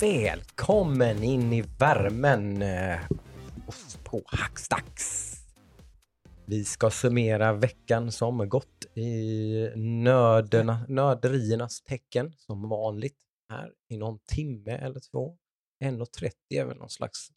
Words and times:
välkommen 0.00 1.22
in 1.24 1.52
i 1.52 1.62
värmen 1.78 2.62
eh, 2.62 3.00
på 4.04 4.22
Hackstacks. 4.26 5.36
Vi 6.46 6.64
ska 6.64 6.90
summera 6.90 7.52
veckan 7.52 8.12
som 8.12 8.48
gått 8.48 8.84
i 8.96 9.72
nöderna, 9.76 10.84
nörderiernas 10.88 11.82
tecken 11.82 12.32
som 12.36 12.68
vanligt 12.68 13.18
här 13.52 13.72
i 13.88 13.96
någon 13.96 14.18
timme 14.18 14.70
eller 14.72 15.00
två. 15.10 15.36
1.30 15.84 16.30
är 16.50 16.64
väl 16.64 16.76
någon 16.76 16.90
slags 16.90 17.28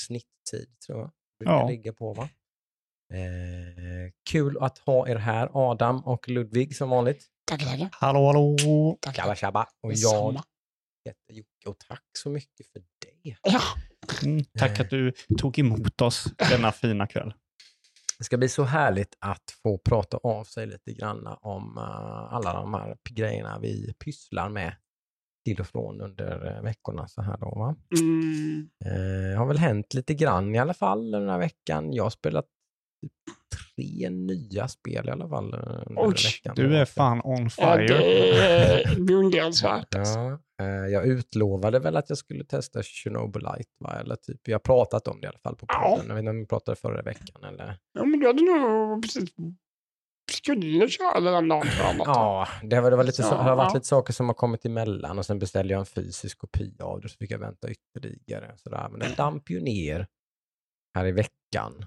snitttid 0.00 0.80
tror 0.86 1.00
jag. 1.00 1.10
Brukar 1.38 1.52
Ja. 1.52 1.68
ligga 1.68 1.92
på 1.92 2.12
va? 2.12 2.28
Eh, 3.12 4.12
kul 4.30 4.58
att 4.60 4.78
ha 4.78 5.08
er 5.08 5.16
här 5.16 5.50
Adam 5.52 6.04
och 6.04 6.28
Ludvig 6.28 6.76
som 6.76 6.90
vanligt. 6.90 7.26
Tackar, 7.44 7.66
tackar. 7.66 7.88
Hallå, 7.92 8.26
hallå! 8.26 8.98
tackar. 9.00 9.22
Tjabba 9.22 9.34
tjabba. 9.34 9.66
Och 9.82 9.92
jag 9.92 10.32
heter 11.04 11.32
Jocke 11.32 11.55
och 11.66 11.78
tack 11.78 12.04
så 12.18 12.30
mycket 12.30 12.66
för 12.72 12.80
det. 12.80 13.36
Ja, 13.42 13.60
Mm, 14.24 14.44
tack 14.58 14.80
att 14.80 14.90
du 14.90 15.12
tog 15.38 15.58
emot 15.58 16.00
oss 16.00 16.24
denna 16.50 16.72
fina 16.72 17.06
kväll. 17.06 17.34
Det 18.18 18.24
ska 18.24 18.36
bli 18.36 18.48
så 18.48 18.62
härligt 18.62 19.16
att 19.18 19.50
få 19.62 19.78
prata 19.78 20.16
av 20.16 20.44
sig 20.44 20.66
lite 20.66 20.92
grann 20.92 21.26
om 21.40 21.76
eh, 21.78 22.34
alla 22.34 22.52
de 22.52 22.74
här 22.74 22.96
grejerna 23.10 23.58
vi 23.58 23.94
pysslar 24.04 24.48
med 24.48 24.76
till 25.44 25.60
och 25.60 25.66
från 25.66 26.00
under 26.00 26.56
eh, 26.56 26.62
veckorna. 26.62 27.08
Så 27.08 27.22
här 27.22 27.36
då, 27.36 27.46
va? 27.46 27.76
mm, 28.00 28.68
Eh, 28.84 29.38
har 29.38 29.46
väl 29.46 29.58
hänt 29.58 29.94
lite 29.94 30.14
grann 30.14 30.54
i 30.54 30.58
alla 30.58 30.74
fall 30.74 31.10
den 31.10 31.28
här 31.28 31.38
veckan. 31.38 31.92
Jag 31.92 32.02
har 32.02 32.10
spelat 32.10 32.46
typ 33.08 33.36
tre 33.76 34.10
nya 34.10 34.68
spel 34.68 35.08
i 35.08 35.10
alla 35.10 35.28
fall 35.28 35.54
eh, 35.54 35.82
Oj. 35.96 36.14
Du 36.54 36.76
är 36.76 36.84
fan 36.84 37.20
on 37.24 37.42
ja, 37.42 37.48
fire. 37.76 37.86
det 37.86 38.42
är 38.42 39.00
beundransvärt. 39.00 39.94
alltså. 39.94 40.18
Ja, 40.18 40.38
eh, 40.64 40.66
jag 40.66 41.06
utlovade 41.06 41.78
väl 41.78 41.96
att 41.96 42.08
jag 42.08 42.18
skulle 42.18 42.44
testa 42.44 42.82
Chernobylite, 42.82 43.70
va? 43.78 43.94
eller 44.00 44.16
typ, 44.16 44.40
vi 44.44 44.52
har 44.52 44.60
pratat 44.60 45.08
om 45.08 45.20
det 45.20 45.24
i 45.24 45.28
alla 45.28 45.38
fall 45.38 45.56
på 45.56 45.66
Ja. 45.68 45.88
podden. 45.90 46.06
Jag 46.08 46.14
vet 46.14 46.22
inte 46.22 46.30
om 46.30 46.38
vi 46.38 46.46
pratade 46.46 46.76
förra 46.76 47.02
veckan 47.02 47.44
eller? 47.44 47.78
Ja, 47.92 48.04
men 48.04 48.20
du 48.20 48.26
hade 48.26 48.42
nog 48.42 49.02
precis 49.02 49.30
skulle 50.32 50.88
köra 50.88 51.20
den 51.20 51.48
dagen. 51.48 51.66
Ja, 51.78 52.48
det, 52.62 52.80
var, 52.80 52.90
det, 52.90 52.96
var 52.96 53.04
lite, 53.04 53.22
så, 53.22 53.28
Så, 53.28 53.34
det 53.34 53.42
har 53.42 53.56
varit 53.56 53.70
ja. 53.70 53.74
lite 53.74 53.86
saker 53.86 54.12
som 54.12 54.26
har 54.26 54.34
kommit 54.34 54.64
emellan 54.64 55.18
och 55.18 55.26
sen 55.26 55.38
beställde 55.38 55.72
jag 55.74 55.80
en 55.80 55.86
fysisk 55.86 56.38
kopia 56.38 56.84
av 56.84 57.00
det 57.00 57.08
så 57.08 57.16
fick 57.16 57.30
jag 57.30 57.38
vänta 57.38 57.68
ytterligare. 57.70 58.52
Sådär. 58.56 58.88
Men 58.90 59.00
den 59.00 59.14
damp 59.16 59.50
ju 59.50 59.60
ner 59.60 60.06
här 60.94 61.06
i 61.06 61.12
veckan. 61.12 61.86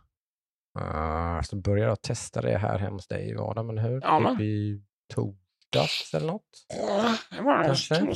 Uh, 0.82 1.42
så 1.42 1.56
började 1.56 1.92
jag 1.92 2.02
testa 2.02 2.42
det 2.42 2.58
här 2.58 2.80
hemma 2.80 2.96
hos 2.96 3.08
dig 3.08 3.36
Adam, 3.38 3.70
eller 3.70 3.82
hur? 3.82 4.02
Ja, 4.02 4.20
men. 4.20 4.38
typ 4.38 4.42
i 4.42 4.82
torsdags 5.14 6.14
eller 6.14 6.28
något. 6.28 6.66
Ja, 6.68 7.18
det 7.32 7.42
var 7.42 7.64
Kanske. 7.64 8.08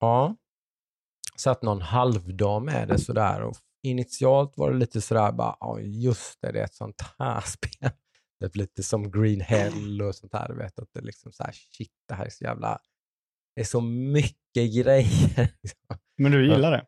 Ja. 0.00 0.36
Satt 1.36 1.62
någon 1.62 1.82
halvdag 1.82 2.62
med 2.62 2.88
det 2.88 2.98
sådär 2.98 3.42
och 3.42 3.56
initialt 3.82 4.52
var 4.56 4.70
det 4.70 4.78
lite 4.78 5.00
sådär 5.00 5.32
bara, 5.32 5.56
ja 5.60 5.80
just 5.80 6.40
det, 6.40 6.52
det 6.52 6.60
är 6.60 6.64
ett 6.64 6.74
sånt 6.74 7.02
här 7.18 7.40
spel. 7.46 7.90
Typ 8.40 8.56
lite 8.56 8.82
som 8.82 9.10
Green 9.10 9.40
Hell 9.40 10.02
och 10.02 10.14
sånt 10.14 10.32
här, 10.32 10.48
du 10.48 10.54
vet 10.54 10.78
att 10.78 10.88
det 10.92 11.00
är 11.00 11.04
liksom 11.04 11.32
så 11.32 11.44
här, 11.44 11.52
shit 11.52 11.92
det 12.08 12.14
här 12.14 12.24
är 12.24 12.30
så 12.30 12.44
jävla, 12.44 12.78
det 13.54 13.60
är 13.60 13.64
så 13.64 13.80
mycket 13.80 14.74
grejer. 14.74 15.50
Men 16.18 16.32
du 16.32 16.52
gillar 16.52 16.70
det? 16.70 16.86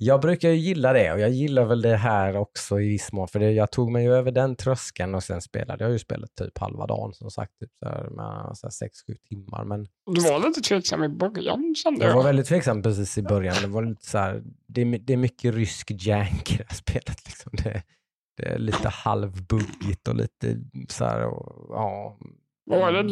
Jag 0.00 0.20
brukar 0.20 0.48
ju 0.48 0.56
gilla 0.56 0.92
det 0.92 1.12
och 1.12 1.20
jag 1.20 1.30
gillar 1.30 1.64
väl 1.64 1.82
det 1.82 1.96
här 1.96 2.36
också 2.36 2.80
i 2.80 2.88
viss 2.88 3.12
mån 3.12 3.28
för 3.28 3.38
det, 3.38 3.52
jag 3.52 3.70
tog 3.72 3.90
mig 3.92 4.04
ju 4.04 4.12
över 4.14 4.32
den 4.32 4.56
tröskeln 4.56 5.14
och 5.14 5.22
sen 5.22 5.40
spelade 5.42 5.84
jag 5.84 5.92
ju 5.92 5.98
spelat 5.98 6.34
typ 6.34 6.58
halva 6.58 6.86
dagen 6.86 7.14
som 7.14 7.30
sagt, 7.30 7.52
typ 7.60 7.70
så 7.78 7.88
här, 7.88 8.10
med 8.10 8.56
så 8.56 8.66
här 8.66 8.88
6-7 9.14 9.16
timmar 9.28 9.64
men 9.64 9.86
Du 10.14 10.20
var 10.20 10.46
lite 10.48 10.60
tveksam 10.60 11.04
i 11.04 11.08
början 11.08 11.74
kände 11.74 12.00
Jag 12.04 12.10
jag. 12.10 12.16
var 12.16 12.24
väldigt 12.24 12.46
tveksam 12.46 12.82
precis 12.82 13.18
i 13.18 13.22
början. 13.22 13.56
Det, 13.62 13.66
var 13.66 13.82
lite 13.84 14.06
så 14.06 14.18
här, 14.18 14.42
det, 14.68 14.80
är, 14.80 14.98
det 14.98 15.12
är 15.12 15.16
mycket 15.16 15.54
rysk 15.54 15.90
jank 15.98 16.52
i 16.52 16.56
det 16.56 16.64
här 16.68 16.76
spelet. 16.76 17.26
Liksom. 17.26 17.52
Det, 17.64 17.82
det 18.36 18.48
är 18.48 18.58
lite 18.58 18.88
halvbuggigt 18.88 20.08
och 20.08 20.14
lite 20.14 20.56
så 20.88 21.04
här, 21.04 21.24
och, 21.26 21.66
ja. 21.74 22.18
Var 22.70 22.92
det 22.92 23.00
ett 23.00 23.10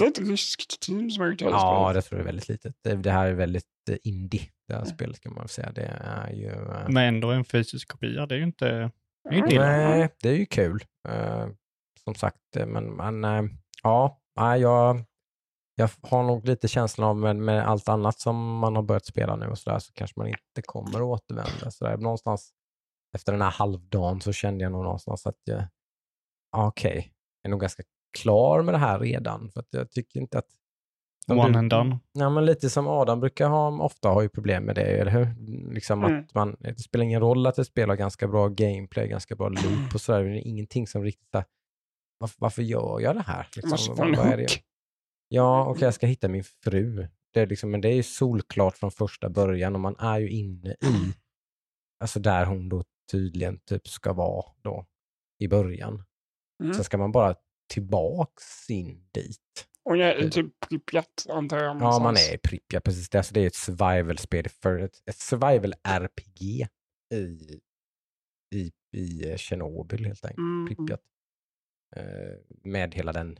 litet 0.00 0.18
ryskt 0.18 0.80
team 0.80 1.10
som 1.10 1.22
har 1.22 1.30
gjort 1.30 1.38
det 1.38 1.44
här 1.44 1.52
Ja, 1.52 1.86
spelet? 1.90 2.04
det 2.04 2.08
tror 2.08 2.18
jag 2.18 2.22
är 2.22 2.26
väldigt 2.26 2.48
litet. 2.48 2.74
Det, 2.84 2.94
det 2.94 3.10
här 3.10 3.26
är 3.26 3.32
väldigt 3.34 3.64
eh, 3.90 3.96
indie, 4.04 4.40
det 4.68 4.74
här 4.74 4.84
spelet 4.84 5.20
kan 5.20 5.34
man 5.34 5.48
säga. 5.48 5.72
Det 5.72 5.98
är 6.04 6.30
ju... 6.30 6.50
eh, 6.50 6.88
Men 6.88 7.14
ändå 7.14 7.30
en 7.30 7.44
fysisk 7.44 7.88
kopia, 7.88 8.26
det 8.26 8.34
är 8.34 8.38
ju 8.38 8.44
inte... 8.44 8.90
Det 9.30 9.38
är 9.38 9.50
ju. 9.50 9.58
Nej, 9.58 10.08
det 10.22 10.28
är 10.28 10.36
ju 10.36 10.46
kul. 10.46 10.84
Eh, 11.08 11.46
som 12.04 12.14
sagt, 12.14 12.56
eh, 12.56 12.66
men, 12.66 12.84
men 12.96 13.24
eh, 13.24 13.42
ja, 13.82 14.20
jag, 14.36 15.04
jag 15.74 15.90
har 16.02 16.22
nog 16.22 16.46
lite 16.46 16.68
känslan 16.68 17.08
av 17.08 17.16
med, 17.16 17.36
med 17.36 17.68
allt 17.68 17.88
annat 17.88 18.18
som 18.20 18.58
man 18.58 18.76
har 18.76 18.82
börjat 18.82 19.06
spela 19.06 19.36
nu 19.36 19.46
och 19.46 19.58
sådär 19.58 19.78
så 19.78 19.92
kanske 19.92 20.20
man 20.20 20.28
inte 20.28 20.62
kommer 20.66 20.98
att 20.98 21.02
återvända. 21.22 21.70
Så 21.70 21.84
där, 21.84 21.96
någonstans 21.96 22.50
efter 23.16 23.32
den 23.32 23.42
här 23.42 23.50
halvdagen 23.50 24.20
så 24.20 24.32
kände 24.32 24.64
jag 24.64 24.72
nog 24.72 24.82
någonstans 24.84 25.26
att 25.26 25.38
jag, 25.44 25.64
ja, 26.52 26.66
okej, 26.66 27.12
jag 27.42 27.48
är 27.48 27.50
nog 27.50 27.60
ganska 27.60 27.82
klar 28.18 28.62
med 28.62 28.74
det 28.74 28.78
här 28.78 28.98
redan. 28.98 29.50
För 29.50 29.60
att 29.60 29.68
jag 29.70 29.90
tycker 29.90 30.20
inte 30.20 30.38
att 30.38 30.48
One 31.32 31.52
du- 31.52 31.58
and 31.58 31.70
done. 31.70 31.98
Ja, 32.12 32.30
men 32.30 32.44
lite 32.46 32.70
som 32.70 32.86
Adam 32.86 33.20
brukar 33.20 33.48
ha, 33.48 33.82
ofta 33.82 34.08
har 34.08 34.22
ju 34.22 34.28
problem 34.28 34.64
med 34.64 34.74
det, 34.74 34.82
eller 34.82 35.10
hur? 35.10 35.34
Liksom 35.74 36.04
Mm. 36.04 36.20
att 36.20 36.34
man, 36.34 36.56
det 36.60 36.78
spelar 36.78 37.04
ingen 37.04 37.20
roll 37.20 37.46
att 37.46 37.54
det 37.54 37.64
spelar 37.64 37.96
ganska 37.96 38.28
bra 38.28 38.48
gameplay, 38.48 39.08
ganska 39.08 39.36
bra 39.36 39.48
loop 39.48 39.94
och 39.94 40.00
sådär. 40.00 40.24
Det 40.24 40.30
är 40.30 40.46
ingenting 40.48 40.86
som 40.86 41.02
riktigt 41.02 41.34
här, 41.34 41.44
varför, 42.18 42.36
varför 42.40 42.62
gör 42.62 43.00
jag 43.00 43.16
det 43.16 43.22
här? 43.22 43.48
Du 43.54 43.68
måste 43.68 43.90
Liksom, 43.90 43.96
få 43.96 44.02
en 44.02 44.14
hook. 44.40 44.62
Ja, 45.28 45.66
okej, 45.66 45.84
jag 45.84 45.94
ska 45.94 46.06
hitta 46.06 46.28
min 46.28 46.44
fru. 46.44 47.08
Det 47.32 47.40
är 47.40 47.46
liksom, 47.46 47.70
men 47.70 47.80
det 47.80 47.88
är 47.88 47.94
ju 47.94 48.02
solklart 48.02 48.76
från 48.76 48.90
första 48.90 49.28
början 49.30 49.74
och 49.74 49.80
man 49.80 49.96
är 49.98 50.18
ju 50.18 50.30
inne 50.30 50.70
i, 50.70 51.14
alltså 52.00 52.20
där 52.20 52.46
hon 52.46 52.68
då 52.68 52.84
tydligen 53.12 53.58
typ 53.58 53.88
ska 53.88 54.12
vara 54.12 54.44
då 54.62 54.86
i 55.38 55.48
början. 55.48 56.04
Mm. 56.62 56.74
Sen 56.74 56.84
ska 56.84 56.98
man 56.98 57.12
bara 57.12 57.34
tillbaks 57.72 58.70
in 58.70 59.08
dit. 59.14 59.66
Och 59.84 59.96
jag 59.96 60.08
är 60.10 60.28
typ 60.30 60.60
Pripyat 60.68 61.26
antar 61.28 61.56
jag. 61.58 61.76
Ja, 61.80 61.98
man 62.02 62.16
är 62.16 62.34
i 62.34 62.38
Pripyat, 62.38 62.84
precis. 62.84 63.08
Det, 63.08 63.18
alltså, 63.18 63.34
det 63.34 63.40
är 63.40 63.46
ett 63.46 63.54
survival-spel, 63.54 64.48
för 64.62 64.78
ett, 64.78 65.02
ett 65.06 65.16
survival-RPG 65.16 66.66
i, 67.14 67.60
i, 68.54 68.72
i 68.98 69.38
Tjernobyl 69.38 70.04
helt 70.04 70.24
enkelt, 70.24 70.38
Mm. 70.38 70.66
Pripyat. 70.68 71.00
Eh, 71.96 72.38
med 72.64 72.94
hela 72.94 73.12
den, 73.12 73.38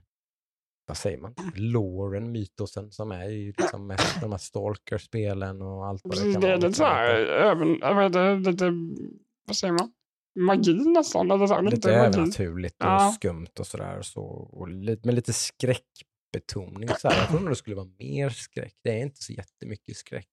vad 0.86 0.96
säger 0.96 1.18
man, 1.18 1.34
loren, 1.54 2.32
mytosen 2.32 2.90
som 2.92 3.12
är 3.12 3.28
i 3.30 3.54
liksom 3.58 3.86
mest 3.86 4.20
de 4.20 4.30
här 4.32 4.38
stalker-spelen 4.38 5.62
och 5.62 5.86
allt 5.86 6.00
vad 6.04 6.16
det 6.16 6.32
kan 6.32 6.40
det 6.40 6.46
är 6.48 6.50
vara. 6.50 6.56
lite 6.56 6.72
så 6.72 6.84
här, 6.84 7.14
även, 7.26 7.78
jag 7.80 7.94
vet 7.94 8.06
inte, 8.06 8.50
lite, 8.50 8.72
vad 9.46 9.56
säger 9.56 9.72
man? 9.74 9.92
Magi 10.38 10.74
nästan. 10.74 11.30
Eller 11.30 11.46
så 11.46 11.54
här, 11.54 11.62
Lite 11.62 11.76
lite 11.76 11.92
övernaturligt 11.94 12.74
och 12.82 12.86
Ja. 12.88 13.12
skumt 13.14 13.46
och 13.58 13.66
sådär. 13.66 14.02
Så, 14.02 14.22
och 14.24 14.68
lite, 14.68 15.08
med 15.08 15.14
lite 15.14 15.32
skräckbetoning. 16.34 16.88
Så 16.88 17.08
här. 17.08 17.20
Jag 17.20 17.28
trodde 17.28 17.48
det 17.48 17.56
skulle 17.56 17.76
vara 17.76 17.90
mer 17.98 18.28
skräck. 18.28 18.74
Det 18.82 18.90
är 18.90 19.02
inte 19.02 19.22
så 19.22 19.32
jättemycket 19.32 19.96
skräck. 19.96 20.28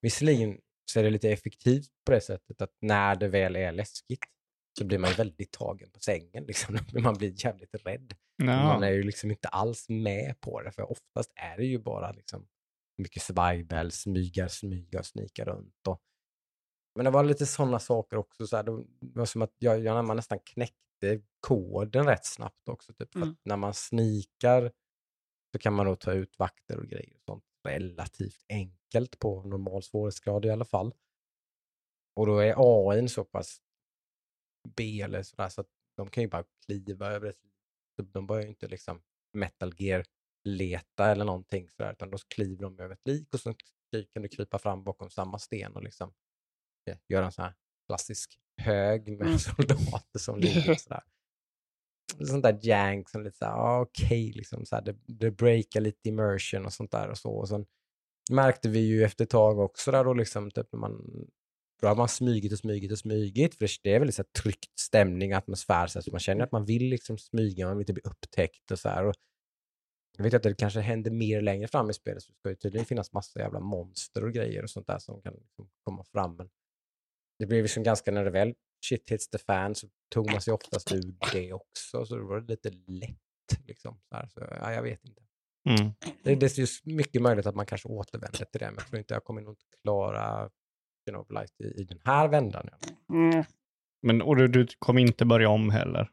Visserligen 0.00 0.60
så 0.92 1.00
är 1.00 1.04
det 1.04 1.10
lite 1.10 1.30
effektivt 1.30 1.90
på 2.06 2.12
det 2.12 2.20
sättet 2.20 2.62
att 2.62 2.76
när 2.80 3.16
det 3.16 3.28
väl 3.28 3.56
är 3.56 3.72
läskigt 3.72 4.24
så 4.78 4.84
blir 4.84 4.98
man 4.98 5.12
väldigt 5.12 5.52
tagen 5.52 5.90
på 5.90 6.00
sängen. 6.00 6.44
Liksom. 6.44 6.78
Man 7.02 7.14
blir 7.14 7.44
jävligt 7.44 7.74
rädd. 7.86 8.14
Man 8.42 8.82
är 8.82 8.90
ju 8.90 9.02
liksom 9.02 9.30
inte 9.30 9.48
alls 9.48 9.88
med 9.88 10.40
på 10.40 10.62
det, 10.62 10.72
för 10.72 10.90
oftast 10.90 11.32
är 11.36 11.56
det 11.56 11.64
ju 11.64 11.78
bara 11.78 12.12
liksom 12.12 12.46
mycket 12.98 13.22
survival, 13.22 13.90
smyga, 13.90 14.48
smyga, 14.48 15.02
snika 15.02 15.44
runt. 15.44 15.86
Och... 15.88 16.00
Men 16.94 17.04
det 17.04 17.10
var 17.10 17.24
lite 17.24 17.46
sådana 17.46 17.78
saker 17.78 18.16
också. 18.16 18.46
Så 18.46 18.56
här, 18.56 18.62
det 18.64 18.84
var 19.00 19.26
som 19.26 19.42
att 19.42 19.54
jag, 19.58 19.80
jag 19.84 20.04
man 20.04 20.16
nästan 20.16 20.38
knäckte 20.38 21.20
koden 21.40 22.06
rätt 22.06 22.24
snabbt 22.26 22.68
också. 22.68 22.92
Typ, 22.92 23.14
Mm. 23.14 23.36
när 23.44 23.56
man 23.56 23.74
snikar 23.74 24.72
så 25.52 25.58
kan 25.58 25.72
man 25.74 25.86
då 25.86 25.96
ta 25.96 26.12
ut 26.12 26.38
vakter 26.38 26.78
och 26.78 26.86
grejer 26.86 27.14
och 27.16 27.22
sånt 27.22 27.44
relativt 27.68 28.44
enkelt 28.48 29.18
på 29.18 29.42
normal 29.42 29.82
svårighetsgrad 29.82 30.44
i 30.44 30.50
alla 30.50 30.64
fall. 30.64 30.94
Och 32.16 32.26
då 32.26 32.38
är 32.38 32.54
AI 32.56 33.08
så 33.08 33.24
pass 33.24 33.60
B 34.76 35.00
eller 35.00 35.22
sådär 35.22 35.48
så 35.48 35.60
att 35.60 35.68
de 35.96 36.10
kan 36.10 36.22
ju 36.22 36.28
bara 36.28 36.44
kliva 36.66 37.06
över 37.06 37.28
ett 37.28 37.38
de 38.02 38.26
börjar 38.26 38.42
ju 38.42 38.48
inte 38.48 38.68
liksom 38.68 39.02
metal 39.32 39.74
gear 39.76 40.04
leta 40.44 41.10
eller 41.10 41.24
någonting 41.24 41.68
sådär, 41.68 41.92
utan 41.92 42.10
då 42.10 42.18
kliver 42.34 42.62
de 42.62 42.80
över 42.80 42.94
ett 42.94 43.06
lik 43.06 43.34
och 43.34 43.40
så 43.40 43.54
kan 44.12 44.22
du 44.22 44.28
krypa 44.28 44.58
fram 44.58 44.84
bakom 44.84 45.10
samma 45.10 45.38
sten 45.38 45.76
och 45.76 45.82
liksom 45.82 46.12
eh, 46.90 46.98
göra 47.08 47.26
en 47.26 47.32
sån 47.32 47.44
här 47.44 47.54
klassisk 47.86 48.40
hög 48.56 49.08
med 49.18 49.26
Mm. 49.26 49.38
soldater 49.38 50.18
som 50.18 50.38
ligger 50.40 50.74
sådär. 50.74 51.02
Sånt 52.26 52.42
där 52.42 52.58
jank 52.62 53.08
som 53.10 53.22
lite 53.22 53.36
såhär, 53.36 53.52
ah, 53.52 53.80
okej, 53.80 54.32
liksom 54.32 54.66
såhär, 54.66 54.82
det, 54.82 54.96
det 55.06 55.30
breakar 55.30 55.80
lite 55.80 56.08
immersion 56.08 56.66
och 56.66 56.72
sånt 56.72 56.90
där 56.90 57.08
och 57.08 57.18
så. 57.18 57.30
Och 57.30 57.48
sen 57.48 57.66
märkte 58.30 58.68
vi 58.68 58.80
ju 58.80 59.04
efter 59.04 59.24
ett 59.24 59.30
tag 59.30 59.58
också 59.58 59.90
där 59.90 60.04
då 60.04 60.14
liksom, 60.14 60.50
typ 60.50 60.66
när 60.72 60.80
man 60.80 60.92
då 61.80 61.88
har 61.88 61.96
man 61.96 62.08
smygit 62.08 62.52
och 62.52 62.58
smygit 62.58 62.92
och 62.92 62.98
smygit, 62.98 63.54
för 63.54 63.68
det 63.82 63.94
är 63.94 63.98
väldigt 63.98 64.14
så 64.14 64.22
här 64.22 64.42
tryckt 64.42 64.78
stämning, 64.80 65.32
och 65.32 65.38
atmosfär, 65.38 65.86
så 65.86 66.10
man 66.10 66.20
känner 66.20 66.44
att 66.44 66.52
man 66.52 66.64
vill 66.64 66.88
liksom 66.88 67.18
smyga, 67.18 67.66
man 67.66 67.76
vill 67.76 67.82
inte 67.82 67.92
bli 67.92 68.02
upptäckt 68.04 68.70
och 68.70 68.78
så 68.78 68.88
här. 68.88 69.04
Och 69.06 69.14
Jag 70.16 70.24
vet 70.24 70.34
att 70.34 70.42
det 70.42 70.54
kanske 70.54 70.80
händer 70.80 71.10
mer 71.10 71.40
längre 71.40 71.68
fram 71.68 71.90
i 71.90 71.94
spelet, 71.94 72.22
så 72.22 72.32
det 72.32 72.38
ska 72.38 72.48
ju 72.48 72.56
tydligen 72.56 72.86
finnas 72.86 73.12
massa 73.12 73.40
jävla 73.40 73.60
monster 73.60 74.24
och 74.24 74.32
grejer 74.32 74.62
och 74.62 74.70
sånt 74.70 74.86
där 74.86 74.98
som 74.98 75.22
kan 75.22 75.34
liksom 75.34 75.70
komma 75.84 76.04
fram. 76.04 76.36
Men 76.36 76.50
det 77.40 77.46
blev 77.46 77.62
liksom 77.62 77.82
ganska, 77.82 78.10
när 78.10 78.24
det 78.24 78.30
väl 78.30 78.54
shit 78.86 79.10
hits 79.10 79.28
the 79.30 79.38
fan 79.38 79.74
så 79.74 79.88
tog 80.14 80.30
man 80.32 80.40
sig 80.40 80.54
oftast 80.54 80.92
ur 80.92 81.14
det 81.32 81.52
också, 81.52 82.06
så 82.06 82.16
det 82.16 82.22
var 82.22 82.40
lite 82.40 82.70
lätt 82.70 83.66
liksom. 83.66 84.00
Så, 84.08 84.16
här, 84.16 84.26
så 84.28 84.40
ja, 84.60 84.72
jag 84.72 84.82
vet 84.82 85.04
inte. 85.04 85.22
Mm. 85.68 85.92
Det, 86.22 86.34
det 86.34 86.46
är 86.46 86.60
just 86.60 86.86
mycket 86.86 87.22
möjligt 87.22 87.46
att 87.46 87.54
man 87.54 87.66
kanske 87.66 87.88
återvänder 87.88 88.38
till 88.38 88.60
det, 88.60 88.66
men 88.66 88.74
jag 88.74 88.86
tror 88.86 88.98
inte 88.98 89.14
jag 89.14 89.24
kommer 89.24 89.42
nog 89.42 89.52
inte 89.52 89.64
klara 89.82 90.50
Xenoblight 91.04 91.60
i, 91.60 91.64
i 91.64 91.84
den 91.84 91.98
här 92.04 92.28
vändan. 92.28 92.68
Mm. 93.12 93.44
Men, 94.02 94.22
och 94.22 94.36
du, 94.36 94.48
du 94.48 94.66
kommer 94.78 95.00
inte 95.00 95.24
börja 95.24 95.48
om 95.48 95.70
heller. 95.70 96.10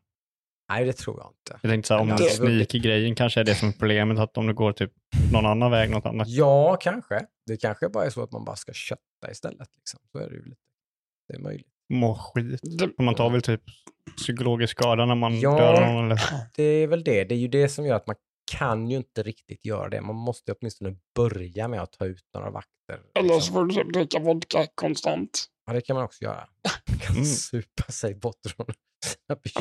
Nej, 0.69 0.85
det 0.85 0.93
tror 0.93 1.19
jag 1.19 1.27
inte. 1.31 1.59
Jag 1.61 1.71
tänkte 1.71 1.87
så 1.87 1.93
här, 1.93 2.01
om 2.01 2.09
Ja, 2.09 2.17
det 2.17 2.23
det- 2.23 2.29
sneaky-grejen 2.29 3.15
kanske 3.15 3.39
är 3.39 3.43
det 3.43 3.55
som 3.55 3.69
är 3.69 3.73
problemet, 3.73 4.19
att 4.19 4.37
om 4.37 4.47
du 4.47 4.53
går 4.53 4.71
typ 4.73 4.93
någon 5.33 5.45
annan 5.45 5.71
väg, 5.71 5.89
något 5.89 6.05
annat. 6.05 6.27
Ja, 6.27 6.77
kanske. 6.81 7.25
Det 7.45 7.57
kanske 7.57 7.89
bara 7.89 8.05
är 8.05 8.09
så 8.09 8.23
att 8.23 8.31
man 8.31 8.45
bara 8.45 8.55
ska 8.55 8.73
kötta 8.73 9.31
istället. 9.31 9.69
Liksom. 9.75 9.99
Så 10.11 10.17
är 10.17 10.29
det 10.29 10.35
ju 10.35 10.43
lite. 10.43 10.61
Det 11.27 11.35
är 11.35 11.39
möjligt. 11.39 11.67
Må 11.89 12.15
skit. 12.15 12.61
Man 12.99 13.15
tar 13.15 13.29
väl 13.29 13.41
typ 13.41 13.61
psykologisk 14.17 14.71
skada 14.71 15.05
när 15.05 15.15
man 15.15 15.39
Ja. 15.39 15.57
dödar 15.57 15.93
någon 15.93 16.05
eller? 16.05 16.21
Det 16.55 16.63
är 16.63 16.87
väl 16.87 17.03
det. 17.03 17.23
Det 17.23 17.35
är 17.35 17.39
ju 17.39 17.47
det 17.47 17.69
som 17.69 17.85
gör 17.85 17.95
att 17.95 18.07
man 18.07 18.15
kan 18.57 18.89
ju 18.89 18.97
inte 18.97 19.23
riktigt 19.23 19.65
göra 19.65 19.89
det. 19.89 20.01
Man 20.01 20.15
måste 20.15 20.53
åtminstone 20.53 20.95
börja 21.15 21.67
med 21.67 21.81
att 21.81 21.91
ta 21.91 22.05
ut 22.05 22.23
några 22.33 22.49
vakter. 22.49 22.99
eller 23.19 23.29
så 23.29 23.35
liksom. 23.35 23.53
får 23.53 23.65
du 23.65 23.75
typ 23.75 23.93
dricka 23.93 24.19
vodka 24.19 24.67
konstant. 24.75 25.45
Ja, 25.65 25.73
det 25.73 25.81
kan 25.81 25.95
man 25.95 26.05
också 26.05 26.23
göra. 26.23 26.47
Man 26.89 26.99
kan 26.99 27.15
Mm. 27.15 27.25
supa 27.25 27.83
sig 27.91 28.15
bort 28.15 28.35
från 28.55 28.65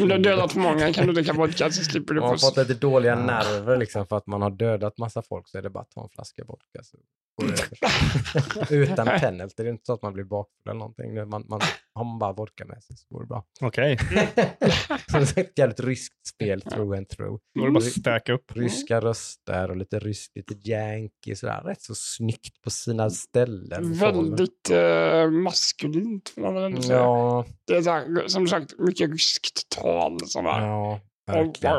Om 0.02 0.08
du 0.08 0.14
har 0.14 0.18
dödat 0.18 0.52
för 0.52 0.60
många 0.60 0.92
kan 0.92 1.06
du 1.06 1.12
dricka 1.12 1.32
vodka 1.32 1.70
så 1.70 1.84
slipper 1.84 2.14
du 2.14 2.20
Om 2.20 2.24
man 2.24 2.30
har 2.30 2.38
fått 2.38 2.56
lite 2.56 2.74
dåliga 2.74 3.14
nerver 3.16 3.76
liksom, 3.76 4.06
för 4.06 4.16
att 4.16 4.26
man 4.26 4.42
har 4.42 4.50
dödat 4.50 4.98
massa 4.98 5.22
folk 5.22 5.48
så 5.48 5.58
är 5.58 5.62
det 5.62 5.70
bara 5.70 5.80
att 5.82 5.90
ta 5.90 6.02
en 6.02 6.08
flaska 6.08 6.44
vodka. 6.44 6.82
Så. 6.82 6.98
Utan 8.70 9.06
penalty. 9.06 9.54
Det 9.62 9.68
är 9.68 9.72
inte 9.72 9.84
så 9.86 9.92
att 9.92 10.02
man 10.02 10.12
blir 10.12 10.24
bakfull 10.24 10.62
eller 10.70 10.78
någonting. 10.78 11.14
Man, 11.14 11.44
man, 11.48 11.60
har 11.94 12.04
man 12.04 12.18
bara 12.18 12.32
vodka 12.32 12.64
med 12.64 12.82
sig 12.84 12.96
så 12.96 13.06
går 13.14 13.20
det 13.20 13.26
bra. 13.26 13.44
Okej, 13.60 13.98
så 15.10 15.18
det 15.18 15.36
är 15.36 15.40
ett 15.40 15.58
jävligt 15.58 15.80
ryskt 15.80 16.26
spel, 16.26 16.60
through 16.60 16.96
and 16.98 17.08
through. 17.08 17.40
då 17.54 17.62
är 17.62 17.66
det 17.66 17.72
bara 17.72 17.78
att 17.84 17.92
stöka 17.92 18.32
upp. 18.32 18.52
Ryska 18.56 19.00
röster 19.00 19.70
och 19.70 19.76
lite 19.76 19.98
ryskt, 19.98 20.36
lite 20.36 20.54
yankee 20.70 21.36
sådär. 21.36 21.62
Rätt 21.64 21.82
så 21.82 21.94
snyggt 21.94 22.62
på 22.62 22.70
sina 22.70 23.10
ställen. 23.10 23.92
Väldigt 23.94 24.70
eh, 24.70 25.30
maskulint 25.30 26.28
får 26.28 26.40
man 26.42 26.54
väl 26.54 26.64
ändå 26.64 26.82
säga. 26.82 26.95
Ja, 26.96 27.44
Det 27.66 27.76
är 27.76 27.82
så 27.82 27.90
här, 27.90 28.28
som 28.28 28.46
sagt 28.46 28.78
mycket 28.78 29.10
ryskt 29.10 29.68
tal. 29.68 30.20
Sådär. 30.26 30.60
ja, 30.60 31.00
verkligen. 31.26 31.76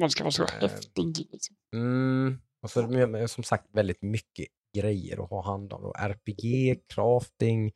man 0.00 0.10
ska 0.10 0.24
vara 0.24 0.30
så 0.32 0.42
Eh, 0.42 0.60
häftig. 0.60 1.28
Liksom. 1.32 1.56
Mm. 1.74 2.38
Och 2.62 2.70
så 2.70 3.26
som 3.28 3.44
sagt 3.44 3.66
väldigt 3.72 4.02
mycket 4.02 4.46
grejer 4.76 5.22
att 5.24 5.30
ha 5.30 5.44
hand 5.44 5.72
om. 5.72 5.92
RPG, 5.98 6.76
crafting, 6.94 7.72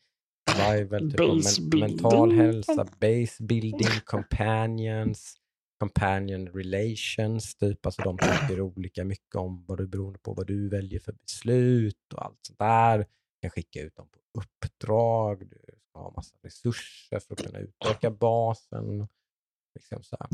survival, 0.51 1.11
typ 1.11 1.71
men, 1.73 1.81
mental 1.81 2.33
hälsa, 2.33 2.85
base 3.01 3.43
building, 3.45 4.01
companions, 4.05 5.35
companion 5.81 6.49
relations, 6.49 7.57
typ 7.57 7.87
alltså 7.87 8.03
de 8.03 8.19
tycker 8.19 8.61
olika 8.61 9.05
mycket 9.05 9.35
om 9.35 9.65
vad 9.69 9.79
du 9.79 9.87
beroende 9.87 10.19
på 10.19 10.35
vad 10.35 10.47
du 10.47 10.69
väljer 10.69 11.01
för 11.01 11.13
beslut 11.13 12.13
och 12.15 12.25
allt 12.25 12.39
sånt 12.47 12.59
där. 12.59 12.99
Du 12.99 13.07
kan 13.43 13.51
skicka 13.51 13.81
ut 13.83 13.97
dem 13.97 14.09
på 14.09 14.41
uppdrag, 14.41 15.49
du 15.51 15.78
ha 15.99 16.13
massa 16.17 16.37
resurser 16.43 17.19
för 17.19 17.35
att 17.35 17.43
kunna 17.47 17.59
utöka 17.59 18.11
basen. 18.11 19.09
Liksom 19.75 20.03
så 20.03 20.17
här. 20.21 20.29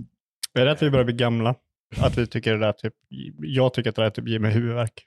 Är 0.63 0.65
det 0.67 0.73
att 0.73 0.83
vi 0.83 0.91
börjar 0.91 1.05
bli 1.05 1.15
gamla? 1.15 1.55
Att 1.97 2.19
vi 2.19 2.27
tycker 2.27 2.53
det 2.53 2.59
där 2.59 2.73
typ, 2.73 2.95
jag 3.39 3.75
tycker 3.75 3.91
att 3.91 3.97
det 3.97 4.03
där 4.03 4.11
typ 4.11 4.29
ger 4.29 4.39
mig 4.39 4.53
huvudvärk. 4.53 5.07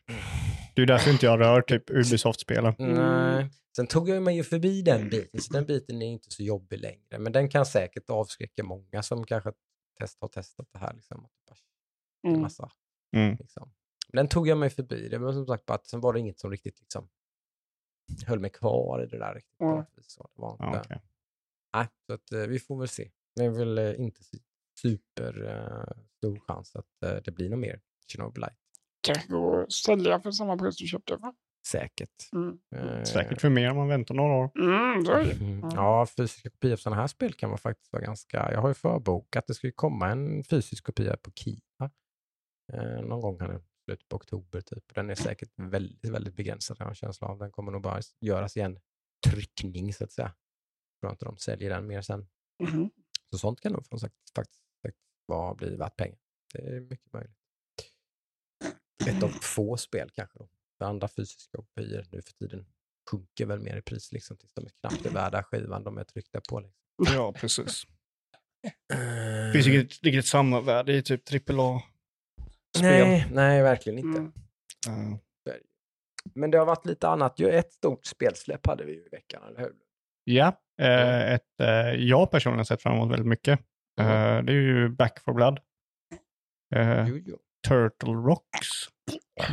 Det 0.76 0.82
är 0.82 0.86
därför 0.86 1.12
inte 1.12 1.26
jag 1.26 1.40
rör 1.40 1.62
typ 1.62 1.90
Ubisoft-spelen. 1.90 2.74
Nej. 2.78 3.50
Sen 3.76 3.88
tog 3.88 4.10
jag 4.10 4.24
mig 4.24 4.36
ju 4.36 4.44
förbi 4.44 4.82
den 4.82 5.10
biten, 5.10 5.42
så 5.42 5.54
den 5.54 5.66
biten 5.66 6.02
är 6.02 6.08
inte 6.12 6.32
så 6.32 6.44
jobbig 6.44 6.80
längre. 6.80 7.20
Men 7.20 7.32
den 7.32 7.50
kan 7.50 7.66
säkert 7.66 8.10
avskräcka 8.10 8.64
många 8.64 9.04
som 9.04 9.26
kanske 9.26 9.52
test, 10.00 10.18
har 10.22 10.28
testat 10.28 10.68
det 10.74 10.80
här. 10.80 10.94
Liksom. 10.94 11.28
Mm. 12.28 12.42
Massa, 12.42 12.70
Mm. 13.16 13.36
liksom. 13.40 13.74
Den 14.14 14.28
tog 14.28 14.48
jag 14.48 14.58
mig 14.58 14.70
förbi. 14.70 15.10
Det 15.10 15.18
var 15.18 15.34
som 15.34 15.46
sagt 15.46 15.66
bara 15.66 15.76
att 15.76 15.88
sen 15.88 16.00
var 16.00 16.14
det 16.14 16.20
inget 16.20 16.40
som 16.40 16.52
riktigt 16.52 16.80
liksom, 16.80 17.10
höll 18.28 18.40
mig 18.40 18.50
kvar 18.50 19.04
i 19.04 19.06
det 19.06 19.18
där. 19.18 19.34
Riktigt, 19.36 19.62
Mm. 19.62 19.84
Så 20.02 20.24
det 20.36 20.42
var 20.42 20.52
inte, 20.52 20.64
Ja, 20.64 20.82
okej. 20.86 21.02
nej, 21.76 21.88
så 22.08 22.14
att, 22.14 22.32
eh, 22.32 22.40
vi 22.50 22.60
får 22.60 22.80
väl 22.80 22.88
se. 22.88 23.12
Det 23.36 23.46
är 23.46 23.50
väl 23.50 23.78
eh, 23.78 24.00
inte 24.02 24.22
super 24.82 25.48
eh, 25.48 26.04
stor 26.18 26.40
chans 26.40 26.76
att 26.76 27.04
eh, 27.06 27.16
det 27.24 27.32
blir 27.32 27.50
något 27.50 27.60
mer 27.60 27.82
Chernobyl 28.08 28.46
Kanske 29.02 29.28
går 29.32 29.64
att 29.64 29.72
sälja 29.72 30.20
för 30.20 30.32
samma 30.32 30.58
pris 30.58 30.78
du 30.78 30.88
köpte 30.88 31.18
för. 31.20 31.34
Säkert. 31.68 32.30
Mm. 32.34 33.06
Säkert 33.06 33.42
för 33.42 33.50
mer 33.50 33.72
om 33.72 33.78
man 33.78 33.88
väntar 33.88 34.16
några 34.16 34.34
år. 34.34 34.52
Mm. 34.56 35.32
Mm. 35.42 35.70
Ja, 35.76 36.08
fysiska 36.18 36.50
kopior 36.50 36.74
av 36.74 36.78
sådana 36.78 37.02
här 37.02 37.08
spel 37.08 37.34
kan 37.34 37.50
man 37.50 37.58
faktiskt 37.58 37.94
vara 37.94 38.04
ganska... 38.04 38.52
Jag 38.52 38.62
har 38.62 38.68
ju 38.68 38.74
förbokat 38.74 39.50
att 39.52 39.62
det 39.62 39.68
ju 39.68 39.72
komma 39.72 40.08
en 40.10 40.44
fysisk 40.44 40.84
kopia 40.84 41.18
på 41.18 41.32
Kina. 41.32 41.92
Eh, 42.74 43.02
någon 43.02 43.22
gång 43.22 43.40
här 43.40 43.48
nu, 43.48 43.62
slutet 43.88 44.10
på 44.10 44.16
oktober 44.16 44.62
typ. 44.62 44.96
Den 44.96 45.10
är 45.10 45.16
säkert 45.16 45.50
väldigt, 45.56 46.12
väldigt 46.12 46.36
begränsad 46.36 46.78
har 46.78 46.86
jag 46.86 46.92
en 46.92 46.96
känsla 46.96 47.28
av. 47.28 47.40
Den 47.40 47.52
kommer 47.52 47.72
nog 47.72 47.82
bara 47.82 48.02
göras 48.20 48.58
i 48.58 48.62
en 48.62 48.80
tryckning 49.28 49.94
så 49.94 50.04
att 50.04 50.12
säga. 50.12 50.36
Jag 50.92 51.00
tror 51.00 51.12
inte 51.12 51.26
de 51.26 51.38
säljer 51.38 51.70
den 51.70 51.88
mer 51.88 52.02
sen. 52.02 52.28
Mhm. 52.64 52.92
Så 53.32 53.38
sånt 53.38 53.62
kan 53.62 53.72
nog 53.72 53.86
faktiskt, 53.86 54.36
faktiskt, 54.36 54.62
faktiskt 54.82 55.06
vara, 55.26 55.56
bli 55.56 55.76
värt 55.76 55.96
pengar. 55.96 56.18
Det 56.54 56.60
är 56.60 56.82
mycket 56.82 57.14
möjligt. 57.14 57.38
Ett 59.08 59.24
av 59.24 59.30
få 59.30 59.78
spel 59.78 60.10
kanske 60.14 60.40
då. 60.40 60.50
För 60.78 60.86
andra 60.86 61.08
fysiska 61.08 61.58
kopior 61.58 62.06
nu 62.12 62.22
för 62.22 62.34
tiden 62.34 62.66
sjunker 63.12 63.46
väl 63.46 63.60
mer 63.60 63.78
i 63.78 63.82
pris 63.82 64.12
liksom 64.12 64.38
tills 64.38 64.54
de 64.54 64.66
är 64.66 64.72
knappt 64.82 65.06
är 65.06 65.10
värda 65.10 65.44
skivan 65.44 65.84
de 65.84 65.98
är 65.98 66.04
tryckta 66.04 66.42
på. 66.50 66.60
Liksom. 66.60 67.16
Ja, 67.16 67.34
precis. 67.34 67.84
Det 68.88 69.52
finns 69.54 69.68
inget 69.68 70.04
riktigt 70.04 70.28
samma 70.28 70.62
värde 70.62 70.94
i 70.94 71.04
typ 71.04 71.26
AAA-spel. 72.86 73.08
nej, 73.08 73.28
nej, 73.34 73.62
verkligen 73.64 74.00
inte. 74.00 74.20
Mm. 74.88 75.18
Men 76.36 76.52
det 76.52 76.58
har 76.58 76.66
varit 76.66 76.86
lite 76.86 77.08
annat. 77.08 77.40
Ju 77.40 77.50
ett 77.50 77.74
stort 77.74 78.06
spelsläpp 78.06 78.68
hade 78.68 78.86
vi 78.86 78.92
i 78.92 79.08
veckan, 79.12 79.44
eller 79.48 79.60
hur? 79.60 79.74
ja, 80.24 80.62
eh, 80.82 81.34
ett, 81.34 81.60
eh, 81.62 81.68
jag 81.94 82.32
personligen 82.32 82.60
har 82.60 82.64
sett 82.66 82.82
fram 82.82 82.94
emot 82.96 83.12
väldigt 83.12 83.28
mycket. 83.28 83.60
Eh, 84.00 84.42
det 84.44 84.52
är 84.52 84.62
ju 84.62 84.90
Back 84.90 85.20
for 85.20 85.34
Blood. 85.34 85.60
Eh, 86.76 87.08
Jo, 87.10 87.18
jo. 87.26 87.38
Turtle 87.68 88.14
Rocks. 88.14 88.68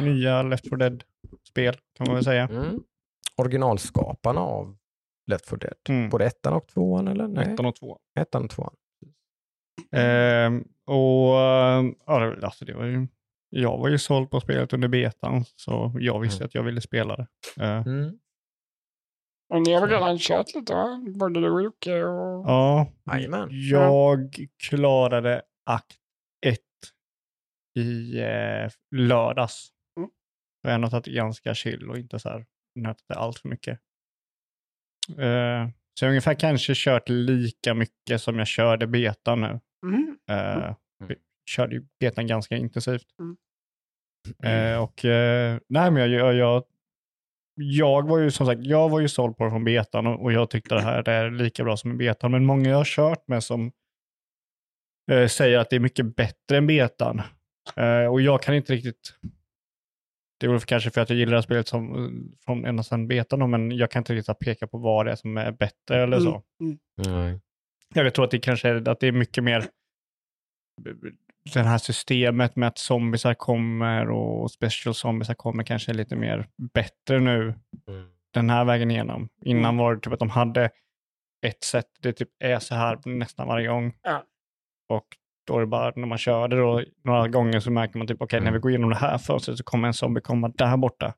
Nya 0.00 0.42
Left 0.42 0.68
4 0.68 0.76
Dead-spel 0.76 1.74
kan 1.96 2.06
man 2.06 2.14
väl 2.14 2.24
säga. 2.24 2.42
Mm. 2.48 2.82
Originalskaparna 3.36 4.40
av 4.40 4.76
Left 5.30 5.48
4 5.48 5.56
Dead. 5.58 5.74
Mm. 5.88 6.10
Både 6.10 6.24
ettan 6.26 6.52
och 6.52 6.68
tvåan, 6.68 7.08
eller? 7.08 7.28
Nej, 7.28 7.52
Ettan 7.52 7.66
och 7.66 7.76
tvåan. 7.76 7.98
ettan 8.20 8.44
och 8.44 8.50
tvåan. 8.50 8.74
Ehm, 9.92 10.64
och 10.86 11.40
eh, 11.40 11.84
ja, 12.06 12.18
det- 12.18 12.46
alltså 12.46 12.64
det 12.64 12.74
var 12.74 12.84
ju, 12.84 13.06
jag 13.60 13.78
var 13.78 13.88
ju 13.88 13.98
såld 13.98 14.30
på 14.30 14.40
spelet 14.40 14.72
under 14.72 14.88
betan, 14.88 15.44
så 15.56 15.92
jag 15.98 16.20
visste 16.20 16.38
Mm. 16.42 16.46
att 16.46 16.54
jag 16.54 16.62
ville 16.62 16.80
spela 16.80 17.16
det. 17.16 17.26
Eh, 17.64 17.82
Mm. 17.86 18.18
Och 19.54 19.62
ni 19.62 19.72
har 19.72 19.80
väl 19.80 19.90
redan 19.90 20.18
kört 20.18 20.54
lite 20.54 20.74
va? 20.74 21.04
Både 21.18 21.40
du 21.40 21.50
och 21.50 21.62
Jocke 21.62 22.04
och... 22.04 22.44
Ja, 22.48 22.86
Jajamän. 23.12 23.48
jag 23.50 24.34
klarade 24.68 25.42
akt 25.70 25.96
1 26.46 26.58
i 27.78 28.18
eh, 28.20 28.70
lördags. 28.96 29.68
Mm. 29.98 30.10
Jag 30.62 30.78
har 30.78 30.90
tagit 30.90 31.06
ganska 31.14 31.54
chill 31.54 31.90
och 31.90 31.98
inte 31.98 32.18
så 32.18 32.28
här 32.28 32.46
nötat 32.74 33.04
det 33.08 33.14
allt 33.14 33.38
för 33.38 33.48
mycket. 33.48 33.78
Eh, 35.08 35.68
så 35.98 36.04
jag 36.04 36.06
har 36.06 36.08
ungefär 36.08 36.34
kanske 36.34 36.72
kört 36.76 37.08
lika 37.08 37.74
mycket 37.74 38.20
som 38.22 38.38
jag 38.38 38.46
körde 38.48 38.86
betan 38.86 39.40
nu. 39.40 39.60
Mm. 39.86 40.18
Eh, 40.30 40.74
vi 41.08 41.16
körde 41.50 41.74
ju 41.74 41.86
betan 42.00 42.26
ganska 42.26 42.56
intensivt. 42.56 43.06
Mm. 43.20 43.36
Eh, 44.42 44.82
och 44.82 45.04
eh, 45.04 45.58
nej, 45.68 45.90
men 45.90 45.96
jag, 45.96 46.08
jag, 46.08 46.34
jag, 46.34 46.64
jag 47.54 48.08
var 48.08 48.18
ju 48.18 48.30
som 48.30 48.46
sagt, 48.46 48.60
jag 48.64 48.88
var 48.88 49.00
ju 49.00 49.08
såld 49.08 49.36
på 49.36 49.44
det 49.44 49.50
från 49.50 49.64
betan 49.64 50.06
och, 50.06 50.22
och 50.22 50.32
jag 50.32 50.50
tyckte 50.50 50.74
det 50.74 50.80
här 50.80 51.08
är 51.08 51.30
lika 51.30 51.64
bra 51.64 51.76
som 51.76 51.92
i 51.92 51.94
betan. 51.94 52.30
Men 52.30 52.46
många 52.46 52.70
jag 52.70 52.76
har 52.76 52.84
kört 52.84 53.28
med 53.28 53.44
som 53.44 53.72
eh, 55.10 55.26
säger 55.26 55.58
att 55.58 55.70
det 55.70 55.76
är 55.76 55.80
mycket 55.80 56.16
bättre 56.16 56.56
än 56.56 56.66
betan. 56.66 57.22
Eh, 57.76 58.06
och 58.06 58.20
jag 58.20 58.42
kan 58.42 58.54
inte 58.54 58.72
riktigt, 58.72 59.14
det 60.40 60.46
är 60.46 60.50
väl 60.50 60.60
kanske 60.60 60.90
för 60.90 61.00
att 61.00 61.10
jag 61.10 61.18
gillar 61.18 61.30
det 61.30 61.36
här 61.36 61.42
spelet 61.42 61.68
som, 61.68 62.34
från 62.44 62.64
ända 62.64 62.82
sedan 62.82 63.08
betan, 63.08 63.38
då, 63.38 63.46
men 63.46 63.70
jag 63.70 63.90
kan 63.90 64.00
inte 64.00 64.14
riktigt 64.14 64.38
peka 64.38 64.66
på 64.66 64.78
vad 64.78 65.06
det 65.06 65.12
är 65.12 65.16
som 65.16 65.36
är 65.36 65.52
bättre 65.52 66.02
eller 66.02 66.20
så. 66.20 66.42
Mm. 66.60 66.78
Nej. 66.96 67.40
Jag 67.94 68.14
tror 68.14 68.24
att 68.24 68.30
det 68.30 68.38
kanske 68.38 68.68
är, 68.68 68.88
att 68.88 69.00
det 69.00 69.06
är 69.06 69.12
mycket 69.12 69.44
mer 69.44 69.68
det 71.52 71.60
här 71.62 71.78
systemet 71.78 72.56
med 72.56 72.68
att 72.68 72.78
zombisar 72.78 73.34
kommer 73.34 74.10
och 74.10 74.50
special 74.50 74.94
zombisar 74.94 75.34
kommer 75.34 75.62
kanske 75.64 75.92
är 75.92 75.94
lite 75.94 76.16
mer 76.16 76.48
bättre 76.74 77.20
nu 77.20 77.54
Mm. 77.88 78.06
den 78.34 78.50
här 78.50 78.64
vägen 78.64 78.90
igenom. 78.90 79.28
Innan 79.44 79.64
Mm. 79.64 79.76
var 79.76 79.94
det 79.94 80.00
typ 80.00 80.12
att 80.12 80.18
de 80.18 80.30
hade 80.30 80.70
ett 81.46 81.64
sätt, 81.64 81.86
det 82.00 82.12
typ 82.12 82.28
är 82.44 82.58
så 82.58 82.74
här 82.74 82.98
nästan 83.04 83.48
varje 83.48 83.68
gång. 83.68 83.94
Ja. 84.02 84.24
Och 84.88 85.04
då 85.46 85.56
är 85.56 85.60
det 85.60 85.66
bara 85.66 85.92
när 85.96 86.06
man 86.06 86.18
kör 86.18 86.48
det 86.48 86.56
då, 86.56 86.82
några 87.04 87.28
gånger 87.28 87.60
så 87.60 87.70
märker 87.70 87.98
man 87.98 88.06
typ 88.06 88.22
okej 88.22 88.40
när 88.40 88.44
vi 88.44 88.48
Mm. 88.48 88.60
går 88.60 88.70
igenom 88.70 88.90
det 88.90 88.96
här 88.96 89.18
fönstret 89.18 89.58
så 89.58 89.64
kommer 89.64 89.88
en 89.88 89.94
zombie 89.94 90.20
komma 90.20 90.48
där 90.54 90.76
borta. 90.76 91.14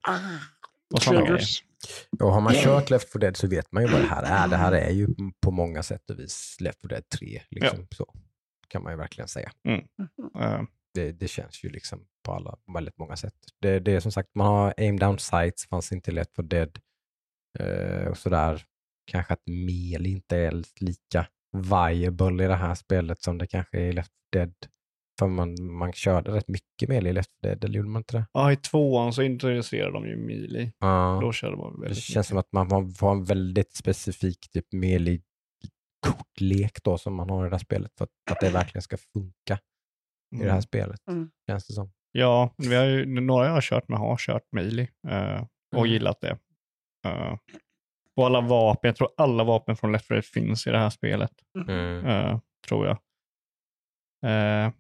Och 0.95 1.02
sådana 1.02 1.26
grejer. 1.26 1.40
Och 2.21 2.33
har 2.33 2.40
man 2.40 2.52
kört 2.54 2.90
Left 2.90 3.12
4 3.12 3.21
Dead 3.21 3.37
så 3.37 3.49
vet 3.49 3.73
man 3.73 3.83
ju 3.83 3.88
vad 3.88 4.00
det 4.00 4.06
här 4.06 4.23
är. 4.45 4.49
Det 4.49 4.56
här 4.56 4.73
är 4.73 4.90
ju 4.90 5.06
på 5.42 5.50
många 5.50 5.83
sätt 5.83 6.11
och 6.11 6.18
vis 6.18 6.56
Left 6.61 6.80
4 6.83 6.88
Dead 6.88 7.09
3. 7.09 7.42
Liksom, 7.50 7.87
så 7.90 8.06
kan 8.68 8.82
man 8.82 8.92
ju 8.92 8.96
verkligen 8.96 9.28
säga. 9.28 9.50
Eh, 10.40 10.62
Det, 10.94 11.12
det 11.12 11.28
känns 11.28 11.64
ju 11.64 11.68
liksom 11.68 12.06
på 12.25 12.32
alla, 12.32 12.58
väldigt 12.75 12.99
många 12.99 13.16
sätt. 13.16 13.35
Det, 13.61 13.80
det 13.80 13.92
är 13.92 14.00
som 14.00 14.12
sagt, 14.12 14.28
man 14.35 14.46
har 14.46 14.75
aim 14.76 14.99
down 14.99 15.18
sights, 15.18 15.68
fanns 15.68 15.92
inte 15.92 16.12
Left 16.12 16.37
4 16.37 16.46
Dead. 16.46 16.78
Eh, 17.58 18.08
och 18.08 18.18
sådär. 18.18 18.62
Kanske 19.11 19.32
att 19.32 19.42
mel 19.46 20.06
inte 20.06 20.37
är 20.37 20.62
lika 20.80 21.26
viable 21.70 22.44
i 22.44 22.49
det 22.49 22.54
här 22.56 22.75
spelet 22.75 23.23
som 23.23 23.38
det 23.38 23.46
kanske 23.46 23.78
är 23.78 23.85
i 23.88 23.92
Left 23.92 24.11
4 24.35 24.44
Dead. 24.44 24.54
För 25.18 25.26
man, 25.26 25.73
man 25.73 25.92
körde 25.92 26.30
rätt 26.32 26.49
mycket 26.49 26.88
mel 26.88 27.06
i 27.06 27.12
Left 27.12 27.30
4 27.42 27.49
Dead, 27.50 27.64
eller 27.64 27.76
gjorde 27.76 27.88
man 27.88 28.00
inte 28.00 28.16
det? 28.16 28.26
Ja, 28.32 28.52
i 28.52 28.56
tvåan 28.56 29.12
så 29.12 29.23
introducerade 29.23 29.92
de 29.92 30.06
ju 30.06 30.16
Melee. 30.16 30.73
Ja. 30.78 31.18
Då 31.23 31.32
körde 31.32 31.56
man 31.56 31.75
Det 31.75 31.80
väldigt 31.82 31.99
känns 32.04 32.26
som 32.26 32.38
att 32.38 32.52
man 32.52 32.70
har- 32.70 32.94
får 32.94 33.11
en 33.12 33.25
väldigt 33.25 33.76
specifik 33.76 34.50
typ 34.52 34.73
melig 34.73 35.23
kortlek 36.12 36.82
då 36.84 36.98
som 36.98 37.14
man 37.14 37.30
har 37.30 37.46
i 37.46 37.48
det 37.50 37.54
här 37.54 37.58
spelet 37.64 37.92
för 37.98 38.04
att, 38.04 38.10
att 38.30 38.40
det 38.40 38.50
verkligen 38.50 38.82
ska 38.82 38.96
funka 38.96 39.58
i 40.36 40.38
det 40.38 40.44
här 40.44 40.50
Mm. 40.50 40.62
spelet. 40.62 41.00
Mm. 41.08 41.30
Känns 41.50 41.66
det 41.66 41.72
som. 41.75 41.92
Ja, 42.12 42.54
vi 42.56 42.75
har 42.75 42.84
ju, 42.84 43.20
några 43.20 43.46
jag 43.46 43.52
har 43.52 43.60
kört 43.60 43.88
med 43.88 43.98
har 43.98 44.16
kört 44.16 44.42
Melee 44.52 44.88
eh, 45.08 45.42
och 45.76 45.78
Mm. 45.78 45.90
gillat 45.92 46.20
det. 46.20 46.38
Uh, 47.08 47.36
och 48.16 48.26
alla 48.26 48.40
vapen, 48.40 48.88
jag 48.88 48.96
tror 48.96 49.08
alla 49.16 49.44
vapen 49.44 49.76
från 49.76 49.92
Left 49.92 50.06
4 50.08 50.14
Dead 50.16 50.25
finns 50.25 50.66
i 50.66 50.70
det 50.70 50.78
här 50.78 50.90
spelet. 50.90 51.30
Mm. 51.68 52.06
eh, 52.06 52.38
tror 52.68 52.86
jag. 52.86 52.96
Eh, 54.26 54.72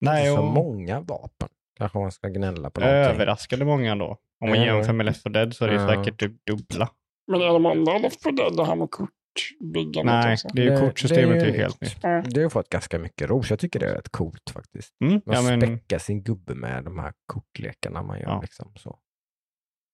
nej, 0.00 0.26
Inte 0.28 0.36
så 0.36 0.46
och 0.46 0.52
många 0.54 1.00
vapen. 1.00 1.48
Kanske 1.78 1.98
man 1.98 2.12
ska 2.12 2.28
gnälla 2.28 2.70
på 2.70 2.80
någonting. 2.80 3.14
överraskande 3.14 3.64
många 3.64 3.96
då. 3.96 4.18
Om 4.40 4.48
man 4.48 4.58
Ja. 4.58 4.64
jämför 4.64 4.92
med 4.92 5.06
Left 5.06 5.22
4 5.22 5.30
Dead 5.32 5.54
så 5.56 5.64
är 5.64 5.68
det 5.68 5.74
Ja. 5.74 5.88
säkert 5.88 6.20
typ 6.20 6.44
dubbla. 6.46 6.90
Men 7.26 7.40
är 7.42 7.46
de 7.46 7.66
andra 7.66 7.98
Left 7.98 8.22
4 8.22 8.32
Dead 8.32 8.56
det 8.56 8.64
här 8.64 8.76
med 8.76 8.90
kortbyggandet 9.34 10.24
Nej, 10.24 10.32
också? 10.32 10.48
det 10.52 10.62
är 10.62 10.64
ju 10.64 10.70
Det- 10.70 10.80
kortsystemet 10.80 11.40
det 11.40 11.40
är 11.40 11.40
är 11.40 11.46
ju 11.46 11.52
ju 11.52 11.58
helt 11.58 11.80
nytt. 11.80 12.02
Det 12.02 12.40
har 12.40 12.42
ju 12.44 12.50
fått 12.50 12.68
ganska 12.68 12.98
mycket 12.98 13.28
ros. 13.30 13.50
Jag 13.50 13.58
tycker 13.58 13.80
det 13.80 13.86
är 13.86 13.94
rätt 13.94 14.08
coolt 14.08 14.50
faktiskt. 14.52 14.94
Mm, 15.04 15.20
Man 15.26 15.36
ja, 15.36 15.42
men, 15.42 15.60
späckar 15.60 15.98
sin 15.98 16.22
gubbe 16.22 16.54
med 16.54 16.84
de 16.84 16.98
här 16.98 17.12
kortlekarna 17.26 18.02
man 18.02 18.18
gör. 18.20 18.28
Ja. 18.28 18.40
Liksom, 18.42 18.72
så. 18.76 18.98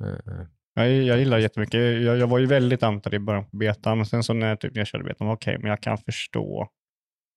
Eh, 0.05 0.47
jag, 0.75 0.93
jag 0.93 1.19
gillar 1.19 1.39
jättemycket. 1.39 1.81
Jag, 1.81 2.17
jag 2.17 2.27
var 2.27 2.39
ju 2.39 2.47
väldigt 2.47 2.83
antad 2.83 3.15
i 3.15 3.19
början 3.19 3.51
på 3.51 3.57
betan, 3.57 3.99
men 3.99 4.07
sen 4.07 4.23
så 4.23 4.33
när 4.33 4.49
jag, 4.49 4.61
typ, 4.61 4.75
när 4.75 4.81
jag 4.81 4.87
körde 4.87 5.05
betan, 5.05 5.31
okej, 5.31 5.59
men 5.59 5.71
jag 5.71 5.81
kan 5.81 5.99
förstå 5.99 6.69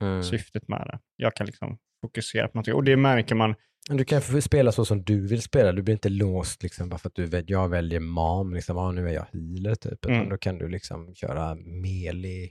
mm. 0.02 0.22
syftet 0.22 0.68
med 0.68 0.80
det. 0.86 0.98
Jag 1.16 1.34
kan 1.34 1.46
liksom 1.46 1.78
fokusera 2.02 2.48
på 2.48 2.56
någonting. 2.56 2.74
Och 2.74 2.84
det 2.84 2.96
märker 2.96 3.34
man. 3.34 3.54
Men 3.90 3.96
Du 3.96 4.04
kan 4.04 4.42
spela 4.42 4.72
så 4.72 4.84
som 4.84 5.02
du 5.02 5.26
vill 5.26 5.42
spela. 5.42 5.72
Du 5.72 5.82
blir 5.82 5.94
inte 5.94 6.08
låst 6.08 6.62
liksom, 6.62 6.88
bara 6.88 6.98
för 6.98 7.08
att 7.08 7.14
du 7.14 7.26
väl, 7.26 7.44
jag 7.46 7.68
väljer 7.68 8.00
mam. 8.00 8.54
Liksom, 8.54 8.78
ah, 8.78 8.92
nu 8.92 9.08
är 9.08 9.12
jag 9.12 9.26
healer 9.32 9.74
typ. 9.74 10.04
Mm. 10.04 10.28
då 10.28 10.38
kan 10.38 10.58
du 10.58 10.68
liksom 10.68 11.14
köra 11.14 11.54
melee 11.54 12.50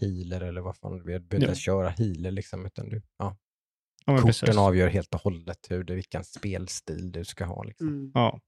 healer 0.00 0.40
eller 0.40 0.60
vad 0.60 0.76
fan 0.76 0.98
du 0.98 1.04
vill. 1.04 1.22
Du 1.22 1.28
behöver 1.28 1.46
inte 1.48 1.60
köra 1.60 1.88
healer 1.88 2.30
liksom. 2.30 2.66
Utan 2.66 2.88
du, 2.88 3.02
ja. 3.18 3.36
Ja, 4.06 4.16
Korten 4.16 4.26
precis. 4.26 4.56
avgör 4.56 4.88
helt 4.88 5.14
och 5.14 5.20
hållet 5.20 5.58
hur 5.70 5.84
det, 5.84 5.94
vilken 5.94 6.24
spelstil 6.24 7.12
du 7.12 7.24
ska 7.24 7.44
ha. 7.44 7.62
Liksom. 7.62 7.88
Mm. 7.88 8.10
Ja. 8.14 8.40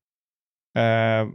Eh, 0.81 1.29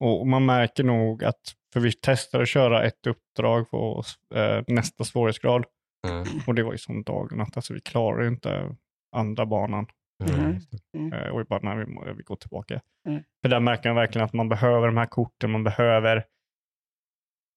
och 0.00 0.20
och 0.20 0.26
man 0.26 0.46
märker 0.46 0.84
nog 0.84 1.24
att, 1.24 1.40
för 1.72 1.80
vi 1.80 1.92
testade 1.92 2.42
att 2.42 2.48
köra 2.48 2.84
ett 2.84 3.06
uppdrag 3.06 3.70
på 3.70 4.02
eh, 4.34 4.64
nästa 4.66 5.04
svårighetsgrad 5.04 5.64
Mm. 6.08 6.26
och 6.46 6.54
det 6.54 6.62
var 6.62 6.72
ju 6.72 6.78
som 6.78 7.02
dag 7.02 7.32
och 7.32 7.38
natt. 7.38 7.56
Alltså 7.56 7.74
vi 7.74 7.80
klarade 7.80 8.28
inte 8.28 8.76
andra 9.16 9.46
banan. 9.46 9.86
Mm. 10.22 10.58
Mhm. 10.96 11.12
Eh, 11.12 11.28
och 11.28 11.40
vi 11.40 11.44
bara, 11.44 11.60
nej, 11.74 11.86
vi, 12.16 12.22
går 12.22 12.36
tillbaka. 12.36 12.80
Mm. 13.08 13.22
För 13.42 13.48
där 13.48 13.60
märker 13.60 13.88
man 13.88 13.96
verkligen 13.96 14.24
att 14.24 14.32
man 14.32 14.48
behöver 14.48 14.86
de 14.86 14.96
här 14.96 15.06
korten, 15.06 15.50
man 15.50 15.64
behöver 15.64 16.24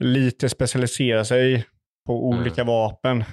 lite 0.03 0.49
specialisera 0.49 1.25
sig 1.25 1.65
på 2.05 2.27
Mm. 2.31 2.39
olika 2.41 2.63
vapen. 2.63 3.23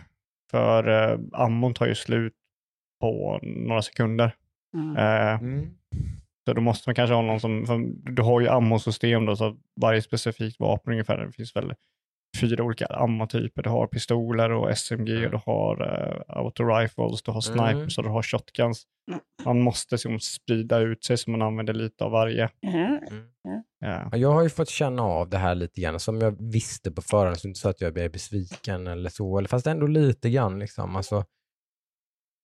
För 0.50 0.88
eh, 1.12 1.18
ammon 1.32 1.74
tar 1.74 1.86
ju 1.86 1.94
slut 1.94 2.32
på 3.00 3.38
några 3.42 3.82
sekunder. 3.82 4.34
Mm. 4.74 4.96
Eh, 4.96 5.34
Mm. 5.42 5.70
så 6.46 6.52
då 6.52 6.60
måste 6.60 6.88
man 6.88 6.94
kanske 6.94 7.14
ha 7.14 7.22
någon 7.22 7.40
som, 7.40 7.66
för 7.66 7.78
du 8.12 8.22
har 8.22 8.40
ju 8.40 8.48
ammosystem 8.48 9.26
då, 9.26 9.36
så 9.36 9.56
varje 9.80 10.02
specifikt 10.02 10.60
vapen 10.60 10.92
ungefär, 10.92 11.26
det 11.26 11.32
finns 11.32 11.56
väl 11.56 11.74
fyra 12.40 12.64
olika 12.64 12.86
ammotyper. 12.86 13.62
Du 13.62 13.70
har 13.70 13.86
pistoler 13.86 14.50
och 14.52 14.70
SMG, 14.78 15.10
Mm. 15.18 15.30
du 15.30 15.40
har 15.46 15.82
uh, 15.82 16.22
auto-rifles, 16.36 17.22
du 17.24 17.30
har 17.30 17.40
snipers 17.40 17.98
och 17.98 18.04
du 18.04 18.10
har 18.10 18.22
shotguns. 18.22 18.82
Mm. 19.10 19.20
Man 19.44 19.60
måste 19.60 19.94
liksom 19.94 20.20
sprida 20.20 20.78
ut 20.78 21.04
sig 21.04 21.16
så 21.18 21.30
man 21.30 21.42
använder 21.42 21.74
lite 21.74 22.04
av 22.04 22.10
varje. 22.10 22.48
Ja. 22.60 23.00
Ja, 23.80 24.16
Jag 24.16 24.32
har 24.32 24.42
ju 24.42 24.48
fått 24.50 24.68
känna 24.68 25.02
av 25.02 25.28
det 25.28 25.38
här 25.38 25.54
lite 25.54 25.80
grann 25.80 26.00
som 26.00 26.20
jag 26.20 26.52
visste 26.52 26.90
på 26.92 27.02
förhand, 27.02 27.38
så 27.38 27.48
inte 27.48 27.60
så 27.60 27.68
att 27.68 27.80
jag 27.80 27.92
blev 27.94 28.12
besviken 28.12 28.86
eller 28.86 29.10
så, 29.10 29.38
eller 29.38 29.48
fast 29.48 29.66
ändå 29.66 29.86
lite 29.86 30.30
grann. 30.30 30.58
Liksom. 30.58 30.96
Alltså, 30.96 31.24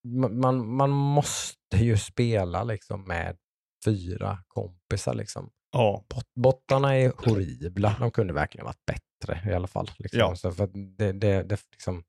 ma- 0.09 0.33
man, 0.33 0.75
man 0.77 0.91
måste 0.91 1.77
ju 1.77 1.97
spela 1.97 2.65
liksom, 2.65 3.05
med 3.09 3.37
fyra 3.85 4.39
kompisar. 4.49 5.15
Liksom. 5.15 5.51
Ja. 5.79 6.05
Bot, 6.15 6.25
bottarna 6.35 6.97
är 6.97 7.13
horribla, 7.17 7.97
de 8.01 8.11
kunde 8.11 8.33
verkligen 8.33 8.65
varit 8.65 8.87
bättre 8.87 9.51
i 9.51 9.55
alla 9.55 9.67
fall. 9.67 9.91
Liksom. 9.99 10.21
Ja. 10.21 10.37
Så 10.37 10.53
för 10.53 10.67
det, 10.99 11.13
det, 11.13 11.43
det, 11.43 11.61
liksom, 11.73 12.05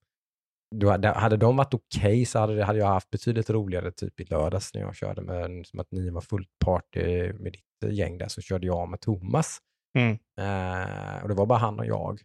hade, 0.89 1.07
hade 1.07 1.38
de 1.38 1.57
varit 1.57 1.73
okej 1.73 2.25
så 2.25 2.39
hade, 2.39 2.63
hade 2.63 2.79
jag 2.79 2.88
haft 2.88 3.09
betydligt 3.09 3.49
roligare 3.49 3.91
typ 3.91 4.19
i 4.19 4.23
lördags 4.23 4.73
när 4.73 4.81
jag 4.81 4.95
körde 4.95 5.21
med, 5.21 5.67
som 5.67 5.79
att 5.79 5.91
ni 5.91 6.09
var 6.09 6.21
fullt 6.21 6.49
party 6.65 7.33
med 7.33 7.53
ditt 7.53 7.91
gäng 7.97 8.17
där, 8.17 8.27
så 8.27 8.41
körde 8.41 8.67
jag 8.67 8.89
med 8.89 9.01
Thomas. 9.01 9.57
Mm. 9.97 10.11
Eh, 10.39 11.21
och 11.23 11.29
det 11.29 11.35
var 11.35 11.45
bara 11.45 11.59
han 11.59 11.79
och 11.79 11.85
jag. 11.85 12.21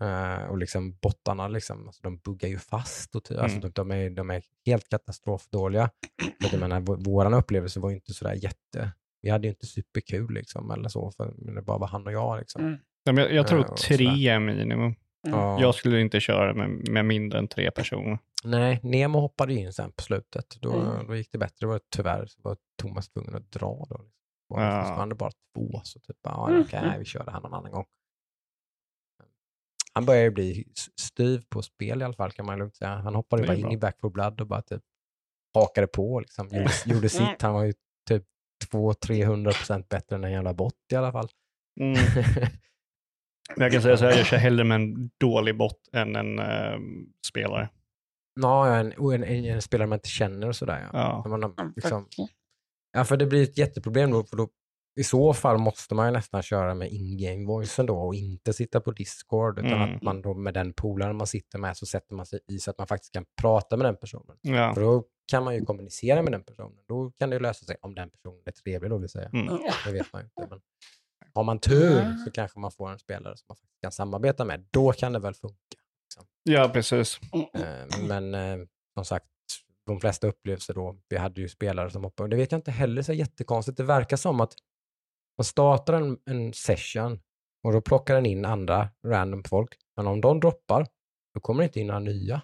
Eh, 0.00 0.44
och 0.50 0.58
liksom 0.58 0.96
bottarna, 1.02 1.48
liksom, 1.48 1.86
alltså, 1.86 2.02
de 2.02 2.18
buggar 2.18 2.48
ju 2.48 2.58
fast. 2.58 3.14
Och 3.16 3.24
ty- 3.24 3.36
alltså, 3.36 3.58
Mm. 3.58 3.70
de, 3.74 3.88
de, 3.88 3.90
är, 3.90 4.10
de 4.10 4.30
är 4.30 4.42
helt 4.66 4.88
katastrofdåliga. 4.88 5.90
Jag 6.52 6.60
menar, 6.60 6.80
vår- 6.80 7.34
upplevelse 7.38 7.80
var 7.80 7.90
ju 7.90 7.94
inte 7.96 8.14
sådär 8.14 8.34
jätte... 8.34 8.92
Vi 9.26 9.30
hade 9.30 9.46
ju 9.46 9.50
inte 9.50 9.66
superkul 9.66 10.34
liksom, 10.34 10.70
eller 10.70 10.88
så, 10.88 11.10
för 11.10 11.34
men 11.38 11.54
det 11.54 11.62
bara 11.62 11.78
var 11.78 11.86
han 11.86 12.06
och 12.06 12.12
jag. 12.12 12.38
Liksom. 12.38 12.62
Mm. 12.64 12.78
Ja, 13.04 13.12
men 13.12 13.24
Jag, 13.24 13.32
jag 13.32 13.38
Ja, 13.44 13.48
tror 13.48 13.70
och 13.70 13.76
tre 13.76 14.28
är 14.28 14.38
minimum. 14.40 14.94
Ja. 15.22 15.60
Jag 15.60 15.74
skulle 15.74 16.00
inte 16.00 16.20
köra 16.20 16.54
med, 16.54 16.88
med 16.88 17.04
mindre 17.04 17.38
än 17.38 17.48
tre 17.48 17.70
personer. 17.70 18.18
Nej, 18.44 18.80
Nemo 18.82 19.20
hoppade 19.20 19.54
in 19.54 19.72
sen 19.72 19.92
på 19.92 20.02
slutet. 20.02 20.56
Då, 20.60 20.72
Mm. 20.72 21.06
då 21.06 21.16
gick 21.16 21.32
det 21.32 21.38
bättre. 21.38 21.56
Det 21.60 21.66
var 21.66 21.80
tyvärr 21.96 22.26
så 22.26 22.40
var 22.42 22.56
Thomas 22.82 23.08
tvungen 23.08 23.34
att 23.34 23.50
dra 23.52 23.86
då. 23.90 23.96
Liksom. 24.02 24.10
Var 24.48 24.60
det 24.60 24.66
Ja. 24.66 24.82
fortfarande 24.84 25.14
bara 25.14 25.30
två, 25.54 25.80
så 25.84 26.00
typ, 26.00 26.16
ja, 26.22 26.48
Mm. 26.48 26.60
okej, 26.62 26.80
nej, 26.82 26.98
vi 26.98 27.04
kör 27.04 27.24
det 27.24 27.30
här 27.30 27.40
någon 27.40 27.54
annan 27.54 27.72
gång. 27.72 27.84
Han 29.92 30.04
börjar 30.06 30.22
ju 30.22 30.30
bli 30.30 30.64
styv 31.00 31.42
på 31.48 31.62
spel 31.62 32.00
i 32.00 32.04
alla 32.04 32.14
fall 32.14 32.30
kan 32.32 32.46
man 32.46 32.58
lugnt 32.58 32.76
säga. 32.76 32.90
Han 32.96 33.14
hoppade 33.14 33.46
bara 33.46 33.54
in 33.56 33.62
bra. 33.62 33.72
i 33.72 33.76
Back 33.76 34.00
for 34.00 34.10
Blood 34.10 34.40
och 34.40 34.46
bara 34.46 34.62
typ 34.62 34.82
hakade 35.54 35.86
på. 35.86 36.20
Liksom. 36.20 36.48
Gjorde, 36.48 36.70
gjorde 36.86 37.08
sitt. 37.08 37.42
Han 37.42 37.54
var 37.54 37.64
ju 37.64 37.72
typ 38.08 38.24
200-300 38.72 39.44
procent 39.44 39.88
bättre 39.88 40.16
än 40.16 40.24
en 40.24 40.32
jävla 40.32 40.54
bot 40.54 40.74
i 40.92 40.96
alla 40.96 41.12
fall. 41.12 41.28
Mm. 41.80 41.92
Men 43.56 43.62
Jag 43.62 43.72
kan 43.72 43.82
säga 43.82 43.96
så 43.96 44.04
här, 44.04 44.16
jag 44.16 44.26
kör 44.26 44.36
hellre 44.36 44.64
med 44.64 44.74
en 44.74 45.10
dålig 45.20 45.56
bot 45.56 45.88
än 45.92 46.16
en 46.16 46.38
eh, 46.38 46.78
spelare. 47.26 47.68
Ja, 48.40 48.76
en, 48.76 48.92
och 48.92 49.14
en, 49.14 49.24
en, 49.24 49.44
en 49.44 49.62
spelare 49.62 49.88
man 49.88 49.96
inte 49.96 50.08
känner 50.08 50.48
och 50.48 50.56
sådär. 50.56 50.88
Ja. 50.92 51.22
Ja. 51.24 51.36
Man, 51.36 51.72
liksom. 51.76 52.06
Ja, 52.92 53.04
för 53.04 53.16
det 53.16 53.26
blir 53.26 53.42
ett 53.42 53.58
jätteproblem 53.58 54.10
då, 54.10 54.24
för 54.24 54.36
då 54.36 54.48
i 54.96 55.04
så 55.04 55.32
fall 55.34 55.58
måste 55.58 55.94
man 55.94 56.06
ju 56.06 56.12
nästan 56.12 56.42
köra 56.42 56.74
med 56.74 56.90
in-game 56.92 57.46
voicen 57.46 57.86
då 57.86 57.98
och 57.98 58.14
inte 58.14 58.52
sitta 58.52 58.80
på 58.80 58.90
Discord, 58.92 59.58
utan 59.58 59.72
Mm. 59.72 59.96
att 59.96 60.02
man 60.02 60.22
då 60.22 60.34
med 60.34 60.54
den 60.54 60.72
polaren 60.72 61.16
man 61.16 61.26
sitter 61.26 61.58
med 61.58 61.76
så 61.76 61.86
sätter 61.86 62.14
man 62.14 62.26
sig 62.26 62.40
i 62.48 62.58
så 62.58 62.70
att 62.70 62.78
man 62.78 62.86
faktiskt 62.86 63.12
kan 63.12 63.24
prata 63.40 63.76
med 63.76 63.86
den 63.86 63.96
personen. 63.96 64.36
Ja. 64.42 64.74
För 64.74 64.80
då 64.80 65.04
kan 65.30 65.44
man 65.44 65.54
ju 65.54 65.64
kommunicera 65.64 66.22
med 66.22 66.32
den 66.32 66.42
personen. 66.44 66.78
Då 66.88 67.10
kan 67.10 67.30
det 67.30 67.36
ju 67.36 67.40
lösa 67.40 67.64
sig 67.66 67.76
om 67.82 67.94
den 67.94 68.10
personen 68.10 68.42
är 68.46 68.52
trevlig 68.52 68.90
då 68.90 68.98
vill 68.98 69.08
säga. 69.08 69.28
Mm. 69.32 69.58
Det 69.86 69.92
vet 69.92 70.12
man 70.12 70.22
ju 70.22 70.26
inte. 70.26 70.46
Men 70.50 70.60
har 71.34 71.42
man 71.44 71.58
tur 71.58 72.24
så 72.24 72.30
kanske 72.30 72.58
man 72.60 72.70
får 72.72 72.90
en 72.90 72.98
spelare 72.98 73.36
som 73.36 73.44
man 73.48 73.56
faktiskt 73.56 73.80
kan 73.82 73.92
samarbeta 73.92 74.44
med. 74.44 74.66
Då 74.70 74.92
kan 74.92 75.12
det 75.12 75.18
väl 75.18 75.34
funka. 75.34 75.56
ja, 76.42 76.70
precis. 76.72 77.20
Eh, 77.54 78.06
Men 78.08 78.34
eh, 78.34 78.66
som 78.94 79.04
sagt, 79.04 79.26
de 79.86 80.00
flesta 80.00 80.26
upplevelser 80.26 80.74
då, 80.74 80.96
vi 81.08 81.16
hade 81.16 81.40
ju 81.40 81.48
spelare 81.48 81.90
som 81.90 82.04
hoppade, 82.04 82.24
och 82.24 82.28
det 82.30 82.36
vet 82.36 82.52
jag 82.52 82.58
inte 82.58 82.70
heller 82.70 83.02
så 83.02 83.12
jättekonstigt. 83.12 83.76
Det 83.76 83.84
verkar 83.84 84.16
som 84.16 84.40
att 84.40 84.54
man 85.38 85.44
startar 85.44 85.92
en, 85.94 86.18
en 86.24 86.52
session 86.52 87.20
och 87.64 87.72
då 87.72 87.80
plockar 87.80 88.14
den 88.14 88.26
in 88.26 88.44
andra 88.44 88.88
random 89.06 89.44
folk. 89.44 89.74
Men 89.96 90.06
om 90.06 90.20
de 90.20 90.40
droppar, 90.40 90.86
då 91.34 91.40
kommer 91.40 91.62
det 91.62 91.66
inte 91.66 91.80
in 91.80 91.86
några 91.86 92.00
nya. 92.00 92.42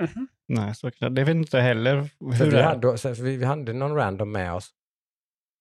Mhm. 0.00 0.28
Nej, 0.48 0.74
så, 0.74 0.90
det 0.90 1.24
vet 1.24 1.28
inte 1.36 1.60
heller 1.60 1.96
hur 2.20 2.44
vi, 2.44 2.50
det 2.50 2.60
är. 2.60 2.64
hade, 2.64 2.98
så, 2.98 3.08
vi, 3.12 3.36
vi 3.36 3.44
hade 3.44 3.72
någon 3.72 3.94
random 3.94 4.32
med 4.32 4.54
oss. 4.54 4.70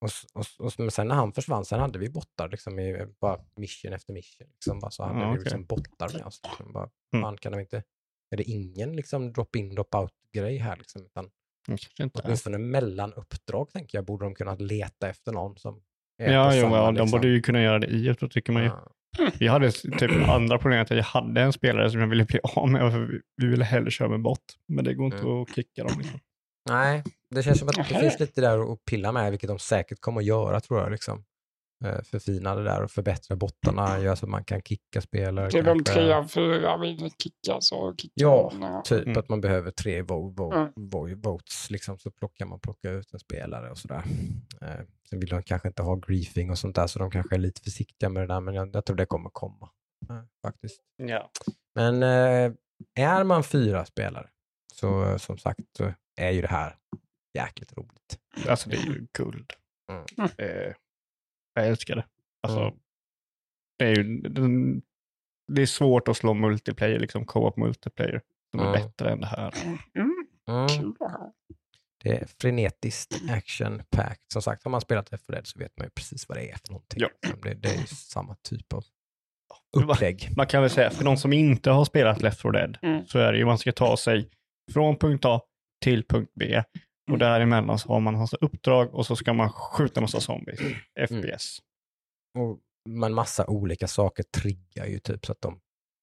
Och, 0.01 0.09
och, 0.39 0.65
och, 0.65 0.73
men 0.77 0.91
sen 0.91 1.07
när 1.07 1.15
han 1.15 1.33
försvann, 1.33 1.65
sen 1.65 1.79
hade 1.79 1.99
vi 1.99 2.09
bottar 2.09 2.49
liksom 2.49 2.79
i 2.79 3.05
bara 3.21 3.39
mission 3.55 3.93
efter 3.93 4.13
mission. 4.13 4.47
Liksom, 4.47 4.79
bara 4.79 4.91
så 4.91 5.03
hade 5.03 5.19
Ja, 5.19 5.25
vi 5.25 5.31
okej. 5.33 5.43
liksom 5.43 5.65
bottar 5.65 6.13
med 6.13 6.25
oss. 6.25 6.41
Liksom, 6.43 6.73
bara, 6.73 6.89
Mm. 7.13 7.23
fan, 7.23 7.37
kan 7.37 7.51
de 7.51 7.59
inte, 7.59 7.83
är 8.29 8.37
det 8.37 8.43
ingen 8.43 8.95
liksom 8.95 9.33
drop 9.33 9.55
in, 9.55 9.75
drop 9.75 9.95
out 9.95 10.11
grej 10.33 10.57
här. 10.57 10.75
Liksom, 10.77 11.05
utan 11.05 11.29
Mm, 11.67 11.77
Kanske 11.77 12.03
inte. 12.03 12.21
åtminstone 12.23 12.57
mellan 12.57 13.13
uppdrag 13.13 13.69
tänker 13.71 13.97
jag 13.97 14.05
borde 14.05 14.25
de 14.25 14.35
kunna 14.35 14.55
leta 14.55 15.09
efter 15.09 15.31
någon 15.31 15.57
som 15.57 15.83
Ja, 16.17 16.55
jo, 16.55 16.61
samma, 16.61 16.77
ja, 16.77 16.85
de 16.85 16.93
liksom. 16.95 17.11
borde 17.11 17.27
ju 17.27 17.41
kunna 17.41 17.61
göra 17.61 17.79
det 17.79 17.87
i 17.87 18.07
ett, 18.07 18.19
då 18.19 18.27
tycker 18.27 18.53
man 18.53 18.63
ju. 18.63 18.67
Ja. 18.69 18.89
Vi 19.39 19.47
hade 19.47 19.71
typ 19.71 20.11
andra 20.29 20.57
problem 20.57 20.81
att 20.81 20.89
jag 20.89 21.03
hade 21.03 21.41
en 21.41 21.53
spelare 21.53 21.89
som 21.91 21.99
jag 21.99 22.07
ville 22.07 22.25
bli 22.25 22.39
av 22.43 22.69
med. 22.69 22.91
För 22.91 22.99
vi- 22.99 23.19
vi 23.41 23.47
ville 23.47 23.63
hellre 23.65 23.91
köra 23.91 24.09
med 24.09 24.21
bot. 24.21 24.39
Men 24.67 24.85
det 24.85 24.93
går 24.93 25.05
inte 25.05 25.17
Mm. 25.17 25.41
att 25.41 25.55
kicka 25.55 25.83
dem. 25.83 25.93
Liksom. 25.97 26.19
Nej, 26.69 27.03
det 27.29 27.43
känns 27.43 27.59
som 27.59 27.67
att 27.67 27.75
det 27.75 27.83
finns 27.83 28.19
lite 28.19 28.41
där 28.41 28.73
att 28.73 28.85
pilla 28.85 29.11
med, 29.11 29.31
vilket 29.31 29.47
de 29.49 29.59
säkert 29.59 30.01
kommer 30.01 30.21
att 30.21 30.25
göra 30.27 30.59
tror 30.59 30.79
jag. 30.79 30.91
Liksom. 30.91 31.23
Eh, 31.85 32.01
Förfina 32.01 32.55
det 32.55 32.63
där 32.63 32.83
och 32.83 32.91
förbättra 32.91 33.35
bottarna, 33.35 33.99
göra 33.99 34.15
så 34.15 34.25
att 34.25 34.29
man 34.29 34.43
kan 34.43 34.61
kicka 34.61 35.01
spelare. 35.01 35.49
Det 35.49 35.57
är 35.57 35.63
de 35.63 35.77
kanske. 35.83 35.93
tre 35.93 36.13
av 36.13 36.23
fyra 36.27 36.77
vill 36.77 37.11
kicka 37.17 37.57
så 37.61 37.95
kickar 37.97 38.11
Ja, 38.13 38.49
de. 38.53 38.61
Ja. 38.61 38.81
Typ 38.85 39.05
Mm. 39.05 39.17
att 39.19 39.29
man 39.29 39.41
behöver 39.41 39.71
tre 39.71 40.01
vo 40.01 40.29
vo 40.29 40.53
Mm. 40.53 40.71
vo 40.75 41.15
votes, 41.15 41.69
liksom, 41.69 41.97
så 41.99 42.11
plockar 42.11 42.45
man 42.45 42.59
plocka 42.59 42.89
ut 42.89 43.13
en 43.13 43.19
spelare 43.19 43.71
och 43.71 43.77
sådär. 43.77 44.03
Eh, 44.61 44.85
sen 45.09 45.19
vill 45.19 45.29
de 45.29 45.43
kanske 45.43 45.67
inte 45.67 45.81
ha 45.83 45.95
griefing 45.95 46.49
och 46.51 46.57
sånt 46.57 46.75
där, 46.75 46.87
så 46.87 46.99
de 46.99 47.11
kanske 47.11 47.35
är 47.35 47.39
lite 47.39 47.61
försiktiga 47.61 48.09
med 48.09 48.23
det 48.23 48.27
där, 48.33 48.39
men 48.41 48.53
jag, 48.55 48.75
jag 48.75 48.85
tror 48.85 48.95
det 48.97 49.05
kommer 49.05 49.29
komma. 49.33 49.69
Eh, 50.09 50.21
faktiskt. 50.45 50.81
Ja. 50.97 51.29
Men 51.75 52.03
eh, 52.03 52.51
är 52.99 53.23
man 53.23 53.43
fyra 53.43 53.85
spelare, 53.85 54.29
så 54.73 55.03
eh, 55.03 55.17
som 55.17 55.37
sagt 55.37 55.59
så 55.77 55.93
är 56.21 56.31
ju 56.31 56.41
det 56.41 56.47
här 56.47 56.75
jäkligt 57.37 57.77
roligt. 57.77 58.19
Alltså 58.49 58.69
det 58.69 58.75
är 58.75 58.81
ju 58.85 59.07
guld. 59.17 59.53
Mm. 59.91 60.29
Eh, 60.37 60.73
jag 61.55 61.67
älskar 61.67 61.95
det. 61.95 62.05
Alltså, 62.47 62.59
Mm. 62.61 62.73
det, 63.79 63.85
är 63.85 63.95
ju, 63.95 64.81
det 65.53 65.61
är 65.61 65.65
svårt 65.65 66.07
att 66.07 66.17
slå 66.17 66.33
multiplayer, 66.33 66.99
liksom 66.99 67.25
co-op 67.25 67.57
multiplayer, 67.57 68.21
som 68.51 68.59
är 68.59 68.69
Mm. 68.69 68.81
bättre 68.81 69.11
än 69.11 69.19
det 69.21 69.27
här. 69.27 69.53
Mm, 69.65 69.77
Mm. 69.95 70.65
att 70.65 70.71
höra. 70.99 71.31
Det 72.03 72.09
är 72.17 72.25
frenetiskt 72.41 73.15
action 73.29 73.81
packed. 73.89 74.17
Som 74.33 74.41
sagt, 74.41 74.63
har 74.63 74.71
man 74.71 74.81
spelat 74.81 75.11
Left 75.11 75.25
4 75.25 75.35
Dead 75.35 75.47
så 75.47 75.59
vet 75.59 75.77
man 75.77 75.85
ju 75.87 75.89
precis 75.89 76.29
vad 76.29 76.37
det 76.37 76.51
är 76.51 76.57
för 76.57 76.71
någonting. 76.71 76.99
Ja. 77.01 77.09
Liksom. 77.21 77.41
Det, 77.41 77.53
det 77.53 77.69
är 77.69 77.79
ju 77.81 77.85
samma 77.87 78.35
typ 78.35 78.73
av 78.73 78.83
det 79.73 79.83
upplägg. 79.83 80.29
Man 80.37 80.47
kan 80.47 80.61
väl 80.61 80.69
säga, 80.69 80.89
för 80.89 81.03
de 81.05 81.17
som 81.17 81.33
inte 81.33 81.71
har 81.71 81.85
spelat 81.85 82.21
Left 82.21 82.41
4 82.41 82.51
Dead, 82.51 82.77
Mm. 82.81 83.05
så 83.05 83.19
är 83.19 83.31
det 83.31 83.37
ju 83.37 83.45
man 83.45 83.57
ska 83.57 83.71
ta 83.71 83.97
sig 83.97 84.29
från 84.73 84.95
punkt 84.97 85.25
A 85.25 85.41
till 85.83 86.03
punkt 86.03 86.31
B. 86.35 86.63
Och 87.07 87.09
Mm. 87.09 87.19
däremellan 87.19 87.79
så 87.79 87.89
har 87.93 87.99
man 87.99 88.15
alltså 88.15 88.37
uppdrag 88.41 88.93
och 88.93 89.05
så 89.05 89.15
ska 89.15 89.33
man 89.33 89.49
skjuta 89.49 90.01
massa 90.01 90.19
zombies. 90.19 90.59
FPS. 91.09 91.59
Och 92.37 92.59
men 92.89 93.13
massa 93.13 93.45
olika 93.47 93.87
saker 93.87 94.23
triggar 94.23 94.85
ju 94.85 94.99
typ 94.99 95.25
så 95.25 95.31
att 95.31 95.41
de, 95.41 95.59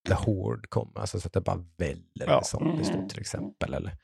the 0.08 0.14
horde 0.14 0.68
kommer, 0.68 1.00
alltså 1.00 1.20
så 1.20 1.26
att 1.26 1.32
det 1.32 1.40
bara 1.40 1.64
väller 1.78 2.26
Ja. 2.26 2.42
zombies 2.44 2.90
då, 2.90 3.08
till 3.08 3.20
exempel. 3.20 3.74
Eller 3.74 3.96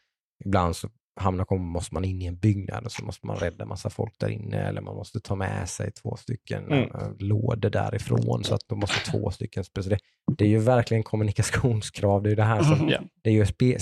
ibland 0.45 0.77
så 0.77 0.89
hamnar, 1.21 1.45
kommer, 1.45 1.65
måste 1.65 1.95
man 1.95 2.05
in 2.05 2.23
i 2.23 2.27
en 2.27 2.39
byggnad 2.39 2.85
och 2.85 2.93
så 2.93 3.05
måste 3.05 3.27
man 3.27 3.37
rädda 3.37 3.65
massa 3.67 3.91
folk 3.91 4.15
där 4.19 4.29
inne 4.29 4.57
eller 4.57 4.81
man 4.81 4.95
måste 4.97 5.21
ta 5.21 5.35
med 5.35 5.69
sig 5.69 5.93
två 5.93 6.17
stycken 6.17 6.65
Mm. 6.65 6.83
äh, 6.95 7.09
lådor 7.19 7.71
därifrån 7.71 8.45
så 8.45 8.55
att 8.55 8.69
de 8.69 8.79
måste 8.79 9.11
två 9.11 9.31
stycken. 9.31 9.65
Det, 9.75 9.99
det 10.39 10.45
är 10.45 10.49
ju 10.49 10.59
verkligen 10.59 11.03
kommunikationskrav. 11.03 12.23
Det 12.23 12.29
är 12.29 12.31
ju 12.31 12.37
det 12.37 12.43
här 12.45 12.63
som, 12.63 12.89
Ja. 12.89 13.01
det 13.23 13.31
är 13.31 13.35
ju 13.35 13.47
spe, 13.47 13.79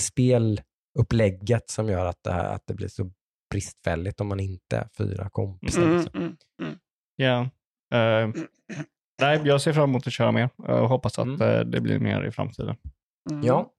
spelupplägget 1.01 1.69
som 1.69 1.89
gör 1.89 2.05
att 2.05 2.23
det, 2.23 2.31
här, 2.31 2.45
att 2.55 2.67
det 2.67 2.73
blir 2.73 2.87
så 2.87 3.11
bristfälligt 3.51 4.21
om 4.21 4.27
man 4.27 4.39
inte 4.39 4.77
är 4.77 4.87
fyra 4.97 5.29
kompisar. 5.29 5.81
Mm, 5.81 5.97
liksom. 5.97 6.19
mm. 6.61 6.77
Ja. 7.15 7.39
Eh, 7.97 8.29
nej, 9.21 9.41
jag 9.43 9.61
ser 9.61 9.73
fram 9.73 9.89
emot 9.89 10.07
att 10.07 10.13
köra 10.13 10.31
mer 10.31 10.49
och 10.57 10.89
hoppas 10.89 11.19
att 11.19 11.25
Mm. 11.27 11.41
eh, 11.41 11.59
det 11.59 11.81
blir 11.81 11.99
mer 11.99 12.23
i 12.23 12.31
framtiden. 12.31 12.75
Mm. 13.31 13.43
Ja, 13.43 13.71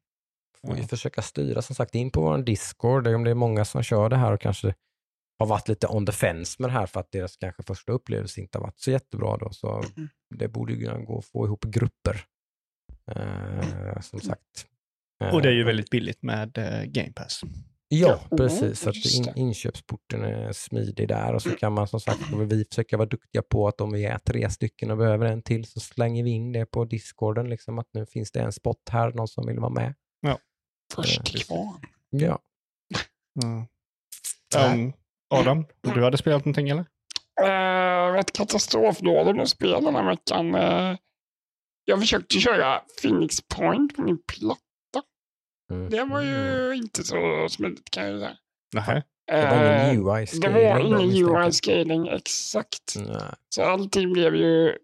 får 0.61 0.75
vi 0.75 0.81
Ja. 0.81 0.87
försöka 0.87 1.23
styra 1.23 1.63
som 1.63 1.75
sagt 1.75 1.95
in 1.95 2.11
på 2.11 2.21
vår 2.21 2.39
Discord. 2.39 3.07
Om 3.07 3.25
det 3.25 3.31
är 3.31 3.35
många 3.35 3.65
som 3.65 3.83
kör 3.83 4.09
det 4.09 4.17
här 4.17 4.33
och 4.33 4.41
kanske 4.41 4.75
har 5.39 5.47
varit 5.47 5.69
lite 5.69 5.87
on 5.87 6.07
the 6.07 6.13
fence 6.13 6.57
med 6.63 6.71
det 6.71 6.75
här 6.75 6.87
för 6.87 7.01
att 7.01 7.13
deras 7.13 7.37
kanske 7.37 7.63
första 7.63 7.93
upplevelse 7.93 8.41
inte 8.41 8.59
har 8.59 8.63
varit 8.63 8.79
så 8.81 8.91
jättebra 8.91 9.37
då. 9.37 9.51
Så 9.53 9.83
Mm. 9.97 10.09
det 10.35 10.49
borde 10.49 10.73
ju 10.73 10.85
kunna 10.87 10.99
gå 11.05 11.19
att 11.19 11.25
få 11.27 11.47
ihop 11.47 11.65
grupper. 11.65 12.25
Eh, 13.11 14.01
som 14.01 14.21
sagt. 14.21 14.67
Eh, 15.25 15.35
Och 15.35 15.43
det 15.43 15.49
är 15.49 15.53
ju 15.53 15.65
väldigt 15.65 15.91
billigt 15.91 16.23
med 16.23 16.59
eh, 16.59 16.85
Game 16.85 17.13
Pass. 17.13 17.41
Ja, 17.89 18.21
Ja, 18.31 18.37
precis. 18.37 18.81
Så 18.81 18.91
att 18.91 18.97
in, 18.97 19.33
inköpsporten 19.37 20.25
är 20.25 20.53
smidig 20.53 21.09
där 21.09 21.35
och 21.35 21.43
så 21.43 21.51
kan 21.51 21.73
man 21.73 21.89
som 21.89 22.01
sagt, 22.01 22.21
vi 22.51 22.65
försöka 22.65 22.97
vara 22.97 23.09
duktiga 23.09 23.43
på 23.43 23.69
att 23.69 23.81
om 23.81 23.93
vi 23.93 24.05
är 24.05 24.19
tre 24.19 24.51
stycken 24.51 24.91
och 24.91 24.97
behöver 24.97 25.27
en 25.27 25.43
till 25.43 25.65
så 25.65 25.81
slänger 25.81 26.25
vi 26.25 26.31
in 26.31 26.53
det 26.53 26.67
på 26.67 26.85
discorden, 26.85 27.51
liksom 27.51 27.79
att 27.79 27.89
nu 27.93 28.07
finns 28.07 28.33
det 28.33 28.41
en 28.41 28.53
spot 28.53 28.89
här, 28.91 29.13
någon 29.13 29.29
som 29.29 29.47
vill 29.47 29.59
vara 29.59 29.71
med. 29.71 29.95
Först 30.95 31.19
Eh, 31.19 31.23
till 31.23 31.45
kvar. 31.45 31.75
Ja. 32.11 32.39
Mm. 33.45 33.67
Um, 34.75 34.93
Adam, 35.35 35.67
du 35.81 36.05
hade 36.05 36.19
spelat 36.19 36.45
någonting 36.45 36.69
eller? 36.69 36.87
Uh, 37.43 38.19
ett 38.19 38.33
katastrofdåd 38.33 39.41
att 39.41 39.49
spela 39.49 39.81
den 39.81 39.95
här 39.95 40.07
veckan. 40.07 40.55
Eh, 40.55 40.97
jag 41.85 42.01
försökte 42.01 42.39
köra 42.39 42.83
Phoenix 43.03 43.41
Point 43.49 43.97
på 43.97 44.03
min 44.03 44.19
platta. 44.27 44.61
Det 45.91 46.05
var 46.05 46.21
ju 46.21 46.75
inte 46.77 47.05
så 47.05 47.47
smidigt 47.51 47.91
kan 47.91 48.07
jag 48.11 48.21
säga. 48.21 48.37
Nej. 48.75 49.03
Det 49.27 49.47
var 49.47 49.65
Eh, 49.65 49.91
ingen 49.95 50.09
UI 50.09 50.27
det 50.41 50.49
var 50.49 50.79
ingen 50.81 51.01
UI-scaling 51.11 52.17
exakt. 52.17 52.95
Nej. 52.97 53.23
Så 53.55 53.63
allting 53.63 54.13
blev 54.13 54.35
ju 54.35 54.77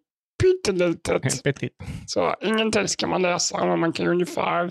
pyttelitet. 0.43 1.43
Så 2.07 2.35
ingen 2.43 2.73
text 2.73 3.01
kan 3.01 3.11
man 3.11 3.23
läsa, 3.23 3.67
men 3.67 3.79
man 3.81 3.93
kan 3.93 4.07
ju 4.07 4.11
ungefär... 4.13 4.71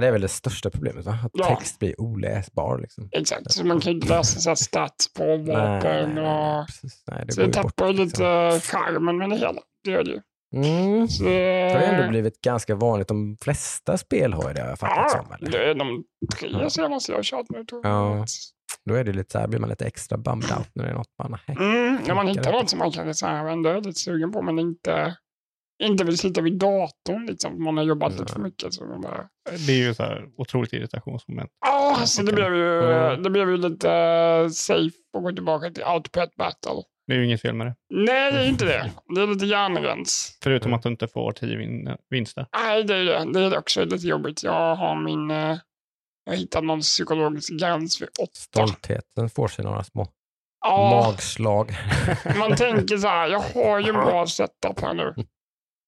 Det 0.00 0.06
är 0.06 0.12
väl 0.12 0.20
det 0.20 0.28
största 0.28 0.70
problemet, 0.70 1.04
va? 1.04 1.18
att 1.24 1.30
Ja. 1.34 1.56
text 1.56 1.78
blir 1.78 2.00
oläsbar. 2.00 2.78
Liksom. 2.78 3.08
Exakt, 3.12 3.52
så 3.52 3.66
man 3.66 3.80
kan 3.80 3.92
ju 3.92 3.96
inte 3.98 4.08
läsa 4.08 4.40
så 4.40 4.50
här 4.50 4.54
stats 4.54 5.12
på 5.14 5.24
Nej, 5.24 5.38
vapen 5.46 6.14
nej, 6.14 6.24
nej, 6.24 6.58
och... 6.60 6.66
Nej, 7.06 7.24
det 7.26 7.32
Så 7.32 7.40
det 7.40 7.52
tappar 7.52 7.86
ju 7.86 7.92
liksom. 7.92 8.04
lite 8.24 8.60
charmen 8.60 9.18
med 9.18 9.30
det 9.30 9.36
hela. 9.36 9.60
Det 9.84 9.90
gör 9.90 10.04
det 10.04 10.10
ju. 10.10 10.20
Mm. 10.54 11.08
Så, 11.08 11.24
Det 11.24 11.72
har 11.74 11.80
ju 11.80 11.86
ändå 11.86 12.08
blivit 12.08 12.40
ganska 12.40 12.74
vanligt. 12.74 13.08
De 13.08 13.36
flesta 13.42 13.98
spel 13.98 14.32
har 14.32 14.48
ju 14.48 14.54
det, 14.54 14.62
har 14.62 14.68
jag 14.68 14.78
fattat 14.78 15.10
ja, 15.12 15.24
som. 15.24 15.32
Eller? 15.32 15.50
det 15.50 15.70
är 15.70 15.74
de 15.74 16.04
tre 16.40 16.70
senaste 16.70 17.12
jag 17.12 17.18
har 17.18 17.22
kört 17.22 17.46
nu 17.50 17.64
Ja. 17.82 18.24
Då 18.84 18.94
är 18.94 19.04
det 19.04 19.12
lite 19.12 19.32
så 19.32 19.38
här, 19.38 19.48
blir 19.48 19.60
man 19.60 19.70
lite 19.70 19.86
extra 19.86 20.18
bummed 20.18 20.52
out 20.58 20.70
när 20.74 20.84
det 20.84 20.90
är 20.90 20.94
något 20.94 21.12
man... 21.22 21.38
Nej. 21.48 21.56
Mm, 21.60 21.98
när 22.06 22.14
man 22.14 22.28
hittar 22.28 22.52
något 22.52 22.70
som 22.70 22.78
man 22.78 22.90
kanske 22.90 23.14
så 23.14 23.26
här, 23.26 23.46
ändå 23.46 23.70
är 23.70 23.76
lite 23.80 24.00
sugen 24.00 24.32
på 24.32 24.42
men 24.42 24.58
inte, 24.58 25.16
inte 25.82 26.04
vill 26.04 26.18
sitta 26.18 26.40
vid 26.40 26.58
datorn 26.58 27.26
liksom. 27.26 27.64
Man 27.64 27.76
har 27.76 27.84
jobbat 27.84 28.12
lite 28.12 28.32
för 28.32 28.40
mycket. 28.40 28.74
Så 28.74 28.84
man 28.84 29.00
bara, 29.00 29.28
Det 29.66 29.72
är 29.72 29.76
ju 29.76 29.94
så 29.94 30.02
här 30.02 30.28
otroligt 30.36 30.72
irritationsmoment. 30.72 31.50
Ja, 31.66 31.96
så 32.06 32.22
det 32.22 32.32
blev 32.32 32.54
ju, 32.54 32.82
Mm. 32.84 33.22
det 33.22 33.30
blev 33.30 33.50
ju 33.50 33.56
lite 33.56 33.88
safe 34.50 34.96
att 35.16 35.22
gå 35.22 35.32
tillbaka 35.32 35.70
till 35.70 35.84
output 35.84 36.36
battle. 36.36 36.82
Det 37.06 37.12
är 37.14 37.18
ju 37.18 37.24
inget 37.26 37.40
fel 37.42 37.54
med 37.54 37.66
det. 37.66 37.74
Nej, 37.90 38.32
det 38.32 38.38
är 38.38 38.48
inte 38.48 38.64
det. 38.64 38.90
Det 39.14 39.20
är 39.22 39.26
lite 39.26 39.46
hjärnrens. 39.46 40.38
Förutom 40.42 40.72
att 40.74 40.82
du 40.82 40.88
inte 40.88 41.08
får 41.08 41.32
tio 41.32 41.56
vin- 41.56 41.96
vinster. 42.10 42.46
Nej, 42.56 42.84
det 42.84 42.94
är 42.96 43.04
det. 43.04 43.32
Det 43.32 43.40
är 43.40 43.58
också 43.58 43.84
lite 43.84 44.06
jobbigt. 44.08 44.42
Jag 44.42 44.76
har 44.76 44.96
min... 45.02 45.30
eh, 45.30 45.56
Jag 46.24 46.32
har 46.32 46.36
hittat 46.36 46.64
någon 46.64 46.80
psykologisk 46.80 47.52
gräns 47.60 48.02
vid 48.02 48.08
åtta. 48.20 48.30
Stoltheten 48.34 49.30
får 49.30 49.48
sig 49.48 49.64
några 49.64 49.84
små 49.84 50.08
Ja, 50.66 51.02
magslag. 51.06 51.70
man 52.38 52.56
tänker 52.56 52.96
så 52.96 53.08
här, 53.08 53.28
jag 53.28 53.40
har 53.40 53.80
ju 53.80 53.88
en 53.88 53.94
bra 53.94 54.26
setup 54.26 54.80
här 54.80 54.94
nu. 54.94 55.14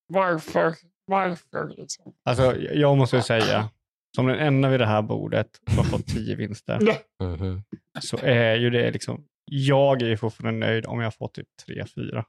Varför? 0.09 0.75
Varför? 1.07 1.69
Liksom? 1.77 2.13
Alltså, 2.25 2.57
jag 2.57 2.97
måste 2.97 3.17
ju 3.17 3.23
säga, 3.23 3.69
som 4.17 4.27
den 4.27 4.39
enda 4.39 4.69
vid 4.69 4.81
det 4.81 4.87
här 4.87 5.03
bordet 5.03 5.49
som 5.69 5.77
har 5.79 5.85
fått 5.85 6.07
tio 6.07 6.37
vinster, 6.37 6.79
Mhm. 7.23 7.63
så 8.01 8.17
är 8.23 8.55
ju 8.55 8.71
det 8.71 8.91
liksom, 8.91 9.25
jag 9.51 10.03
är 10.03 10.17
fortfarande 10.17 10.67
nöjd 10.67 10.87
om 10.87 11.01
jag 11.01 11.15
får 11.15 11.29
typ 11.29 11.47
tre, 11.67 11.85
fyra. 11.95 12.25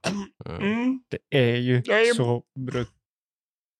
Mm. 0.48 1.02
Det 1.08 1.38
är 1.38 1.56
ju 1.56 1.76
är- 1.76 2.14
så 2.14 2.42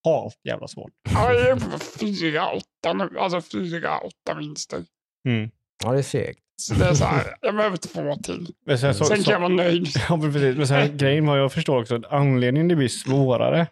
brutalt 0.05 0.41
jävla 0.45 0.69
svårt. 0.69 0.93
Ja, 1.11 1.33
jag 1.33 1.49
är 1.49 1.55
på 1.57 1.79
fyra, 1.79 2.49
åtta 2.51 2.93
nu. 2.93 3.19
Alltså 3.19 3.41
fyra, 3.41 3.99
åtta 3.99 4.35
vinster. 4.39 4.85
Mm. 5.29 5.51
Ja, 5.85 5.93
det 5.93 5.99
är 5.99 6.03
segt. 6.03 6.41
Så 6.63 6.75
det 6.75 6.85
är 6.85 6.95
så 6.95 7.05
här, 7.05 7.35
jag 7.41 7.57
behöver 7.57 7.77
två 7.77 8.17
till. 8.17 8.55
Men 8.67 8.79
sen, 8.79 8.95
så, 8.95 9.05
Sen 9.05 9.17
så, 9.19 9.25
kan 9.25 9.33
jag 9.33 9.41
vara 9.41 9.49
nöjd. 9.65 9.87
ja, 10.09 10.17
men 10.17 10.33
precis. 10.33 10.57
Men 10.57 10.67
sen, 10.69 10.97
grejen 10.97 11.27
vad 11.27 11.39
jag 11.41 11.53
förstår 11.53 11.81
också, 11.81 11.95
att 11.95 12.05
anledningen 12.13 12.69
det 12.69 12.77
blir 12.77 12.89
svårare 12.89 13.67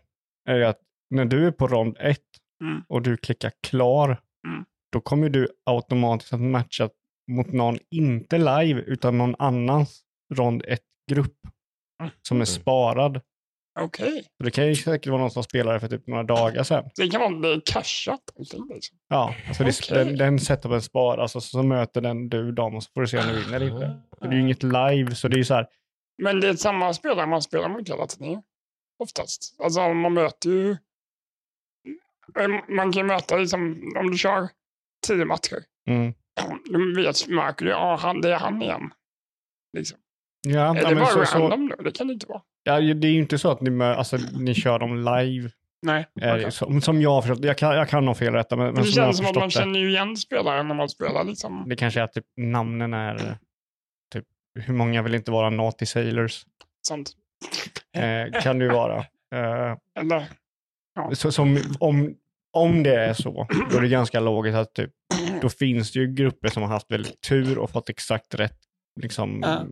är 0.49 0.61
att 0.61 0.79
när 1.11 1.25
du 1.25 1.47
är 1.47 1.51
på 1.51 1.67
rond 1.69 1.97
ett 2.01 2.21
Mm. 2.65 2.83
och 2.89 3.03
du 3.03 3.17
klickar 3.17 3.53
klar, 3.63 4.07
Mm. 4.49 4.65
då 4.93 5.01
kommer 5.01 5.29
du 5.29 5.49
automatiskt 5.67 6.33
att 6.33 6.41
matcha 6.41 6.89
mot 7.29 7.53
någon, 7.53 7.79
inte 7.91 8.39
live, 8.39 8.81
utan 8.81 9.19
någon 9.19 9.35
annans 9.39 10.03
rond 10.35 10.63
ett 10.69 10.83
grupp 11.11 11.37
Mm. 12.01 12.13
som 12.23 12.37
är 12.37 12.39
Mm. 12.39 12.47
sparad. 12.47 13.21
Okej. 13.81 14.23
Så 14.39 14.45
det 14.45 14.51
kan 14.51 14.67
ju 14.67 14.75
säkert 14.77 15.07
vara 15.11 15.21
någon 15.21 15.31
som 15.31 15.43
spelade 15.43 15.81
för 15.81 15.89
typ 15.89 16.07
några 16.07 16.23
dagar 16.23 16.63
sedan. 16.63 16.91
Det 16.97 17.09
kan 17.09 17.21
vara 17.41 17.53
är 17.55 17.61
cashat. 17.67 18.21
Liksom. 18.37 18.69
Ja, 19.09 19.35
alltså 19.49 19.63
Okej. 19.65 20.05
den, 20.05 20.17
den 20.17 20.39
setupen 20.39 20.83
sparas 20.83 21.37
och 21.37 21.43
så, 21.43 21.49
så 21.49 21.63
möter 21.63 22.01
den 22.01 22.29
du 22.29 22.53
dem 22.53 22.75
och 22.75 22.83
så 22.83 22.91
får 22.95 23.01
du 23.01 23.07
se 23.07 23.19
om 23.19 23.27
du 23.29 23.35
vinner 23.45 23.57
eller 23.57 23.67
inte. 23.75 24.01
Så 24.19 24.25
det 24.25 24.31
är 24.31 24.33
ju 24.33 24.41
inget 24.41 24.63
live, 24.63 25.15
så 25.15 25.29
det 25.29 25.35
är 25.35 25.39
ju 25.39 25.45
så 25.45 25.55
här, 25.55 25.67
Men 26.23 26.41
det 26.41 26.49
är 26.49 26.55
samma 26.55 26.93
spelare 26.95 27.27
man 27.27 27.43
spelar 27.43 27.69
mot 27.69 27.89
hela 27.89 28.07
tiden. 28.07 28.43
Oftast. 29.03 29.57
Alltså 29.59 29.89
man 29.95 30.13
möter 30.15 30.51
ju... 30.51 30.77
Man 32.69 32.93
kan 32.93 33.03
ju 33.03 33.03
möta 33.05 33.37
liksom, 33.37 33.93
om 33.97 34.11
du 34.11 34.19
kör 34.19 34.49
tio 35.07 35.25
matcher. 35.25 35.65
mm, 35.89 36.15
de 36.73 36.95
vet, 36.95 37.29
märker 37.29 37.65
du, 37.65 37.71
ja, 37.71 37.97
han, 38.01 38.21
det 38.21 38.35
är 38.35 38.39
han 38.39 38.63
igen. 38.63 38.91
Liksom. 39.77 39.99
Ja, 40.49 40.77
Är 40.77 40.83
ja, 40.83 40.89
det 40.89 40.95
bara 40.95 41.07
så, 41.07 41.25
så, 41.25 41.39
random 41.39 41.69
då? 41.69 41.83
Det 41.83 41.91
kan 41.91 42.07
det 42.07 42.13
inte 42.13 42.27
vara. 42.27 42.43
ja, 42.63 42.81
det 42.81 43.09
är 43.09 43.13
ju 43.13 43.19
inte 43.19 43.39
så 43.39 43.51
att 43.51 43.61
ni, 43.61 43.85
alltså, 43.85 44.19
ni 44.39 44.55
kör 44.55 44.79
dem 44.79 44.97
live. 44.97 45.51
Nej. 45.83 46.07
Det, 46.15 46.35
okej. 46.35 46.53
som, 46.53 46.81
som 46.81 47.03
jag 47.03 47.11
har 47.11 47.23
förstått, 47.23 47.45
jag 47.45 47.59
kan, 47.59 47.77
jag 47.77 47.89
kan 47.89 48.07
ha 48.07 48.15
fel 48.15 48.33
rätta, 48.33 48.57
men, 48.57 48.67
men 48.67 48.75
Det 48.75 48.83
som 48.83 48.93
känns 48.93 49.17
som 49.17 49.27
att 49.27 49.35
man 49.35 49.45
det. 49.45 49.51
känner 49.51 49.79
ju 49.79 49.89
igen 49.89 50.17
spelaren 50.17 50.69
när 50.69 50.75
man 50.75 50.89
spelar 50.89 51.25
liksom. 51.25 51.65
Det 51.69 51.77
kanske 51.77 52.01
är 52.01 52.05
att 52.05 52.13
typ, 52.13 52.25
namnen 52.37 52.95
är, 52.95 53.15
eh, 53.15 53.35
typ, 54.13 54.25
hur 54.55 54.75
många 54.75 55.03
vill 55.03 55.15
inte 55.15 55.31
vara 55.31 55.51
Naughty 55.51 55.87
Sailors? 55.87 56.45
Sånt. 56.89 57.11
Eh, 57.97 58.41
kan 58.43 58.61
ju 58.61 58.69
vara. 58.69 58.97
Eh, 59.35 59.77
Eller, 60.01 60.27
så, 61.13 61.33
som, 61.33 61.59
om, 61.81 62.15
om 62.57 62.83
det 62.83 62.95
är 62.95 63.13
så, 63.15 63.47
då 63.71 63.77
är 63.77 63.81
det 63.83 63.89
ganska 63.89 64.21
logiskt 64.21 64.57
att 64.57 64.75
typ, 64.75 64.91
då 65.43 65.49
finns 65.49 65.93
det 65.93 65.99
ju 65.99 66.15
grupper 66.15 66.49
som 66.49 66.63
har 66.63 66.71
haft 66.71 66.91
väldigt 66.91 67.21
tur 67.21 67.59
och 67.59 67.71
fått 67.71 67.89
exakt 67.89 68.35
rätt, 68.35 68.59
liksom, 69.01 69.41
Ja. 69.43 69.67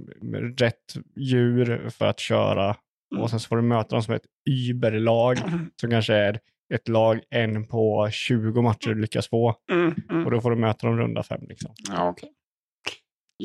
rätt 0.58 0.94
djur 1.16 1.88
för 1.90 2.06
att 2.06 2.20
köra. 2.20 2.76
Och 3.18 3.30
sen 3.30 3.40
så 3.40 3.48
får 3.48 3.56
du 3.56 3.62
möta 3.62 3.88
dem 3.96 4.02
som 4.02 4.14
ett 4.14 4.26
überlag 4.50 5.36
som 5.80 5.90
kanske 5.90 6.14
är 6.14 6.40
ett 6.74 6.88
lag 6.88 7.20
en 7.30 7.66
på 7.68 8.08
20 8.12 8.62
matcher 8.62 8.88
du 8.88 9.00
lyckas 9.00 9.28
få. 9.28 9.54
mm, 9.72 9.94
mm. 10.10 10.24
Och 10.24 10.30
då 10.30 10.40
får 10.40 10.50
du 10.50 10.56
möta 10.56 10.86
dem 10.86 10.98
runda 10.98 11.22
fem. 11.22 11.40
Liksom. 11.48 11.74
Ja, 11.90 12.08
okej. 12.08 12.30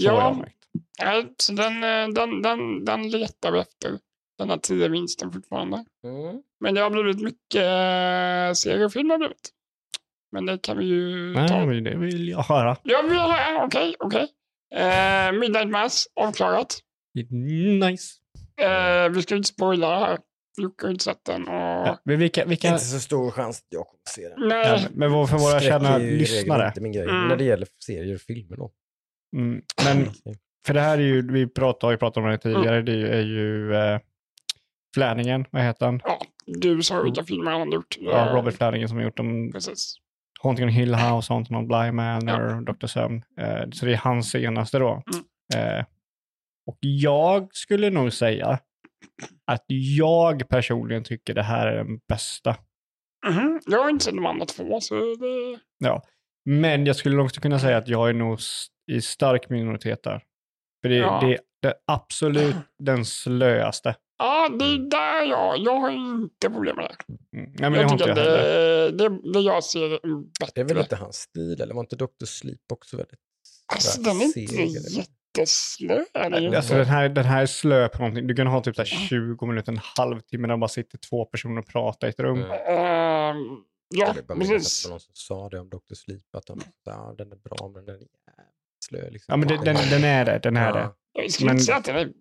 Så 0.04 0.10
har 0.10 0.16
jag 0.22 0.32
Ja, 0.34 0.38
märkt. 0.38 0.56
nej, 1.04 1.34
så 1.38 1.54
den, 1.54 1.74
eh, 1.84 2.08
den, 2.14 2.42
den, 2.42 2.86
den 2.86 3.10
letar 3.10 3.52
vi 3.52 3.60
efter. 3.60 4.00
Den 4.40 4.50
här 4.50 4.58
tio 4.58 4.88
vinsten 4.88 5.32
fortfarande. 5.32 5.86
Mm. 6.04 6.42
Men 6.60 6.76
det 6.76 6.82
har 6.82 6.90
blivit 6.90 7.22
mycket 7.22 7.56
eh, 7.56 8.54
seriefilmer 8.54 9.14
har 9.14 9.20
blivit. 9.20 9.50
Men 10.32 10.46
det 10.46 10.58
kan 10.62 10.78
vi 10.78 10.86
ju 10.86 11.34
ta. 11.34 11.42
Nej, 11.42 11.68
men 11.68 11.84
det 11.84 11.96
vill 11.98 12.30
jag 12.30 12.44
höra. 12.44 12.78
Ja, 12.84 13.04
vi 13.10 13.16
har, 13.16 13.66
okej, 13.66 13.96
okej. 14.00 14.28
Eh, 14.76 15.32
Midnight 15.32 15.70
Mass, 15.70 16.08
avklarat. 16.16 16.80
Nice. 17.82 18.14
Eh, 18.62 19.10
vi 19.10 19.22
ska 19.22 19.36
inte 19.36 19.48
spoila 19.48 20.00
här. 20.00 20.18
Jocke 20.62 20.86
har 20.86 20.92
inte 20.92 21.04
sett 21.04 21.26
den. 21.26 21.48
Och... 21.48 21.54
Ja, 21.88 22.00
men 22.06 22.20
vilka, 22.20 22.46
vilka, 22.46 22.68
Inte 22.68 22.80
så 22.80 23.00
stor 23.00 23.32
chans 23.32 23.60
att 23.60 23.68
jag 23.70 23.88
kommer 23.88 24.02
se 24.10 24.30
den. 24.30 24.48
Nej, 24.48 24.82
ja, 24.84 24.90
men 24.94 25.12
vad- 25.12 25.30
för 25.30 25.38
våra 25.38 25.60
regel 25.60 26.18
lyssnare. 26.18 26.68
inte 26.68 26.82
min 26.82 26.92
grej. 26.92 27.04
Mm. 27.04 27.28
När 27.28 27.36
det 27.36 27.44
gäller 27.44 27.68
serier 27.86 28.16
och 28.16 28.22
filmer 28.22 28.58
då. 28.58 28.72
Mm, 29.36 29.62
men 29.86 30.06
för 30.68 30.74
det 30.74 30.82
här 30.82 30.98
är 30.98 31.02
ju, 31.02 31.32
vi 31.32 31.48
pratar, 31.48 31.88
har 31.88 31.92
ju 31.92 31.98
pratat 31.98 32.18
om 32.18 32.30
det 32.30 32.38
tidigare, 32.38 32.82
det 32.82 32.92
är 33.18 33.22
ju 33.22 33.76
eh, 33.76 34.00
Flanagan, 34.94 35.46
vad 35.52 35.62
heter 35.62 35.86
han? 35.86 36.02
ja, 36.04 36.20
du 36.46 36.84
sa 36.84 37.02
vilka 37.02 37.24
filmer 37.24 37.52
han 37.52 37.72
gjort. 37.72 37.98
Ja, 38.00 38.32
Robert 38.36 38.54
Flanagan 38.54 38.88
som 38.88 38.98
har 38.98 39.04
gjort 39.04 39.18
dem, 39.18 39.52
Precis. 39.54 39.96
Haunting 40.42 40.66
on 40.66 40.72
Hill 40.72 40.96
House, 40.96 41.34
Haunting 41.34 41.58
on 41.58 41.68
Bly 41.68 41.92
Manor, 41.92 42.62
Dr. 42.74 42.88
Sömn. 42.88 43.24
Eh, 43.40 43.70
så 43.72 43.86
det 43.86 43.94
är 43.94 43.98
hans 43.98 44.30
senaste 44.32 44.80
då. 44.80 45.04
Eh, 45.56 45.86
och 46.68 46.78
jag 46.82 47.48
skulle 47.52 47.90
nog 47.90 48.14
säga 48.14 48.60
att 49.46 49.64
jag 49.68 50.50
personligen 50.50 51.04
tycker 51.04 51.34
det 51.34 51.44
här 51.44 51.68
är 51.68 51.84
den 51.84 52.00
bästa. 52.08 52.56
Mhm, 53.28 53.60
Jag 53.68 53.84
har 53.84 53.90
inte 53.90 54.06
sett 54.06 54.16
de 54.16 54.26
andra 54.26 54.46
två, 54.46 54.80
så 54.82 54.96
det... 54.96 55.60
Ja. 55.78 56.04
Men 56.46 56.86
jag 56.86 56.96
skulle 56.96 57.22
också 57.22 57.42
kunna 57.42 57.60
säga 57.60 57.78
att 57.78 57.88
jag 57.88 58.10
är 58.10 58.14
nog 58.14 58.40
i 58.92 59.02
stark 59.02 59.50
minoritet 59.50 60.04
där. 60.04 60.24
För 60.82 60.90
det, 60.90 60.96
Ja. 60.96 61.20
det, 61.22 61.40
det 61.62 61.68
är 61.68 61.74
absolut 61.88 62.56
den 62.80 63.06
slöaste. 63.06 63.96
Ja, 64.20 64.50
det 64.60 64.66
är 64.66 64.78
där 64.90 65.30
jag... 65.30 65.58
Jag 65.58 65.80
har 65.80 65.92
inte 65.92 66.50
problem 66.50 66.76
med 66.76 66.86
det. 66.86 67.14
Mm. 67.38 67.52
Nej, 67.60 67.70
men 67.70 67.74
jag 67.74 67.92
inte 67.92 68.04
tycker 68.04 68.22
heller. 68.22 68.92
det, 68.92 69.10
det, 69.10 69.34
det 69.34 69.40
jag 69.40 69.64
ser 69.64 69.82
är 69.82 70.00
bättre. 70.40 70.52
Det 70.56 70.62
är 70.62 70.66
väl 70.66 70.78
inte 70.78 70.96
hans 70.96 71.16
stil, 71.16 71.62
eller 71.62 71.74
var 71.74 71.82
inte 71.82 71.96
Dr. 71.96 72.26
Sleep 72.26 72.60
också 72.74 72.98
väldigt 72.98 73.20
Alltså, 73.74 74.02
den 74.02 74.22
är 74.22 74.26
inte 74.26 74.40
jätteslö. 75.00 76.04
Alltså, 76.14 76.42
inte. 76.42 76.78
den, 76.78 76.86
här, 76.86 77.10
den 77.10 77.26
här 77.26 77.42
är 77.42 77.46
slö 77.46 77.88
på 77.90 77.98
någonting. 77.98 78.28
Du 78.28 78.36
kan 78.36 78.48
ha 78.48 78.62
typ 78.62 78.76
så 78.76 78.82
här 78.82 78.86
20 78.86 79.46
minuter, 79.46 79.72
en 79.72 79.80
halvtimme 79.98 80.48
där 80.48 80.58
bara 80.58 80.68
sitter 80.68 80.98
två 80.98 81.26
personer 81.26 81.60
och 81.62 81.68
pratar 81.68 82.08
i 82.08 82.10
ett 82.10 82.20
rum. 82.20 82.38
Mm. 82.44 82.52
Ehm, 82.52 83.38
ja, 83.96 84.16
precis. 84.28 84.84
det 84.84 84.90
var 84.90 84.94
någon 84.94 85.00
som 85.00 85.12
sa 85.14 85.50
det 85.50 85.60
om 85.60 85.70
Dr. 85.70 85.94
Sleep, 85.96 86.36
att 86.38 86.46
de, 86.46 86.62
ja, 86.84 87.16
den 87.18 87.32
är 87.32 87.36
bra 87.36 87.72
men 87.74 87.86
den 87.86 87.96
är 87.96 88.08
slö. 88.86 89.10
Liksom. 89.10 89.32
Ja, 89.32 89.38
men 89.38 89.48
det, 89.48 89.56
den, 89.66 89.90
den 89.90 90.04
är 90.04 90.26
det. 90.26 90.40
Den 90.44 90.58
är 90.58 90.74
det. 90.74 90.90
Jag 91.14 91.32
skulle 91.32 91.48
Men- 91.48 91.56
inte 91.56 91.66
säga 91.66 91.78
att 91.78 91.86
den 91.86 91.96
är. 91.96 92.12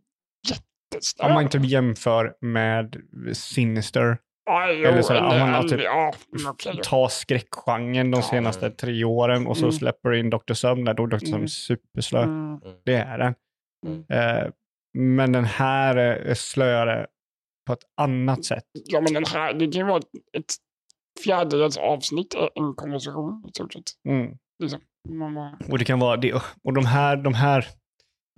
Om 1.23 1.33
man 1.33 1.43
inte 1.43 1.59
jämför 1.59 2.35
med 2.41 2.97
Sinister. 3.33 4.19
Ja, 4.47 4.71
jo, 4.73 4.85
eller 4.89 5.03
så 5.03 5.19
om 5.19 5.25
man 5.39 5.55
har 5.55 5.63
typ- 5.63 5.81
ja, 5.83 6.13
men 6.33 6.47
okej. 6.51 6.81
Ta 6.83 7.09
skräckgenren 7.09 8.11
de 8.11 8.23
senaste 8.23 8.71
tre 8.71 9.05
åren 9.05 9.47
och 9.47 9.57
så 9.57 9.65
Mm. 9.65 9.73
släpper 9.73 10.13
in 10.13 10.31
Dr. 10.31 10.53
Sömn 10.55 10.85
där. 10.85 10.95
Då 10.95 11.03
är 11.03 11.07
Dr. 11.07 11.19
Sömn 11.19 11.35
Mm. 11.35 11.49
superslö. 11.49 12.23
Mm. 12.23 12.61
Det 12.85 12.95
är 12.95 13.19
den. 13.19 13.35
Mm. 13.87 14.05
Eh, 14.09 14.51
men 14.99 15.33
den 15.33 15.45
här 15.45 15.97
är 15.97 16.35
slöare 16.35 17.07
på 17.67 17.73
ett 17.73 17.83
annat 18.01 18.45
sätt. 18.45 18.65
Ja, 18.85 19.01
men 19.01 19.13
den 19.15 19.25
här, 19.25 19.55
det 19.55 19.67
kan 19.67 19.81
ju 19.81 19.85
vara 19.87 20.03
ett, 20.37 20.55
fjärdedels 21.25 21.77
avsnitt, 21.77 22.35
en 22.55 22.75
konversation 22.75 23.45
i 23.49 23.51
stort 23.51 23.73
sett. 23.73 23.83
Mm. 24.09 24.37
Liksom. 24.63 24.81
Och 25.71 25.79
det 25.79 25.85
kan 25.85 25.99
vara 25.99 26.17
det. 26.17 26.33
Och 26.65 26.73
de 26.75 26.87
här, 26.87 27.17
de 27.17 27.35
här, 27.35 27.67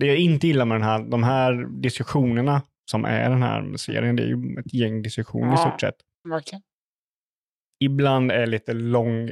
det 0.01 0.07
jag 0.07 0.17
inte 0.19 0.47
gillar 0.47 0.65
med 0.65 0.75
den 0.75 0.83
här, 0.89 0.99
de 1.03 1.23
här 1.23 1.81
diskussionerna 1.81 2.63
som 2.91 3.05
är 3.05 3.31
den 3.31 3.43
här 3.43 3.77
serien, 3.77 4.17
det 4.17 4.23
är 4.23 4.27
ju 4.27 4.59
ett 4.61 4.75
gäng 4.75 5.03
diskussioner 5.03 5.47
i 5.49 5.51
Ja. 5.51 5.57
stort 5.57 5.81
sett. 5.81 5.95
verkligen. 6.29 6.63
Ibland 7.85 8.33
är 8.33 8.47
lite 8.47 8.73
lång, 8.73 9.31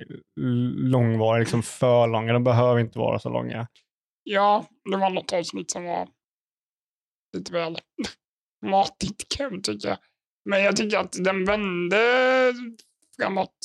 långvariga, 0.90 1.40
liksom 1.40 1.62
för 1.62 2.07
långa. 2.09 2.33
De 2.33 2.44
behöver 2.44 2.81
inte 2.81 2.98
vara 2.98 3.18
så 3.18 3.28
långa. 3.31 3.68
Ja, 4.22 4.66
det 4.90 4.96
var 4.96 5.11
något 5.11 5.33
avsnitt 5.33 5.70
som 5.70 5.85
var 5.85 6.09
lite 7.37 7.52
väl 7.52 7.78
matigt 8.66 9.37
kan 9.37 9.52
jag 9.52 9.64
tycka. 9.64 9.98
Men 10.44 10.62
jag 10.62 10.76
tycker 10.76 10.98
att 10.98 11.12
den 11.24 11.44
vände 11.44 11.98
framåt 13.16 13.59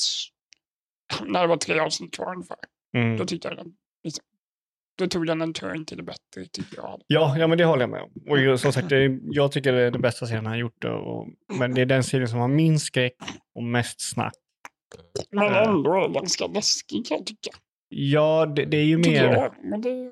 när 1.26 1.42
det 1.42 1.48
var 1.48 1.58
tre 1.58 1.80
avsnitt 1.80 2.16
kvar 2.16 2.34
ungefär. 2.36 2.58
Mm. 2.98 3.18
Då 3.18 3.26
tyckte 3.26 3.48
jag 3.48 3.58
den, 3.58 3.74
då 4.98 5.08
tog 5.08 5.28
den 5.28 5.42
en 5.42 5.54
turn 5.54 5.86
till 5.86 5.98
det 5.98 6.04
bättre 6.04 6.46
tycker 6.52 6.76
jag. 6.78 7.02
Ja, 7.08 7.36
ja, 7.38 7.48
men 7.48 7.58
det 7.58 7.66
håller 7.66 7.82
jag 7.84 7.90
med 7.90 8.02
om. 8.02 8.12
Och 8.30 8.40
ju- 8.40 8.58
som 8.58 8.74
sagt, 8.74 8.90
det, 8.90 9.20
jag 9.24 9.52
tycker 9.52 9.74
det 9.74 9.82
är 9.82 9.92
det 9.92 10.00
bästa 10.00 10.26
serien 10.28 10.46
han 10.46 10.60
gjort. 10.60 10.84
Och, 10.84 11.28
men 11.60 11.74
det 11.74 11.82
är 11.82 11.86
den 11.86 12.04
serien 12.04 12.28
som 12.28 12.40
har 12.40 12.48
minst 12.48 12.86
skräck 12.86 13.16
och 13.56 13.64
mest 13.64 14.02
snack. 14.14 14.34
Men 15.32 15.54
ändå 15.54 15.94
är 15.94 16.02
den 16.02 16.14
ganska 16.14 16.48
läskig 16.48 17.06
kan 17.08 17.18
jag 17.18 17.26
tycka. 17.26 17.50
Ja, 17.90 18.46
det, 18.46 18.66
det 18.66 18.78
är 18.78 18.86
ju 18.86 18.98
mer, 18.98 19.24
jag. 19.34 19.82
Det, 19.82 20.12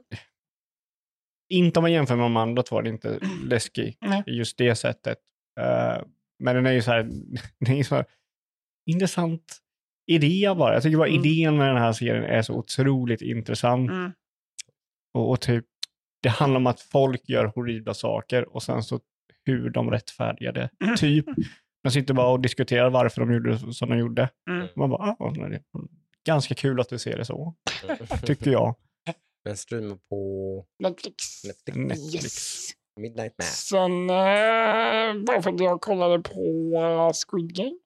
inte 1.54 1.80
om 1.80 1.84
man 1.84 1.91
jämför 1.91 2.15
med 2.15 2.26
de 2.26 2.38
andra 2.38 2.63
två, 2.63 2.78
är 2.78 2.82
det 2.82 2.89
inte 2.89 3.20
läskig 3.44 3.98
nej. 4.02 4.24
just 4.28 4.58
det 4.58 4.76
sättet. 4.76 5.17
Eh, 5.60 6.04
men 6.44 6.56
den 6.56 6.65
är 6.65 6.72
ju 6.72 6.82
så 6.82 6.91
här, 6.91 7.04
det 7.60 7.72
är 7.72 7.76
ju 7.76 7.84
så 7.84 7.96
här 7.96 8.06
intressant 8.86 9.58
idé 10.12 10.54
bara. 10.58 10.74
Jag 10.74 10.84
tycker 10.84 10.98
bara 10.98 11.08
Mm. 11.08 11.26
idén 11.26 11.58
med 11.58 11.67
den 11.67 11.78
här 11.78 11.94
serien 11.94 12.24
är 12.24 12.41
så 12.41 12.54
otroligt 12.54 13.22
intressant. 13.22 13.91
Mm. 13.91 14.12
Och, 15.13 15.30
och 15.32 15.41
typ, 15.41 15.65
det 16.24 16.30
handlar 16.30 16.58
om 16.58 16.67
att 16.67 16.82
folk 16.82 17.30
gör 17.30 17.45
horribla 17.45 17.93
saker 17.93 18.56
och 18.56 18.63
sen 18.63 18.84
så 18.84 19.00
hur 19.45 19.69
de 19.69 19.91
rättfärdigar 19.91 20.52
det. 20.52 20.69
Mm. 20.84 20.95
Typ, 20.95 21.26
de 21.84 21.91
sitter 21.91 22.13
bara 22.13 22.28
och 22.28 22.39
diskuterar 22.39 22.89
varför 22.89 23.21
de 23.21 23.34
gjorde 23.34 23.74
som 23.74 23.89
de 23.89 23.97
gjorde. 23.97 24.30
Mm. 24.50 24.67
Man 24.76 24.89
bara, 24.89 25.15
ah, 25.19 25.36
är 25.36 25.62
ganska 26.26 26.56
kul 26.56 26.80
att 26.80 26.89
du 26.89 27.00
ser 27.00 27.17
det 27.17 27.26
så, 27.26 27.56
tycker 28.26 28.52
jag. 28.52 28.76
Den 29.45 29.58
streamar 29.58 29.97
på 30.10 30.65
Netflix. 30.80 31.43
Netflix. 31.43 31.78
Netflix. 31.78 32.26
Yes. 32.26 32.71
Midnight 33.00 33.38
Mass. 33.38 33.67
Sen, 33.67 34.10
eh, 34.10 35.24
bara 35.26 35.41
för 35.41 35.54
att 35.54 35.60
jag 35.60 35.82
kollade 35.82 36.19
på 36.19 36.71
uh, 36.76 37.12
Squid 37.13 37.56
Game. 37.56 37.78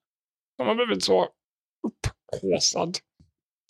De 0.58 0.66
har 0.66 0.74
blivit 0.74 1.04
så 1.04 1.28
upphaussad. 1.86 2.98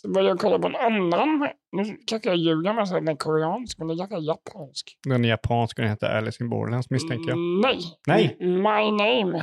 Så 0.06 0.12
började 0.12 0.28
jag 0.28 0.40
kolla 0.40 0.58
på 0.58 0.66
en 0.68 0.76
annan. 0.76 1.48
Nu 1.72 1.96
kanske 2.06 2.28
jag 2.28 2.36
ljuger 2.36 2.78
att 2.78 2.88
säga 2.88 2.98
att 2.98 3.04
den 3.06 3.14
är 3.14 3.18
koreansk, 3.18 3.78
men 3.78 3.88
den 3.88 3.94
är 3.96 3.98
ganska 3.98 4.18
japansk. 4.18 4.98
Den 5.08 5.24
japanska 5.24 5.82
den 5.82 5.90
heter 5.90 6.06
Alice 6.18 6.44
in 6.44 6.50
Borderlands 6.50 6.90
misstänker 6.90 7.28
jag. 7.28 7.38
Mm, 7.38 7.60
Nej. 7.60 7.80
Nej. 8.06 8.36
My 8.40 8.90
name. 8.90 9.42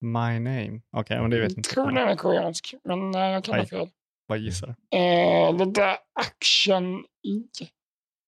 My 0.00 0.38
name. 0.40 0.80
Okej, 0.96 1.20
men 1.20 1.30
det 1.30 1.40
vet 1.40 1.50
Jag 1.50 1.58
inte 1.58 1.70
tror 1.70 1.86
jag. 1.86 1.94
den 1.94 2.08
är 2.08 2.16
koreansk, 2.16 2.74
men 2.84 3.14
eh, 3.14 3.20
jag 3.20 3.44
kan 3.44 3.58
ha 3.58 3.66
fel. 3.66 3.88
Vad 4.26 4.38
gissar 4.38 4.68
Eh, 4.68 5.56
det 5.56 5.64
där 5.64 5.96
action 6.20 7.04
i 7.26 7.48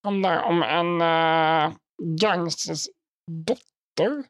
handlar 0.04 0.42
om 0.42 0.62
en 0.62 1.00
uh, 1.02 1.76
gangsters 2.20 2.86
dotter 3.46 4.24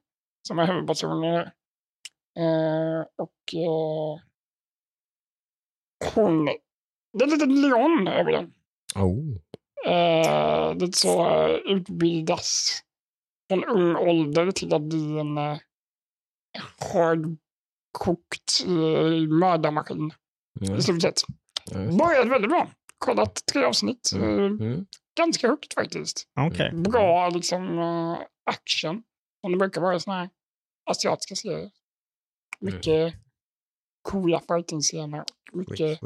som 0.49 0.59
är 0.59 0.67
huvudpersonen. 0.67 1.35
Eh, 2.39 3.01
och 3.17 3.55
eh, 3.55 4.21
hon, 6.15 6.49
det 7.13 7.25
är 7.25 7.29
lite 7.29 7.47
Leon 7.47 8.09
över 8.09 8.33
den. 8.33 8.53
Oh. 8.95 9.37
Eh, 9.93 10.75
lite 10.75 10.99
så 10.99 11.27
eh, 11.29 11.55
utbildas 11.55 12.81
från 13.49 13.65
ung 13.65 13.97
ålder 13.97 14.51
till 14.51 14.75
att 14.75 14.83
bli 14.83 15.19
en 15.19 15.39
uh, 15.39 15.57
hårdkokt 16.93 18.65
uh, 18.67 19.29
mördarmaskin 19.29 20.13
Mm. 20.61 20.77
i 20.79 20.83
stort 20.83 21.03
sett. 21.03 21.21
Det. 21.67 21.75
Började 21.99 22.31
väldigt 22.31 22.51
bra. 22.51 22.69
Kollat 22.99 23.43
tre 23.53 23.65
avsnitt. 23.65 24.11
Mm. 24.15 24.39
Eh, 24.39 24.45
Mm. 24.45 24.87
ganska 25.19 25.49
högt 25.49 25.75
faktiskt. 25.75 26.29
Okej. 26.41 26.73
Bra 26.75 27.29
liksom 27.29 27.79
eh, 27.79 28.19
action. 28.45 29.03
Som 29.41 29.53
det 29.53 29.59
brukar 29.59 29.81
vara 29.81 29.97
i 29.97 30.01
såna 30.01 30.17
här 30.19 30.31
asiatiska 30.91 31.35
serier. 31.37 31.71
Mycket 32.61 33.15
coola 34.03 34.41
fighting-scener. 34.41 35.25
och 35.53 35.59
Mycket 35.59 36.01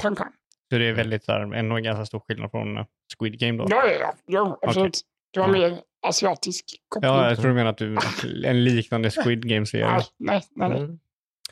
Sweet. 0.00 0.02
pang-pang. 0.02 0.32
Så 0.70 0.78
det 0.78 0.84
är 0.88 0.92
väldigt 0.92 1.28
här, 1.28 1.54
ändå 1.54 1.76
en 1.76 1.82
ganska 1.82 2.06
stor 2.06 2.20
skillnad 2.20 2.50
från 2.50 2.76
eh, 2.76 2.86
Squid 3.18 3.38
Game 3.38 3.58
då? 3.58 3.66
Ja, 3.70 3.86
ja, 3.86 3.98
ja. 4.00 4.14
Jo, 4.26 4.58
absolut. 4.62 5.00
Det 5.32 5.40
var 5.40 5.48
mer 5.48 5.80
asiatisk 6.06 6.64
koppling. 6.88 7.10
Ja, 7.10 7.28
jag 7.28 7.38
tror 7.38 7.48
du 7.48 7.54
menar 7.54 7.70
att 7.70 7.78
du 7.78 7.96
en 8.44 8.64
liknande 8.64 9.10
Squid 9.24 9.48
Game-serie. 9.48 9.86
nej, 9.86 10.02
nej, 10.18 10.42
nej. 10.68 10.80
nej. 10.80 10.98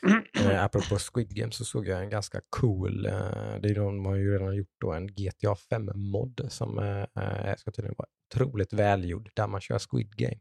Mm. 0.03 0.23
Eh, 0.51 0.65
apropå 0.65 0.99
Squid 0.99 1.35
Game 1.35 1.53
så 1.53 1.65
såg 1.65 1.89
jag 1.89 2.03
en 2.03 2.11
ganska 2.11 2.41
cool, 2.51 3.07
eh, 3.07 3.13
det 3.61 3.69
är 3.69 3.75
de 3.75 4.07
har 4.07 4.17
ju 4.17 4.33
redan 4.33 4.57
gjort 4.57 4.77
då 4.81 4.93
en 4.93 5.07
GTA 5.07 5.55
5-mod 5.71 6.47
som 6.49 6.79
eh, 6.79 7.25
eh, 7.25 7.57
ska 7.57 7.71
tydligen 7.71 7.95
vara 7.99 8.09
otroligt 8.35 8.73
välgjord 8.73 9.31
där 9.35 9.47
man 9.47 9.61
kör 9.61 9.79
Squid 9.79 10.17
Game. 10.17 10.41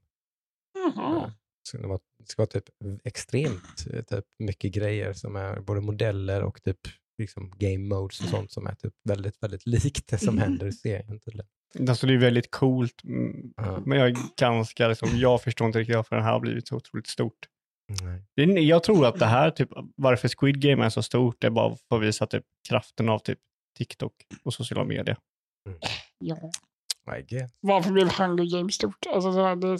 Mhm. 0.85 1.31
Så 1.63 1.77
det, 1.77 1.87
var, 1.87 1.99
det 2.19 2.27
ska 2.27 2.41
vara 2.41 2.49
typ 2.49 2.69
extremt 3.03 3.87
eh, 3.93 4.01
typ 4.01 4.25
mycket 4.39 4.73
grejer 4.73 5.13
som 5.13 5.35
är 5.35 5.59
både 5.59 5.81
modeller 5.81 6.43
och 6.43 6.63
typ 6.63 6.79
liksom 7.17 7.53
game 7.57 7.95
modes 7.95 8.21
och 8.21 8.29
sånt 8.29 8.51
som 8.51 8.67
är 8.67 8.75
typ 8.75 8.93
väldigt, 9.03 9.43
väldigt 9.43 9.65
likt 9.67 10.07
det 10.07 10.17
som 10.17 10.37
händer 10.43 10.67
i 10.67 10.71
serien 10.71 11.19
tydligen. 11.19 11.47
Alltså 11.89 12.07
det 12.07 12.13
är 12.13 12.17
väldigt 12.17 12.51
coolt, 12.51 13.03
mm, 13.03 13.53
Ja. 13.57 13.79
men 13.85 13.97
jag 13.97 14.07
är 14.09 14.15
ganska, 14.39 14.87
liksom, 14.87 15.09
jag 15.13 15.41
förstår 15.41 15.67
inte 15.67 15.79
riktigt 15.79 15.95
varför 15.95 16.15
den 16.15 16.25
här 16.25 16.31
har 16.31 16.39
blivit 16.39 16.67
så 16.67 16.75
otroligt 16.75 17.07
stort. 17.07 17.47
Nej. 18.35 18.67
Jag 18.67 18.83
tror 18.83 19.05
att 19.05 19.19
det 19.19 19.25
här, 19.25 19.51
typ, 19.51 19.69
varför 19.95 20.27
Squid 20.27 20.61
Game 20.61 20.85
är 20.85 20.89
så 20.89 21.03
stort, 21.03 21.35
det 21.41 21.47
är 21.47 21.51
bara 21.51 21.75
för 21.89 21.95
att 21.97 22.03
visa 22.03 22.25
typ, 22.27 22.43
kraften 22.69 23.09
av 23.09 23.19
typ, 23.19 23.39
TikTok 23.77 24.13
och 24.43 24.53
sociala 24.53 24.83
medier. 24.83 25.17
Ja. 26.19 26.37
I 27.19 27.21
guess. 27.21 27.51
Varför 27.59 27.91
blev 27.91 28.07
Hunger 28.11 28.57
Games 28.57 28.75
stort? 28.75 29.05
Alltså, 29.13 29.33
så, 29.33 29.43
här, 29.45 29.55
det 29.55 29.67
är, 29.67 29.77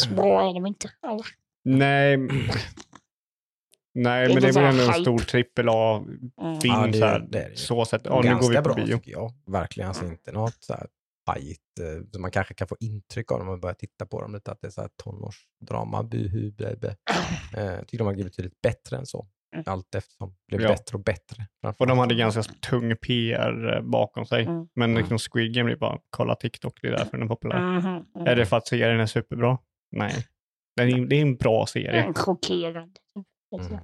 så 0.00 0.14
bra 0.14 0.50
är 0.50 0.54
de 0.54 0.66
inte. 0.66 0.90
Eller? 1.02 1.26
Nej, 1.64 2.16
nej 4.02 4.22
men 4.28 4.30
inte 4.30 4.46
det 4.46 4.52
så 4.52 4.58
blir 4.58 4.68
ändå 4.68 4.82
en 4.82 4.92
stor 5.02 5.18
trippel 5.18 5.68
A-film. 5.68 6.30
Mm. 6.40 6.58
Ja, 6.62 6.86
det- 6.86 6.92
så, 6.92 7.18
det 7.28 7.38
är 7.42 7.50
det. 7.50 7.56
så 7.58 7.84
sätt. 7.84 8.02
Ja, 8.04 8.20
nu 8.24 8.34
går 8.36 8.50
vi 8.50 8.56
på 8.56 8.62
bra 8.62 8.74
bio. 8.74 9.00
jag. 9.04 9.32
Verkligen, 9.46 9.88
alltså 9.88 10.04
inte 10.06 10.32
något 10.32 10.56
så 10.64 10.72
här 10.72 10.86
fight, 11.34 11.60
eh, 11.80 12.04
som 12.12 12.22
man 12.22 12.30
kanske 12.30 12.54
kan 12.54 12.68
få 12.68 12.76
intryck 12.80 13.32
av 13.32 13.38
när 13.38 13.46
man 13.46 13.60
börjar 13.60 13.74
titta 13.74 14.06
på 14.06 14.20
dem 14.22 14.34
lite, 14.34 14.52
att 14.52 14.60
det 14.60 14.66
är 14.66 14.70
så 14.70 14.80
här 14.80 14.90
tonårsdrama, 15.04 16.02
buhu, 16.02 16.50
bebe. 16.50 16.96
Eh, 17.56 17.78
tycker 17.80 17.98
de 17.98 18.06
har 18.06 18.14
blivit 18.14 18.32
betydligt 18.32 18.60
bättre 18.62 18.96
än 18.96 19.06
så. 19.06 19.26
Mm. 19.54 19.64
Allt 19.66 19.94
eftersom 19.94 20.34
blev 20.48 20.60
Ja. 20.62 20.68
bättre 20.68 20.96
och 20.96 21.04
bättre. 21.04 21.46
Och 21.78 21.86
de 21.86 21.98
hade 21.98 22.14
ganska 22.14 22.42
tung 22.42 22.96
PR 22.96 23.74
eh, 23.76 23.82
bakom 23.82 24.26
sig. 24.26 24.44
Mm. 24.44 24.68
Men 24.74 24.94
liksom 24.94 25.18
Squid 25.18 25.54
Game, 25.54 25.70
det 25.70 25.74
är 25.74 25.78
bara 25.78 25.98
kolla 26.10 26.34
TikTok, 26.34 26.78
det 26.82 26.88
är 26.88 26.92
därför 26.92 27.10
den 27.12 27.22
är 27.22 27.26
populär. 27.28 27.60
Mhm, 27.60 27.92
mhm. 28.14 28.26
Är 28.26 28.36
det 28.36 28.46
för 28.46 28.56
att 28.56 28.66
serien 28.68 29.00
är 29.00 29.06
superbra? 29.06 29.58
Nej. 29.96 30.26
Den 30.76 30.88
är, 30.88 31.06
det 31.06 31.16
är 31.16 31.22
en 31.22 31.36
bra 31.36 31.66
serie. 31.66 32.02
Mm, 32.02 32.14
Chockerande. 32.14 32.90
Mm. 33.52 33.78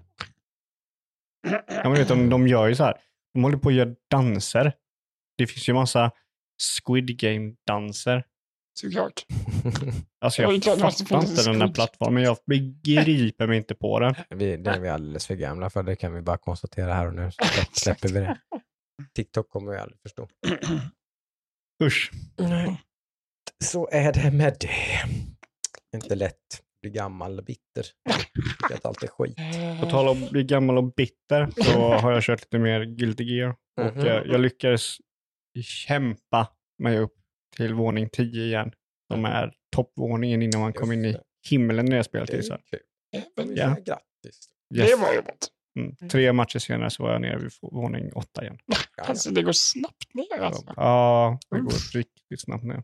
Ja, 1.69 1.83
men 1.85 1.93
vet, 1.95 2.09
de, 2.09 2.31
de 2.31 2.49
gör 2.49 2.67
ju 2.69 2.75
så 2.75 2.85
här, 2.85 3.01
de 3.35 3.43
håller 3.45 3.59
på 3.59 3.69
att 3.69 3.75
göra 3.75 3.95
danser. 4.11 4.73
Det 5.39 5.47
finns 5.47 5.69
ju 5.69 5.73
massa 5.73 6.11
Squid 6.85 7.19
Game-danser. 7.19 8.25
Såklart. 8.81 9.27
Alltså 10.25 10.43
jag 10.43 10.53
måste 10.53 11.05
fattar 11.05 11.31
inte 11.31 11.45
den 11.51 11.59
där 11.59 11.75
plattformen. 11.75 12.23
Jag 12.23 12.37
begriper 12.47 13.47
mig 13.47 13.57
inte 13.59 13.75
på 13.75 14.01
den. 14.01 14.15
vi, 14.31 14.57
det 14.57 14.71
är 14.71 14.81
vi 14.81 14.89
alldeles 14.89 15.27
för 15.27 15.35
gamla 15.35 15.71
för, 15.71 15.83
det 15.83 15.97
kan 15.97 16.15
vi 16.15 16.21
bara 16.23 16.39
konstatera 16.39 16.95
här 16.95 17.07
och 17.07 17.15
nu. 17.15 17.31
Så 17.31 17.45
släpp- 17.45 17.73
släpper 17.73 18.09
vi 18.09 18.21
det. 18.21 18.39
TikTok 19.15 19.49
kommer 19.51 19.73
vi 19.73 19.79
aldrig 19.79 20.01
förstå. 20.01 20.29
Usch. 21.85 22.11
Så 23.65 23.89
är 23.93 24.13
det 24.13 24.31
med 24.31 24.57
det. 24.61 25.03
Inte 25.97 26.15
lätt. 26.15 26.63
Bli 26.85 26.91
gammal 26.91 27.39
och 27.39 27.45
bitter. 27.45 27.87
Att 28.75 28.85
allt 28.87 29.03
är 29.03 29.07
skit. 29.07 29.37
På 29.81 29.91
tal 29.91 30.09
om 30.09 30.25
att 30.25 30.31
bli 30.31 30.45
gammal 30.45 30.79
och 30.79 30.95
bitter 30.95 31.49
så 31.63 31.95
har 31.95 32.13
jag 32.13 32.23
kört 32.23 32.41
lite 32.41 32.59
mer 32.59 32.85
Guilty 32.85 33.25
Gear. 33.25 33.57
Och 33.81 33.97
Mhm. 33.97 34.07
jag, 34.07 34.27
jag 34.27 34.41
lyckades 34.41 34.97
kämpa 35.63 36.49
mig 36.79 36.99
upp 36.99 37.15
till 37.57 37.75
våning 37.75 38.09
10 38.13 38.45
igen. 38.45 38.73
Som 39.13 39.25
är 39.25 39.53
toppvåningen 39.77 40.43
innan 40.43 40.61
man 40.61 40.73
kom 40.73 40.93
in 40.93 41.05
i 41.05 41.09
Just 41.09 41.21
himlen 41.51 41.87
när 41.87 41.97
jag 41.97 42.05
spelade 42.05 42.33
Det 42.33 42.39
är. 42.39 43.25
Men 43.37 43.57
Ja. 43.57 43.67
Grattis. 43.69 44.49
Yes. 44.75 44.91
Det 44.91 44.97
var 44.97 45.15
jobbat. 45.15 45.49
Mm. 45.79 46.09
Tre 46.11 46.33
matcher 46.33 46.59
senare 46.59 46.91
så 46.91 47.03
var 47.03 47.13
jag 47.13 47.21
nere 47.21 47.39
vid 47.39 47.51
våning 47.63 48.13
8 48.13 48.43
igen. 48.43 48.59
Alltså 49.03 49.31
det 49.31 49.43
går 49.43 49.53
snabbt 49.53 50.15
ner 50.15 50.39
alltså. 50.41 50.73
Ja, 50.77 51.39
det 51.51 51.61
går 51.61 51.97
riktigt 51.97 52.41
snabbt 52.41 52.65
ner. 52.65 52.83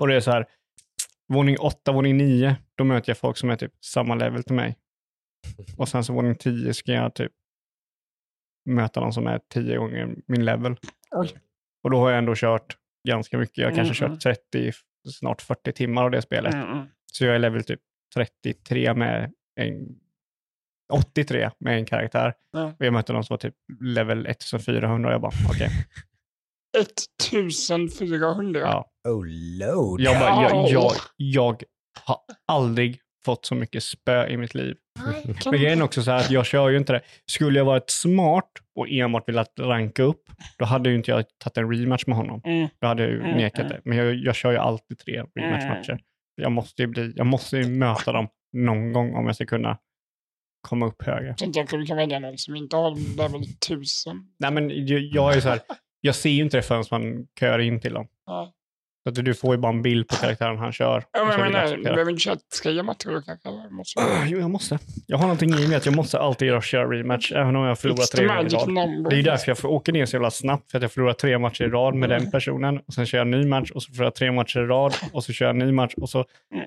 Och 0.00 0.08
det 0.08 0.14
är 0.16 0.20
så 0.20 0.30
här, 0.30 0.46
våning 1.28 1.58
8, 1.58 1.92
våning 1.92 2.16
9, 2.16 2.56
då 2.74 2.84
möter 2.84 3.10
jag 3.10 3.18
folk 3.18 3.36
som 3.36 3.50
är 3.50 3.56
typ 3.56 3.72
samma 3.84 4.14
level 4.14 4.44
till 4.44 4.54
mig. 4.54 4.78
Och 5.78 5.88
sen 5.88 6.04
så 6.04 6.12
våning 6.12 6.34
10 6.34 6.74
ska 6.74 6.92
jag 6.92 7.14
typ 7.14 7.32
möta 8.64 9.00
någon 9.00 9.12
som 9.12 9.26
är 9.26 9.40
10 9.52 9.76
gånger 9.76 10.16
min 10.26 10.44
level. 10.44 10.76
Oj. 11.10 11.28
Och 11.82 11.90
då 11.90 11.98
har 11.98 12.10
jag 12.10 12.18
ändå 12.18 12.34
kört 12.36 12.76
ganska 13.08 13.38
mycket. 13.38 13.58
Jag 13.58 13.70
har 13.70 13.76
kanske 13.76 14.04
Mm, 14.04 14.18
kört 14.18 14.22
30, 14.50 14.72
snart 15.18 15.42
40 15.42 15.72
timmar 15.72 16.04
av 16.04 16.10
det 16.10 16.22
spelet. 16.22 16.54
Mm, 16.54 16.72
mm. 16.72 16.86
Så 17.12 17.24
jag 17.24 17.34
är 17.34 17.38
level 17.38 17.64
typ 17.64 17.80
33 18.14 18.94
med 18.94 19.32
en 19.60 19.98
83 20.92 21.50
med 21.58 21.78
en 21.78 21.86
karaktär. 21.86 22.34
Ja. 22.52 22.64
Och 22.78 22.84
jag 22.84 22.92
mötte 22.92 23.12
någon 23.12 23.24
som 23.24 23.34
var 23.34 23.38
typ 23.38 23.54
level 23.80 24.26
1400 24.26 25.08
och 25.08 25.14
jag 25.14 25.20
bara 25.20 25.32
okej. 25.50 25.68
1400. 26.78 28.60
Ja. 28.60 28.90
Oh 29.08 29.26
load. 29.58 30.00
Jag, 30.00 30.20
bara, 30.20 30.42
jag, 30.42 30.70
jag, 30.70 30.92
jag 31.16 31.62
har 32.04 32.16
aldrig 32.46 33.00
fått 33.24 33.44
så 33.44 33.54
mycket 33.54 33.82
spö 33.82 34.26
i 34.26 34.36
mitt 34.36 34.54
liv. 34.54 34.76
Men 35.44 35.52
grejen 35.60 35.78
är 35.78 35.84
också 35.84 36.02
så 36.02 36.10
här 36.10 36.18
att 36.18 36.30
jag 36.30 36.46
kör 36.46 36.68
ju 36.68 36.76
inte 36.76 36.92
det. 36.92 37.00
Skulle 37.26 37.58
jag 37.58 37.64
varit 37.64 37.90
smart 37.90 38.50
och 38.74 38.90
enbart 38.90 39.28
velat 39.28 39.52
ranka 39.58 40.02
upp, 40.02 40.22
då 40.58 40.64
hade 40.64 40.90
ju 40.90 40.96
inte 40.96 41.10
jag 41.10 41.24
tagit 41.38 41.56
en 41.56 41.72
rematch 41.72 42.06
med 42.06 42.16
honom. 42.16 42.40
Mm. 42.44 42.68
Då 42.80 42.86
hade 42.86 43.02
jag 43.02 43.12
ju 43.12 43.20
Mm, 43.20 43.36
nekat 43.36 43.60
mm. 43.60 43.72
det. 43.72 43.80
Men 43.84 43.98
jag, 43.98 44.14
jag 44.14 44.34
kör 44.34 44.50
ju 44.50 44.58
alltid 44.58 44.98
tre 44.98 45.24
rematchmatcher. 45.34 45.98
Jag 46.36 46.52
måste 46.52 46.82
ju 46.82 46.86
bli, 46.88 47.12
jag 47.16 47.26
måste 47.26 47.56
ju 47.56 47.68
möta 47.68 48.12
dem 48.12 48.28
någon 48.52 48.92
gång 48.92 49.14
om 49.14 49.26
jag 49.26 49.34
ska 49.34 49.46
kunna 49.46 49.78
komma 50.68 50.86
upp 50.86 51.02
högre. 51.02 51.34
Tänkte 51.34 51.58
jag 51.60 51.68
kunde 51.68 51.86
kan 51.86 51.96
välja 51.96 52.18
någon 52.18 52.38
som 52.38 52.56
inte 52.56 52.76
har 52.76 53.16
level 53.16 53.42
1000. 53.42 54.28
Nej 54.38 54.50
men 54.50 54.86
jag, 54.86 55.00
jag 55.00 55.36
är 55.36 55.40
så 55.40 55.48
här, 55.48 55.60
jag 56.00 56.14
ser 56.14 56.30
ju 56.30 56.42
inte 56.42 56.56
det 56.56 56.62
förrän 56.62 56.84
man 56.90 57.26
kör 57.40 57.58
in 57.58 57.80
till 57.80 57.92
dem. 57.92 58.08
Ja. 58.26 58.52
Så 59.02 59.08
att 59.08 59.14
du 59.24 59.34
får 59.34 59.54
ju 59.54 59.60
bara 59.60 59.72
en 59.72 59.82
bild 59.82 60.08
på 60.08 60.14
karaktären 60.16 60.58
han 60.58 60.72
kör. 60.72 61.04
Ja, 61.12 61.24
men 61.24 61.40
menar, 61.40 61.76
du 61.76 61.82
behöver 61.82 62.10
inte 62.10 62.22
köra 62.22 62.82
matcher 62.82 63.10
då 63.10 63.22
kanske. 63.22 63.48
Måste 63.70 64.00
Ah, 64.00 64.24
Jo, 64.26 64.38
jag 64.38 64.50
måste. 64.50 64.78
Jag 65.06 65.16
har 65.18 65.22
någonting 65.24 65.50
i 65.54 65.68
mig 65.68 65.76
att 65.76 65.86
jag 65.86 65.96
måste 65.96 66.18
alltid 66.18 66.48
göra 66.48 66.60
köra 66.60 66.90
rematch, 66.90 67.32
även 67.32 67.56
om 67.56 67.64
jag 67.64 67.78
förlorar 67.78 68.16
tre 68.16 68.26
gånger 68.26 68.44
i 68.44 68.48
rad. 68.48 68.68
number. 68.68 69.10
Det 69.10 69.16
är 69.16 69.18
ju 69.18 69.22
därför 69.22 69.56
jag 69.62 69.72
åka 69.72 69.92
ner 69.92 70.06
så 70.06 70.16
jävla 70.16 70.30
snabbt, 70.30 70.70
för 70.70 70.78
att 70.78 70.82
jag 70.82 70.92
förlorar 70.92 71.12
tre 71.12 71.38
matcher 71.38 71.64
i 71.64 71.68
rad 71.68 71.94
med 71.94 72.10
den 72.10 72.30
personen. 72.30 72.78
Och 72.86 72.94
sen 72.94 73.06
kör 73.06 73.18
jag 73.18 73.24
en 73.24 73.30
ny 73.30 73.46
match 73.46 73.70
och 73.70 73.82
så 73.82 73.92
förlorar 73.92 74.06
jag 74.06 74.14
tre 74.14 74.32
matcher 74.32 74.58
i 74.60 74.66
rad 74.66 74.94
och 75.12 75.24
så 75.24 75.32
kör 75.32 75.46
jag 75.46 75.52
en 75.60 75.66
ny 75.66 75.72
match 75.72 75.94
och 75.96 76.10
så 76.10 76.24
Mm. 76.54 76.66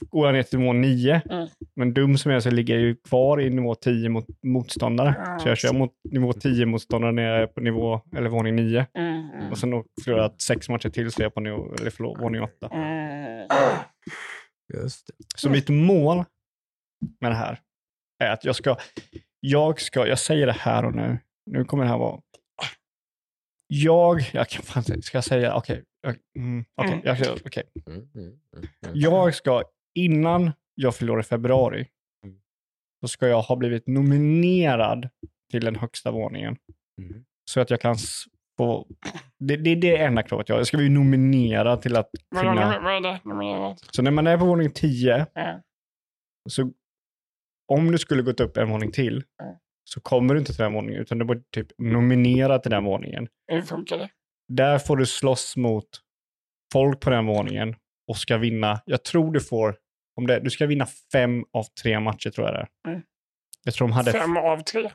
Går 0.00 0.26
jag 0.26 0.32
ner 0.34 0.42
till 0.42 0.58
nivå 0.58 0.72
9. 0.72 1.22
Mm. 1.30 1.48
Men 1.76 1.94
dum 1.94 2.18
som 2.18 2.30
jag 2.30 2.36
är 2.36 2.40
så 2.40 2.50
ligger 2.50 2.74
jag 2.74 2.82
ju 2.82 2.96
kvar 2.96 3.40
i 3.40 3.50
nivå 3.50 3.74
10 3.74 4.08
mot 4.08 4.26
motståndare. 4.42 5.38
Så 5.40 5.48
jag 5.48 5.58
kör 5.58 5.72
mot 5.72 5.92
nivå 6.10 6.32
10 6.32 6.66
motståndare 6.66 7.12
när 7.12 7.22
jag 7.22 7.42
är 7.42 7.46
på 7.46 7.60
nivå, 7.60 8.00
eller 8.16 8.28
våning 8.28 8.56
9. 8.56 8.86
Mm, 8.94 9.30
mm, 9.30 9.50
Och 9.50 9.58
sen 9.58 9.70
då 9.70 9.84
förlorar 10.04 10.22
jag 10.22 10.42
sex 10.42 10.68
matcher 10.68 10.88
till 10.88 11.10
så 11.12 11.20
är 11.20 11.24
jag 11.24 11.34
på 11.34 11.40
nivå, 11.40 11.74
eller 11.80 11.90
förlåt, 11.90 12.20
våning 12.20 12.42
8. 12.42 12.68
mm. 12.72 13.48
Just 14.74 15.06
det. 15.06 15.12
Så 15.36 15.50
mitt 15.50 15.68
mål 15.68 16.24
med 17.20 17.30
det 17.30 17.36
här 17.36 17.60
är 18.24 18.30
att 18.32 18.44
jag 18.44 18.56
ska, 18.56 18.76
jag 19.40 19.80
ska, 19.80 20.06
jag 20.06 20.18
säger 20.18 20.46
det 20.46 20.52
här 20.52 20.84
och 20.84 20.94
nu, 20.94 21.18
nu 21.46 21.64
kommer 21.64 21.84
det 21.84 21.90
här 21.90 21.98
vara, 21.98 22.20
jag, 23.66 24.20
jag 24.32 24.48
kan 24.48 24.62
fan 24.62 25.02
ska 25.02 25.16
jag 25.16 25.24
säga, 25.24 25.54
okej, 25.54 25.84
mm, 26.36 26.64
okej, 26.74 26.92
Mm. 26.92 27.02
jag 27.04 27.38
okej. 27.46 27.62
Mm, 27.86 27.98
mm, 27.98 28.08
mm, 28.14 28.38
mm. 28.56 28.92
jag 28.94 29.34
ska, 29.34 29.62
innan 30.04 30.52
jag 30.74 30.96
fyller 30.96 31.20
i 31.20 31.22
februari, 31.22 31.88
Mm. 32.24 32.40
så 33.00 33.08
ska 33.08 33.28
jag 33.28 33.42
ha 33.42 33.56
blivit 33.56 33.86
nominerad 33.86 35.08
till 35.50 35.64
den 35.64 35.76
högsta 35.76 36.10
våningen. 36.10 36.56
Mm. 36.98 37.24
Så 37.50 37.60
att 37.60 37.70
jag 37.70 37.80
kan 37.80 37.96
få, 38.58 38.86
det, 39.38 39.56
det 39.56 39.70
är 39.70 39.76
det 39.76 39.96
enda 39.96 40.22
kravet 40.22 40.48
jag 40.48 40.56
har. 40.56 40.60
Jag 40.60 40.66
ska 40.66 40.76
bli 40.76 40.88
nominerad 40.88 41.82
till 41.82 41.96
att 41.96 42.10
kunna, 42.36 42.80
det? 43.00 43.00
Det? 43.08 43.76
så 43.90 44.02
när 44.02 44.10
man 44.10 44.26
är 44.26 44.38
på 44.38 44.44
våning 44.44 44.70
10, 44.70 45.26
Ja. 45.34 45.62
Så 46.50 46.72
om 47.68 47.92
du 47.92 47.98
skulle 47.98 48.22
gått 48.22 48.40
upp 48.40 48.56
en 48.56 48.70
våning 48.70 48.92
till 48.92 49.24
Mm. 49.42 49.54
så 49.84 50.00
kommer 50.00 50.34
du 50.34 50.40
inte 50.40 50.52
till 50.52 50.62
den 50.62 50.72
våningen 50.72 51.00
utan 51.00 51.18
du 51.18 51.24
blir 51.24 51.42
typ 51.54 51.66
nominerad 51.78 52.62
till 52.62 52.70
den 52.70 52.84
våningen. 52.84 53.28
Hur 53.46 53.62
funkar 53.62 53.98
det? 53.98 54.10
Där 54.48 54.78
får 54.78 54.96
du 54.96 55.06
slåss 55.06 55.56
mot 55.56 55.88
folk 56.72 57.00
på 57.00 57.10
den 57.10 57.26
våningen 57.26 57.76
och 58.08 58.16
ska 58.16 58.36
vinna. 58.36 58.80
Jag 58.84 59.04
tror 59.04 59.32
du 59.32 59.40
får, 59.40 59.76
om 60.18 60.26
det, 60.26 60.40
du 60.40 60.50
ska 60.50 60.66
vinna 60.66 60.86
fem 61.12 61.44
av 61.52 61.64
tre 61.82 62.00
matcher 62.00 62.30
tror 62.30 62.46
jag 62.46 62.54
det 62.56 62.60
är. 62.60 62.90
Mm. 62.92 63.02
Jag 63.64 63.74
tror 63.74 63.88
de 63.88 63.92
hade, 63.92 64.12
Fem 64.12 64.36
av 64.36 64.60
tre? 64.62 64.90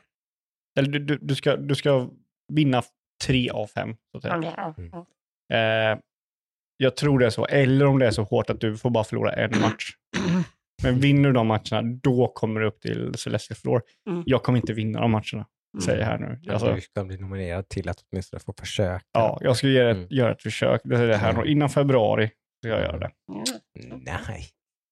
eller 0.78 0.88
du, 0.88 0.98
du, 0.98 1.18
du, 1.22 1.34
ska, 1.34 1.56
du 1.56 1.74
ska 1.74 2.08
vinna 2.52 2.82
tre 3.24 3.50
av 3.50 3.66
fem. 3.66 3.96
Så 4.10 4.16
att 4.16 4.22
säga. 4.22 4.74
Mm. 4.78 4.92
Eh, 5.52 5.98
jag 6.76 6.96
tror 6.96 7.18
det 7.18 7.26
är 7.26 7.30
så. 7.30 7.46
Eller 7.46 7.86
om 7.86 7.98
det 7.98 8.06
är 8.06 8.10
så 8.10 8.22
hårt 8.22 8.50
att 8.50 8.60
du 8.60 8.76
får 8.76 8.90
bara 8.90 9.04
förlora 9.04 9.32
en 9.32 9.60
match. 9.60 9.90
Men 10.82 11.00
vinner 11.00 11.28
du 11.28 11.32
de 11.32 11.46
matcherna, 11.46 11.82
då 11.82 12.28
kommer 12.28 12.60
du 12.60 12.66
upp 12.66 12.80
till 12.80 13.14
Celestial 13.14 13.56
Floor. 13.56 13.82
Mm. 14.10 14.22
Jag 14.26 14.42
kommer 14.42 14.58
inte 14.58 14.72
vinna 14.72 15.00
de 15.00 15.10
matcherna, 15.10 15.46
säger 15.84 15.98
jag 15.98 16.06
här 16.06 16.18
nu. 16.18 16.52
Alltså, 16.52 16.74
du 16.74 16.80
ska 16.80 17.04
bli 17.04 17.16
nominerad 17.18 17.68
till 17.68 17.88
att 17.88 17.96
åtminstone 18.12 18.40
få 18.40 18.54
försöka. 18.58 19.04
ja, 19.12 19.38
jag 19.40 19.56
ska 19.56 19.68
göra 19.68 19.90
ett, 19.90 19.96
Mm. 19.96 20.08
göra 20.10 20.32
ett 20.32 20.42
försök. 20.42 20.80
Det 20.84 20.96
är 20.96 21.06
det 21.06 21.16
här 21.16 21.32
nu. 21.32 21.44
Innan 21.50 21.70
februari 21.70 22.30
ska 22.62 22.68
jag 22.68 22.80
göra 22.80 22.98
det. 22.98 23.10
Mm. 23.84 24.00
Nej. 24.04 24.46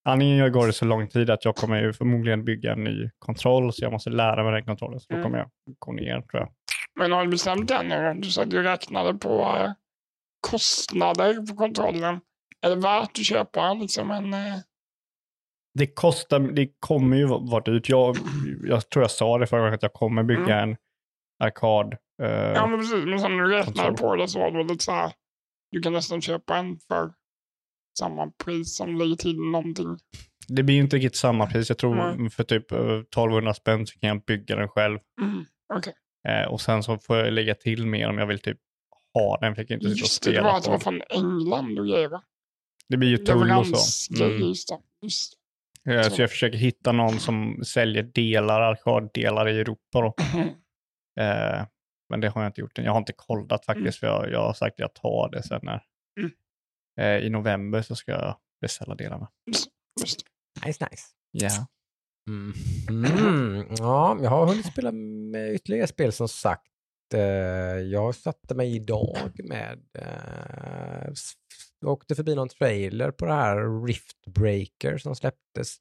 Antingen 0.04 0.52
går 0.52 0.66
det 0.66 0.72
så 0.72 0.84
lång 0.84 1.08
tid 1.08 1.30
att 1.30 1.44
jag 1.44 1.56
kommer 1.56 1.82
ju 1.82 1.92
förmodligen 1.92 2.44
bygga 2.44 2.72
en 2.72 2.84
ny 2.84 3.10
kontroll, 3.18 3.72
så 3.72 3.84
jag 3.84 3.92
måste 3.92 4.10
lära 4.10 4.42
mig 4.44 4.52
den 4.52 4.64
kontrollen. 4.64 5.00
Så 5.00 5.06
då 5.08 5.14
Mm. 5.14 5.24
kommer 5.24 5.38
jag 5.38 5.48
gå 5.78 5.92
ner, 5.92 6.20
tror 6.20 6.40
jag. 6.42 6.48
Men 6.98 7.12
har 7.12 7.24
du 7.24 7.30
bestämt 7.30 7.68
det 7.68 7.82
nu? 7.82 8.20
Du 8.20 8.30
sa 8.30 8.42
att 8.42 8.50
du 8.50 8.62
räknade 8.62 9.14
på 9.14 9.40
eh, 9.56 9.72
kostnader 10.50 11.46
på 11.46 11.56
kontrollen. 11.56 12.20
Är 12.60 12.70
det 12.70 12.76
värt 12.76 13.10
att 13.18 13.24
köpa 13.24 13.74
liksom 13.74 14.10
en... 14.10 14.34
eh, 14.34 14.56
Det 15.78 15.86
kostar, 15.86 16.38
det 16.40 16.68
kommer 16.80 17.16
ju 17.16 17.26
vara 17.26 17.60
dyrt. 17.62 17.88
Jag, 17.88 18.16
jag 18.64 18.88
tror 18.88 19.02
jag 19.02 19.10
sa 19.10 19.38
det 19.38 19.46
förra 19.46 19.60
gången 19.60 19.74
att 19.74 19.82
jag 19.82 19.92
kommer 19.92 20.22
bygga 20.22 20.60
en 20.60 20.76
arkad. 21.44 21.94
eh, 22.22 22.28
Ja, 22.30 22.66
men 22.66 22.78
precis. 22.80 23.04
Men 23.04 23.20
sen 23.20 23.36
när 23.36 23.44
du 23.44 23.50
räknade 23.50 23.92
på 23.96 24.16
det 24.16 24.28
så 24.28 24.38
var 24.38 24.50
det 24.50 24.62
lite 24.62 24.84
så 24.84 24.92
här. 24.92 25.12
Du 25.70 25.80
kan 25.80 25.92
nästan 25.92 26.20
köpa 26.20 26.56
en 26.56 26.78
för 26.88 27.12
samma 27.98 28.30
pris 28.44 28.76
som 28.76 28.96
lägger 28.96 29.16
till 29.16 29.40
någonting. 29.40 29.98
Det 30.48 30.62
blir 30.62 30.74
ju 30.74 30.80
inte 30.80 30.96
riktigt 30.96 31.16
samma 31.16 31.46
pris. 31.46 31.68
Jag 31.68 31.78
tror 31.78 31.94
Nej. 31.94 32.30
för 32.30 32.44
typ 32.44 32.72
eh, 32.72 32.78
1200 32.78 33.54
spänn 33.54 33.86
så 33.86 33.98
kan 33.98 34.08
jag 34.08 34.24
bygga 34.24 34.56
den 34.56 34.68
själv. 34.68 34.98
Mm. 35.20 35.44
Okej. 35.74 35.94
Eh, 36.28 36.52
och 36.52 36.60
sen 36.60 36.82
så 36.82 36.98
får 36.98 37.16
jag 37.16 37.32
lägga 37.32 37.54
till 37.54 37.86
mer 37.86 38.08
om 38.08 38.18
jag 38.18 38.26
vill 38.26 38.38
typ 38.38 38.58
ha 39.14 39.38
den. 39.40 39.54
Kan 39.54 39.66
inte 39.70 39.86
Just 39.86 40.24
det, 40.24 40.32
det 40.32 40.42
var 40.42 40.56
att 40.56 40.64
det 40.64 40.70
var 40.70 40.78
från 40.78 41.02
England 41.10 41.78
och 41.78 41.86
grejer 41.86 42.08
va? 42.08 42.22
Det 42.88 42.96
blir 42.96 43.08
ju 43.08 43.16
tull 43.16 43.52
och 43.52 43.66
så. 43.66 44.24
Mm. 44.24 44.40
just 44.40 44.68
det. 44.68 44.78
Just 45.02 45.38
Eh, 45.88 46.08
Så 46.08 46.22
jag 46.22 46.30
försöker 46.30 46.58
hitta 46.58 46.92
någon 46.92 47.18
som 47.20 47.64
säljer 47.64 48.02
delar, 48.02 48.60
arkaddelar 48.60 49.48
i 49.48 49.60
Europa 49.60 50.00
då. 50.00 50.14
Eh, 51.20 51.64
men 52.08 52.20
det 52.20 52.28
har 52.28 52.42
jag 52.42 52.48
inte 52.48 52.60
gjort 52.60 52.78
än. 52.78 52.84
Jag 52.84 52.92
har 52.92 52.98
inte 52.98 53.12
kollat 53.16 53.64
faktiskt, 53.64 53.98
för 53.98 54.06
jag, 54.06 54.30
jag 54.30 54.42
har 54.42 54.52
sagt 54.52 54.74
att 54.74 54.78
jag 54.78 54.94
tar 54.94 55.30
det 55.32 55.42
sen 55.42 55.60
när. 55.62 55.82
Eh, 57.00 57.16
I 57.26 57.30
november 57.30 57.82
så 57.82 57.96
ska 57.96 58.12
jag 58.12 58.36
beställa 58.60 58.94
delarna. 58.94 59.28
Nice, 60.66 60.88
nice. 60.90 61.06
Ja. 61.30 61.66
Mm. 62.28 62.52
Mm. 62.90 63.66
Ja, 63.78 64.18
jag 64.22 64.30
har 64.30 64.46
hunnit 64.46 64.66
spela 64.66 64.92
med 64.92 65.54
ytterligare 65.54 65.86
spel 65.86 66.12
som 66.12 66.28
sagt. 66.28 66.66
Eh, 67.14 67.20
Jag 67.80 68.14
satte 68.14 68.54
mig 68.54 68.76
idag 68.76 69.16
med, 69.48 69.78
eh, 69.98 71.10
s- 71.12 71.32
åkte 71.86 72.14
förbi 72.14 72.34
någon 72.34 72.48
trailer 72.48 73.10
på 73.10 73.24
det 73.26 73.32
här 73.32 73.86
Rift 73.86 74.26
Breaker 74.34 74.98
som 74.98 75.14
släpptes. 75.16 75.76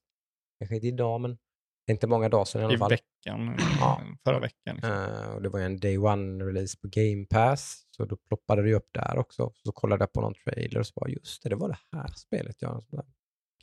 Kanske 0.59 0.75
inte 0.75 0.87
idag, 0.87 1.21
men 1.21 1.37
det 1.85 1.91
är 1.91 1.93
inte 1.93 2.07
många 2.07 2.29
dagar 2.29 2.45
sedan 2.45 2.61
i 2.61 2.65
alla 2.65 2.73
I 2.73 2.77
fall. 2.77 2.89
veckan, 2.89 3.57
Ja. 3.79 4.01
förra 4.23 4.39
veckan. 4.39 4.75
Liksom. 4.75 4.91
Eh, 4.91 5.33
och 5.33 5.41
det 5.41 5.49
var 5.49 5.59
en 5.59 5.77
Day 5.79 5.97
One-release 5.97 6.81
på 6.81 6.87
Game 6.91 7.25
Pass, 7.25 7.87
så 7.91 8.05
då 8.05 8.17
ploppade 8.17 8.61
det 8.63 8.73
upp 8.73 8.89
där 8.93 9.17
också. 9.17 9.51
Så 9.55 9.71
kollade 9.71 10.01
jag 10.03 10.13
på 10.13 10.21
någon 10.21 10.33
trailer 10.33 10.79
och 10.79 10.87
så 10.87 10.93
bara, 10.95 11.09
just 11.09 11.43
det, 11.43 11.49
det 11.49 11.55
var 11.55 11.69
det 11.69 11.79
här 11.97 12.07
spelet. 12.07 12.55
Ja. 12.59 12.81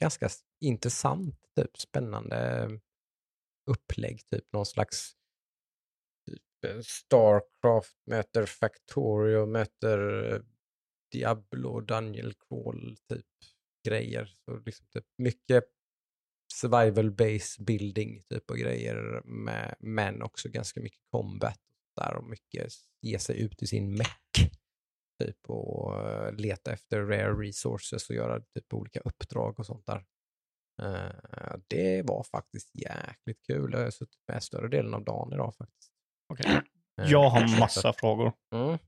Ganska 0.01 0.29
intressant, 0.61 1.37
typ 1.57 1.77
spännande 1.79 2.69
upplägg, 3.71 4.27
typ 4.27 4.53
någon 4.53 4.67
slags 4.67 5.13
typ, 6.31 6.73
eh, 6.75 6.81
Starcraft 6.81 7.97
möter 8.07 8.47
Factorio 8.47 9.47
möter 9.47 10.33
eh, 10.35 10.41
Diablo, 11.13 11.81
Daniel 11.81 12.33
Crawl, 12.35 12.97
typ 13.09 13.27
grejer. 13.89 14.27
Så 14.45 14.57
liksom 14.57 14.87
typ 14.87 15.05
mycket 15.19 15.65
survival 16.61 17.11
base 17.11 17.63
building 17.63 18.23
typ 18.29 18.51
och 18.51 18.57
grejer 18.59 19.23
med, 19.25 19.75
men 19.79 20.23
också 20.23 20.49
ganska 20.49 20.81
mycket 20.81 21.01
combat 21.11 21.59
där 21.97 22.15
och 22.17 22.25
mycket 22.25 22.73
ge 23.03 23.19
sig 23.19 23.41
ut 23.41 23.63
i 23.63 23.67
sin 23.67 23.95
meck 23.95 24.51
typ 25.23 25.37
och 25.51 26.09
eh, 26.09 26.33
leta 26.33 26.73
efter 26.73 27.01
rare 27.03 27.33
resources 27.49 28.11
och 28.11 28.17
göra 28.17 28.41
typ 28.41 28.75
olika 28.75 29.01
uppdrag 29.01 29.59
och 29.61 29.67
sånt 29.67 29.87
där. 29.87 30.05
Eh, 30.83 31.57
det 31.69 32.03
var 32.03 32.23
faktiskt 32.23 32.75
jäkligt 32.75 33.47
kul. 33.47 33.71
Jag 33.73 33.81
har 33.81 33.91
suttit 33.91 34.21
med 34.33 34.43
större 34.43 34.69
delen 34.69 34.95
av 34.95 35.05
dagen 35.05 35.33
idag 35.33 35.55
faktiskt. 35.55 35.93
Okej. 36.33 36.47
Eh, 37.01 37.11
Jag 37.11 37.29
har 37.31 37.45
att- 37.45 37.59
massa 37.59 37.93
frågor. 37.93 38.33
Mm. 38.55 38.79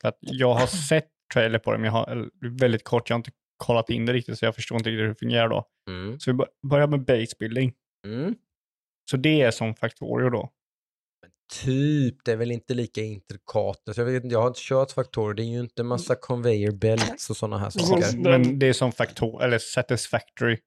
För 0.00 0.08
att 0.08 0.18
jag 0.20 0.54
har 0.54 0.66
sett 0.66 1.08
trailer 1.34 1.58
på 1.58 1.72
det, 1.72 1.78
men 1.78 1.84
jag 1.84 1.92
har 1.92 2.30
väldigt 2.58 2.84
kort, 2.84 3.10
jag 3.10 3.14
har 3.14 3.18
inte 3.18 3.30
kollat 3.58 3.90
in 3.90 4.06
det 4.06 4.12
riktigt, 4.12 4.38
så 4.38 4.44
jag 4.44 4.54
förstår 4.54 4.78
inte 4.78 4.90
riktigt 4.90 5.02
hur 5.02 5.08
det 5.08 5.14
fungerar 5.14 5.48
då. 5.48 5.64
Mm. 5.90 6.20
Så 6.20 6.30
vi 6.30 6.34
bör- 6.34 6.48
börjar 6.68 6.86
med 6.86 7.04
base 7.04 7.36
building. 7.38 7.72
Mm. 8.06 8.34
Så 9.10 9.16
det 9.16 9.40
är 9.40 9.50
som 9.50 9.74
Factorio 9.74 10.30
då? 10.30 10.50
Typ, 11.64 12.24
det 12.24 12.32
är 12.32 12.36
väl 12.36 12.50
inte 12.50 12.74
lika 12.74 13.00
intrikat. 13.02 13.82
Så 13.94 14.00
jag, 14.00 14.04
vet, 14.04 14.32
jag 14.32 14.40
har 14.40 14.48
inte 14.48 14.60
kört 14.62 14.90
faktorer, 14.90 15.34
det 15.34 15.42
är 15.42 15.44
ju 15.52 15.60
inte 15.60 15.82
massa 15.82 16.14
conveyor 16.14 16.72
belts 16.72 17.30
och 17.30 17.36
sådana 17.36 17.58
här 17.58 17.70
saker. 17.70 18.18
Men 18.18 18.58
det 18.58 18.66
är 18.68 18.72
som 18.72 18.92
Factor 18.92 19.42
eller 19.44 19.58
Satisfactory. 19.58 20.58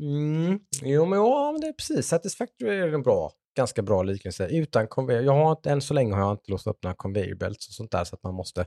Mm. 0.00 0.60
Jo, 0.82 1.04
men, 1.06 1.18
ja, 1.18 1.52
men 1.52 1.60
det 1.60 1.66
är 1.66 1.72
precis. 1.72 2.06
Satisfactory 2.06 2.78
är 2.78 2.94
en 2.94 3.02
bra, 3.02 3.32
ganska 3.56 3.82
bra 3.82 4.02
liknelse. 4.02 4.48
Utan 4.48 4.88
conveyor, 4.88 5.22
jag 5.22 5.32
har 5.32 5.50
inte, 5.50 5.70
än 5.70 5.80
så 5.80 5.94
länge 5.94 6.14
har 6.14 6.20
jag 6.20 6.32
inte 6.32 6.50
låst 6.50 6.66
upp 6.66 6.82
några 6.82 6.94
conveyor 6.94 7.34
belts 7.34 7.68
och 7.68 7.74
sånt 7.74 7.90
där 7.90 8.04
så 8.04 8.16
att 8.16 8.22
man 8.22 8.34
måste 8.34 8.66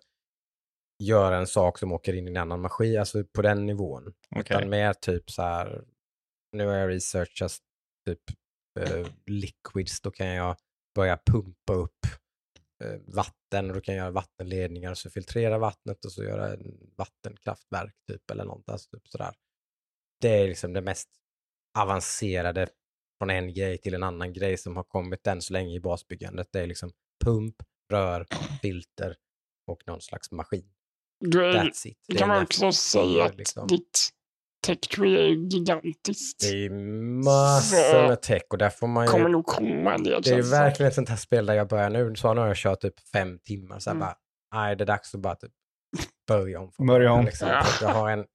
göra 1.03 1.37
en 1.37 1.47
sak 1.47 1.79
som 1.79 1.91
åker 1.91 2.13
in 2.13 2.27
i 2.27 2.31
en 2.31 2.37
annan 2.37 2.61
maskin, 2.61 2.99
alltså 2.99 3.23
på 3.23 3.41
den 3.41 3.65
nivån. 3.65 4.13
Okej. 4.35 4.57
Utan 4.57 4.69
mer 4.69 4.93
typ 4.93 5.31
så 5.31 5.41
här, 5.41 5.83
nu 6.51 6.67
har 6.67 6.73
jag 6.73 6.89
researchat 6.89 7.57
typ 8.05 8.21
eh, 8.79 9.07
liquids, 9.25 10.01
då 10.01 10.11
kan 10.11 10.27
jag 10.27 10.57
börja 10.95 11.19
pumpa 11.31 11.73
upp 11.73 12.05
eh, 12.83 12.99
vatten 13.05 13.69
och 13.69 13.75
då 13.75 13.81
kan 13.81 13.95
jag 13.95 14.03
göra 14.03 14.11
vattenledningar 14.11 14.91
och 14.91 14.97
så 14.97 15.09
filtrera 15.09 15.57
vattnet 15.57 16.05
och 16.05 16.11
så 16.11 16.23
göra 16.23 16.53
en 16.53 16.91
vattenkraftverk 16.97 17.95
typ 18.07 18.31
eller 18.31 18.45
något. 18.45 18.69
Alltså, 18.69 18.89
typ 18.89 19.07
sådär. 19.07 19.33
Det 20.21 20.29
är 20.29 20.47
liksom 20.47 20.73
det 20.73 20.81
mest 20.81 21.09
avancerade 21.79 22.67
från 23.17 23.29
en 23.29 23.53
grej 23.53 23.77
till 23.77 23.93
en 23.93 24.03
annan 24.03 24.33
grej 24.33 24.57
som 24.57 24.75
har 24.75 24.83
kommit 24.83 25.27
än 25.27 25.41
så 25.41 25.53
länge 25.53 25.75
i 25.75 25.79
basbyggandet. 25.79 26.47
Det 26.51 26.59
är 26.59 26.67
liksom 26.67 26.91
pump, 27.23 27.55
rör, 27.91 28.25
filter 28.61 29.15
och 29.67 29.83
någon 29.87 30.01
slags 30.01 30.31
maskin. 30.31 30.74
Du 31.19 31.45
är, 31.45 31.53
That's 31.63 31.87
it. 31.87 31.97
Det 32.07 32.15
kan 32.15 32.27
man 32.27 32.43
också 32.43 32.71
säga 32.71 33.25
att 33.25 33.35
liksom. 33.35 33.67
ditt 33.67 34.09
tech 34.65 34.79
tree 34.79 35.25
är 35.25 35.29
gigantiskt. 35.29 36.39
Det 36.39 36.65
är 36.65 36.69
massor 37.23 38.07
med 38.07 38.21
tech 38.21 38.41
och 38.49 38.57
där 38.57 38.69
får 38.69 38.87
man 38.87 39.05
ju... 39.05 39.11
kommer 39.11 39.29
nog 39.29 39.45
komma 39.45 39.93
en 39.93 40.03
del. 40.03 40.21
Det 40.21 40.29
är 40.31 40.35
det 40.35 40.49
verkligen 40.49 40.87
ett 40.87 40.95
sånt 40.95 41.09
här 41.09 41.15
spel 41.17 41.45
där 41.45 41.53
jag 41.53 41.67
börjar 41.67 41.89
nu. 41.89 42.15
Så 42.15 42.33
nu 42.33 42.41
har 42.41 42.47
jag 42.47 42.57
kört 42.57 42.81
typ 42.81 42.99
fem 43.13 43.39
timmar. 43.39 43.79
Så 43.79 43.89
jag 43.89 43.95
Mm. 43.95 43.99
bara, 44.07 44.15
nej 44.55 44.75
det 44.75 44.83
är 44.83 44.85
dags 44.85 45.15
att 45.15 45.21
bara 45.21 45.35
typ 45.35 45.51
börja 46.27 46.59
om. 46.59 46.71
från 46.71 46.87
Börja 46.87 47.11
om. 47.11 47.25
Liksom. 47.25 47.47
Ja. 47.49 47.57
Att 47.59 47.77
Jag 47.81 47.89
har 47.89 48.09
en 48.11 48.25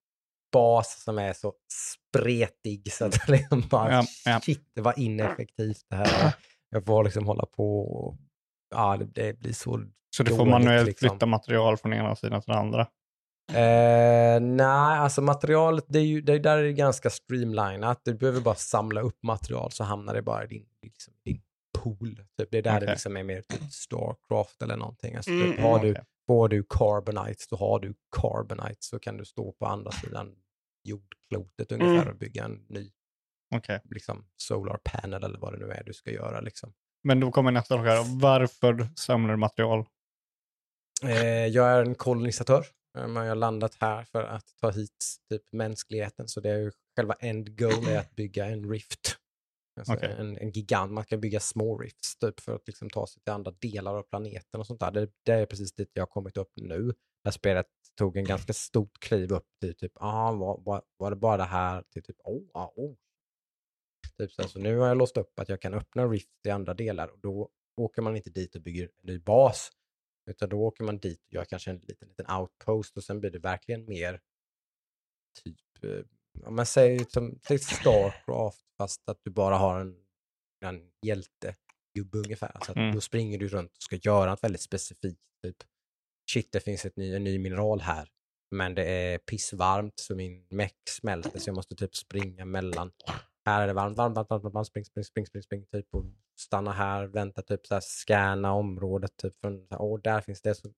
bas 0.53 1.03
som 1.05 1.19
är 1.19 1.33
så 1.33 1.53
spretig 1.73 2.93
så 2.93 3.05
att 3.05 3.13
det 3.27 3.33
liksom 3.33 3.63
bara, 3.71 3.93
Ja, 3.93 4.05
ja. 4.25 4.41
shit 4.43 4.73
vad 4.75 4.99
ineffektivt 4.99 5.87
det 5.91 5.97
här 5.97 6.27
är. 6.27 6.33
Jag 6.71 6.85
får 6.85 7.05
liksom 7.05 7.27
hålla 7.27 7.47
på 7.47 7.81
och, 7.81 8.17
ja 8.71 8.97
det, 8.97 9.05
det 9.05 9.39
blir 9.41 9.53
så 9.53 9.85
Så 10.17 10.23
du 10.23 10.31
får 10.31 10.37
dåligt, 10.39 10.51
manuellt 10.51 10.87
liksom. 10.87 11.09
flytta 11.09 11.27
material 11.27 11.77
från 11.77 11.93
ena 11.93 12.17
sidan 12.17 12.43
till 12.43 12.53
den 12.53 12.61
andra. 12.61 12.81
Eh, 13.53 14.41
nej, 14.41 14.99
alltså 14.99 15.23
materialet, 15.23 15.85
det 15.89 15.99
är 15.99 16.03
ju, 16.05 16.21
det 16.21 16.33
är 16.33 16.39
där 16.39 16.63
det 16.63 16.69
är 16.69 16.73
ganska 16.73 17.11
streamlinat. 17.11 18.01
Du 18.05 18.15
behöver 18.15 18.41
bara 18.41 18.55
samla 18.55 19.01
upp 19.01 19.23
material 19.23 19.73
så 19.73 19.85
hamnar 19.85 20.15
det 20.15 20.23
bara 20.23 20.45
i 20.45 20.47
din, 20.47 20.67
liksom, 20.83 21.15
din 21.25 21.43
pool. 21.79 22.17
Typ. 22.39 22.49
Det 22.51 22.59
är 22.59 22.63
där 22.63 22.71
det 22.73 22.77
Okej. 22.77 22.89
liksom 22.89 23.17
är 23.17 23.23
mer 23.23 23.43
typ 23.43 23.73
Starcraft 23.73 24.63
eller 24.63 24.77
någonting. 24.77 25.17
Alltså, 25.17 25.31
Mm, 25.31 25.53
typ, 25.53 25.61
har 25.61 25.79
du, 25.79 25.91
okej. 25.91 26.05
får 26.27 26.49
du 26.49 26.65
Carbonites, 26.69 27.49
då 27.49 27.57
har 27.57 27.81
du 27.81 27.95
Carbonites 28.21 28.89
så 28.89 28.99
kan 28.99 29.17
du 29.17 29.25
stå 29.25 29.53
på 29.53 29.67
andra 29.67 29.91
sidan 29.91 30.35
jordklotet 30.85 31.73
ungefär 31.73 31.95
Mm. 32.03 32.09
och 32.09 32.17
bygga 32.19 32.45
en 32.45 32.65
ny 32.69 32.91
Okej. 33.55 33.81
liksom, 33.85 34.27
solar 34.37 34.79
panel 34.85 35.25
eller 35.25 35.39
vad 35.39 35.53
det 35.53 35.59
nu 35.67 35.73
är 35.73 35.83
du 35.85 35.93
ska 35.93 36.11
göra. 36.11 36.41
Liksom. 36.41 36.73
Men 37.05 37.21
då 37.21 37.31
kommer 37.31 37.51
nästa 37.53 37.77
fråga. 37.77 38.03
Varför 38.21 38.89
samlar 38.97 39.31
du 39.31 39.37
material? 39.37 39.87
Eh, 41.03 41.47
jag 41.47 41.69
är 41.69 41.83
en 41.83 41.95
kolonisatör. 41.95 42.67
Eh, 42.99 43.03
Jag 43.03 43.09
har 43.09 43.35
landat 43.35 43.75
här 43.81 44.05
för 44.05 44.23
att 44.23 44.57
ta 44.61 44.71
hit 44.71 45.05
typ 45.31 45.43
mänskligheten. 45.53 46.29
Så 46.29 46.41
det 46.41 46.51
är 46.51 46.59
ju 46.59 46.71
själva 46.97 47.15
end 47.15 47.59
goal 47.59 47.89
är 47.89 47.99
att 47.99 48.17
bygga 48.17 48.47
en 48.47 48.71
rift. 48.71 49.17
Alltså 49.81 49.93
Okej. 49.93 50.17
en, 50.19 50.39
en 50.39 50.51
gigant. 50.51 50.93
Man 50.93 51.05
kan 51.05 51.21
bygga 51.21 51.41
små 51.41 51.79
rifts 51.79 52.19
typ 52.19 52.41
för 52.41 52.55
att 52.55 52.67
liksom 52.67 52.91
ta 52.91 53.07
sig 53.07 53.23
till 53.23 53.33
andra 53.33 53.51
delar 53.51 53.95
av 53.95 54.03
planeten 54.03 54.61
och 54.61 54.67
sånt 54.67 54.81
där. 54.81 54.91
Det, 54.91 55.09
det 55.25 55.33
är 55.33 55.47
precis 55.47 55.73
dit 55.73 55.91
jag 55.93 56.03
har 56.03 56.07
kommit 56.07 56.37
upp 56.37 56.53
nu. 56.57 56.87
Det 56.87 56.95
här 57.25 57.33
spelet 57.33 57.67
tog 57.99 58.17
en 58.17 58.25
ganska 58.25 58.53
stort 58.53 59.01
kliv 59.01 59.33
upp 59.33 59.47
till 59.61 59.75
typ, 59.75 59.93
ah, 59.95 60.33
var, 60.33 60.61
var, 60.65 60.83
var 60.97 61.11
det 61.11 61.17
bara 61.17 61.37
det 61.37 61.45
här 61.45 61.85
till 61.93 62.03
typ, 62.03 62.17
oh, 62.25 62.43
ah, 62.55 62.73
oh. 62.77 62.97
Typ 64.19 64.33
så, 64.33 64.43
här, 64.43 64.49
så 64.49 64.59
nu 64.59 64.77
har 64.77 64.89
jag 64.89 64.97
låst 64.97 65.17
upp 65.17 65.39
att 65.39 65.49
jag 65.49 65.61
kan 65.61 65.75
öppna 65.75 66.07
rift 66.07 66.29
i 66.47 66.51
andra 66.51 66.75
delar 66.75 67.09
och 67.09 67.19
då 67.19 67.51
åker 67.77 68.03
man 68.03 68.17
inte 68.17 68.31
dit 68.31 68.55
och 68.55 68.63
bygger 68.63 68.83
en 68.83 68.91
ny 69.03 69.19
bas 69.19 69.71
Utan 70.31 70.49
då 70.49 70.61
åker 70.61 70.85
man 70.85 70.99
dit 70.99 71.27
och 71.27 71.33
gör 71.33 71.45
kanske 71.45 71.71
en 71.71 71.79
liten, 71.79 72.09
liten 72.09 72.31
outpost 72.31 72.97
och 72.97 73.05
sen 73.05 73.21
blir 73.21 73.31
det 73.31 73.39
verkligen 73.39 73.85
mer 73.87 74.21
typ, 75.45 75.85
eh, 75.85 76.47
om 76.47 76.57
man 76.57 76.67
säger 76.67 77.07
som 77.09 77.39
lite 77.51 77.65
Starcraft 77.65 78.65
fast 78.79 79.09
att 79.09 79.21
du 79.25 79.31
bara 79.31 79.57
har 79.57 79.81
en, 79.81 79.97
en 80.65 80.91
hjältegubbe 81.07 82.19
ungefär. 82.19 82.57
Så 82.67 82.73
Mm. 82.73 82.95
Då 82.95 83.01
springer 83.01 83.39
du 83.39 83.49
runt 83.49 83.77
och 83.77 83.83
ska 83.83 83.97
göra 83.97 84.31
något 84.31 84.45
väldigt 84.45 84.61
specifikt. 84.61 85.21
Typ, 85.43 85.57
shit 86.33 86.53
det 86.53 86.61
finns 86.61 86.85
ett 86.85 86.97
ny, 86.97 87.15
en 87.15 87.25
ny 87.25 87.39
mineral 87.39 87.81
här. 87.81 88.09
Men 88.51 88.75
det 88.75 88.85
är 88.85 89.19
pissvarmt 89.19 89.99
så 90.01 90.15
min 90.15 90.47
meck 90.51 90.79
smälter 90.89 91.39
så 91.39 91.49
jag 91.49 91.55
måste 91.55 91.77
typ 91.77 91.97
springa 91.97 92.45
mellan. 92.45 92.93
Här 93.51 93.63
är 93.63 93.67
det 93.67 93.73
varmt, 93.73 93.97
varmt, 93.99 94.17
varmt, 94.17 94.31
varmt, 94.31 94.45
varmt 94.55 94.67
spring, 94.67 94.85
spring, 94.85 95.05
spring, 95.05 95.27
spring, 95.27 95.43
spring, 95.43 95.67
typ 95.67 95.95
och 95.95 96.05
stanna 96.41 96.73
här, 96.73 97.07
vänta, 97.07 97.43
typ 97.43 97.67
så 97.67 97.75
här, 97.75 97.81
scanna 97.85 98.53
området, 98.53 99.17
typ 99.17 99.41
från, 99.41 99.67
så 99.69 99.75
här, 99.75 99.83
åh, 99.83 100.01
där 100.01 100.21
finns 100.21 100.43
det 100.43 100.55
så, 100.55 100.69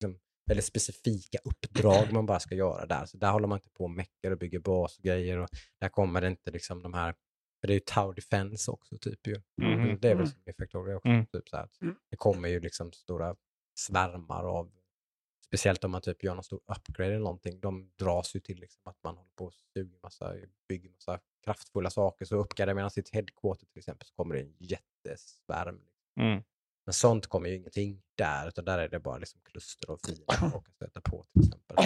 liksom, 0.00 0.18
väldigt 0.46 0.64
specifika 0.64 1.38
uppdrag 1.44 2.12
man 2.12 2.26
bara 2.26 2.40
ska 2.40 2.54
göra 2.54 2.86
där. 2.86 3.06
Så 3.06 3.16
där 3.16 3.30
håller 3.32 3.48
man 3.48 3.58
inte 3.58 3.70
på 3.70 3.84
och 3.84 3.90
meckar 3.90 4.30
och 4.30 4.38
bygger 4.38 4.58
bas 4.58 4.98
och 4.98 5.04
grejer 5.04 5.38
och 5.38 5.48
där 5.80 5.88
kommer 5.88 6.20
det 6.20 6.26
inte 6.28 6.50
liksom 6.50 6.82
de 6.82 6.94
här, 6.94 7.12
för 7.60 7.66
det 7.68 7.72
är 7.72 7.74
ju 7.74 7.80
Tower 7.80 8.14
Defense 8.14 8.70
också 8.70 8.98
typ 8.98 9.26
ju. 9.26 9.34
Mhm. 9.62 9.98
Det 10.00 10.08
är 10.08 10.14
väl 10.14 10.16
Mm. 10.16 10.26
som 10.26 10.40
i 10.46 10.52
Factorio 10.52 10.94
också, 10.94 11.08
Mm. 11.08 11.26
typ 11.26 11.48
så 11.48 11.56
här, 11.56 11.68
Mm. 11.82 11.94
det 12.10 12.16
kommer 12.16 12.48
ju 12.48 12.60
liksom 12.60 12.92
stora 12.92 13.36
svärmar 13.78 14.44
av 14.44 14.70
Speciellt 15.48 15.84
om 15.84 15.90
man 15.90 16.00
typ 16.00 16.24
gör 16.24 16.34
någon 16.34 16.44
stor 16.44 16.60
upgrade 16.66 17.10
eller 17.10 17.24
någonting. 17.24 17.60
De 17.60 17.90
dras 17.98 18.36
ju 18.36 18.40
till 18.40 18.60
liksom 18.60 18.82
att 18.84 18.98
man 19.02 19.16
håller 19.16 19.30
på 19.36 19.44
och 19.44 19.54
suger 19.74 19.98
massa, 20.02 20.34
bygger 20.68 20.90
massa 20.90 21.20
kraftfulla 21.44 21.90
saker. 21.90 22.24
Så 22.24 22.36
uppgraderar 22.36 22.74
man 22.74 22.90
sitt 22.90 23.14
headquarter 23.14 23.66
till 23.66 23.78
exempel 23.78 24.06
så 24.06 24.14
kommer 24.14 24.34
det 24.34 24.40
en 24.40 24.54
jättesvärm. 24.58 25.80
Mm. 26.20 26.42
Men 26.86 26.92
sånt 26.92 27.26
kommer 27.26 27.48
ju 27.48 27.56
ingenting 27.56 28.02
där, 28.14 28.48
utan 28.48 28.64
där 28.64 28.78
är 28.78 28.88
det 28.88 29.00
bara 29.00 29.18
liksom 29.18 29.40
kluster 29.44 29.90
av 29.90 29.98
fiender 30.06 30.56
och 30.56 30.68
att 30.68 30.78
sätta 30.78 31.00
på 31.00 31.26
till 31.32 31.42
exempel. 31.42 31.76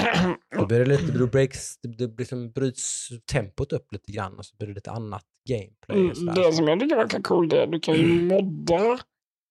Då 0.58 0.66
blir 0.66 0.78
det 0.78 0.86
lite, 0.86 1.18
då 1.18 1.26
breaks, 1.26 1.78
det, 1.78 1.88
det 1.88 2.18
liksom 2.18 2.50
bryts 2.50 3.08
tempot 3.32 3.72
upp 3.72 3.92
lite 3.92 4.12
grann 4.12 4.38
och 4.38 4.46
så 4.46 4.56
blir 4.56 4.68
det 4.68 4.74
lite 4.74 4.90
annat 4.90 5.24
gameplay. 5.48 6.11
och 6.11 6.16
Mm, 6.16 6.34
det 6.34 6.52
som 6.52 6.68
jag 6.68 6.80
tycker 6.80 6.96
verkar 6.96 7.22
coolt 7.22 7.52
är 7.52 7.62
att 7.62 7.72
du 7.72 7.80
kan 7.80 7.94
ju 7.94 8.22
modda 8.22 8.98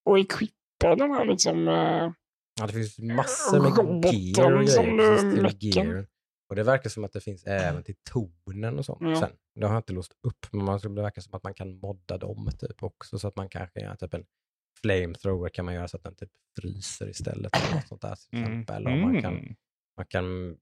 och 0.05 0.19
equippa 0.19 0.95
de 0.95 1.11
här 1.11 1.25
liksom... 1.25 1.67
eh, 1.67 2.11
Ja, 2.59 2.67
det 2.67 2.73
finns 2.73 2.99
massor 2.99 3.59
med 3.59 4.13
gear 4.13 4.51
och 4.53 4.63
grejer. 4.63 5.41
meckar. 5.41 5.83
gear. 5.85 6.07
Och 6.49 6.55
det 6.55 6.63
verkar 6.63 6.89
som 6.89 7.03
att 7.03 7.13
det 7.13 7.21
finns 7.21 7.43
även 7.45 7.83
till 7.83 7.95
tornen 8.11 8.79
och 8.79 8.85
sånt 8.85 9.01
Ja. 9.01 9.19
sen. 9.19 9.31
Det 9.55 9.65
har 9.67 9.73
jag 9.73 9.79
inte 9.79 9.93
låst 9.93 10.11
upp, 10.23 10.45
men 10.51 10.65
man, 10.65 10.79
det 10.95 11.01
verkar 11.01 11.21
som 11.21 11.33
att 11.33 11.43
man 11.43 11.53
kan 11.53 11.79
modda 11.79 12.17
dem 12.17 12.49
typ 12.59 12.83
också 12.83 13.19
så 13.19 13.27
att 13.27 13.35
man 13.35 13.49
kanske 13.49 13.79
gör 13.81 13.95
typ 13.95 14.13
en 14.13 14.25
flamethrower 14.81 15.49
kan 15.49 15.65
man 15.65 15.73
göra 15.73 15.87
så 15.87 15.97
att 15.97 16.03
den 16.03 16.15
typ 16.15 16.29
fryser 16.61 17.09
istället. 17.09 17.55
Eller 17.55 17.75
något 17.75 17.87
sånt 17.87 18.01
där 18.01 18.15
till 18.15 18.39
Mm. 18.39 18.51
exempel. 18.61 18.87
Och 18.87 18.97
man 18.97 19.21
kan, 19.21 19.33
Mm. 19.37 19.55
man 19.97 20.05
kan 20.05 20.57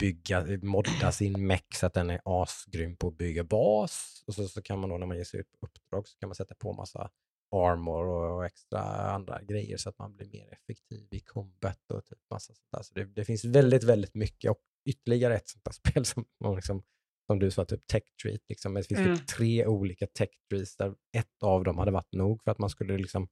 bygga, 0.00 0.46
modda 0.62 1.12
sin 1.12 1.46
mech 1.46 1.64
så 1.74 1.86
att 1.86 1.94
den 1.94 2.10
är 2.10 2.20
asgrym 2.24 2.96
på 2.96 3.08
att 3.08 3.14
bygga 3.18 3.44
bas. 3.44 4.24
Och 4.26 4.34
så, 4.34 4.48
så 4.48 4.62
kan 4.62 4.78
man 4.78 4.90
då 4.90 4.98
när 4.98 5.06
man 5.06 5.16
ger 5.16 5.24
sig 5.24 5.40
ut 5.40 5.50
på 5.60 5.66
uppdrag 5.66 6.08
så 6.08 6.18
kan 6.18 6.28
man 6.28 6.34
sätta 6.34 6.54
på 6.54 6.72
massa 6.72 7.10
armor 7.56 8.06
och, 8.06 8.46
extra 8.46 8.80
andra 9.10 9.42
grejer 9.42 9.76
så 9.76 9.88
att 9.88 9.98
man 9.98 10.16
blir 10.16 10.26
mer 10.28 10.52
effektiv 10.52 11.08
i 11.10 11.20
combat 11.20 11.90
och 11.94 12.04
typ 12.04 12.18
massa 12.30 12.54
sånt 12.54 12.68
där. 12.72 12.82
Så 12.82 12.94
det, 12.94 13.04
det 13.04 13.24
finns 13.24 13.44
väldigt, 13.44 13.84
väldigt 13.84 14.14
mycket 14.14 14.50
och 14.50 14.58
ytterligare 14.88 15.34
ett 15.36 15.48
sånt 15.48 15.64
där 15.64 15.72
spel 15.90 16.04
som, 16.04 16.24
liksom, 16.56 16.82
som 17.26 17.38
du 17.38 17.50
sa, 17.50 17.64
typ 17.64 17.86
tech 17.86 18.02
treat. 18.22 18.40
Liksom. 18.48 18.74
Det 18.74 18.82
finns 18.84 19.00
Mm. 19.00 19.16
typ 19.16 19.26
tre 19.26 19.66
olika 19.66 20.06
tech 20.06 20.28
trees 20.50 20.76
där 20.76 20.94
ett 21.16 21.42
av 21.42 21.64
dem 21.64 21.78
hade 21.78 21.90
varit 21.90 22.12
nog 22.12 22.42
för 22.42 22.50
att 22.50 22.58
man 22.58 22.70
skulle 22.70 22.98
liksom, 22.98 23.28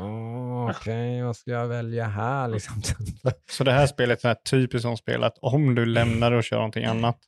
"Åh, 0.00 0.70
okej, 0.70 1.22
vad 1.22 1.36
ska 1.36 1.50
jag 1.50 1.68
välja 1.68 2.04
här 2.04 2.48
liksom? 2.54 2.82
Så 3.50 3.64
det 3.64 3.72
här 3.72 3.86
spelet 3.86 4.24
är 4.24 4.32
ett 4.32 4.44
typiskt 4.44 4.82
sånt 4.82 4.98
spel 4.98 5.24
att 5.24 5.38
om 5.38 5.74
du 5.74 5.86
lämnar 5.86 6.32
och 6.32 6.44
kör 6.44 6.56
någonting 6.56 6.84
annat, 6.84 7.18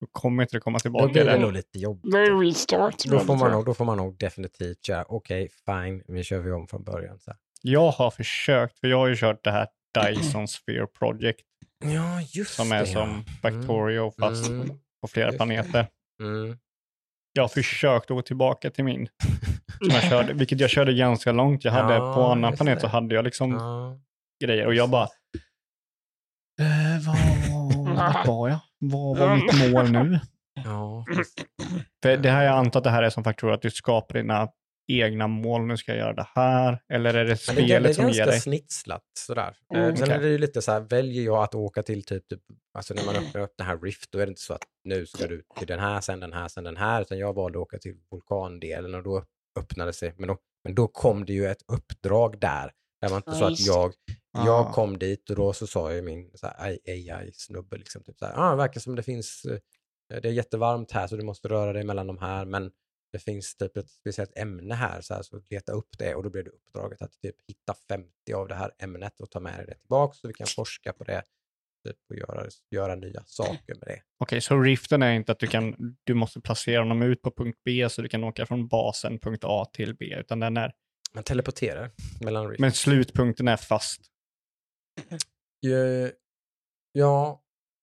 då 0.00 0.06
kommer 0.12 0.42
inte 0.42 0.56
det 0.56 0.60
komma 0.60 0.76
Då 0.78 0.80
tillbaka. 0.80 1.06
blir 1.08 1.22
i 1.22 1.24
det 1.24 1.32
det. 1.32 1.38
nog 1.38 1.52
lite 1.52 1.78
jobbigt. 1.78 2.12
Det 2.12 2.18
restart. 2.30 3.04
Då 3.04 3.18
får, 3.20 3.36
man 3.36 3.50
nog, 3.50 3.64
då 3.66 3.74
får 3.74 3.84
man 3.84 3.96
nog 3.96 4.18
definitivt 4.18 4.84
köra, 4.86 5.04
okej, 5.08 5.48
fine, 5.66 6.02
vi 6.08 6.22
kör 6.24 6.38
vi 6.38 6.52
om 6.52 6.66
från 6.68 6.84
början. 6.84 7.18
Så 7.18 7.30
här. 7.30 7.38
Jag 7.62 7.90
har 7.90 8.10
försökt, 8.10 8.78
för 8.78 8.88
jag 8.88 8.98
har 8.98 9.06
ju 9.06 9.16
kört 9.16 9.44
det 9.44 9.50
här 9.50 9.68
Dyson 10.14 10.48
Sphere 10.48 10.86
Project 10.86 11.40
Ja, 11.84 12.20
just 12.20 12.54
som 12.54 12.72
är 12.72 12.80
det. 12.80 12.86
som 12.86 13.24
Factorio 13.42 14.10
fast 14.18 14.48
Mm. 14.48 14.68
på 15.00 15.08
flera 15.08 15.26
Just 15.26 15.32
det. 15.32 15.38
planeter. 15.38 15.86
Mm. 16.22 16.58
Jag 17.32 17.42
har 17.42 17.48
försökt 17.48 18.10
att 18.10 18.16
gå 18.16 18.22
tillbaka 18.22 18.70
till 18.70 18.84
min, 18.84 19.08
som 19.78 19.90
jag 19.90 20.02
körde, 20.02 20.32
vilket 20.34 20.60
jag 20.60 20.70
körde 20.70 20.92
ganska 20.94 21.32
långt. 21.32 21.64
Jag 21.64 21.72
hade 21.72 21.94
Ja, 21.94 22.14
på 22.14 22.22
annan 22.22 22.52
planet 22.56 22.74
det. 22.74 22.80
så 22.80 22.86
hade 22.86 23.14
jag 23.14 23.24
liksom 23.24 23.50
Ja. 23.52 23.98
grejer 24.44 24.66
och 24.66 24.74
jag 24.74 24.90
bara, 24.90 25.08
eh, 26.60 27.06
vad, 27.06 28.26
var 28.26 28.48
jag? 28.48 28.58
Vad 28.92 29.18
var 29.18 29.36
mitt 29.36 29.72
mål 29.72 29.90
nu? 29.90 30.20
Ja, 30.64 31.04
För 32.02 32.16
det 32.16 32.30
här 32.30 32.44
jag 32.44 32.54
antar 32.58 32.80
att 32.80 32.84
det 32.84 32.90
här 32.90 33.02
är 33.02 33.10
som 33.10 33.24
Factorio, 33.24 33.54
att 33.54 33.62
du 33.62 33.70
skapar 33.70 34.14
dina 34.14 34.48
egna 34.92 35.26
mål. 35.26 35.66
Nu 35.66 35.76
ska 35.76 35.92
jag 35.92 35.98
göra 35.98 36.12
det 36.12 36.26
här. 36.34 36.82
Eller 36.88 37.14
är 37.14 37.24
det 37.24 37.38
Men 37.46 37.56
det, 37.56 37.62
är- 37.62 37.80
det 37.80 37.90
spelet 37.90 37.90
är 37.90 37.94
som 37.94 38.02
ger 38.04 38.08
ganska 38.08 38.26
dig? 38.30 38.40
snitslat 38.40 39.02
sådär. 39.18 39.56
Mm, 39.74 39.88
Eh, 39.88 39.94
Sen 39.94 40.02
okej. 40.04 40.16
är 40.16 40.20
det 40.20 40.28
ju 40.28 40.38
lite 40.38 40.62
så 40.62 40.72
här, 40.72 40.80
väljer 40.80 41.24
jag 41.24 41.42
att 41.42 41.54
åka 41.54 41.82
till 41.82 42.04
typ, 42.04 42.28
typ 42.28 42.40
alltså 42.78 42.94
när 42.94 43.04
man 43.06 43.16
öppnar 43.16 43.40
upp 43.40 43.54
den 43.58 43.66
här 43.66 43.78
Rift, 43.78 44.12
då 44.12 44.18
är 44.18 44.26
det 44.26 44.30
inte 44.30 44.40
så 44.42 44.54
att 44.54 44.62
nu 44.84 45.06
ska 45.06 45.26
du 45.26 45.42
till 45.58 45.66
den 45.66 45.80
här, 45.80 46.00
sen 46.00 46.20
den 46.20 46.32
här, 46.32 46.48
sen 46.48 46.64
den 46.64 46.76
här, 46.76 47.02
utan 47.02 47.18
jag 47.18 47.34
valde 47.34 47.58
att 47.58 47.62
åka 47.62 47.78
till 47.78 47.94
vulkandelen 48.10 48.94
och 48.94 49.02
då 49.02 49.24
öppnade 49.60 49.92
sig, 49.92 50.14
men 50.18 50.28
då, 50.28 50.36
men 50.64 50.74
då 50.74 50.88
kom 50.88 51.24
det 51.24 51.32
ju 51.32 51.46
ett 51.46 51.62
uppdrag 51.72 52.40
där. 52.40 52.70
Det 53.04 53.10
var 53.10 53.16
inte 53.16 53.30
Ja, 53.30 53.36
så 53.38 53.44
att 53.44 53.60
jag, 53.60 53.92
jag 54.32 54.66
Ah. 54.66 54.72
kom 54.72 54.98
dit 54.98 55.30
och 55.30 55.36
då 55.36 55.52
så 55.52 55.66
sa 55.66 55.92
ju 55.94 56.02
min 56.02 56.30
AI-snubbe 56.86 57.76
liksom 57.76 58.02
typ 58.02 58.18
så 58.18 58.26
här, 58.26 58.34
ah, 58.36 58.50
det 58.50 58.56
verkar 58.56 58.80
som 58.80 58.94
det 58.96 59.02
finns, 59.02 59.44
eh, 59.44 59.58
det 60.20 60.28
är 60.28 60.32
jättevarmt 60.32 60.90
här 60.90 61.06
så 61.06 61.16
du 61.16 61.24
måste 61.24 61.48
röra 61.48 61.72
dig 61.72 61.84
mellan 61.84 62.06
de 62.06 62.18
här, 62.18 62.44
men 62.44 62.70
det 63.12 63.18
finns 63.18 63.56
typ 63.56 63.76
ett 63.76 63.90
speciellt 63.90 64.38
ämne 64.38 64.74
här, 64.74 65.00
så, 65.00 65.14
här, 65.14 65.22
så 65.22 65.40
leta 65.50 65.72
upp 65.72 65.98
det 65.98 66.14
och 66.14 66.22
då 66.22 66.30
blev 66.30 66.44
det 66.44 66.50
uppdraget 66.50 67.02
att 67.02 67.20
typ 67.20 67.36
hitta 67.48 67.74
50 67.88 68.32
av 68.34 68.48
det 68.48 68.54
här 68.54 68.70
ämnet 68.78 69.20
och 69.20 69.30
ta 69.30 69.40
med 69.40 69.58
dig 69.58 69.66
det 69.66 69.74
tillbaka 69.74 70.14
så 70.14 70.28
vi 70.28 70.34
kan 70.34 70.46
forska 70.46 70.92
på 70.92 71.04
det 71.04 71.22
typ, 71.86 71.96
och 72.10 72.16
göra, 72.16 72.46
göra 72.70 72.94
nya 72.94 73.22
saker 73.26 73.74
med 73.74 73.86
det. 73.86 74.02
Okej, 74.18 74.40
så 74.40 74.60
riften 74.60 75.02
är 75.02 75.12
inte 75.12 75.32
att 75.32 75.38
du, 75.38 75.46
kan, 75.46 75.96
du 76.04 76.14
måste 76.14 76.40
placera 76.40 76.84
dem 76.84 77.02
ut 77.02 77.22
på 77.22 77.30
punkt 77.30 77.58
B 77.64 77.88
så 77.90 78.02
du 78.02 78.08
kan 78.08 78.24
åka 78.24 78.46
från 78.46 78.68
basen 78.68 79.18
punkt 79.18 79.44
A 79.46 79.64
till 79.72 79.94
B, 79.96 80.14
utan 80.18 80.40
den 80.40 80.56
är, 80.56 80.72
Man 81.14 81.24
teleporterar 81.24 81.90
mellan 82.20 82.48
rift. 82.48 82.60
men 82.60 82.72
slutpunkten 82.72 83.48
är 83.48 83.56
fast. 83.56 84.00
Ja, 86.92 87.40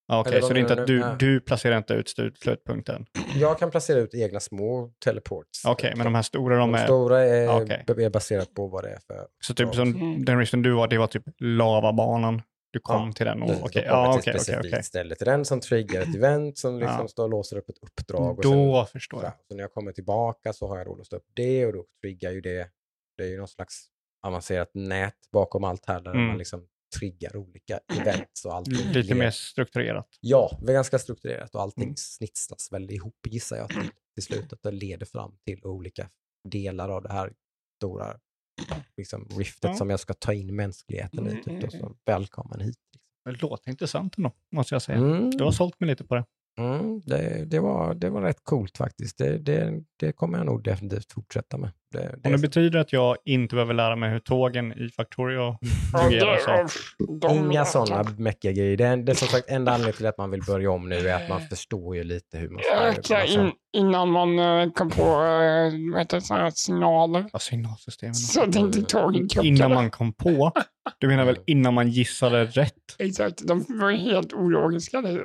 Ja, 0.07 0.19
Okej, 0.19 0.34
vad 0.41 0.47
så 0.47 0.53
det 0.53 0.59
är 0.59 0.61
inte 0.61 0.82
att 0.82 0.88
du? 0.88 1.15
du, 1.19 1.39
placerar 1.39 1.77
inte 1.77 1.93
ut 1.93 2.09
slut, 2.09 2.38
slutpunkten. 2.39 3.05
jag 3.36 3.59
kan 3.59 3.71
placera 3.71 3.99
ut 3.99 4.13
egna 4.13 4.39
små 4.39 4.91
teleports. 5.03 5.65
Okej, 5.65 5.93
men 5.95 6.03
de 6.05 6.15
här 6.15 6.21
stora, 6.21 6.55
de 6.57 6.71
de 6.71 6.79
är... 6.79 6.86
stora 6.86 7.23
är, 7.23 7.99
är 8.01 8.09
baserat 8.09 8.53
på 8.53 8.67
vad 8.67 8.84
det 8.84 8.89
är 8.89 8.99
för 9.07 9.27
Så 9.43 9.53
typ 9.53 9.75
som 9.75 9.89
Mm. 9.95 10.25
den 10.25 10.39
riften 10.39 10.61
du 10.61 10.71
var, 10.73 10.88
det 10.88 10.97
var 10.97 11.07
typ 11.07 11.23
lavabanan. 11.39 12.41
Du 12.73 12.79
kom 12.79 13.07
Ja, 13.07 13.13
till 13.13 13.25
den 13.25 13.41
och 13.41 13.49
okej, 13.49 13.59
kommer 13.59 13.86
ja 13.86 14.13
till 14.13 14.32
okej, 14.32 14.41
ett 14.41 14.59
okej, 14.59 14.69
okej. 14.69 14.84
ställe 14.84 15.15
till 15.15 15.25
den 15.27 15.45
som 15.45 15.59
triggar 15.59 16.01
ett 16.01 16.15
event 16.15 16.57
som 16.57 16.79
liksom 16.79 16.97
Ja. 17.01 17.07
står 17.07 17.23
och 17.23 17.29
låser 17.29 17.57
upp 17.57 17.69
ett 17.69 17.77
uppdrag. 17.82 18.38
Och 18.38 18.43
Då 18.43 18.86
sen, 18.86 18.91
förstår 18.91 19.19
så, 19.19 19.25
jag. 19.25 19.34
så 19.47 19.55
när 19.55 19.61
jag 19.63 19.73
kommer 19.73 19.91
tillbaka 19.91 20.53
så 20.53 20.67
har 20.67 20.77
jag 20.77 20.88
då 20.88 20.95
låst 20.95 21.13
upp 21.13 21.25
det 21.34 21.65
och 21.65 21.73
då 21.73 21.86
triggar 22.01 22.32
ju 22.32 22.41
det. 22.41 22.69
Det 23.22 23.28
är 23.28 23.30
ju 23.32 23.38
någon 23.38 23.47
slags 23.47 23.88
avancerat 24.28 24.72
nät 24.74 25.15
bakom 25.32 25.63
allt 25.63 25.86
här 25.86 26.01
där 26.01 26.11
Mm. 26.13 26.26
man 26.28 26.38
liksom 26.38 26.67
triggar 26.99 27.36
olika 27.36 27.80
events 28.01 28.45
och 28.45 28.55
allting. 28.55 28.74
Lite 28.88 28.99
led- 29.13 29.17
mer 29.17 29.32
strukturerat. 29.32 30.07
Ja, 30.22 30.59
ganska 30.61 30.99
strukturerat 30.99 31.55
och 31.55 31.61
allting 31.61 31.84
Mm. 31.84 31.95
snitslas 31.97 32.72
väl 32.72 32.91
ihop 32.91 33.15
gissar 33.30 33.57
jag 33.57 33.69
till, 33.69 33.89
till 34.15 34.24
slut. 34.24 34.53
Att 34.53 34.63
det 34.63 34.72
leder 34.72 35.05
fram 35.05 35.38
till 35.45 35.65
olika 35.65 36.09
delar 36.49 36.89
av 36.89 37.01
det 37.03 37.11
här 37.13 37.34
stora 37.82 38.19
liksom, 38.97 39.28
riftet 39.38 39.69
Ja. 39.72 39.76
som 39.76 39.89
jag 39.89 39.99
ska 39.99 40.13
ta 40.13 40.34
in 40.34 40.55
mänskligheten 40.55 41.28
i. 41.28 41.43
Typ, 41.43 41.61
då, 41.61 41.69
så 41.72 41.95
välkommen 42.05 42.59
hit. 42.59 42.78
Det 43.26 43.41
låter 43.41 43.69
intressant 43.72 44.17
ändå, 44.17 44.32
måste 44.51 44.76
jag 44.76 44.82
säga. 44.82 44.97
Mm. 44.97 45.30
Du 45.32 45.43
har 45.43 45.51
sålt 45.51 45.80
mig 45.80 45.88
lite 45.89 46.03
på 46.03 46.15
det. 46.15 46.26
Mm, 46.59 47.01
det, 47.05 47.45
det, 47.45 47.59
var, 47.59 47.93
det 47.93 48.09
var 48.09 48.22
rätt 48.22 48.43
coolt 48.43 48.78
faktiskt. 48.78 49.17
Det, 49.17 49.38
det, 49.38 49.84
det 49.99 50.11
kommer 50.11 50.38
jag 50.38 50.45
nog 50.45 50.63
definitivt 50.63 51.11
fortsätta 51.11 51.57
med. 51.57 51.72
Det, 51.92 52.00
det 52.00 52.30
Om 52.30 52.32
det 52.32 52.38
betyder 52.38 52.80
att 52.80 52.94
jag 52.94 53.18
inte 53.26 53.56
behöver 53.56 53.74
lära 53.74 53.96
mig 53.96 54.10
hur 54.10 54.20
tågen 54.20 54.74
i 54.74 54.89
Factorio 54.89 55.58
Ja, 55.94 56.00
fungerar 56.00 56.64
det- 56.64 56.70
så. 57.22 57.30
Inga 57.34 57.66
sådana 57.66 58.10
meckiga 58.18 58.52
grejer. 58.52 58.78
Det 58.78 58.86
är, 58.86 58.98
det 58.98 59.12
är 59.12 59.16
som 59.16 59.28
sagt 59.28 59.50
enda 59.50 59.72
anledningen 59.72 59.98
till 59.98 60.06
att 60.06 60.18
man 60.18 60.32
vill 60.32 60.42
börja 60.48 60.72
om 60.72 60.89
nu 60.89 60.96
är 61.10 61.16
att 61.24 61.30
man 61.30 61.42
förstår 61.42 61.96
ju 61.96 62.04
lite 62.04 62.38
hur 62.38 62.50
man 62.50 62.62
ska 62.64 62.88
Jäklar, 62.88 63.18
alltså, 63.20 63.39
in, 63.39 63.52
innan 63.74 64.12
man 64.12 64.39
eh, 64.39 64.72
kom 64.72 64.89
på 64.89 65.04
vad 65.04 66.00
heter 66.00 66.18
det, 66.18 66.22
såna 66.22 66.39
här 66.39 66.50
signaler 66.50 67.26
Ja, 67.34 67.39
signalsystemen. 67.39 68.16
så 68.16 68.52
tänkte 68.52 68.82
tågen 68.82 69.28
krocka. 69.30 69.48
Innan 69.48 69.74
man 69.74 69.89
kom 69.92 70.14
på. 70.14 70.52
Du 70.98 71.08
menar 71.08 71.26
väl 71.26 71.36
Mm. 71.42 71.44
innan 71.48 71.74
man 71.74 71.88
gissade 71.89 72.46
rätt? 72.46 72.74
Exakt, 73.00 73.48
de 73.48 73.66
var 73.68 73.92
helt 73.92 74.34
ologiska. 74.34 75.02
Det. 75.02 75.24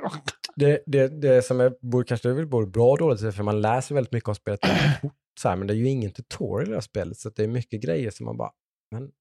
Det, 0.55 0.79
det, 0.85 1.21
det 1.21 1.41
som 1.45 1.59
är, 1.61 1.71
borde, 1.91 2.05
kanske 2.07 2.29
är 2.29 2.33
väl 2.33 2.47
både 2.47 2.67
bra 2.67 2.89
och 2.91 2.97
dåligt, 2.97 3.35
för 3.35 3.43
man 3.43 3.61
läser 3.61 3.95
väldigt 3.95 4.13
mycket 4.13 4.29
om 4.29 4.35
spelet 4.35 4.59
fort, 5.01 5.13
så 5.39 5.49
här, 5.49 5.55
men 5.55 5.67
det 5.67 5.73
är 5.73 5.75
ju 5.75 5.87
ingen 5.87 6.13
tutorial 6.13 6.67
i 6.67 6.69
det 6.69 6.75
här 6.75 6.81
spelet, 6.81 7.17
så 7.17 7.27
att 7.27 7.35
det 7.35 7.43
är 7.43 7.47
mycket 7.47 7.81
grejer 7.81 8.11
som 8.11 8.25
man 8.25 8.37
bara, 8.37 8.51
men 8.91 9.11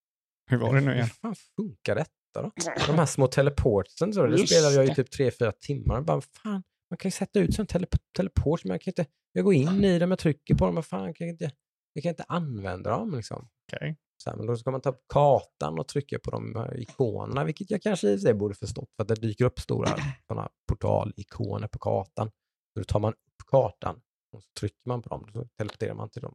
Hur 0.51 0.59
var 0.59 0.75
det 0.75 0.81
nu 0.81 0.93
igen? 0.93 1.03
Hur 1.03 1.09
fan 1.09 1.35
funkar 1.57 1.95
detta 1.95 2.43
då? 2.43 2.53
De 2.87 2.93
här 2.93 3.07
små 3.07 3.27
teleportsen, 3.27 4.13
så, 4.13 4.27
det 4.27 4.47
spelade 4.47 4.75
jag 4.75 4.85
i 4.85 4.95
typ 4.95 5.11
tre 5.11 5.31
fyra 5.31 5.53
timmar. 5.53 6.01
Bara, 6.01 6.21
fan, 6.21 6.63
man 6.91 6.97
kan 6.99 7.09
ju 7.09 7.13
sätta 7.13 7.41
ut 7.41 7.55
sån 7.55 7.67
tele 7.67 7.87
teleport, 8.17 8.65
men 8.65 8.71
jag 8.71 8.81
kan 8.81 8.91
inte, 8.91 9.07
jag 9.33 9.45
går 9.45 9.55
in 9.55 9.85
i 9.85 9.99
dem, 9.99 10.11
jag 10.11 10.19
trycker 10.19 10.55
på 10.55 10.65
dem, 10.65 10.75
men 10.75 10.83
fan, 10.83 11.05
jag 11.05 11.17
kan 11.17 11.29
inte, 11.29 11.51
jag 11.93 12.03
kan 12.03 12.11
inte 12.11 12.25
använda 12.29 12.91
dem 12.91 13.15
liksom. 13.17 13.49
Okej. 13.73 13.97
Så 14.25 14.31
här, 14.31 14.37
men 14.37 14.47
då 14.47 14.57
ska 14.57 14.71
man 14.71 14.81
ta 14.81 14.91
upp 14.91 15.05
kartan 15.13 15.79
och 15.79 15.89
trycka 15.89 16.19
på 16.19 16.31
de 16.31 16.55
här 16.57 16.81
ikonerna, 16.81 17.45
vilket 17.45 17.71
jag 17.71 17.83
kanske 17.83 18.11
i 18.11 18.17
och 18.17 18.21
för 18.21 18.23
sig 18.23 18.35
borde 18.35 18.55
förstått, 18.55 18.89
för 18.97 19.03
att 19.03 19.09
det 19.09 19.15
dyker 19.15 19.45
upp 19.45 19.61
stora 19.61 19.89
såna 20.27 20.49
portalikoner 20.69 21.69
på 21.69 21.79
kartan. 21.79 22.31
Så 22.73 22.81
då 22.81 22.85
tar 22.85 23.01
man 23.01 23.13
upp 23.13 23.47
kartan 23.51 24.01
och 24.37 24.43
så 24.43 24.49
trycker 24.61 24.81
man 24.89 25.03
på 25.03 25.09
dem, 25.09 25.29
så 25.33 25.45
teleporterar 25.59 25.95
man 25.95 26.11
till 26.11 26.23
dem, 26.23 26.35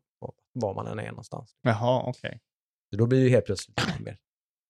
var 0.54 0.74
man 0.76 0.88
än 0.88 1.00
är 1.00 1.10
någonstans. 1.10 1.56
Jaha, 1.62 2.04
okej. 2.08 2.40
Så 2.90 2.96
då 2.98 3.06
blir 3.08 3.20
det 3.20 3.24
ju 3.26 3.30
helt 3.30 3.46
plötsligt 3.46 4.00
mer 4.00 4.18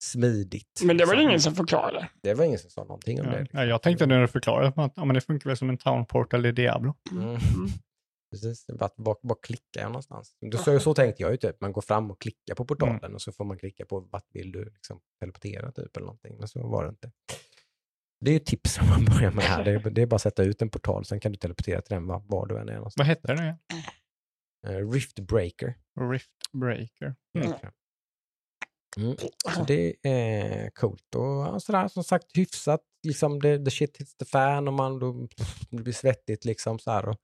smidigt. 0.03 0.81
Men 0.83 0.97
det 0.97 1.05
var 1.05 1.13
det 1.13 1.17
liksom. 1.19 1.29
ingen 1.29 1.41
som 1.41 1.55
förklarade. 1.55 2.09
Det 2.21 2.33
var 2.33 2.45
ingen 2.45 2.59
som 2.59 2.69
sa 2.69 2.83
någonting 2.83 3.21
om 3.21 3.25
Ja. 3.27 3.33
det. 3.33 3.39
liksom. 3.41 3.59
Ja, 3.59 3.65
jag 3.65 3.81
tänkte 3.81 4.05
när 4.05 4.21
du 4.21 4.27
förklarade 4.27 4.67
att 4.83 4.93
ja, 4.95 5.05
men 5.05 5.13
det 5.13 5.21
funkar 5.21 5.49
väl 5.49 5.57
som 5.57 5.69
en 5.69 5.77
town 5.77 6.05
portal 6.05 6.45
i 6.45 6.51
Diablo. 6.51 6.93
Mm. 7.11 7.37
Precis, 8.31 8.65
det 8.65 8.73
är 8.73 8.77
bara, 8.77 8.89
bara, 8.97 9.15
bara 9.23 9.37
klickar 9.41 9.81
jag 9.81 9.87
någonstans. 9.87 10.35
Då, 10.51 10.57
så, 10.57 10.79
så 10.79 10.93
tänkte 10.93 11.21
jag 11.23 11.31
ju 11.31 11.37
typ, 11.37 11.61
man 11.61 11.71
går 11.71 11.81
fram 11.81 12.11
och 12.11 12.21
klickar 12.21 12.55
på 12.55 12.65
portalen 12.65 12.97
Mm. 12.97 13.13
och 13.15 13.21
så 13.21 13.31
får 13.31 13.45
man 13.45 13.57
klicka 13.57 13.85
på 13.85 13.99
vart 13.99 14.25
vill 14.35 14.51
du 14.51 14.65
liksom 14.65 14.99
teleportera 15.19 15.71
typ 15.71 15.97
eller 15.97 16.05
någonting. 16.05 16.35
Men 16.39 16.47
så 16.47 16.67
var 16.67 16.83
det 16.83 16.89
inte. 16.89 17.11
Det 18.21 18.31
är 18.31 18.35
ett 18.35 18.45
tips 18.45 18.79
om 18.79 18.89
man 18.89 19.05
börjar 19.05 19.31
med 19.31 19.43
här. 19.43 19.63
Det 19.63 19.71
är, 19.71 19.89
det 19.89 20.01
är 20.01 20.05
bara 20.05 20.15
att 20.15 20.21
sätta 20.21 20.43
ut 20.43 20.61
en 20.61 20.69
portal, 20.69 21.05
sen 21.05 21.19
kan 21.19 21.31
du 21.31 21.37
teleportera 21.37 21.81
till 21.81 21.93
den 21.93 22.07
var, 22.07 22.23
var 22.27 22.47
du 22.47 22.59
än 22.59 22.69
är 22.69 22.73
någonstans. 22.73 22.97
Vad 22.97 23.07
hette 23.07 23.27
den 23.27 23.43
igen? 23.43 23.57
Eh, 24.67 24.91
Rift 24.91 25.19
Breaker. 25.19 25.75
Rift 26.11 26.31
Breaker. 26.53 27.15
Mm. 27.37 27.51
det. 27.51 27.71
Mm. 28.97 29.17
Så 29.55 29.63
det 29.63 29.95
är 30.03 30.69
coolt 30.69 31.15
och 31.15 31.63
sådär 31.63 31.87
som 31.87 32.03
sagt 32.03 32.37
hyfsat, 32.37 32.81
liksom 33.07 33.41
det, 33.41 33.65
the 33.65 33.71
shit 33.71 33.97
hits 33.97 34.17
the 34.17 34.25
fan 34.25 34.67
och 34.67 34.73
man 34.73 34.99
då, 34.99 35.27
det 35.69 35.83
blir 35.83 35.93
svettigt 35.93 36.45
liksom 36.45 36.79
så 36.79 36.91
här. 36.91 37.09
Och 37.09 37.17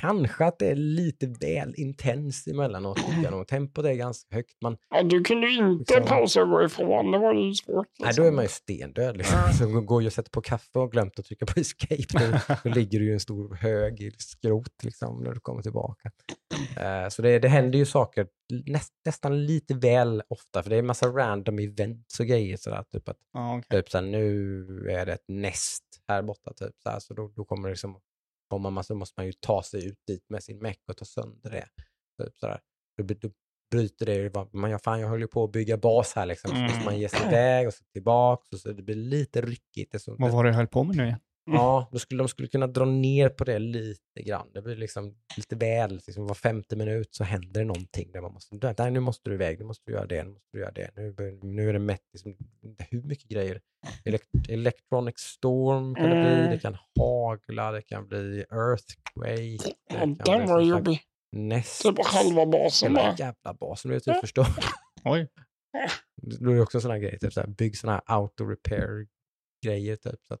kanske 0.00 0.44
att 0.44 0.58
det 0.58 0.66
är 0.70 0.74
lite 0.76 1.26
väl 1.26 1.74
intens 1.76 2.46
emellanåt. 2.46 2.98
Tempot 3.48 3.84
är 3.84 3.92
ganska 3.94 4.34
högt. 4.36 4.62
Man, 4.62 4.76
Ja, 4.90 5.02
du 5.02 5.24
kunde 5.24 5.46
ju 5.46 5.58
inte 5.58 5.94
Liksom. 5.94 6.08
pausa 6.16 6.42
och 6.42 6.48
gå 6.48 6.64
ifrån. 6.64 7.10
Det 7.12 7.18
var 7.18 7.34
ju 7.34 7.54
svårt. 7.54 7.86
nej, 7.98 8.06
liksom. 8.08 8.24
då 8.24 8.28
är 8.28 8.32
man 8.34 8.44
ju 8.44 8.48
stendöd 8.48 9.16
liksom. 9.16 9.38
Så 9.58 9.80
går 9.80 10.02
jag 10.02 10.06
och 10.06 10.12
sätter 10.12 10.30
på 10.30 10.40
kaffe 10.40 10.78
och 10.78 10.92
glömt 10.92 11.18
att 11.18 11.24
trycka 11.24 11.46
på 11.46 11.52
escape. 11.60 12.04
Då, 12.12 12.56
då 12.64 12.70
ligger 12.74 12.98
det 12.98 13.04
ju 13.04 13.12
en 13.12 13.20
stor 13.20 13.54
hög 13.54 14.00
i 14.00 14.10
skrot 14.18 14.84
liksom 14.84 15.22
när 15.24 15.32
du 15.34 15.40
kommer 15.40 15.62
tillbaka. 15.62 16.10
Eh, 16.76 17.08
så 17.08 17.22
det, 17.22 17.38
det 17.38 17.48
händer 17.48 17.78
ju 17.78 17.86
saker 17.86 18.26
näst, 18.66 18.92
nästan 19.04 19.46
lite 19.46 19.74
väl 19.74 20.22
ofta 20.28 20.62
för 20.62 20.70
det 20.70 20.76
är 20.76 20.80
en 20.80 20.86
massa 20.86 21.06
random 21.08 21.58
events 21.58 22.20
och 22.20 22.26
grejer 22.26 22.56
sådär. 22.56 22.84
Typ 22.92 23.08
att 23.08 23.16
Ja, 23.32 23.58
okej. 23.58 23.80
Typ 23.82 23.90
såhär, 23.90 24.04
nu 24.04 24.66
är 24.90 25.06
det 25.06 25.12
ett 25.12 25.24
näst 25.28 25.84
här 26.08 26.22
borta, 26.22 26.52
typ 26.52 26.74
såhär, 26.82 26.98
så 26.98 27.14
då, 27.14 27.32
då 27.36 27.44
kommer 27.44 27.68
det 27.68 27.72
liksom, 27.72 27.96
kommer 28.50 28.70
man, 28.70 28.84
så 28.84 28.94
måste 28.94 29.14
man 29.20 29.26
ju 29.26 29.32
ta 29.32 29.62
sig 29.62 29.86
ut 29.86 29.98
dit 30.06 30.24
med 30.28 30.42
sin 30.42 30.58
meck 30.58 30.80
och 30.88 30.96
ta 30.96 31.04
sönder 31.04 31.50
det. 31.50 31.68
Typ 32.24 32.38
sådär. 32.38 32.60
Då, 32.98 33.14
då 33.14 33.30
bryter 33.70 34.06
det, 34.06 34.52
man, 34.52 34.70
ja, 34.70 34.78
fan 34.78 35.00
jag 35.00 35.08
höll 35.08 35.20
ju 35.20 35.26
på 35.26 35.44
att 35.44 35.52
bygga 35.52 35.76
bas 35.76 36.12
här 36.16 36.26
liksom, 36.26 36.50
så 36.50 36.56
måste 36.56 36.74
Mm. 36.76 36.84
man 36.84 36.98
ge 36.98 37.08
sig 37.08 37.20
iväg 37.28 37.66
och 37.66 37.74
så 37.74 37.84
tillbaks 37.92 38.52
och 38.52 38.58
så 38.60 38.72
det 38.72 38.82
blir 38.82 38.94
lite 38.94 39.40
ryckigt. 39.40 39.92
Det 39.92 39.98
så, 39.98 40.16
Vad 40.18 40.30
var 40.32 40.44
det 40.44 40.50
jag 40.50 40.56
höll 40.56 40.66
på 40.66 40.84
med 40.84 40.96
nu 40.96 41.04
igen? 41.04 41.18
Ja, 41.52 41.88
då 41.92 41.98
skulle 41.98 42.22
de 42.22 42.28
skulle 42.28 42.48
kunna 42.48 42.66
dra 42.66 42.84
ner 42.84 43.28
på 43.28 43.44
det 43.44 43.58
lite 43.58 44.22
grann. 44.22 44.50
Det 44.54 44.62
blir 44.62 44.76
liksom 44.76 45.14
lite 45.36 45.56
väl, 45.56 45.94
liksom 46.06 46.26
var 46.26 46.34
femte 46.34 46.76
minut 46.76 47.08
så 47.14 47.24
händer 47.24 47.60
det 47.60 47.64
någonting 47.66 48.12
där 48.12 48.20
man 48.20 48.32
måste, 48.32 48.74
nej 48.78 48.90
nu 48.90 49.00
måste 49.00 49.30
du 49.30 49.34
iväg, 49.34 49.58
nu 49.58 49.64
måste 49.64 49.82
du 49.86 49.92
göra 49.92 50.06
det, 50.06 50.24
nu 50.24 50.30
måste 50.30 50.48
du 50.52 50.58
göra 50.60 50.70
det. 50.72 50.90
Nu, 50.96 51.14
nu 51.42 51.68
är 51.68 51.72
det 51.72 51.78
mätt, 51.78 52.02
liksom, 52.12 52.36
hur 52.90 53.02
mycket 53.02 53.28
grejer. 53.30 53.60
Elect 54.04 54.26
electronic 54.48 55.18
storm 55.18 55.94
kan 55.94 56.04
det 56.04 56.10
bli, 56.22 56.34
Mm. 56.40 56.50
det 56.50 56.58
kan 56.58 56.76
hagla, 56.98 57.72
det 57.72 57.82
kan 57.82 58.08
bli 58.08 58.44
earthquake. 58.50 59.36
Det 59.38 59.74
Ja, 59.88 59.98
kan 59.98 60.16
den 60.16 60.38
bli 60.44 60.46
var 60.52 60.60
jobbig. 60.60 61.00
Nest. 61.36 61.82
Typ 61.82 62.06
halva 62.06 62.46
basen 62.46 62.88
Hela 62.96 63.02
bara. 63.02 63.16
jävla 63.18 63.54
basen, 63.54 63.90
vet 63.90 64.04
typ 64.04 64.20
förstå. 64.20 64.44
Oj. 65.04 65.28
Då 66.22 66.50
är 66.50 66.54
det 66.54 66.60
också 66.62 66.78
en 66.78 66.82
sån 66.82 66.90
här 66.90 66.98
grej, 66.98 67.18
typ 67.18 67.32
så 67.32 67.40
här, 67.40 67.46
bygg 67.46 67.76
såna 67.78 67.92
här 67.92 68.02
auto 68.06 68.44
repair 68.44 69.06
grejer 69.66 69.96
typ. 69.96 70.20
Så 70.28 70.34
att, 70.34 70.40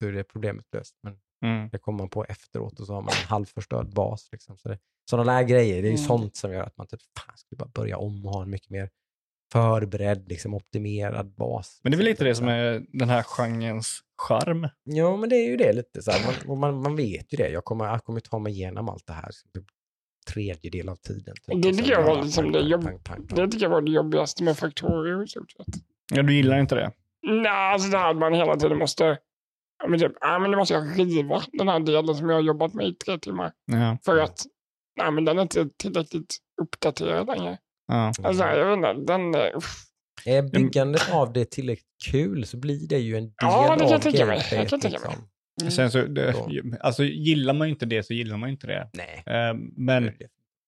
då 0.00 0.06
är 0.06 0.12
det 0.12 0.24
problemet 0.24 0.64
löst. 0.72 0.94
Men 1.02 1.18
Mm. 1.44 1.68
det 1.72 1.78
kommer 1.78 1.98
man 1.98 2.08
på 2.08 2.24
efteråt 2.24 2.80
och 2.80 2.86
så 2.86 2.94
har 2.94 3.02
man 3.02 3.14
en 3.22 3.28
halvförstörd 3.28 3.94
bas. 3.94 4.28
Liksom. 4.32 4.58
Så 4.58 4.68
det, 4.68 4.78
sådana 5.10 5.32
där 5.32 5.42
grejer, 5.42 5.82
det 5.82 5.88
är 5.88 5.92
ju 5.92 5.96
Mm. 5.96 6.06
sånt 6.06 6.36
som 6.36 6.52
gör 6.52 6.62
att 6.62 6.76
man 6.76 6.86
typ, 6.86 7.00
fan, 7.18 7.36
skulle 7.36 7.56
bara 7.58 7.68
börja 7.74 7.98
om 7.98 8.26
och 8.26 8.32
ha 8.32 8.42
en 8.42 8.50
mycket 8.50 8.70
mer 8.70 8.90
förberedd, 9.52 10.28
liksom, 10.28 10.54
optimerad 10.54 11.34
bas. 11.34 11.80
Men 11.82 11.92
det 11.92 11.94
är 11.94 11.96
väl 11.96 12.06
lite 12.06 12.24
det 12.24 12.28
liksom. 12.30 12.42
som 12.44 12.48
är 12.48 12.86
den 12.92 13.08
här 13.08 13.22
genrens 13.22 14.00
charm. 14.22 14.68
Jo, 14.84 15.16
men 15.16 15.28
det 15.28 15.36
är 15.36 15.48
ju 15.50 15.56
det 15.56 15.72
lite. 15.72 16.02
Så 16.02 16.10
här, 16.10 16.46
man, 16.46 16.58
man, 16.58 16.82
man 16.82 16.96
vet 16.96 17.32
ju 17.32 17.36
det. 17.36 17.48
Jag 17.48 17.64
kommer, 17.64 17.84
jag 17.84 18.04
kommer 18.04 18.20
ta 18.20 18.38
mig 18.38 18.52
igenom 18.52 18.88
allt 18.88 19.06
det 19.06 19.12
här. 19.12 19.26
liksom, 19.26 19.50
typ 19.54 19.64
tredjedel 20.32 20.88
av 20.88 20.96
tiden. 20.96 21.34
Typ. 21.34 21.54
Och 21.54 21.60
det 21.60 21.72
tycker 21.72 21.92
jag 21.92 22.02
var 22.04 22.22
liksom 22.22 22.52
det 22.52 22.58
pang, 22.58 22.68
jobb- 22.68 22.84
pang, 22.84 22.98
pang, 23.04 23.26
pang. 23.26 23.36
Det 23.36 23.48
tycker 23.52 23.64
jag 23.64 23.70
var 23.70 23.80
det 23.82 23.90
jobbigaste 23.90 24.42
med 24.44 24.58
Factorio 24.58 25.22
i 25.24 25.26
stort 25.28 25.50
sett. 25.50 25.66
Ja, 26.14 26.22
du 26.22 26.34
gillar 26.34 26.58
inte 26.58 26.74
det? 26.74 26.92
Nej, 27.22 27.46
alltså 27.72 27.88
det 27.90 27.98
här 27.98 28.10
att 28.10 28.16
man 28.16 28.34
hela 28.34 28.56
tiden 28.56 28.78
måste... 28.78 29.18
Ja, 29.82 29.88
men 29.88 30.00
typ, 30.00 30.12
ja, 30.20 30.38
men 30.38 30.50
nu 30.50 30.56
måste 30.56 30.74
jag 30.74 30.98
riva 30.98 31.42
den 31.52 31.68
här 31.68 31.80
delen 31.80 32.14
som 32.14 32.28
jag 32.28 32.36
har 32.36 32.42
jobbat 32.42 32.74
med 32.74 32.86
i 32.86 32.94
tre 32.94 33.18
timmar. 33.18 33.52
Ja. 33.72 33.98
För 34.04 34.18
att 34.18 34.40
nej, 34.98 35.10
men 35.10 35.24
den 35.24 35.38
är 35.38 35.42
inte 35.42 35.68
tillräckligt 35.78 36.36
uppdaterad 36.62 37.26
längre. 37.26 37.58
ja. 37.88 38.12
Alltså, 38.22 38.44
jag 38.44 38.66
vet 38.66 38.76
inte, 38.76 39.12
den... 39.12 39.34
eh, 39.34 39.56
uff. 39.56 39.74
Är 40.24 40.42
byggandet 40.42 41.12
av 41.12 41.32
det 41.32 41.50
tillräckligt 41.50 41.86
kul 42.10 42.46
så 42.46 42.56
blir 42.56 42.88
det 42.88 42.98
ju 42.98 43.16
en 43.16 43.24
del 43.24 43.32
Ja, 43.42 43.62
det 43.62 43.66
kan 43.78 43.88
jag 43.88 43.96
av 43.96 44.00
kan 44.00 44.12
tänka 44.12 44.26
mig. 44.26 44.36
Liksom. 44.82 45.12
Mm. 45.62 45.70
Sen 45.70 45.90
så, 45.90 46.02
det, 46.02 46.32
Så. 46.32 46.50
alltså, 46.80 47.04
gillar 47.04 47.54
man 47.54 47.68
inte 47.68 47.86
det 47.86 48.02
så 48.02 48.12
gillar 48.14 48.36
man 48.36 48.48
inte 48.50 48.66
det. 48.66 48.90
Nej. 48.92 49.22
Eh, 49.26 49.54
men 49.76 50.12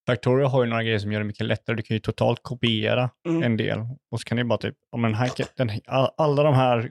Factorio 0.07 0.47
har 0.47 0.65
ju 0.65 0.71
några 0.71 0.83
grejer 0.83 0.99
som 0.99 1.13
gör 1.13 1.21
det 1.21 1.27
mycket 1.27 1.47
lättare. 1.47 1.77
Du 1.77 1.83
kan 1.83 1.95
ju 1.95 2.01
totalt 2.01 2.39
kopiera 2.43 3.11
Mm. 3.29 3.43
en 3.43 3.57
del. 3.57 3.79
Och 4.11 4.21
så 4.21 4.25
kan 4.25 4.37
du 4.37 4.45
bara 4.45 4.59
typ, 4.59 4.75
om 4.93 5.03
den 5.03 5.15
här, 5.15 5.31
den, 5.57 5.71
all- 5.87 6.11
alla 6.17 6.43
de 6.43 6.55
här 6.55 6.91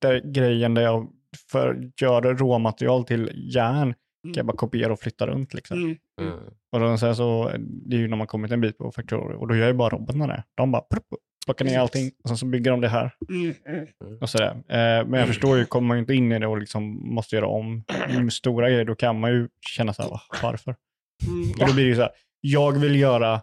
där, 0.00 0.32
grejen 0.32 0.74
där 0.74 0.82
jag 0.82 1.08
för, 1.50 1.90
gör 2.00 2.22
råmaterial 2.22 3.04
till 3.04 3.30
järn 3.54 3.94
kan 4.24 4.32
jag 4.34 4.46
bara 4.46 4.56
kopiera 4.56 4.92
och 4.92 5.00
flytta 5.00 5.26
runt 5.26 5.54
liksom. 5.54 5.78
Mm. 5.78 5.96
Mm. 6.20 6.38
Och 6.72 6.80
då 6.80 6.98
sen 6.98 7.16
så, 7.16 7.50
det 7.58 7.96
är 7.96 8.00
ju 8.00 8.08
när 8.08 8.16
man 8.16 8.26
kommit 8.26 8.50
en 8.52 8.60
bit 8.60 8.78
på 8.78 8.92
Factorio 8.92 9.36
och 9.36 9.48
då 9.48 9.56
gör 9.56 9.66
ju 9.66 9.72
bara 9.72 9.88
robotarna 9.88 10.26
det. 10.26 10.44
De 10.54 10.72
bara 10.72 10.82
prupp, 10.82 11.06
plockar 11.46 11.64
ner 11.64 11.78
allting 11.78 12.10
och 12.24 12.28
sen 12.28 12.36
så 12.36 12.46
bygger 12.46 12.70
de 12.70 12.80
det 12.80 12.88
här 12.88 13.14
Mm. 13.28 13.54
Mm. 13.66 14.18
och 14.20 14.30
sådär. 14.30 14.50
Eh, 14.50 15.06
men 15.06 15.12
jag 15.12 15.26
förstår 15.28 15.58
ju, 15.58 15.64
kommer 15.64 15.88
man 15.88 15.96
ju 15.96 16.00
inte 16.00 16.14
in 16.14 16.32
i 16.32 16.38
det 16.38 16.46
och 16.46 16.58
liksom 16.58 17.14
måste 17.14 17.36
göra 17.36 17.46
om 17.46 17.84
stora 18.30 18.70
grejer, 18.70 18.84
då 18.84 18.94
kan 18.94 19.20
man 19.20 19.30
ju 19.30 19.48
känna 19.68 19.92
så 19.92 20.02
här, 20.02 20.10
"Va, 20.10 20.20
varför? 20.42 20.76
Mm. 21.28 21.50
Och 21.60 21.66
då 21.68 21.74
blir 21.74 21.84
det 21.84 21.90
ju 21.90 21.94
så 21.96 22.02
här, 22.02 22.10
jag 22.40 22.72
vill 22.78 22.96
göra, 23.00 23.42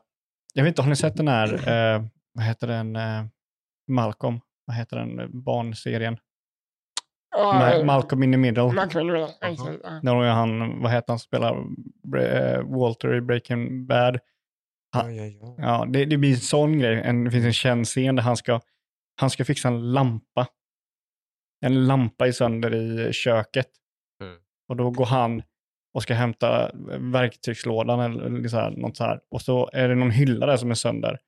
jag 0.54 0.64
vet 0.64 0.72
inte, 0.72 0.82
har 0.82 0.90
ni 0.90 0.96
sett 0.96 1.18
den 1.18 1.28
här, 1.28 1.54
eh, 1.54 2.04
vad 2.34 2.46
heter 2.46 2.68
den, 2.68 2.96
eh, 2.96 3.24
Malcolm, 3.88 4.40
vad 4.66 4.76
heter 4.76 4.98
den, 4.98 5.20
eh, 5.20 5.28
barnserien? 5.28 6.18
Ma- 7.36 7.74
eh, 7.74 7.86
Malcolm 7.86 8.24
in 8.24 8.32
the 8.32 8.38
middle. 8.38 8.74
Malcolm 8.74 9.10
in 9.10 9.16
the 9.16 9.48
Middle. 9.50 9.80
Ja. 9.84 10.00
När 10.04 10.30
han, 10.30 10.82
vad 10.82 10.92
heter 10.92 11.08
han, 11.14 11.20
spelar 11.20 11.66
eh, 12.18 12.62
Walter 12.64 13.14
i 13.14 13.22
Breaking 13.22 13.88
Bad. 13.88 14.20
Ja, 14.94 15.12
ja, 15.12 15.26
ja. 15.26 15.56
Ja, 15.58 15.86
det, 15.90 16.06
det 16.06 16.18
blir 16.18 16.32
en 16.32 16.40
sån 16.40 16.80
grej. 16.80 17.02
En, 17.06 17.24
det 17.24 17.32
finns 17.32 17.46
en 17.46 17.54
känd 17.54 17.86
scen 17.86 18.16
där 18.16 18.24
han 18.24 18.38
ska, 18.38 18.62
han 19.16 19.30
ska 19.30 19.46
fixa 19.46 19.68
en 19.68 19.92
lampa. 19.92 20.48
En 21.66 21.88
lampa 21.88 22.28
är 22.28 22.32
sönder 22.32 22.76
i 22.76 23.14
köket. 23.14 23.70
Mm. 24.24 24.36
Och 24.70 24.76
då 24.76 24.92
går 24.92 25.06
han 25.06 25.44
och 25.94 26.04
ska 26.04 26.14
hämta 26.14 26.72
verktygslådan 27.00 28.00
eller 28.00 28.24
eller 28.26 28.48
så 28.50 28.58
här, 28.58 28.72
något 28.72 28.98
så 28.98 29.04
här. 29.04 29.20
Och 29.32 29.42
så 29.42 29.70
är 29.74 29.90
det 29.90 29.96
någon 29.96 30.12
hylla 30.12 30.46
där 30.46 30.58
som 30.58 30.72
är 30.72 30.76
sönder. 30.76 31.20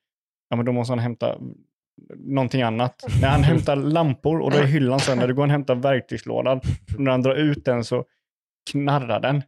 Ja, 0.49 0.55
men 0.55 0.65
då 0.65 0.71
måste 0.71 0.91
han 0.91 0.99
hämta 0.99 1.37
någonting 2.17 2.61
annat. 2.61 3.03
När 3.21 3.29
han 3.29 3.43
hämtar 3.43 3.75
lampor 3.75 4.41
och 4.41 4.51
då 4.51 4.57
är 4.57 4.63
hyllan 4.63 4.99
sönder, 4.99 5.27
då 5.27 5.33
går 5.33 5.43
han 5.43 5.49
och 5.49 5.53
hämtar 5.53 5.75
verktygslådan. 5.75 6.57
Och 6.93 6.99
när 6.99 7.11
han 7.11 7.21
drar 7.21 7.35
ut 7.35 7.65
den 7.65 7.83
så 7.83 8.05
knarrar 8.71 9.19
den. 9.19 9.43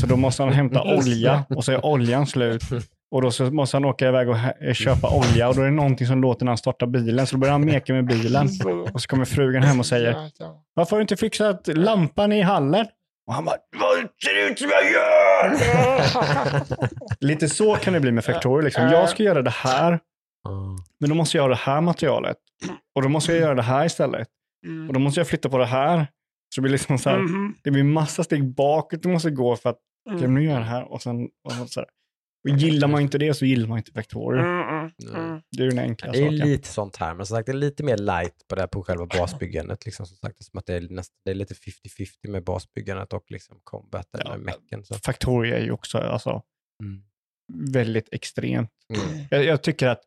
Så 0.00 0.06
då 0.06 0.16
måste 0.16 0.42
han 0.42 0.52
hämta 0.52 0.82
olja 0.82 1.44
och 1.48 1.64
så 1.64 1.72
är 1.72 1.86
oljan 1.86 2.26
slut. 2.26 2.62
Och 3.10 3.22
då 3.22 3.30
så 3.30 3.44
måste 3.44 3.76
han 3.76 3.84
åka 3.84 4.08
iväg 4.08 4.28
och 4.28 4.36
eh, 4.36 4.74
köpa 4.74 5.16
olja 5.16 5.48
och 5.48 5.54
då 5.54 5.60
är 5.60 5.64
det 5.64 5.70
någonting 5.70 6.06
som 6.06 6.22
låter 6.22 6.44
när 6.44 6.50
han 6.50 6.58
startar 6.58 6.86
bilen. 6.86 7.26
Så 7.26 7.36
då 7.36 7.40
börjar 7.40 7.52
han 7.52 7.64
meka 7.64 7.92
med 7.92 8.06
bilen. 8.06 8.48
Och 8.92 9.02
så 9.02 9.08
kommer 9.08 9.24
frugan 9.24 9.62
hem 9.62 9.80
och 9.80 9.86
säger, 9.86 10.30
varför 10.74 10.90
har 10.90 10.98
du 10.98 11.02
inte 11.02 11.16
fixat 11.16 11.66
lampan 11.66 12.32
i 12.32 12.42
hallen? 12.42 12.86
Och 13.26 13.34
han 13.34 13.44
bara, 13.44 13.56
vad 13.80 13.96
ser 14.24 14.34
det 14.34 14.50
ut 14.50 14.58
som 14.58 14.70
jag 14.70 14.92
gör? 14.92 15.56
Lite 17.20 17.48
så 17.48 17.74
kan 17.74 17.92
det 17.92 18.00
bli 18.00 18.12
med 18.12 18.24
Factorio. 18.24 18.64
Liksom. 18.64 18.82
Jag 18.82 19.08
ska 19.08 19.22
göra 19.22 19.42
det 19.42 19.50
här, 19.50 19.98
men 21.00 21.10
då 21.10 21.14
måste 21.16 21.36
jag 21.36 21.42
ha 21.44 21.48
det 21.48 21.54
här 21.54 21.80
materialet. 21.80 22.36
Och 22.94 23.02
då 23.02 23.08
måste 23.08 23.32
jag 23.32 23.40
göra 23.40 23.54
det 23.54 23.62
här 23.62 23.86
istället. 23.86 24.28
Mm. 24.66 24.88
Och 24.88 24.94
då 24.94 25.00
måste 25.00 25.20
jag 25.20 25.28
flytta 25.28 25.48
på 25.48 25.58
det 25.58 25.66
här. 25.66 25.98
Så 26.54 26.60
det 26.60 26.62
blir 26.62 26.72
liksom 26.72 26.98
så 26.98 27.10
här, 27.10 27.18
Mhm. 27.18 27.54
det 27.62 27.70
blir 27.70 27.84
massa 27.84 28.24
steg 28.24 28.54
bakåt 28.54 29.02
du 29.02 29.08
måste 29.08 29.30
gå 29.30 29.56
för 29.56 29.70
att 29.70 29.78
Mm. 30.08 30.16
okay, 30.16 30.28
nu 30.28 30.44
gör 30.44 30.52
jag 30.52 30.60
det 30.60 30.64
här 30.66 30.92
och 30.92 31.02
sen 31.02 31.24
och 31.44 31.52
så 31.68 31.80
här. 31.80 31.88
Och 32.48 32.58
gillar 32.58 32.88
man 32.88 33.00
inte 33.02 33.18
det 33.18 33.34
så 33.34 33.44
gillar 33.46 33.68
man 33.68 33.78
inte 33.78 33.92
Factorio. 33.92 34.40
Mm, 34.40 34.68
mm, 34.68 34.90
mm. 35.14 35.40
Det 35.50 35.62
är 35.62 35.64
ju 35.64 35.70
den 35.70 35.78
enkla 35.78 36.12
Det 36.12 36.18
är 36.18 36.22
saken. 36.30 36.36
lite 36.48 36.68
sånt 36.68 36.96
här, 36.96 37.14
men 37.14 37.26
som 37.26 37.36
sagt 37.36 37.46
det 37.46 37.52
är 37.52 37.56
lite 37.56 37.82
mer 37.82 37.96
light 37.96 38.34
på 38.48 38.54
det 38.54 38.60
här 38.62 38.66
på 38.68 38.82
själva 38.82 39.06
basbyggandet. 39.06 39.84
Liksom, 39.84 40.06
som 40.06 40.16
sagt, 40.16 40.44
som 40.44 40.58
att 40.58 40.66
det, 40.66 40.74
är 40.74 40.80
näst, 40.90 41.12
det 41.24 41.30
är 41.30 41.34
lite 41.34 41.54
50-50 41.54 42.28
med 42.28 42.44
basbyggandet 42.44 43.12
och 43.12 43.24
liksom 43.28 43.60
combaten 43.64 44.20
Ja, 44.24 44.36
mecken. 44.36 44.84
Så. 44.84 44.94
Är 45.42 45.60
ju 45.64 45.70
också 45.72 45.98
alltså, 45.98 46.42
Mm. 46.82 47.02
väldigt 47.72 48.08
extremt. 48.12 48.70
Mm. 48.94 49.26
Jag, 49.30 49.44
jag 49.44 49.62
tycker 49.62 49.88
att 49.88 50.00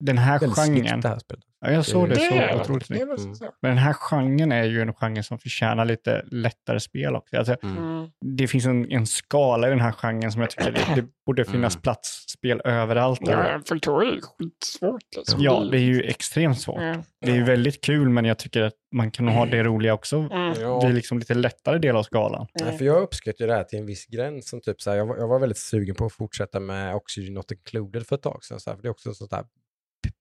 den 0.00 0.18
här 0.18 0.38
Väldigt 0.38 0.58
genren, 0.58 1.00
det 1.00 1.08
här 1.08 1.18
spelet. 1.18 1.44
ja, 1.60 1.70
jag 1.72 1.84
såg 1.86 2.08
det, 2.08 2.14
Det 2.14 2.20
så 2.20 2.34
är 2.34 2.48
det. 2.48 2.60
otroligt 2.60 2.88
Det 2.88 2.94
snyggt. 2.94 3.40
Mm. 3.40 3.52
Men 3.62 3.70
den 3.70 3.78
här 3.78 3.92
genren 3.92 4.52
är 4.52 4.64
ju 4.64 4.82
en 4.82 4.94
genre 4.94 5.22
som 5.22 5.38
förtjänar 5.38 5.84
lite 5.84 6.22
lättare 6.30 6.80
spel 6.80 7.16
också. 7.16 7.36
Alltså, 7.36 7.56
Mm. 7.62 7.76
Mm. 7.78 8.10
det 8.36 8.48
finns 8.48 8.66
en, 8.66 8.92
en 8.92 9.06
skala 9.06 9.66
i 9.66 9.70
den 9.70 9.80
här 9.80 9.92
genren 9.92 10.32
som 10.32 10.40
jag 10.40 10.50
tycker 10.50 10.72
det, 10.72 11.00
det 11.00 11.06
borde 11.26 11.44
finnas 11.44 11.74
Mm. 11.74 11.82
plats 11.82 12.24
spel 12.28 12.60
överallt. 12.64 13.20
Ja, 13.22 13.50
Ja, 13.52 13.60
Factorio 13.68 14.12
är 14.16 14.20
skitsvårt. 14.20 15.02
Liksom. 15.16 15.40
ja, 15.42 15.60
det 15.70 15.76
är 15.78 15.82
ju 15.82 16.02
extremt 16.02 16.60
svårt. 16.60 16.78
Mm. 16.80 17.02
Det 17.20 17.30
är 17.30 17.34
ju 17.36 17.44
väldigt 17.44 17.84
kul, 17.84 18.08
men 18.08 18.24
jag 18.24 18.38
tycker 18.38 18.62
att 18.62 18.74
man 18.94 19.10
kan 19.10 19.28
ha 19.28 19.46
det 19.46 19.62
roliga 19.62 19.94
också. 19.94 20.16
Mm. 20.16 20.54
Det 20.54 20.86
är 20.86 20.92
liksom 20.92 21.18
lite 21.18 21.34
lättare 21.34 21.78
del 21.78 21.96
av 21.96 22.02
skalan. 22.02 22.46
För 22.78 22.84
jag 22.84 23.02
uppskattar 23.02 23.44
ju 23.44 23.46
det 23.46 23.54
här 23.56 23.64
till 23.64 23.78
en 23.78 23.86
viss 23.86 24.06
gräns. 24.06 24.48
Som 24.48 24.60
typ 24.60 24.80
så 24.80 24.90
här, 24.90 24.96
jag, 24.96 25.06
var, 25.06 25.16
jag 25.16 25.28
var 25.28 25.38
väldigt 25.38 25.58
sugen 25.58 25.94
på 25.94 26.04
att 26.06 26.12
fortsätta 26.12 26.60
med 26.60 26.94
Oxygen 26.94 27.34
Not 27.34 27.50
Included 27.52 28.06
för 28.06 28.16
ett 28.16 28.22
tag 28.22 28.44
sedan. 28.44 28.60
Så 28.60 28.70
här, 28.70 28.76
för 28.76 28.82
det 28.82 28.88
är 28.88 28.90
också 28.90 29.14
sånt 29.14 29.30
där 29.30 29.44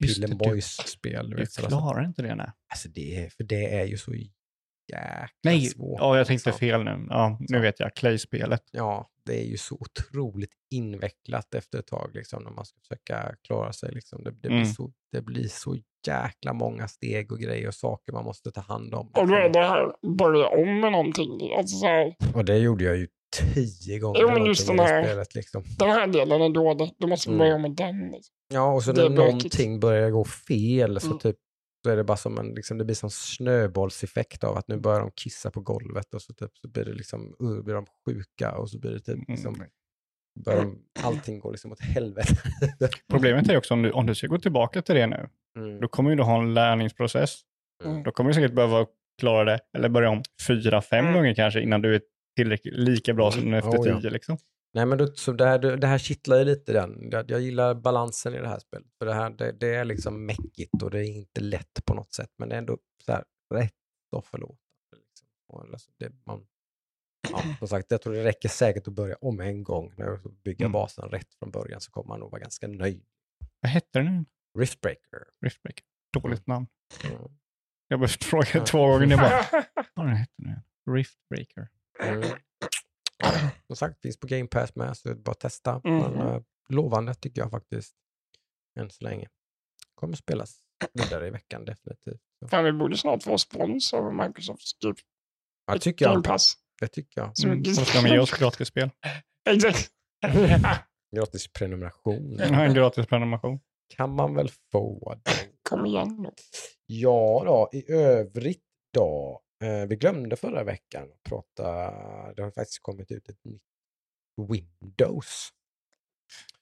And 0.04 0.30
du- 0.30 0.36
boys-spel. 0.36 1.30
du 1.30 1.36
Du 1.36 1.46
klarar 1.68 2.06
inte 2.06 2.22
det, 2.22 2.36
nej. 2.36 2.52
Alltså 2.70 2.90
det 2.90 3.16
är, 3.26 3.30
för 3.30 3.44
det 3.44 3.74
är 3.80 3.86
ju 3.86 3.98
så 3.98 4.14
jäkla 4.14 5.28
Nej, 5.44 5.62
svårt. 5.66 6.00
ja, 6.00 6.18
jag 6.18 6.28
tänkte 6.28 6.50
liksom. 6.50 6.60
fel 6.60 6.84
nu. 6.84 7.08
Ja, 7.10 7.38
nu 7.40 7.58
Så. 7.58 7.62
vet 7.62 7.80
jag. 7.80 7.96
Clay-spelet. 7.96 8.64
Ja, 8.72 9.10
det 9.26 9.40
är 9.42 9.46
ju 9.46 9.58
så 9.58 9.76
otroligt 9.76 10.52
invecklat 10.72 11.54
efter 11.56 11.80
ett 11.80 11.88
tag 11.88 12.12
liksom, 12.14 12.44
när 12.44 12.52
man 12.52 12.66
ska 12.66 12.80
försöka 12.80 13.36
klara 13.48 13.74
sig. 13.74 13.92
Liksom. 13.94 14.24
Det, 14.24 14.32
det, 14.32 14.38
blir 14.48 14.52
Mm. 14.52 14.66
så, 14.66 14.92
det 15.12 15.22
blir 15.22 15.48
så 15.48 15.78
jäkla 16.08 16.54
många 16.54 16.88
steg 16.88 17.32
och 17.32 17.40
grejer 17.40 17.68
och 17.68 17.74
saker 17.76 18.14
man 18.14 18.26
måste 18.26 18.52
ta 18.52 18.62
hand 18.62 18.94
om. 18.94 19.08
Och 19.08 19.28
då 19.28 19.36
är 19.36 19.50
det 19.50 19.60
här, 19.60 19.94
börja 20.18 20.48
om 20.48 20.80
med 20.80 20.92
någonting. 20.92 21.54
Alltså 21.58 21.78
så 21.78 21.86
här, 21.86 22.16
Och 22.36 22.46
det 22.46 22.58
gjorde 22.58 22.84
jag 22.84 22.98
ju 22.98 23.08
tio 23.54 24.00
gånger. 24.00 24.22
Jo, 24.22 24.32
men 24.32 24.46
just 24.46 24.64
i 24.64 24.68
den 24.68 24.80
här- 24.80 25.04
Spelet, 25.04 25.36
liksom. 25.36 25.64
den 25.80 25.90
här 25.90 26.08
delen 26.08 26.42
är 26.42 26.50
dålig, 26.50 26.92
då 27.00 27.08
måste 27.08 27.30
vi 27.30 27.36
Mm. 27.36 27.40
börja 27.40 27.56
om 27.56 27.62
med 27.62 27.72
den. 27.72 28.00
Liksom. 28.12 28.34
Ja, 28.54 28.74
och 28.74 28.84
så 28.84 28.92
Det 28.92 29.02
när 29.02 29.10
bökigt. 29.10 29.34
någonting 29.34 29.80
börjar 29.80 30.10
gå 30.10 30.24
fel 30.26 31.00
så, 31.00 31.08
Mm. 31.08 31.20
typ, 31.20 31.36
så 31.86 31.92
är 31.92 31.96
det 31.98 32.04
bara 32.04 32.18
som 32.18 32.38
en, 32.38 32.48
liksom, 32.54 32.78
det 32.78 32.86
blir 32.86 32.96
som 32.96 33.10
snöbollseffekt 33.10 34.44
av 34.44 34.58
att 34.58 34.68
nu 34.68 34.78
börjar 34.78 35.00
de 35.00 35.12
kissa 35.16 35.52
på 35.52 35.62
golvet 35.62 36.14
och 36.14 36.22
så, 36.22 36.34
typ, 36.34 36.58
så 36.58 36.68
blir 36.70 36.86
det 36.86 36.94
liksom, 36.94 37.36
uh, 37.44 37.64
blir 37.64 37.74
de 37.76 37.86
sjuka 38.06 38.52
och 38.58 38.70
så 38.70 38.80
blir 38.80 38.92
det 38.92 39.00
typ 39.00 39.20
liksom, 39.30 39.56
Mm. 39.56 39.68
börjar 40.46 40.62
de, 40.62 40.80
allting 41.04 41.40
går 41.40 41.52
liksom 41.52 41.72
åt 41.72 41.80
helvete. 41.82 42.36
Problemet 43.12 43.50
är 43.50 43.58
också 43.58 43.74
om 43.74 43.82
du, 43.82 43.92
om 43.92 44.06
du 44.06 44.16
ska 44.16 44.28
gå 44.28 44.38
tillbaka 44.40 44.82
till 44.82 44.96
det 44.96 45.08
nu, 45.08 45.30
Mm. 45.58 45.80
då 45.80 45.88
kommer 45.88 46.10
ju 46.10 46.16
du 46.16 46.24
ha 46.24 46.40
en 46.42 46.54
lärningsprocess. 46.54 47.40
Mm. 47.86 48.04
Då 48.04 48.12
kommer 48.12 48.30
du 48.30 48.34
säkert 48.34 48.54
behöva 48.56 48.86
klara 49.22 49.44
det, 49.44 49.60
eller 49.78 49.90
börja 49.90 50.10
om 50.10 50.22
fyra, 50.48 50.82
fem 50.82 51.00
Mm. 51.06 51.14
gånger 51.16 51.34
kanske, 51.36 51.62
innan 51.62 51.82
du 51.82 51.96
är 51.96 52.02
tillräckligt 52.38 52.74
lika 52.74 53.14
bra 53.14 53.32
som 53.32 53.54
är 53.54 53.58
efter 53.58 53.70
Oh, 53.70 53.88
ja. 53.88 54.02
tio. 54.02 54.10
Liksom. 54.10 54.38
Nej, 54.74 54.86
men 54.86 54.98
då, 54.98 55.08
så 55.08 55.32
det, 55.32 55.46
här, 55.46 55.60
det 55.60 55.88
här 55.88 55.98
kittlar 55.98 56.38
ju 56.38 56.46
lite 56.46 56.74
den. 56.74 57.10
Jag, 57.12 57.32
jag 57.32 57.42
gillar 57.42 57.76
balansen 57.76 58.34
i 58.36 58.40
det 58.40 58.48
här 58.48 58.60
spelet. 58.60 58.88
För 59.00 59.06
det, 59.06 59.14
här, 59.14 59.30
det, 59.30 59.52
det 59.52 59.76
är 59.76 59.86
liksom 59.86 60.26
mäckigt 60.26 60.84
och 60.84 60.92
det 60.92 61.00
är 61.00 61.04
inte 61.04 61.42
lätt 61.42 61.86
på 61.86 61.94
något 61.94 62.14
sätt. 62.14 62.30
Men 62.38 62.50
det 62.50 62.56
är 62.56 62.60
ändå 62.60 62.78
så 63.06 63.12
här, 63.12 63.24
rätt 63.54 63.72
och 64.12 64.26
förlåtande. 64.26 64.58
Liksom. 64.96 65.28
Alltså, 65.74 65.92
det, 66.00 66.12
man, 66.26 66.48
ja, 67.32 67.44
som 67.60 67.68
sagt, 67.68 67.92
jag 67.92 68.02
tror 68.02 68.14
det 68.14 68.24
räcker 68.24 68.50
säkert 68.50 68.88
att 68.88 68.94
börja 68.94 69.16
om 69.22 69.40
en 69.40 69.64
gång. 69.64 69.94
När 69.98 70.06
jag 70.06 70.20
bygger 70.44 70.66
Mm. 70.66 70.72
basen 70.72 71.10
rätt 71.10 71.34
från 71.40 71.52
början 71.52 71.82
så 71.82 71.92
kommer 71.92 72.08
man 72.08 72.20
nog 72.20 72.32
vara 72.32 72.42
ganska 72.42 72.68
nöjd. 72.68 73.06
Vad 73.62 73.72
hette 73.72 74.00
den? 74.00 74.26
Riftbreaker. 74.60 75.24
Riftbreaker. 75.46 75.84
Dåligt 76.14 76.48
namn. 76.48 76.68
Mm. 77.04 77.18
Jag 77.88 77.98
har 77.98 78.00
behövt 78.00 78.24
fråga 78.24 78.46
två 78.66 78.88
gånger. 78.88 79.08
Jag 79.08 79.20
bara, 79.20 79.64
vad 79.94 80.06
den 80.06 80.16
hette 80.16 80.34
nu? 80.38 80.62
Riftbreaker. 80.96 81.68
Mm. 82.00 82.30
Som 83.68 83.76
sagt, 83.76 84.02
finns 84.02 84.18
på 84.20 84.28
Game 84.28 84.48
Pass 84.48 84.76
med 84.76 84.98
så 84.98 85.08
det 85.10 85.14
är 85.14 85.16
bara 85.16 85.32
att 85.32 85.40
testa. 85.40 85.82
Mm. 85.86 86.00
Men, 86.00 86.28
eh, 86.28 86.42
lovande 86.70 87.14
tycker 87.16 87.42
jag 87.42 87.52
faktiskt. 87.52 87.96
Än 88.80 88.90
så 88.90 89.04
länge. 89.04 89.28
Kommer 89.96 90.16
spelas 90.16 90.58
vidare 90.94 91.28
i 91.28 91.30
veckan 91.30 91.66
definitivt. 91.66 92.22
Fan, 92.50 92.64
vi 92.64 92.72
borde 92.72 92.98
snart 92.98 93.24
få 93.24 93.38
spons 93.38 93.94
av 93.94 94.14
Microsofts 94.14 94.78
typ 94.80 94.96
Ja, 95.68 95.74
det 95.74 95.80
tycker 95.80 96.06
Game 96.06 96.16
jag. 96.18 96.24
Pass. 96.24 96.54
Det 96.80 96.88
tycker 96.88 97.22
jag. 97.22 97.38
Så 97.38 97.48
Mm. 97.48 97.58
mycket- 97.60 97.76
Så 97.76 97.86
ska 97.86 98.02
de 98.02 98.08
ge 98.08 98.20
oss 98.20 98.32
gratisspel. 98.32 98.90
Exakt. 99.50 99.92
Gratis 101.16 101.48
prenumeration. 101.54 102.36
Jag 102.40 102.48
har 102.50 102.66
en 102.66 102.74
gratis 102.74 103.08
prenumeration. 103.08 103.60
Kan 103.96 104.16
man 104.16 104.36
väl 104.36 104.50
få. 104.72 105.16
det. 105.26 105.32
Kom 105.70 105.86
igen 105.86 106.16
nu. 106.22 106.30
Ja 106.86 107.42
då, 107.46 107.70
i 107.78 107.92
övrigt 107.92 108.64
då. 108.94 109.42
Eh, 109.64 109.86
vi 109.88 109.96
glömde 109.96 110.36
förra 110.36 110.64
veckan 110.64 111.04
att 111.04 111.24
prata. 111.24 111.64
Det 112.34 112.42
har 112.44 112.52
faktiskt 112.52 112.82
kommit 112.82 113.12
ut 113.12 113.30
ett 113.30 113.44
nytt 113.46 113.62
Windows. 114.50 115.50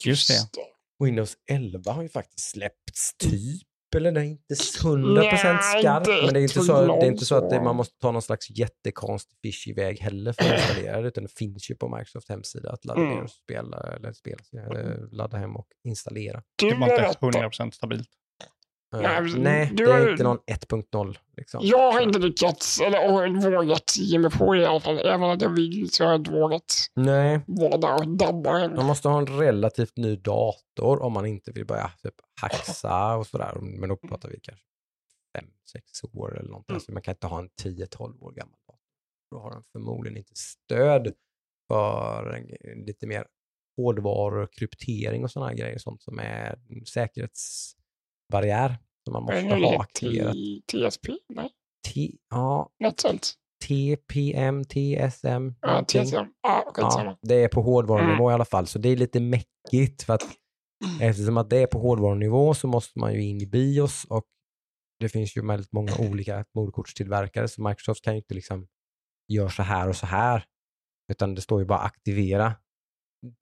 Just 0.06 0.28
det. 0.28 0.62
Windows 1.06 1.38
11 1.52 1.92
har 1.92 2.02
ju 2.02 2.10
faktiskt 2.10 2.50
släppts 2.50 3.18
typ. 3.18 3.68
Eller 3.96 4.12
det 4.12 4.20
är 4.20 4.24
inte 4.24 4.54
100% 4.54 5.14
Nej, 5.14 5.80
skarpt. 5.82 6.08
Men 6.08 6.34
det 6.34 6.40
är 6.40 6.42
inte 6.42 6.54
så, 6.62 6.86
det 6.86 7.06
är 7.06 7.12
inte 7.12 7.26
så 7.26 7.36
att 7.36 7.50
det, 7.50 7.62
man 7.62 7.76
måste 7.76 7.98
ta 8.00 8.12
någon 8.12 8.22
slags 8.22 8.50
jättekonstig 8.50 9.38
fishy 9.42 9.74
väg 9.74 10.00
heller 10.00 10.34
för 10.34 10.44
att 10.44 10.60
installera 10.60 11.02
det. 11.02 11.08
Utan 11.08 11.24
det 11.24 11.32
finns 11.32 11.72
ju 11.72 11.76
på 11.76 11.98
Microsofts 11.98 12.30
hemsida 12.30 12.72
att 12.72 12.86
ladda 12.86 13.02
Mm. 13.02 13.14
ner 13.16 13.24
och 13.24 13.30
spela, 13.32 13.78
eller 13.78 14.14
spela, 14.14 14.42
eh, 14.80 14.98
ladda 15.12 15.38
hem 15.38 15.56
och 15.56 15.68
installera. 15.84 16.44
Det 16.56 16.66
var 16.66 16.72
inte 16.72 16.86
berättar. 16.88 17.32
100% 17.32 17.74
stabilt. 17.76 18.10
Nej, 19.02 19.34
Nej, 19.38 19.72
du 19.74 19.86
det 19.86 19.92
är 19.92 20.12
inte 20.12 20.24
någon 20.24 20.38
1.0. 20.38 21.18
Liksom. 21.38 21.60
Jag 21.64 21.92
har 21.92 22.02
inte 22.02 22.20
lyckats, 22.20 22.82
eller 22.82 23.52
vågat 23.52 23.98
ge 23.98 24.20
mig 24.20 24.32
på 24.32 24.54
det 24.54 24.62
i 24.62 24.66
alla 24.66 24.80
fall. 24.80 24.98
Även 24.98 25.24
om 25.24 25.38
jag 25.40 25.50
vill 25.50 25.90
så 25.92 26.04
har 26.04 26.12
jag 26.12 26.20
inte 26.22 26.32
vågat 26.32 26.74
Nej, 26.94 27.42
vara 27.48 27.78
där 27.78 27.96
och 27.96 28.18
dabba 28.18 28.60
än. 28.60 28.76
man 28.76 28.86
måste 28.86 29.08
ha 29.08 29.18
en 29.20 29.28
relativt 29.28 29.98
ny 29.98 30.16
dator 30.16 31.02
om 31.02 31.14
man 31.14 31.26
inte 31.26 31.52
vill 31.52 31.66
börja 31.66 31.92
typ, 32.04 32.16
hacksa 32.42 33.16
och 33.16 33.28
sådär. 33.28 33.58
Men 33.62 33.90
då 33.90 33.96
pratar 33.96 34.30
vi 34.30 34.40
kanske 34.42 34.66
fem, 35.38 35.46
sex 35.72 36.04
år 36.14 36.40
eller 36.40 36.50
någonting. 36.50 36.74
Mm. 36.74 36.76
Alltså 36.76 36.92
man 36.92 37.02
kan 37.02 37.12
inte 37.14 37.28
ha 37.28 37.40
en 37.40 37.50
10-12 37.64 38.24
år 38.24 38.32
gammal 38.32 38.60
dator. 38.68 38.80
Då 39.32 39.40
har 39.40 39.52
den 39.52 39.64
förmodligen 39.72 40.18
inte 40.18 40.34
stöd 40.36 41.14
för 41.68 42.30
en, 42.30 42.86
lite 42.86 43.08
mer 43.08 43.26
hårdvaror, 43.78 44.48
kryptering 44.52 45.24
och 45.24 45.32
sådana 45.32 45.54
grejer. 45.54 45.78
Sånt 45.78 46.04
som 46.04 46.20
är 46.20 46.60
en 46.70 46.86
säkerhetsbarriär 48.32 48.78
som 49.04 49.14
man 49.14 49.24
måste 49.24 49.56
ha 49.76 49.82
aktiverat. 49.82 50.36
TSP? 50.72 51.08
Nej, 51.30 51.50
T- 51.94 52.18
ja, 52.30 52.70
något 52.80 53.00
sånt. 53.00 53.34
TPM, 53.68 54.64
TSM, 54.64 55.54
Ja. 55.62 55.84
TSM. 55.88 56.16
Ja. 56.42 56.72
Ja, 56.78 57.18
det 57.22 57.36
är 57.44 57.48
på 57.48 57.62
hårdvarunivå 57.62 58.24
Mm. 58.24 58.32
i 58.32 58.34
alla 58.34 58.46
fall, 58.46 58.68
så 58.68 58.80
det 58.80 58.90
är 58.90 58.96
lite 58.98 59.20
mäckigt. 59.20 60.04
För 60.04 60.14
att 60.14 60.24
eftersom 61.02 61.38
att 61.38 61.50
det 61.50 61.58
är 61.58 61.68
på 61.68 61.80
hårdvarunivå 61.80 62.54
så 62.54 62.68
måste 62.68 63.00
man 63.00 63.14
ju 63.14 63.24
in 63.24 63.42
i 63.42 63.46
BIOS 63.48 64.06
och 64.10 64.24
det 65.00 65.10
finns 65.10 65.38
ju 65.38 65.48
väldigt 65.48 65.72
många 65.72 65.92
olika 66.00 66.46
moderkortstillverkare 66.56 67.48
så 67.48 67.68
Microsoft 67.70 68.04
kan 68.04 68.14
ju 68.14 68.18
inte 68.18 68.34
liksom 68.34 68.68
göra 69.34 69.50
så 69.50 69.64
här 69.64 69.90
och 69.90 69.96
så 69.96 70.06
här. 70.06 70.46
Utan 71.12 71.36
det 71.36 71.42
står 71.42 71.60
ju 71.60 71.66
bara 71.66 71.80
aktivera 71.80 72.54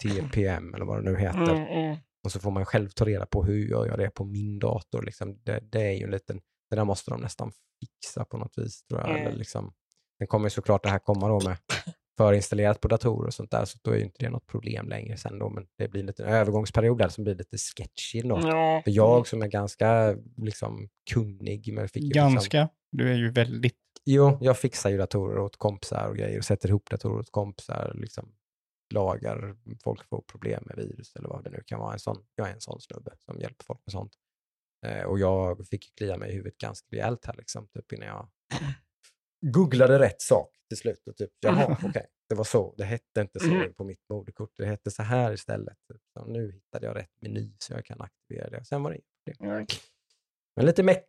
TPM 0.04 0.74
eller 0.74 0.86
vad 0.86 1.04
det 1.04 1.12
nu 1.12 1.18
heter. 1.18 1.56
Mm, 1.56 1.68
mm. 1.68 1.98
Och 2.24 2.32
så 2.32 2.40
får 2.40 2.52
man 2.52 2.66
själv 2.66 2.90
ta 2.90 3.06
reda 3.06 3.26
på 3.26 3.44
hur 3.44 3.68
gör 3.68 3.88
jag 3.88 4.00
det 4.00 4.10
på 4.10 4.26
min 4.26 4.60
dator. 4.60 5.02
Liksom. 5.02 5.40
Det, 5.44 5.60
det 5.72 5.82
är 5.82 5.92
ju 5.92 6.04
en 6.04 6.12
liten, 6.12 6.42
det 6.70 6.76
där 6.76 6.86
måste 6.86 7.12
de 7.12 7.22
nästan 7.22 7.52
fixa 7.80 8.26
på 8.26 8.38
något 8.38 8.58
vis 8.58 8.84
tror 8.84 9.00
jag. 9.00 9.10
Mm. 9.10 9.22
Eller 9.22 9.38
liksom, 9.38 9.74
sen 10.18 10.28
kommer 10.28 10.46
ju 10.46 10.50
såklart 10.50 10.84
det 10.84 10.90
här 10.90 11.00
komma 11.00 11.28
då 11.28 11.40
med 11.40 11.58
förinstallerat 12.18 12.82
på 12.82 12.88
datorer 12.88 13.28
och 13.28 13.34
sånt 13.34 13.52
där, 13.52 13.66
så 13.66 13.78
då 13.82 13.92
är 13.92 13.96
ju 13.96 14.04
inte 14.04 14.18
det 14.20 14.30
något 14.30 14.48
problem 14.48 14.90
längre 14.90 15.18
sen 15.18 15.40
då, 15.40 15.50
men 15.50 15.68
det 15.78 15.88
blir 15.88 16.00
en 16.00 16.08
liten 16.08 16.26
övergångsperiod 16.26 16.98
där 16.98 17.10
som 17.10 17.24
blir 17.24 17.36
lite 17.36 17.58
sketchy 17.58 18.22
då. 18.22 18.40
Ja. 18.44 18.82
För 18.84 18.92
jag 18.92 19.28
som 19.28 19.42
är 19.42 19.48
ganska 19.48 20.16
liksom 20.38 20.90
kunnig 21.14 21.74
med 21.74 21.92
fick 21.92 22.04
ju 22.04 22.08
Liksom, 22.08 22.34
Ganska. 22.34 22.70
Du 22.92 23.12
är 23.12 23.16
ju 23.16 23.32
väldigt... 23.32 23.78
jo, 24.06 24.38
jag 24.42 24.58
fixar 24.58 24.90
ju 24.90 24.98
datorer 24.98 25.40
åt 25.40 25.58
kompisar 25.58 26.08
och 26.08 26.18
grejer 26.18 26.38
och 26.38 26.46
sätter 26.46 26.70
ihop 26.70 26.90
datorer 26.90 27.20
åt 27.20 27.32
kompisar, 27.32 27.94
liksom 27.96 28.32
lagar, 28.90 29.56
folk 29.84 30.04
får 30.10 30.22
problem 30.22 30.64
med 30.66 30.76
virus 30.78 31.16
eller 31.16 31.30
vad 31.30 31.44
det 31.44 31.50
nu 31.50 31.64
kan 31.66 31.80
vara. 31.80 31.94
En 31.94 32.00
sån, 32.00 32.26
jag 32.36 32.50
är 32.50 32.54
en 32.54 32.62
sån 32.62 32.82
snubbe 32.82 33.12
som 33.20 33.40
hjälper 33.40 33.66
folk 33.66 33.80
med 33.86 33.92
sånt. 33.92 34.14
Eh, 34.86 35.04
och 35.04 35.20
jag 35.20 35.68
fick 35.68 35.96
klia 35.98 36.18
mig 36.18 36.30
i 36.30 36.34
huvudet 36.34 36.58
ganska 36.58 36.88
rejält 36.92 37.26
här 37.26 37.36
liksom, 37.38 37.68
typ 37.68 37.94
innan 37.94 38.08
jag 38.08 38.28
googlade 39.42 40.00
rätt 40.00 40.22
sak 40.22 40.50
till 40.70 40.78
slut. 40.78 41.08
Och 41.08 41.16
typ, 41.18 41.32
jaha, 41.40 41.78
okej, 41.84 42.06
det 42.30 42.36
var 42.36 42.44
så. 42.44 42.74
Det 42.78 42.84
hette 42.86 43.22
inte 43.22 43.40
så 43.40 43.46
Mm. 43.46 43.74
på 43.74 43.84
mitt 43.84 44.10
moderkort. 44.10 44.52
Det 44.58 44.66
hette 44.66 44.92
så 44.92 45.04
här 45.04 45.34
istället. 45.34 45.78
Typ. 45.94 46.02
Så 46.14 46.26
nu 46.26 46.52
hittade 46.52 46.86
jag 46.86 46.96
rätt 46.96 47.22
meny 47.22 47.56
så 47.60 47.74
jag 47.74 47.86
kan 47.86 48.02
aktivera 48.02 48.50
det. 48.50 48.66
Sen 48.66 48.84
var 48.84 48.92
det 48.92 48.98
inget 48.98 49.38
problem. 49.38 49.66
Men 50.56 50.66
lite 50.66 50.84
mäkt. 50.84 51.08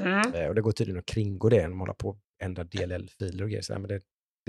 Mm. 0.00 0.34
Eh, 0.34 0.48
och 0.48 0.54
det 0.54 0.60
går 0.60 0.72
tydligen 0.72 0.98
att 0.98 1.06
kringgå 1.06 1.48
det 1.48 1.62
när 1.62 1.68
man 1.68 1.78
håller 1.78 1.92
på 1.94 2.10
att 2.10 2.20
ändra 2.42 2.64
DLL-filer 2.64 3.42
och 3.44 3.50
grejer. 3.50 3.62
Så 3.62 3.72
där, 3.72 3.80
men 3.80 3.88
det, 3.88 4.02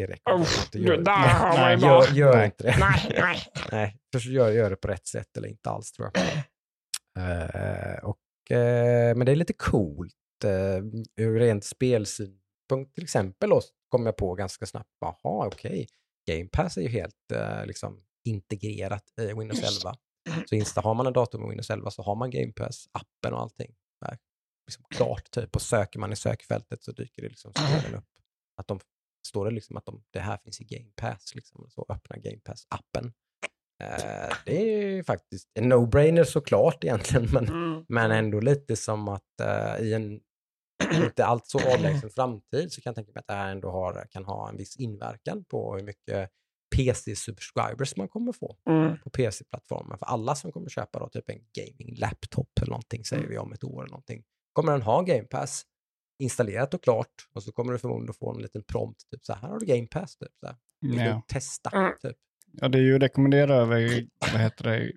det 0.07 0.31
Uff, 0.33 0.65
inte. 0.65 0.77
du, 0.77 0.87
Gör, 0.87 0.97
där 0.97 1.11
har 1.11 1.47
man 1.47 1.57
nej, 1.57 1.75
ju 1.75 1.81
bara... 1.81 2.05
gör, 2.05 2.13
gör 2.13 2.35
Nej. 2.35 2.45
inte 2.45 2.63
det. 2.63 2.75
Nej, 2.79 3.15
nej. 3.71 3.97
Nej, 4.13 4.33
gör, 4.33 4.51
gör 4.51 4.69
det 4.69 4.75
på 4.75 4.87
rätt 4.87 5.07
sätt 5.07 5.37
eller 5.37 5.47
inte 5.47 5.69
alls 5.69 5.91
tror 5.91 6.11
jag. 6.13 6.23
Eh, 7.19 8.03
och, 8.03 8.51
eh, 8.57 9.15
men 9.15 9.25
det 9.25 9.31
är 9.31 9.35
lite 9.35 9.53
coolt 9.53 10.13
uh, 10.45 11.03
ur 11.15 11.39
rent 11.39 11.63
spelsynpunkt 11.63 12.95
till 12.95 13.03
exempel. 13.03 13.51
Och 13.53 13.61
kom 13.89 14.05
jag 14.05 14.17
på 14.17 14.35
ganska 14.35 14.65
snabbt, 14.65 14.89
jaha 14.99 15.47
okej, 15.47 15.87
Game 16.27 16.49
Pass 16.49 16.77
är 16.77 16.81
ju 16.81 16.89
helt 16.89 17.31
eh, 17.33 17.65
liksom 17.65 18.03
integrerat 18.25 19.03
i 19.21 19.25
Windows 19.25 19.61
Just. 19.61 19.85
11. 19.85 19.95
Så 20.45 20.55
insta, 20.55 20.81
har 20.81 20.93
man 20.93 21.07
en 21.07 21.13
dator 21.13 21.39
med 21.39 21.47
Windows 21.47 21.69
11 21.69 21.91
så 21.91 22.01
har 22.01 22.15
man 22.15 22.31
Game 22.31 22.51
Pass, 22.51 22.87
appen 22.91 23.33
och 23.33 23.41
allting. 23.41 23.75
Där. 24.01 24.17
Liksom 24.67 24.85
klart 24.89 25.31
typ. 25.31 25.55
Och 25.55 25.61
söker 25.61 25.99
man 25.99 26.13
i 26.13 26.15
sökfältet 26.15 26.83
så 26.83 26.91
dyker 26.91 27.21
det 27.21 27.29
liksom 27.29 27.53
spelen 27.53 27.95
upp. 27.95 28.09
Att 28.55 28.67
de, 28.67 28.79
står 29.29 29.45
det 29.45 29.51
liksom 29.51 29.77
att 29.77 29.85
de, 29.85 30.03
det 30.11 30.19
här 30.19 30.37
finns 30.37 30.61
i 30.61 30.63
Game 30.63 30.91
Pass, 30.95 31.35
liksom, 31.35 31.65
så 31.69 31.85
öppna 31.89 32.17
Game 32.17 32.37
Pass-appen. 32.45 33.11
Eh, 33.83 34.35
det 34.45 34.57
är 34.61 34.77
ju 34.87 35.03
faktiskt 35.03 35.49
en 35.53 35.73
no-brainer 35.73 36.23
såklart 36.23 36.83
egentligen, 36.83 37.27
men, 37.33 37.47
Mm. 37.47 37.85
men 37.89 38.11
ändå 38.11 38.39
lite 38.39 38.75
som 38.75 39.07
att 39.07 39.39
eh, 39.41 39.75
i 39.85 39.93
en 39.93 40.21
inte 41.03 41.25
allt 41.25 41.47
så 41.47 41.59
avlägsen 41.75 42.09
framtid 42.09 42.71
så 42.73 42.81
kan 42.81 42.89
jag 42.89 42.95
tänka 42.95 43.11
mig 43.11 43.19
att 43.19 43.27
det 43.27 43.33
här 43.33 43.51
ändå 43.51 43.71
har, 43.71 44.07
kan 44.11 44.25
ha 44.25 44.49
en 44.49 44.57
viss 44.57 44.77
inverkan 44.77 45.43
på 45.45 45.75
hur 45.75 45.83
mycket 45.83 46.29
PC-subscribers 46.75 47.93
man 47.97 48.07
kommer 48.07 48.31
få 48.31 48.57
Mm. 48.69 48.97
på 49.03 49.09
PC-plattformen. 49.09 49.97
För 49.97 50.05
alla 50.05 50.35
som 50.35 50.51
kommer 50.51 50.69
köpa 50.69 50.99
då 50.99 51.09
typ 51.09 51.29
en 51.29 51.39
gaming-laptop 51.53 52.49
eller 52.61 52.69
någonting, 52.69 53.05
säger 53.05 53.23
Mm. 53.23 53.31
vi 53.31 53.37
om 53.37 53.53
ett 53.53 53.63
år 53.63 53.81
eller 53.81 53.91
någonting, 53.91 54.23
kommer 54.53 54.71
den 54.71 54.81
ha 54.81 55.01
Game 55.01 55.23
Pass 55.23 55.63
installerat 56.19 56.73
och 56.73 56.83
klart 56.83 57.27
och 57.33 57.43
så 57.43 57.51
kommer 57.51 57.73
du 57.73 57.79
förmodligen 57.79 58.13
få 58.13 58.31
en 58.35 58.41
liten 58.41 58.63
prompt, 58.63 59.09
typ 59.11 59.25
så 59.25 59.33
här, 59.33 59.41
här 59.41 59.49
har 59.49 59.59
du 59.59 59.65
Game 59.65 59.87
Pass, 59.87 60.17
typ 60.17 60.31
så 60.39 60.47
här. 60.47 60.55
Vill 60.81 60.97
Ja. 60.99 61.13
du 61.13 61.21
testa? 61.33 61.93
Typ. 62.01 62.17
Ja, 62.51 62.67
det 62.67 62.77
är 62.77 62.81
ju 62.81 62.99
rekommenderat 62.99 63.49
över, 63.49 64.07
vad 64.33 64.41
heter 64.41 64.63
det, 64.63 64.91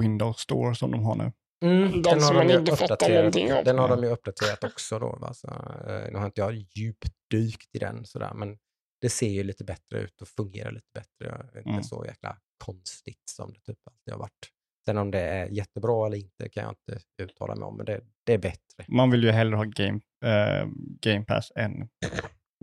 Windows 0.00 0.40
Store 0.40 0.74
som 0.74 0.90
de 0.90 1.04
har 1.04 1.16
nu. 1.16 1.32
Mm, 1.64 2.02
Den 2.02 2.22
har 2.22 2.34
man 2.34 2.46
de 2.46 2.52
ju 2.52 2.58
uppdaterat-. 2.58 3.64
Den 3.64 3.78
har 3.78 3.88
Ja. 3.88 3.96
de 3.96 4.04
ju 4.04 4.10
uppdaterat 4.10 4.64
också 4.64 4.98
då. 4.98 5.16
Va? 5.20 5.34
Så, 5.34 5.48
eh, 5.48 6.12
nu 6.12 6.18
har 6.18 6.26
inte 6.26 6.40
jag 6.40 6.54
djupdykt 6.54 7.74
i 7.74 7.78
den 7.78 8.04
sådär, 8.06 8.32
men 8.34 8.58
det 9.00 9.08
ser 9.08 9.28
ju 9.28 9.42
lite 9.42 9.64
bättre 9.64 9.98
ut 10.00 10.22
och 10.22 10.28
fungerar 10.28 10.70
lite 10.70 10.88
bättre. 10.94 11.32
och 11.50 11.56
Inte 11.58 11.70
Mm. 11.70 11.82
så 11.82 12.04
jäkla 12.06 12.36
konstigt 12.64 13.22
som 13.30 13.52
det 13.52 13.60
typ 13.60 13.78
alltid 13.84 14.12
har 14.14 14.18
varit. 14.18 14.50
Sen 14.84 14.98
om 14.98 15.10
det 15.10 15.20
är 15.20 15.46
jättebra 15.46 16.06
eller 16.06 16.16
inte 16.16 16.48
kan 16.48 16.62
jag 16.62 16.70
inte 16.72 17.04
uttala 17.22 17.54
mig 17.54 17.64
om, 17.64 17.76
men 17.76 17.86
det, 17.86 18.00
det 18.24 18.34
är 18.34 18.38
bättre. 18.38 18.84
Man 18.88 19.10
vill 19.10 19.22
ju 19.24 19.30
hellre 19.30 19.56
ha 19.56 19.64
Game, 19.64 20.00
eh, 20.24 20.68
game 21.00 21.24
Pass 21.24 21.52
än 21.56 21.88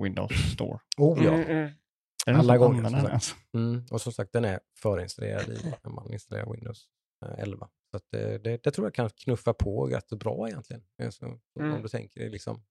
Windows 0.01 0.51
Store. 0.53 0.79
Oh 0.97 1.23
ja. 1.25 1.33
Mm, 1.33 1.49
mm. 1.49 2.39
Alla 2.39 2.57
gånger, 2.57 2.83
den 2.83 3.05
ens? 3.05 3.35
Mm. 3.53 3.85
Och 3.91 4.01
som 4.01 4.13
sagt, 4.13 4.33
den 4.33 4.45
är 4.45 4.59
förinstallerad 4.81 5.49
i 5.49 5.57
när 5.83 5.91
man 5.91 6.11
installerar 6.13 6.51
Windows 6.53 6.87
eh, 7.25 7.39
11. 7.43 7.67
Så 7.91 7.97
att 7.97 8.03
det, 8.11 8.37
det, 8.37 8.63
det 8.63 8.71
tror 8.71 8.87
jag 8.87 8.93
kan 8.93 9.09
knuffa 9.09 9.53
på 9.53 9.85
rätt 9.87 10.09
så 10.09 10.15
bra 10.15 10.47
egentligen. 10.47 10.83
Eh, 11.01 11.09
Så, 11.09 11.25
Mm. 11.59 11.73
Om 11.73 11.81
du 11.81 11.87
tänker 11.87 12.21
det 12.21 12.29
liksom, 12.29 12.63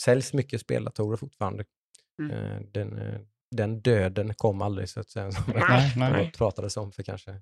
säljs 0.00 0.32
mycket 0.32 0.60
speldatorer 0.60 1.16
fortfarande. 1.16 1.64
Mm. 2.22 2.30
Eh, 2.30 2.60
Den, 2.60 2.98
eh, 2.98 3.20
den 3.56 3.80
döden 3.80 4.34
kom 4.34 4.62
aldrig 4.62 4.88
så 4.88 5.00
att 5.00 5.08
säga. 5.08 5.32
Som 5.32 5.52
Nej, 5.54 5.92
nej. 5.96 6.24
det 6.24 6.38
pratades 6.38 6.76
om 6.76 6.92
för 6.92 7.02
kanske 7.02 7.40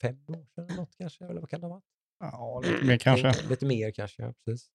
fem 0.00 0.16
år 0.28 0.46
sedan 0.54 0.64
eller 0.64 0.76
något 0.76 0.96
kanske, 0.98 1.24
eller 1.24 1.40
vad 1.40 1.50
kan 1.50 1.60
det 1.60 1.68
vara? 1.68 1.80
Ja, 2.20 2.62
lite 2.64 2.84
mer 2.84 2.98
kanske. 2.98 3.48
Lite, 3.48 3.66
mer 3.66 3.90
kanske, 3.90 4.22
ja, 4.22 4.34
precis. 4.44 4.70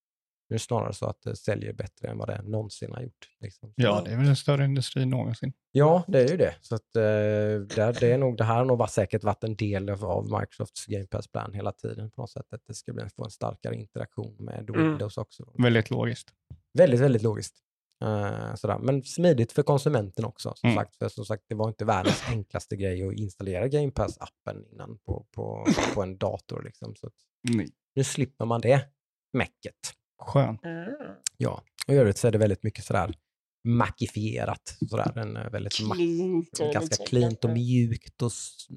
Nu 0.49 0.53
är 0.53 0.59
det 0.59 0.63
snarare 0.63 0.93
så 0.93 1.05
att 1.05 1.21
det 1.21 1.36
säljer 1.36 1.73
bättre 1.73 2.07
än 2.07 2.17
vad 2.17 2.28
det 2.30 2.41
någonsin 2.41 2.91
har 2.93 3.01
gjort. 3.01 3.30
Liksom. 3.39 3.73
Ja, 3.76 4.01
det 4.05 4.11
är 4.11 4.17
väl 4.17 4.28
en 4.28 4.36
större 4.36 4.65
industri 4.65 5.05
någonsin. 5.05 5.53
Ja, 5.71 6.03
det 6.07 6.23
är 6.23 6.28
ju 6.28 6.38
det. 6.38 6.55
Så 6.61 6.76
att, 6.76 6.95
eh, 6.95 7.01
det, 7.01 8.03
är 8.03 8.17
nog, 8.17 8.38
det 8.38 8.43
här 8.43 8.55
har 8.55 8.65
nog 8.65 8.78
varit, 8.78 8.91
säkert 8.91 9.23
varit 9.23 9.43
en 9.43 9.55
del 9.55 9.89
av, 9.89 10.23
Microsofts 10.23 10.86
Game 10.86 11.05
Pass-plan 11.05 11.53
hela 11.53 11.71
tiden 11.71 12.11
på 12.11 12.21
något 12.21 12.30
sätt. 12.30 12.53
Att 12.53 12.65
det 12.67 12.73
ska 12.73 12.93
bli, 12.93 13.09
få 13.15 13.23
en 13.23 13.30
starkare 13.32 13.76
interaktion 13.76 14.36
med 14.39 14.69
Mm. 14.69 14.89
Windows 14.89 15.17
också. 15.17 15.53
Väldigt 15.57 15.89
logiskt. 15.89 16.34
Väldigt, 16.73 16.99
väldigt 16.99 17.21
logiskt. 17.21 17.64
Eh, 18.03 18.55
sådär. 18.55 18.77
Men 18.79 19.03
smidigt 19.03 19.51
för 19.51 19.63
konsumenten 19.63 20.25
också. 20.25 20.53
Som 20.55 20.69
Mm. 20.69 20.83
sagt, 20.83 20.95
för 20.95 21.09
som 21.09 21.25
sagt, 21.25 21.43
det 21.49 21.55
var 21.55 21.67
inte 21.67 21.85
världens 21.85 22.23
enklaste 22.29 22.75
grej 22.75 23.07
att 23.07 23.13
installera 23.13 23.67
Game 23.67 23.91
Pass-appen 23.91 24.65
innan 24.71 24.97
på, 24.97 25.27
på, 25.31 25.67
på 25.93 26.03
en 26.03 26.17
dator. 26.17 26.63
Liksom. 26.63 26.95
Så 26.95 27.07
att 27.07 27.13
Nej. 27.49 27.67
nu 27.95 28.03
slipper 28.03 28.45
man 28.45 28.61
det 28.61 28.85
mäcket. 29.33 29.75
Skönt. 30.21 30.63
Mm. 30.65 30.89
Ja, 31.37 31.63
och 31.87 31.93
i 31.93 31.97
övrigt 31.97 32.17
så 32.17 32.27
är 32.27 32.31
det 32.31 32.37
väldigt 32.37 32.63
mycket 32.63 32.85
sådär 32.85 33.13
makifierat. 33.67 34.77
Sådär, 34.89 35.17
en 35.17 35.51
väldigt 35.51 35.79
och 36.59 36.73
ganska 36.73 37.05
cleant 37.05 37.43
och 37.43 37.49
mjukt 37.49 38.21
och 38.21 38.31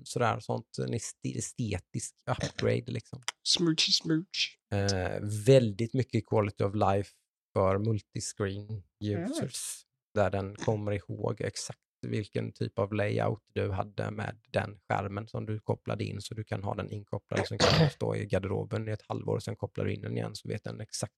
sådär 0.04 0.40
sånt. 0.40 0.78
En 0.78 0.94
este- 0.94 1.38
estetisk 1.38 2.14
upgrade 2.26 2.92
liksom. 2.92 3.22
Smoochy 3.42 3.92
smooch. 3.92 4.58
Eh, 4.72 5.20
väldigt 5.46 5.94
mycket 5.94 6.26
quality 6.26 6.64
of 6.64 6.74
life 6.74 7.10
för 7.52 7.78
multiscreen 7.78 8.82
users. 9.04 9.84
Där 10.14 10.30
den 10.30 10.54
kommer 10.56 10.92
ihåg 10.92 11.40
exakt 11.40 11.78
vilken 12.06 12.52
typ 12.52 12.78
av 12.78 12.92
layout 12.94 13.42
du 13.52 13.70
hade 13.70 14.10
med 14.10 14.36
den 14.50 14.78
skärmen 14.88 15.28
som 15.28 15.46
du 15.46 15.60
kopplade 15.60 16.04
in 16.04 16.20
så 16.20 16.34
du 16.34 16.44
kan 16.44 16.64
ha 16.64 16.74
den 16.74 16.90
inkopplad. 16.90 17.46
Sen 17.46 17.58
kan 17.58 17.90
stå 17.90 18.16
i 18.16 18.26
garderoben 18.26 18.88
i 18.88 18.90
ett 18.92 19.02
halvår 19.08 19.34
och 19.36 19.42
sen 19.42 19.56
kopplar 19.56 19.84
du 19.84 19.94
in 19.94 20.00
den 20.00 20.16
igen 20.16 20.34
så 20.34 20.48
vet 20.48 20.64
den 20.64 20.80
exakt 20.80 21.12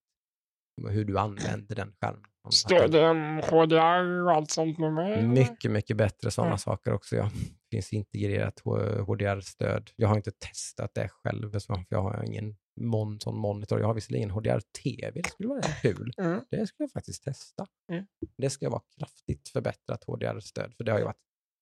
hur 0.89 1.05
du 1.05 1.19
använder 1.19 1.75
den 1.77 1.93
skärmen. 2.01 2.21
Att 2.25 2.43
den- 2.43 2.53
Stödjer 2.53 3.43
HDR 3.51 4.25
och 4.25 4.33
allt 4.33 4.51
sånt 4.51 4.79
med 4.79 4.93
mig. 4.93 5.27
mycket, 5.27 5.71
mycket 5.71 5.97
bättre 5.97 6.31
sådana 6.31 6.49
Mm. 6.51 6.59
saker 6.59 6.93
också. 6.93 7.17
Ja. 7.17 7.31
Det 7.35 7.77
finns 7.77 7.93
integrerat 7.93 8.61
HDR-stöd. 9.07 9.91
Jag 9.97 10.09
har 10.09 10.17
inte 10.17 10.31
testat 10.31 10.95
det 10.95 11.09
själv, 11.09 11.59
så 11.59 11.75
för 11.75 11.85
jag 11.89 12.03
har 12.03 12.23
ingen 12.27 12.57
mon 12.77 13.21
sån 13.21 13.39
monitor. 13.39 13.81
Jag 13.81 13.87
har 13.87 13.95
visserligen 13.95 14.31
HDR-TV, 14.31 15.21
det 15.23 15.29
skulle 15.31 15.49
vara 15.49 15.61
rätt 15.61 15.83
kul. 15.83 16.13
Mm. 16.19 16.41
Det 16.51 16.67
skulle 16.67 16.85
jag 16.85 16.91
faktiskt 16.93 17.25
testa. 17.25 17.67
Mm. 17.93 18.07
Det 18.37 18.51
ska 18.51 18.71
vara 18.71 18.83
kraftigt 18.99 19.49
förbättrat 19.49 20.05
HDR-stöd, 20.05 20.75
för 20.77 20.85
det 20.85 20.93
har 20.93 20.99
ju 20.99 21.05
varit, 21.05 21.21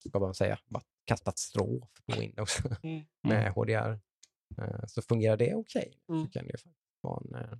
ska 0.09 0.19
man 0.19 0.33
säga, 0.35 0.59
varit 0.65 0.87
katastrof 1.05 1.89
på 2.05 2.19
Windows 2.19 2.57
Mm. 2.83 3.05
med 3.23 3.51
HDR. 3.51 3.99
Eh, 4.57 4.85
Så 4.87 5.01
fungerar 5.01 5.37
det 5.37 5.55
okej 5.55 5.93
Mm. 6.09 6.25
så 6.25 6.31
kan 6.31 6.45
det 6.45 6.51
ju 6.51 6.57
faktiskt 6.57 6.97
vara 7.01 7.21
en 7.51 7.59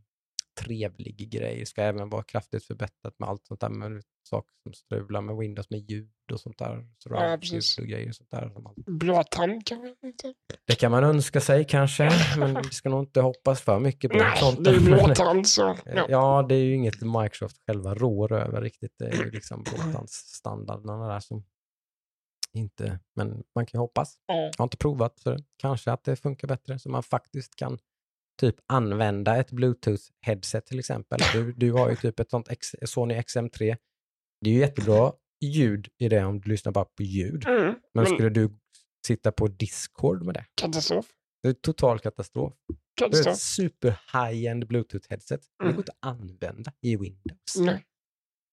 trevlig 0.59 1.29
grej. 1.31 1.59
Det 1.59 1.65
ska 1.65 1.81
även 1.81 2.09
vara 2.09 2.23
kraftigt 2.23 2.63
förbättrat 2.63 3.15
med 3.19 3.29
allt 3.29 3.45
sånt 3.47 3.59
där 3.59 3.69
med 3.69 4.03
saker 4.23 4.53
som 4.63 4.73
strular 4.73 5.21
med 5.21 5.35
Windows 5.37 5.69
med 5.69 5.79
ljud 5.91 6.09
och 6.33 6.39
sånt 6.39 6.57
där. 6.57 6.87
precis. 7.37 7.79
ljud 7.79 7.83
och 7.85 7.89
grejer 7.89 8.09
och 8.09 8.15
sånt 8.15 8.31
där. 8.31 8.51
man 8.61 8.73
inte. 10.03 10.33
Det 10.67 10.75
kan 10.75 10.91
man 10.91 11.03
önska 11.03 11.41
sig 11.41 11.65
kanske, 11.65 12.09
men 12.37 12.55
vi 12.63 12.69
ska 12.69 12.89
nog 12.89 13.01
inte 13.03 13.21
hoppas 13.21 13.61
för 13.61 13.79
mycket 13.79 14.11
på 14.11 14.17
Nej, 14.17 14.37
sånt. 14.39 14.63
det 14.63 14.69
är 14.69 14.79
blåtand 14.79 15.47
så. 15.47 15.69
eh, 15.69 15.77
Ja. 15.85 16.05
Ja, 16.09 16.45
det 16.49 16.55
är 16.55 16.63
ju 16.63 16.73
inget 16.75 17.01
Microsoft 17.01 17.57
själva 17.67 17.95
rår 17.95 18.33
över 18.33 18.61
riktigt. 18.61 18.93
Det 18.97 19.05
är 19.07 19.23
ju 19.25 19.31
liksom 19.31 19.63
blåtandsstandarderna 19.63 21.07
där 21.07 21.19
som 21.19 21.45
inte, 22.53 22.99
men 23.15 23.43
man 23.55 23.65
kan 23.65 23.77
ju 23.77 23.81
hoppas. 23.81 24.15
Ja. 24.25 24.33
Jag 24.35 24.51
har 24.57 24.63
inte 24.65 24.77
provat 24.77 25.19
för 25.19 25.37
kanske 25.57 25.91
att 25.91 26.03
det 26.03 26.15
funkar 26.15 26.47
bättre 26.47 26.79
så 26.79 26.89
man 26.89 27.03
faktiskt 27.03 27.55
kan 27.55 27.77
typ 28.39 28.55
använda 28.67 29.37
ett 29.37 29.51
bluetooth-headset 29.51 30.61
till 30.61 30.79
exempel. 30.79 31.19
Du, 31.33 31.53
du 31.53 31.71
har 31.71 31.89
ju 31.89 31.95
typ 31.95 32.19
ett 32.19 32.29
sånt 32.29 32.49
X, 32.49 32.75
Sony 32.85 33.13
XM3. 33.15 33.77
Det 34.41 34.49
är 34.49 34.53
ju 34.53 34.59
jättebra 34.59 35.13
ljud 35.45 35.87
i 35.97 36.09
det 36.09 36.25
om 36.25 36.41
du 36.41 36.49
lyssnar 36.49 36.71
bara 36.71 36.85
på 36.85 37.03
ljud. 37.03 37.45
Mm. 37.47 37.63
Men 37.65 37.75
Men 37.93 38.05
skulle 38.05 38.29
du 38.29 38.59
sitta 39.07 39.31
på 39.31 39.47
Discord 39.47 40.25
med 40.25 40.33
det? 40.35 40.45
katastrof. 40.61 41.05
Det 41.43 41.49
är 41.49 41.53
total 41.53 41.99
katastrof. 41.99 42.53
Det 42.67 42.73
är 42.73 43.07
ett 43.07 43.11
Katastrof. 43.13 43.37
super 43.37 43.99
high-end 44.13 44.63
bluetooth-headset. 44.67 45.41
Det 45.59 45.63
Mm. 45.63 45.75
går 45.75 45.81
inte 45.81 45.91
att 45.91 45.97
använda 46.19 46.73
i 46.81 46.95
Windows. 46.95 47.55
Nej, 47.57 47.85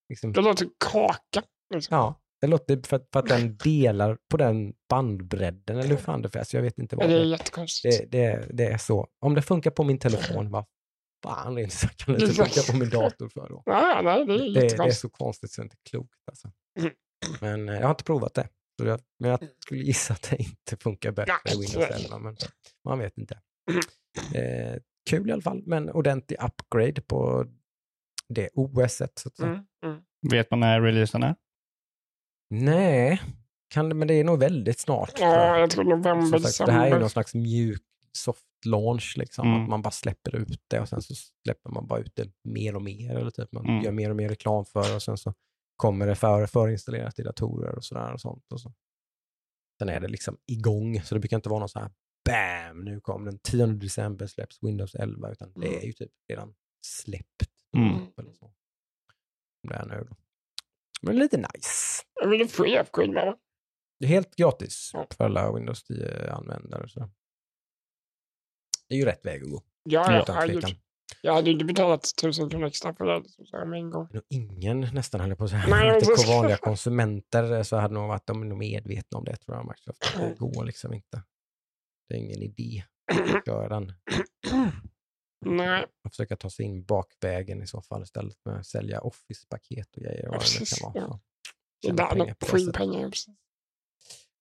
Liksom, 0.09 0.33
det 0.33 0.41
låter 0.43 0.69
kaka. 0.91 1.43
Liksom. 1.75 1.97
ja, 1.97 2.21
det 2.41 2.47
låter 2.47 2.83
för, 2.87 2.97
att- 2.97 3.09
för 3.13 3.21
att 3.21 3.27
den 3.29 3.57
delar 3.57 4.19
på 4.31 4.37
den 4.37 4.75
bandbredden 4.89 5.79
eller 5.79 5.89
hur 5.89 5.97
fan 5.97 6.23
det 6.23 6.37
är. 6.37 6.45
Så 6.45 6.57
jag 6.57 6.63
vet 6.63 6.79
inte 6.79 6.97
vad 6.97 7.09
Det 7.09 7.15
är 7.15 7.19
det 7.19 7.25
är. 7.25 7.27
jättekonstigt. 7.27 8.11
Det, 8.13 8.19
det, 8.19 8.47
det 8.53 8.65
är 8.67 8.79
så. 8.79 9.09
Om 9.21 9.35
det 9.35 9.43
funkar 9.43 9.71
på 9.71 9.85
min 9.85 9.99
telefon, 9.99 10.51
vad 10.51 10.65
fan 11.23 11.71
så 11.71 11.89
kan 11.89 12.15
det 12.15 12.21
inte 12.23 12.35
funka 12.45 12.73
på 12.73 12.77
min 12.79 12.91
dator 12.91 13.29
för 13.29 13.49
då? 13.49 13.63
Ja, 13.67 14.01
nej, 14.05 14.27
det 14.27 14.33
är 14.35 14.55
Det, 14.55 14.77
det 14.77 14.85
är 14.85 14.91
så 14.91 15.09
konstigt 15.09 15.51
så 15.53 15.61
det 15.61 15.63
är 15.63 15.65
inte 15.65 15.77
klokt 15.91 16.19
alltså. 16.31 16.51
Mm. 16.81 16.93
Men 17.41 17.69
eh, 17.69 17.75
jag 17.75 17.83
har 17.83 17.91
inte 17.91 18.05
provat 18.05 18.35
det. 18.35 18.49
Jag, 18.83 19.01
men 19.19 19.31
jag 19.31 19.41
skulle 19.65 19.83
gissa 19.83 20.13
att 20.15 20.23
det 20.31 20.37
inte 20.37 20.77
funkar 20.81 21.13
bättre 21.13 21.33
i 21.55 21.61
Windows 21.61 21.77
nej. 21.91 22.05
11. 22.05 22.19
Men 22.19 22.37
man 22.85 22.99
vet 22.99 23.19
inte. 23.19 23.39
Mm. 23.71 23.83
Eh, 24.75 24.79
kul 25.11 25.29
i 25.29 25.33
alla 25.33 25.43
fall, 25.43 25.63
men 25.67 25.91
ordentlig 25.91 26.39
upgrade 26.43 27.03
på 27.03 27.47
det 28.29 28.49
OSet. 28.55 29.19
Så 29.19 29.29
att 29.29 29.37
säga. 29.37 29.49
Mm. 29.49 29.65
Mm. 29.87 30.03
Vet 30.31 30.51
man 30.51 30.61
när 30.61 30.81
releasen 30.81 31.23
är? 31.23 31.35
Nej, 32.51 33.23
kan, 33.69 33.99
men 33.99 34.09
det 34.09 34.15
är 34.15 34.25
nog 34.25 34.39
väldigt 34.39 34.79
snart. 34.79 35.13
Ja, 35.19 35.59
jag 35.59 35.71
tror 35.71 35.85
november, 35.85 36.39
sagt, 36.39 36.67
det 36.67 36.73
här 36.73 36.81
är 36.81 36.85
ju 36.85 36.85
december. 36.85 37.01
någon 37.01 37.11
slags 37.11 37.35
mjuk 37.35 37.83
soft 38.13 38.47
launch, 38.67 39.15
liksom. 39.17 39.49
Mm. 39.49 39.63
att 39.63 39.69
man 39.69 39.83
bara 39.83 39.91
släpper 39.91 40.37
ut 40.37 40.63
det 40.69 40.81
och 40.81 40.89
sen 40.89 41.03
så 41.03 41.15
släpper 41.45 41.71
man 41.71 41.87
bara 41.87 42.01
ut 42.01 42.17
det 42.17 42.31
mer 42.45 42.77
och 42.77 42.83
mer. 42.83 43.17
Eller 43.17 43.31
typ 43.31 43.53
man 43.53 43.65
Mm. 43.67 43.85
gör 43.85 43.93
mer 43.93 44.11
och 44.11 44.17
mer 44.17 44.29
reklam 44.29 44.65
för 44.65 44.89
det 44.89 44.95
och 44.95 45.03
sen 45.03 45.17
så 45.19 45.35
kommer 45.77 46.07
det 46.07 46.15
för, 46.15 46.47
förinstallerat 46.47 47.19
i 47.19 47.23
datorer 47.23 47.75
och 47.77 47.85
sådär 47.85 48.13
och 48.13 48.21
sånt. 48.21 48.53
Och 48.53 48.61
så. 48.61 48.73
Sen 49.79 49.89
är 49.89 50.01
det 50.01 50.09
liksom 50.09 50.37
igång, 50.47 51.03
så 51.03 51.15
det 51.15 51.21
brukar 51.21 51.37
inte 51.37 51.49
vara 51.49 51.61
någon 51.61 51.69
så 51.69 51.79
här 51.79 51.91
BAM, 52.25 52.85
nu 52.85 53.01
kom 53.01 53.25
den 53.25 53.39
10 53.39 53.67
december 53.67 54.27
släpps 54.27 54.63
Windows 54.63 54.95
11, 54.95 55.31
utan 55.33 55.53
det 55.53 55.77
är 55.83 55.87
ju 55.87 55.93
typ 55.93 56.11
redan 56.29 56.55
släppt. 56.87 57.51
Mm. 57.77 58.07
Eller 58.19 58.33
så. 58.33 58.53
Det 59.69 59.75
är 59.75 59.87
nu 59.87 60.07
då. 60.11 60.17
Men 61.07 61.19
lite 61.19 61.37
nice. 61.37 62.03
Jag 62.21 62.29
vill 62.29 62.49
free 62.49 62.81
upgrade 62.81 63.13
med 63.13 63.27
det. 63.27 63.37
Är 64.07 64.09
helt 64.09 64.37
gratis 64.37 64.93
för 65.17 65.25
alla 65.25 65.53
Windows 65.53 65.91
10-användare. 65.91 66.89
Så. 66.89 67.01
Det 68.89 68.95
är 68.95 68.99
ju 68.99 69.05
rätt 69.05 69.27
väg 69.27 69.43
att 69.43 69.51
gå, 69.51 69.63
Ja. 69.83 70.25
Jag 71.23 71.35
hade 71.35 71.51
inte 71.51 71.65
betalat 71.65 72.13
tusen 72.23 72.51
kronor 72.51 72.67
extra 72.67 72.95
för 72.95 73.05
det 73.05 73.29
så 73.29 73.45
så 73.45 73.57
här 73.57 73.65
med 73.67 73.79
en 73.79 73.91
gång. 73.91 74.09
Ingen 74.29 74.81
nästan 74.81 75.21
heller 75.21 75.35
på 75.35 75.45
att 75.45 75.51
säga. 75.51 75.65
Nej, 75.69 75.95
Inte 75.95 76.07
på 76.07 76.33
vanliga 76.33 76.57
konsumenter 76.57 77.63
så 77.63 77.77
hade 77.77 77.95
nog 77.95 78.09
varit 78.09 78.27
de 78.27 78.49
nog 78.49 78.59
medvetna 78.59 79.19
om 79.19 79.25
det 79.25 79.37
tror 79.37 79.57
jag. 79.57 79.67
Microsoft. 79.67 80.17
Det 80.19 80.35
går 80.39 80.65
liksom 80.65 80.95
inte. 80.95 81.23
Det 82.09 82.15
är 82.15 82.19
ingen 82.19 82.43
idé 82.43 82.85
att 83.13 83.47
göra 83.47 83.69
den. 83.69 83.93
Nej, 85.41 85.87
Och 86.05 86.11
försöka 86.11 86.37
ta 86.37 86.51
sig 86.51 86.65
in 86.65 86.85
bakvägen 86.85 87.63
i 87.63 87.67
så 87.67 87.83
fall 87.83 88.03
istället 88.03 88.37
med 88.45 88.57
att 88.59 88.67
sälja 88.67 89.01
Office-paket 89.01 89.97
och 89.97 90.03
grejer. 90.03 90.29
och 90.29 90.35
vad 90.35 90.41
det 90.43 90.55
nu 90.55 90.59
precis, 90.59 90.79
kan 90.79 90.93
vara. 90.93 91.05
ja. 91.05 91.21
Så 91.87 91.93
det 91.93 92.03
är 92.03 92.09
tjäna 92.09 92.25
pengar 92.25 92.35
på 92.35 92.57
det 92.57 92.73
pengar. 92.73 93.11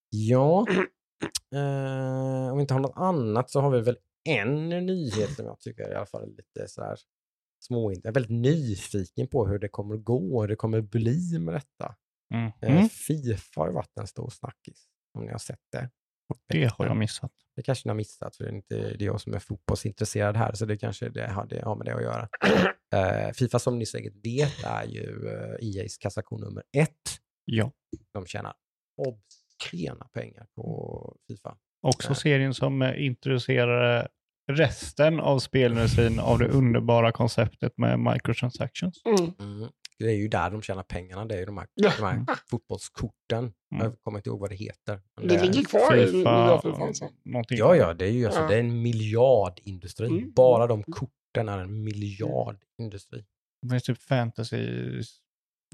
Ja, 0.09 0.65
eh, 1.55 2.51
om 2.51 2.57
vi 2.57 2.61
inte 2.61 2.73
har 2.73 2.81
något 2.81 2.95
annat 2.97 3.49
så 3.51 3.59
har 3.61 3.69
vi 3.71 3.81
väl 3.81 3.97
en 4.29 4.69
nyhet 4.69 5.35
som 5.35 5.45
jag 5.45 5.59
tycker 5.59 5.91
i 5.91 5.95
alla 5.95 6.05
fall 6.05 6.23
är 6.23 6.27
lite 6.27 6.67
sådär 6.67 6.97
små. 7.59 7.91
Jag 7.91 8.05
är 8.05 8.11
väldigt 8.11 8.31
nyfiken 8.41 9.27
på 9.27 9.47
hur 9.47 9.59
det 9.59 9.67
kommer 9.69 9.97
gå, 9.97 10.41
hur 10.41 10.47
det 10.47 10.55
kommer 10.55 10.81
bli 10.81 11.39
med 11.39 11.53
detta. 11.53 11.95
Mm. 12.33 12.51
Eh, 12.61 12.71
Mm. 12.77 12.89
Fifa 12.89 13.61
har 13.61 13.67
ju 13.67 13.73
varit 13.73 13.97
en 13.97 14.07
stor 14.07 14.29
snackis, 14.29 14.87
om 15.13 15.25
ni 15.25 15.31
har 15.31 15.37
sett 15.39 15.61
det. 15.71 15.89
Det 16.47 16.71
har 16.77 16.85
jag 16.85 16.97
missat. 16.97 17.31
Det 17.55 17.61
kanske 17.61 17.87
ni 17.87 17.89
har 17.89 17.95
missat, 17.95 18.35
för 18.35 18.43
det 18.43 18.49
är 18.49 18.55
inte 18.55 18.75
det 18.75 19.03
är 19.03 19.05
jag 19.05 19.21
som 19.21 19.33
är 19.33 19.39
fotbollsintresserad 19.39 20.37
här, 20.37 20.53
så 20.53 20.65
det 20.65 20.77
kanske 20.77 21.09
det 21.09 21.27
har, 21.31 21.45
det 21.45 21.61
har 21.65 21.75
med 21.75 21.85
det 21.85 21.95
att 21.95 22.01
göra. 22.03 22.29
Eh, 22.95 23.31
Fifa 23.31 23.59
som 23.59 23.79
ni 23.79 23.85
säkert 23.85 24.13
vet 24.25 24.63
är 24.63 24.83
ju 24.85 25.27
eh, 25.27 25.67
EAs 25.81 25.97
kassako 25.97 26.37
nummer 26.37 26.63
ett. 26.77 26.91
Ja. 27.45 27.71
De 28.13 28.25
tjänar 28.25 28.53
obscena 28.97 30.05
pengar 30.13 30.47
på 30.55 31.17
Fifa. 31.27 31.57
Också 31.81 32.09
Ja. 32.09 32.15
serien 32.15 32.53
som 32.53 32.83
introducerade 32.83 34.07
resten 34.51 35.19
av 35.19 35.39
spelindustrin 35.39 36.19
av 36.19 36.39
det 36.39 36.47
underbara 36.47 37.11
konceptet 37.11 37.77
med 37.77 37.99
microtransactions. 37.99 39.01
Mm. 39.05 39.33
Mm. 39.39 39.69
Det 39.99 40.05
är 40.05 40.15
ju 40.15 40.27
där 40.27 40.49
de 40.51 40.61
tjänar 40.61 40.83
pengarna, 40.83 41.25
det 41.25 41.35
är 41.35 41.39
ju 41.39 41.45
de 41.45 41.57
här, 41.57 41.67
Ja. 41.75 41.91
de 41.97 42.03
här 42.03 42.25
fotbollskorten. 42.49 43.39
Mm. 43.39 43.53
Jag 43.85 44.01
kommer 44.01 44.19
inte 44.19 44.29
ihåg 44.29 44.39
vad 44.39 44.49
det 44.49 44.55
heter. 44.55 45.01
men 45.17 45.27
Det 45.27 45.35
är- 45.35 45.43
ligger 45.45 45.63
kvar 45.63 45.95
i 45.95 46.11
nya 46.11 46.61
Fifa. 46.61 47.09
Ja, 47.49 47.75
ja, 47.75 47.93
det 47.93 48.05
är 48.05 48.11
ju 48.11 48.25
alltså, 48.25 48.41
Ja. 48.41 48.47
det 48.47 48.55
är 48.55 48.59
en 48.59 48.81
miljardindustri. 48.81 50.07
Mm. 50.07 50.31
Bara 50.35 50.67
de 50.67 50.83
korten 50.83 51.49
är 51.49 51.57
en 51.59 51.83
miljardindustri. 51.83 53.25
Det 53.61 53.69
finns 53.69 53.83
typ 53.83 53.97
fantasy 54.01 54.57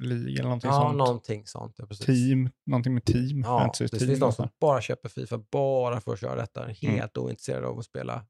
League 0.01 0.31
eller 0.33 0.43
någonting 0.43 0.69
Ja, 0.69 0.81
sånt. 0.81 0.97
någonting 0.97 1.47
sånt. 1.47 1.75
Ja, 1.77 1.85
precis. 1.85 2.05
Team, 2.05 2.49
någonting 2.65 2.93
med 2.93 3.05
team. 3.05 3.41
Ja, 3.45 3.59
fantasy 3.59 3.83
det 3.85 3.97
team. 3.97 4.07
finns 4.07 4.19
de 4.19 4.31
som 4.33 4.47
bara 4.61 4.81
köper 4.81 5.09
Fifa 5.09 5.37
bara 5.51 6.01
för 6.01 6.13
att 6.13 6.19
köra 6.19 6.35
detta. 6.35 6.63
Mm. 6.63 6.75
Helt 6.75 7.17
ointresserade 7.17 7.67
av 7.67 7.79
att 7.79 7.85
spela, 7.85 8.25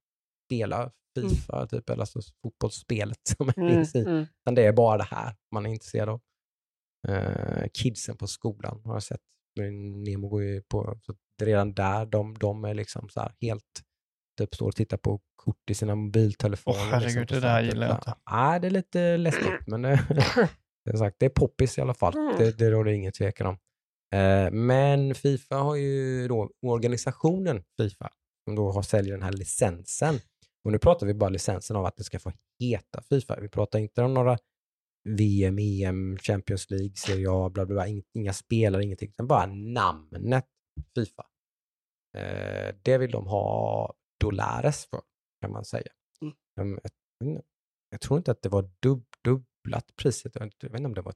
spela 0.51 0.91
Fifa, 1.15 1.67
typ, 1.67 1.89
eller 1.89 2.01
alltså 2.01 2.19
fotbollsspelet 2.43 3.17
som 3.37 3.49
Mm. 3.57 3.69
finns 3.73 3.95
i. 3.95 3.99
Mm. 3.99 4.25
Utan 4.41 4.55
det 4.55 4.65
är 4.65 4.73
bara 4.73 4.97
det 4.97 5.03
här 5.03 5.35
man 5.51 5.65
är 5.65 5.69
intresserad 5.69 6.09
av. 6.09 6.21
Eh, 7.07 7.67
kidsen 7.73 8.17
på 8.17 8.27
skolan 8.27 8.81
har 8.85 8.93
jag 8.93 9.03
sett. 9.03 9.21
Men 9.59 10.03
Nemo 10.03 10.27
går 10.29 10.43
ju 10.43 10.61
på, 10.61 10.99
så 11.05 11.13
det 11.37 11.43
är 11.43 11.47
redan 11.47 11.73
där 11.73 12.05
de, 12.05 12.33
de 12.39 12.65
är 12.65 12.73
liksom 12.73 13.09
så 13.09 13.19
här 13.19 13.33
helt, 13.41 13.63
typ 14.39 14.55
står 14.55 14.67
och 14.67 14.75
tittar 14.75 14.97
på 14.97 15.21
kort 15.35 15.69
i 15.69 15.73
sina 15.73 15.95
mobiltelefoner. 15.95 16.77
Åh, 16.79 16.85
herregud, 16.91 17.19
liksom, 17.19 17.35
det 17.39 17.47
där 17.47 17.57
sättet. 17.61 17.73
gillar 17.73 17.87
jag 17.87 17.97
inte. 17.97 18.13
Nej, 18.31 18.59
det 18.59 18.67
är 18.67 18.71
lite 18.71 19.17
läskigt, 19.17 19.59
men 19.67 19.81
det, 19.81 20.05
det 20.85 20.91
är, 20.91 20.97
sagt, 20.97 21.15
det 21.19 21.25
är 21.25 21.29
poppis 21.29 21.77
i 21.77 21.81
alla 21.81 21.93
fall. 21.93 22.17
Mm. 22.17 22.35
Det, 22.37 22.57
det 22.57 22.69
råder 22.71 22.91
ingen 22.91 23.11
tvekan 23.11 23.47
om. 23.47 23.57
Eh, 24.19 24.51
men 24.51 25.15
Fifa 25.15 25.55
har 25.55 25.75
ju 25.75 26.27
då 26.27 26.51
organisationen 26.61 27.63
Fifa, 27.77 28.09
som 28.47 28.55
då 28.55 28.71
har 28.71 28.81
säljer 28.81 29.13
den 29.13 29.23
här 29.23 29.31
licensen. 29.33 30.19
Och 30.65 30.71
nu 30.71 30.79
pratar 30.79 31.07
vi 31.07 31.13
bara 31.13 31.29
licensen 31.29 31.75
av 31.75 31.85
att 31.85 31.95
det 31.97 32.03
ska 32.03 32.19
få 32.19 32.31
heta 32.59 33.01
Fifa. 33.01 33.39
Vi 33.39 33.49
pratar 33.49 33.79
inte 33.79 34.03
om 34.03 34.13
några 34.13 34.37
VM, 35.09 35.57
EM, 35.59 36.17
Champions 36.17 36.69
League, 36.69 36.95
Serie 36.95 37.27
A, 37.31 37.49
bla 37.49 37.65
bla 37.65 37.75
bla. 37.75 37.87
Ing- 37.87 38.03
Inga 38.13 38.33
spelare, 38.33 38.83
ingenting. 38.83 39.09
Utan 39.09 39.27
bara 39.27 39.45
namnet 39.45 40.45
Fifa. 40.95 41.25
Eh, 42.17 42.75
det 42.83 42.97
vill 42.97 43.11
de 43.11 43.27
ha 43.27 43.93
dollares 44.19 44.85
för, 44.85 45.01
kan 45.41 45.51
man 45.51 45.65
säga. 45.65 45.91
Mm. 46.21 46.79
Jag, 47.19 47.41
jag 47.89 48.01
tror 48.01 48.17
inte 48.17 48.31
att 48.31 48.41
det 48.41 48.49
var 48.49 48.69
dub, 48.79 49.05
dubblat 49.23 49.95
priset. 49.95 50.35
Jag 50.35 50.41
vet 50.45 50.63
inte- 50.63 50.85
om 50.85 50.93
det 50.93 51.01
var 51.01 51.13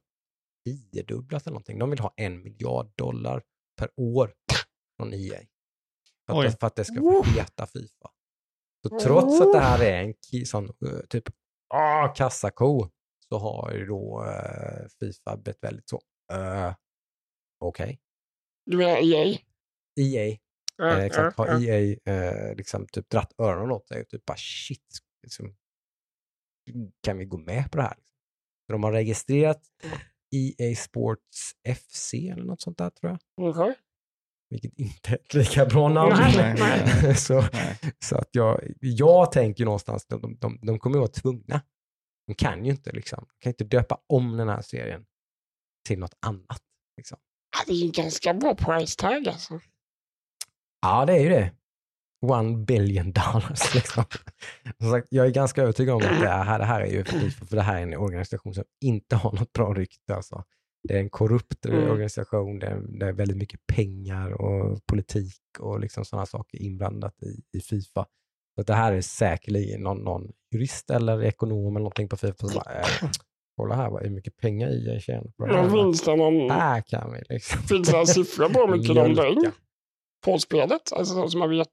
tiodubblat 0.64 1.42
eller 1.46 1.52
någonting. 1.52 1.78
De 1.78 1.90
vill 1.90 1.98
ha 1.98 2.14
en 2.16 2.42
miljard 2.42 2.92
dollar 2.96 3.42
per 3.80 3.90
år 3.96 4.34
från 4.96 5.14
EA. 5.14 5.40
För 6.26 6.32
att, 6.46 6.60
för 6.60 6.66
att 6.66 6.76
det 6.76 6.84
ska 6.84 6.94
få 7.00 7.22
heta 7.22 7.66
Fifa. 7.66 8.10
Så 8.88 8.98
trots 8.98 9.40
att 9.40 9.52
det 9.52 9.60
här 9.60 9.82
är 9.82 10.02
en 10.02 10.46
sån 10.46 10.64
eh, 10.64 11.00
typ 11.08 11.24
ah, 11.74 12.08
kassako 12.08 12.88
så 13.28 13.38
har 13.38 13.72
ju 13.72 13.86
då 13.86 14.24
eh, 14.24 14.86
Fifa 15.00 15.36
blivit 15.36 15.64
väldigt 15.64 15.88
så, 15.88 16.00
uh, 16.32 16.74
okej. 17.60 18.00
Du 18.66 18.76
menar 18.76 18.96
EA? 18.96 19.38
EA, 20.00 20.36
Ja, 20.76 20.98
eh, 20.98 21.04
exakt, 21.04 21.38
har. 21.38 21.64
EA 21.64 21.96
eh, 22.04 22.56
liksom 22.56 22.86
typ 22.86 23.10
dratt 23.10 23.32
öronen 23.38 23.70
åt 23.70 23.88
sig 23.88 24.00
och 24.00 24.08
typ 24.08 24.26
bara 24.26 24.36
shit, 24.36 24.98
liksom, 25.22 25.56
kan 27.02 27.18
vi 27.18 27.24
gå 27.24 27.38
med 27.38 27.72
på 27.72 27.76
det 27.76 27.82
här? 27.82 27.96
För 28.66 28.72
de 28.72 28.84
har 28.84 28.92
registrerat 28.92 29.62
EA 30.34 30.74
Sports 30.76 31.52
FC 31.76 32.14
eller 32.14 32.44
något 32.44 32.60
sånt 32.60 32.78
där 32.78 32.90
tror 32.90 33.10
jag. 33.10 33.50
Okej. 33.50 33.74
Vilket 34.50 34.78
inte 34.78 35.10
är 35.10 35.14
ett 35.14 35.34
lika 35.34 35.66
bra 35.66 35.88
namn. 35.88 36.14
Nej, 36.18 36.54
nej. 36.58 37.14
så, 37.16 37.40
Nej. 37.52 37.78
så 37.98 38.16
att 38.16 38.28
jag, 38.32 38.60
jag 38.80 39.32
tänker 39.32 39.64
någonstans, 39.64 40.06
de, 40.06 40.20
de, 40.20 40.36
de, 40.36 40.58
de 40.62 40.78
kommer 40.78 40.96
ju 40.96 41.00
vara 41.00 41.10
tvungna. 41.10 41.60
De 42.26 42.34
kan 42.34 42.64
ju 42.64 42.70
inte 42.70 42.92
liksom, 42.92 43.26
de 43.28 43.42
kan 43.42 43.50
inte 43.50 43.64
döpa 43.64 43.98
om 44.06 44.36
den 44.36 44.48
här 44.48 44.62
serien 44.62 45.04
till 45.88 45.98
något 45.98 46.14
annat. 46.20 46.62
Liksom. 46.96 47.18
Ja, 47.56 47.64
det 47.66 47.72
är 47.72 47.84
ju 47.84 47.90
ganska 47.90 48.34
bra 48.34 48.54
price 48.54 48.96
tag 48.96 49.28
alltså. 49.28 49.60
Ja, 50.82 51.04
det 51.06 51.12
är 51.12 51.20
ju 51.20 51.28
det. 51.28 51.52
One 52.26 52.56
billion 52.56 53.12
dollars. 53.12 53.74
Liksom. 53.74 54.04
Som 54.80 54.90
sagt, 54.90 55.06
jag 55.10 55.26
är 55.26 55.30
ganska 55.30 55.62
övertygad 55.62 55.94
om 55.94 56.02
att 56.02 56.20
det 56.20 56.28
här, 56.28 56.58
det 56.58 56.64
här 56.64 56.80
är 56.80 56.86
ju 56.86 57.04
FIFA, 57.04 57.46
för 57.46 57.56
det 57.56 57.62
här 57.62 57.78
är 57.78 57.82
en 57.82 57.96
organisation 57.96 58.54
som 58.54 58.64
inte 58.80 59.16
har 59.16 59.32
något 59.32 59.52
bra 59.52 59.74
rykte. 59.74 60.14
Alltså. 60.14 60.44
Det 60.88 60.94
är 60.94 61.00
en 61.00 61.10
korrupt 61.10 61.66
Mm. 61.66 61.90
organisation, 61.90 62.58
det 62.58 62.66
är, 62.66 62.80
det 62.98 63.06
är 63.06 63.12
väldigt 63.12 63.36
mycket 63.36 63.60
pengar 63.66 64.32
och 64.42 64.86
politik 64.86 65.40
och 65.58 65.80
liksom 65.80 66.04
sådana 66.04 66.26
saker 66.26 66.58
inblandat 66.62 67.22
i, 67.22 67.58
i 67.58 67.60
Fifa. 67.60 68.06
Så 68.56 68.62
det 68.62 68.74
här 68.74 68.92
är 68.92 69.00
säkerligen 69.00 69.80
någon, 69.80 69.98
någon 69.98 70.32
jurist 70.54 70.90
eller 70.90 71.22
ekonom 71.24 71.66
eller 71.76 71.78
någonting 71.78 72.08
på 72.08 72.16
Fifa 72.16 72.46
som 72.48 72.62
bara, 72.64 72.80
äh, 72.80 73.10
kolla 73.56 73.74
här 73.74 73.90
vad 73.90 74.02
hur 74.02 74.10
mycket 74.10 74.36
pengar 74.36 74.68
jag 74.68 75.02
tjänar 75.02 75.32
Men 75.36 75.70
finns 75.70 76.02
det 76.02 76.16
någon, 76.16 76.50
Här 76.50 76.80
kan 76.80 77.12
vi 77.12 77.22
liksom. 77.34 77.62
finns 77.62 77.88
det 77.88 77.92
några 77.92 78.06
siffror 78.06 78.48
på 78.48 78.60
hur 78.60 78.78
mycket 78.78 78.94
de 78.96 79.14
drar 79.14 79.26
in 79.26 79.50
på 80.24 80.38
spelet? 80.38 80.92
Alltså 80.92 81.14
så 81.14 81.28
som 81.28 81.40
man 81.40 81.50
vet. 81.50 81.68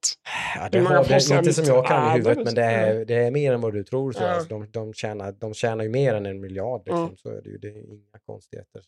Ja, 0.56 0.70
det 0.72 0.80
har, 0.80 0.98
det, 1.04 1.10
procent 1.10 1.40
inte 1.48 1.54
som 1.54 1.66
jag 1.76 1.88
kan 1.88 2.04
är 2.04 2.18
i 2.18 2.22
det 2.22 2.30
huvudet, 2.30 2.38
liksom? 2.38 2.44
men 2.44 2.56
det 2.56 2.64
är, 2.64 3.06
det 3.06 3.16
är 3.16 3.32
mer 3.32 3.54
än 3.54 3.62
vad 3.62 3.74
du 3.74 3.84
tror. 3.84 4.12
Så 4.12 4.24
Ja. 4.24 4.28
alltså, 4.30 4.50
de, 4.50 4.72
de, 4.72 4.94
tjänar, 4.94 5.32
de 5.32 5.54
tjänar 5.54 5.84
ju 5.84 5.90
mer 5.90 6.14
än 6.14 6.26
en 6.26 6.42
miljard, 6.42 6.82
liksom. 6.86 7.04
Mm. 7.04 7.18
så 7.18 7.30
är 7.30 7.42
det 7.42 7.50
ju. 7.50 7.58
Det 7.58 7.68
är 7.68 7.78
inga 7.94 8.20
konstigheter. 8.26 8.82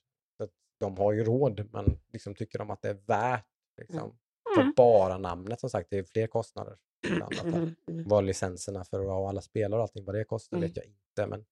De 0.80 0.98
har 0.98 1.14
ju 1.14 1.24
råd, 1.24 1.70
men 1.74 2.00
liksom 2.14 2.36
tycker 2.36 2.60
de 2.60 2.70
att 2.70 2.82
det 2.82 2.90
är 2.90 2.94
värt 3.08 3.46
liksom, 3.78 4.18
för 4.56 4.62
Mm. 4.62 4.74
bara 4.76 5.18
namnet 5.18 5.60
som 5.60 5.70
sagt, 5.70 5.90
det 5.90 5.98
är 5.98 6.04
fler 6.04 6.28
kostnader. 6.28 6.78
Mm, 7.44 7.76
mm. 7.92 8.04
Vad 8.08 8.24
licenserna 8.26 8.84
för 8.84 9.00
att 9.00 9.06
ha 9.06 9.30
alla 9.30 9.42
spelare 9.42 9.78
och 9.80 9.84
allting, 9.84 10.06
vad 10.06 10.16
det 10.16 10.24
kostar 10.24 10.58
Mm. 10.58 10.68
vet 10.70 10.78
jag 10.78 10.86
inte. 10.86 11.28
Men 11.28 11.46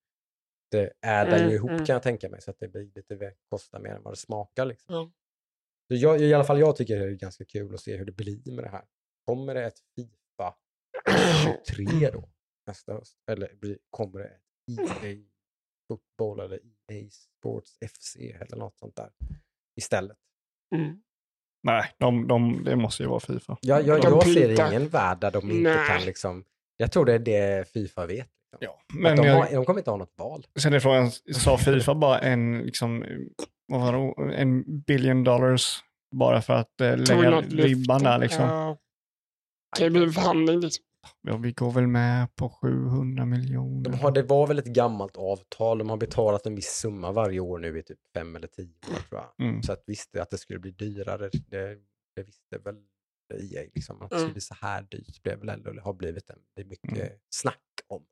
det 0.71 0.93
ädar 1.01 1.37
Mm, 1.37 1.49
ju 1.49 1.55
ihop 1.55 1.69
mm. 1.69 1.85
kan 1.85 1.93
jag 1.93 2.03
tänka 2.03 2.29
mig, 2.29 2.41
så 2.41 2.51
att 2.51 2.59
det 2.59 2.67
blir 2.67 2.91
lite 2.95 3.33
kostar 3.49 3.79
mer 3.79 3.89
än 3.89 4.03
vad 4.03 4.13
det 4.13 4.17
smakar. 4.17 4.65
Liksom. 4.65 5.13
Så 5.87 5.95
jag, 5.95 6.21
I 6.21 6.33
alla 6.33 6.43
fall 6.43 6.59
jag 6.59 6.75
tycker 6.75 6.99
det 6.99 7.05
är 7.05 7.09
ganska 7.11 7.45
kul 7.45 7.73
att 7.73 7.81
se 7.81 7.97
hur 7.97 8.05
det 8.05 8.11
blir 8.11 8.51
med 8.55 8.63
det 8.63 8.69
här. 8.69 8.85
Kommer 9.25 9.55
det 9.55 9.65
ett 9.65 9.79
Fifa 9.95 10.55
23 11.75 12.09
då 12.11 12.29
nästa 12.67 12.93
höst? 12.93 13.17
Eller 13.31 13.77
kommer 13.89 14.19
det 14.19 14.25
ett 14.25 15.03
EA 15.03 15.17
fotboll 15.87 16.39
eller 16.39 16.59
EA 16.91 17.09
Sports 17.11 17.71
FC 17.91 18.15
eller 18.15 18.57
något 18.57 18.77
sånt 18.77 18.95
där 18.95 19.09
istället? 19.77 20.17
Mm. 20.75 21.01
Nej, 21.63 21.91
de, 21.97 22.27
de, 22.27 22.63
det 22.63 22.75
måste 22.75 23.03
ju 23.03 23.09
vara 23.09 23.19
Fifa. 23.19 23.57
Jag, 23.61 23.87
jag, 23.87 24.01
De 24.01 24.07
jag 24.07 24.27
ser 24.27 24.69
ingen 24.69 24.87
värld 24.87 25.19
där 25.19 25.31
de 25.31 25.51
inte 25.51 25.75
Nej. 25.75 25.87
kan 25.87 26.05
liksom... 26.05 26.43
Jag 26.77 26.91
tror 26.91 27.05
det 27.05 27.13
är 27.13 27.19
det 27.19 27.71
Fifa 27.71 28.05
vet. 28.05 28.17
Liksom. 28.17 28.57
Ja, 28.59 28.81
men 28.93 29.17
de, 29.17 29.27
jag, 29.27 29.35
har, 29.35 29.51
de 29.51 29.65
kommer 29.65 29.79
inte 29.79 29.91
ha 29.91 29.97
något 29.97 30.13
val. 30.17 30.47
sen 30.59 30.73
är 30.73 30.79
frågan, 30.79 31.11
sa 31.33 31.57
Fifa 31.57 31.95
bara 31.95 32.19
en 32.19 32.59
liksom, 32.59 33.05
vad 33.67 33.81
var 33.81 34.27
det, 34.27 34.35
en 34.35 34.81
billion 34.81 35.23
dollars 35.23 35.83
bara 36.15 36.41
för 36.41 36.53
att 36.53 36.81
eh, 36.81 36.97
lägga 36.97 37.41
ribban 37.41 38.03
där 38.03 38.17
liksom. 38.17 38.45
Ja. 38.45 38.77
Det 39.79 39.89
blir 39.89 40.03
en 40.03 40.13
förhandling 40.13 40.59
liksom. 40.59 40.85
Ja, 41.21 41.37
vi 41.37 41.51
går 41.51 41.71
väl 41.71 41.87
med 41.87 42.35
på 42.35 42.49
700 42.49 43.25
miljoner. 43.25 43.83
De 43.89 43.93
har, 43.99 44.11
det 44.11 44.23
var 44.23 44.47
väl 44.47 44.59
ett 44.59 44.65
gammalt 44.65 45.17
avtal, 45.17 45.77
de 45.77 45.89
har 45.89 45.97
betalat 45.97 46.45
en 46.45 46.55
viss 46.55 46.69
summa 46.79 47.11
varje 47.11 47.39
år 47.39 47.59
nu 47.59 47.79
i 47.79 47.83
typ 47.83 47.99
fem 48.13 48.35
eller 48.35 48.47
tio 48.47 48.73
år 48.91 49.09
tror 49.09 49.21
jag. 49.37 49.47
Mm. 49.47 49.63
Så 49.63 49.71
att 49.73 49.83
visste 49.87 50.21
att 50.21 50.29
det 50.29 50.37
skulle 50.37 50.59
bli 50.59 50.71
dyrare, 50.71 51.29
det, 51.47 51.77
det 52.15 52.23
visste 52.23 52.57
väl 52.57 52.75
EA 53.33 53.61
liksom. 53.75 54.01
Att 54.01 54.09
det 54.09 54.15
Mm. 54.15 54.21
skulle 54.23 54.33
bli 54.33 54.41
så 54.41 54.55
här 54.61 54.81
dyrt 54.91 55.23
blev 55.23 55.39
väl 55.39 55.49
ändå, 55.49 55.69
eller 55.69 55.81
har 55.81 55.93
blivit 55.93 56.27
det. 56.27 56.35
Det 56.55 56.61
är 56.61 56.65
mycket 56.65 56.97
Mm. 56.97 57.19
snack 57.29 57.59
om. 57.87 58.05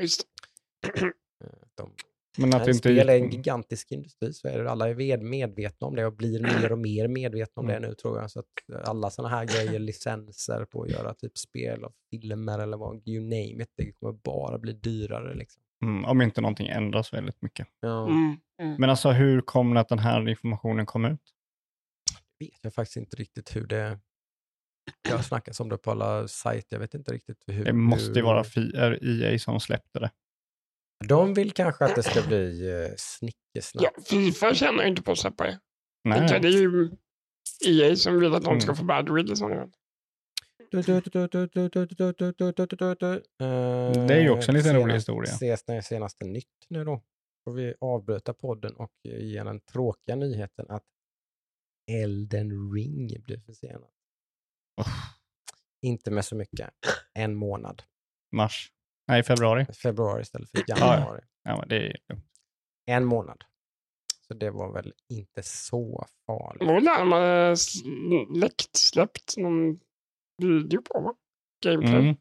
Just. 0.00 0.22
eh, 0.86 1.08
De, 1.74 1.94
Men 2.36 2.54
att 2.54 2.64
det 2.64 2.70
inte 2.70 2.78
spel 2.78 3.08
är 3.08 3.16
en 3.16 3.30
gigantisk 3.30 3.92
industri, 3.92 4.32
så 4.32 4.48
är 4.48 4.62
det. 4.64 4.70
Alla 4.70 4.88
är 4.88 5.18
medvetna 5.18 5.86
om 5.86 5.96
det 5.96 6.06
och 6.06 6.12
blir 6.12 6.40
mer 6.42 6.72
och 6.72 6.78
mer 6.78 7.08
medvetna 7.08 7.60
om 7.60 7.68
Mm. 7.68 7.82
det 7.82 7.88
nu 7.88 7.94
tror 7.94 8.20
jag. 8.20 8.30
Så 8.30 8.40
att 8.40 8.46
eh, 8.72 8.88
alla 8.88 9.10
sådana 9.10 9.36
här 9.36 9.44
grejer, 9.44 9.78
licenser 9.78 10.64
på 10.64 10.82
att 10.82 10.90
göra 10.90 11.14
typ 11.14 11.38
spel 11.38 11.84
och 11.84 11.92
filmer 12.10 12.58
eller 12.58 12.76
vad, 12.76 13.08
you 13.08 13.22
name 13.22 13.62
it, 13.62 13.68
det 13.76 13.92
kommer 13.92 14.12
bara 14.12 14.58
bli 14.58 14.72
dyrare 14.72 15.34
liksom. 15.34 15.62
Mm, 15.84 16.04
om 16.04 16.22
inte 16.22 16.40
någonting 16.40 16.68
ändras 16.68 17.12
väldigt 17.12 17.42
mycket. 17.42 17.66
Ja. 17.80 18.06
Mm. 18.08 18.36
Mm. 18.62 18.76
Men 18.78 18.90
alltså 18.90 19.10
hur 19.10 19.40
kom 19.40 19.74
det 19.74 19.80
att 19.80 19.88
den 19.88 19.98
här 19.98 20.28
informationen 20.28 20.86
kom 20.86 21.04
ut? 21.04 21.34
vet 22.40 22.58
jag 22.62 22.74
faktiskt 22.74 22.96
inte 22.96 23.16
riktigt 23.16 23.56
hur 23.56 23.66
det... 23.66 23.98
Jag 25.08 25.16
har 25.16 25.22
snackat 25.22 25.60
om 25.60 25.68
det 25.68 25.78
på 25.78 25.90
alla 25.90 26.28
sajter, 26.28 26.76
jag 26.76 26.80
vet 26.80 26.94
inte 26.94 27.12
riktigt 27.12 27.44
hur... 27.46 27.64
Det 27.64 27.72
måste 27.72 28.06
ju 28.10 28.14
hur- 28.14 28.22
vara 28.22 28.44
är 28.74 29.22
EA 29.22 29.38
som 29.38 29.60
släppte 29.60 29.98
det. 29.98 30.10
De 31.04 31.34
vill 31.34 31.52
kanske 31.52 31.84
att 31.84 31.94
det 31.94 32.02
ska 32.02 32.22
bli 32.22 32.70
eh, 32.70 32.94
snickesnack. 32.96 33.84
Ja, 33.84 33.90
Fifa 34.02 34.54
tjänar 34.54 34.82
ju 34.82 34.88
inte 34.88 35.02
på 35.02 35.12
att 35.12 35.18
släppa 35.18 35.44
det. 35.44 35.60
Nej. 36.04 36.40
Det 36.40 36.48
är 36.48 36.52
ju 36.52 36.90
EA 37.66 37.96
som 37.96 38.20
vill 38.20 38.34
att 38.34 38.44
de 38.44 38.60
ska 38.60 38.74
få 38.74 38.84
bad 38.84 39.16
release. 39.16 39.68
Det 40.70 40.88
är 44.14 44.20
ju 44.20 44.30
också 44.30 44.50
en 44.50 44.56
liten 44.56 44.76
rolig 44.76 44.94
historia. 44.94 45.32
Ses 45.32 45.66
när 45.66 45.74
det 45.74 45.82
senaste 45.82 46.24
nytt 46.24 46.66
nu 46.68 46.84
då. 46.84 47.02
Får 47.44 47.52
vi 47.52 47.74
avbryta 47.80 48.34
podden 48.34 48.76
och 48.76 48.92
ge 49.02 49.42
den 49.42 49.60
tråkiga 49.60 50.16
nyheten 50.16 50.66
att 50.68 50.84
Elden 51.90 52.72
Ring 52.74 53.22
blir 53.22 53.38
försenad. 53.38 53.90
Oh. 54.76 55.04
Inte 55.82 56.10
med 56.10 56.24
så 56.24 56.36
mycket. 56.36 56.70
En 57.14 57.34
månad. 57.34 57.82
Mars. 58.32 58.72
Nej, 59.08 59.22
februari. 59.22 59.66
Februari 59.82 60.22
istället 60.22 60.50
för 60.50 60.64
ja. 60.66 60.76
januari. 60.96 61.20
Ja, 61.44 61.56
men 61.56 61.68
det 61.68 61.86
är 61.86 61.96
En 62.86 63.04
månad. 63.04 63.44
Så 64.28 64.34
det 64.34 64.50
var 64.50 64.72
väl 64.72 64.92
inte 65.08 65.42
så 65.42 66.06
farligt. 66.26 66.60
De 66.60 66.68
har 66.68 66.80
närmare 66.80 67.56
läckt 68.40 68.76
släppt 68.76 69.36
någon 69.36 69.80
video 70.42 70.82
på 70.82 71.00
va? 71.00 71.14
Gameplay. 71.64 71.94
mm. 71.94 72.16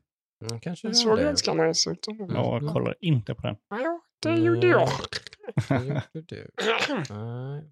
Mm, 0.50 0.60
kanske 0.60 0.88
Det 0.88 0.92
det 0.92 0.96
såg 0.96 1.10
var 1.10 1.18
det. 1.18 1.24
ganska 1.24 1.54
nice 1.54 1.90
ut. 1.92 2.06
Jag 2.30 2.68
kollar 2.74 2.96
inte 3.02 3.36
på 3.36 3.42
den. 3.42 3.56
Ja, 3.70 4.02
det 4.22 4.36
gjorde 4.36 4.68
jag. 4.68 4.90
Det 5.70 5.86
gjorde 6.14 6.22
du. 6.36 6.52
Nej, 7.10 7.72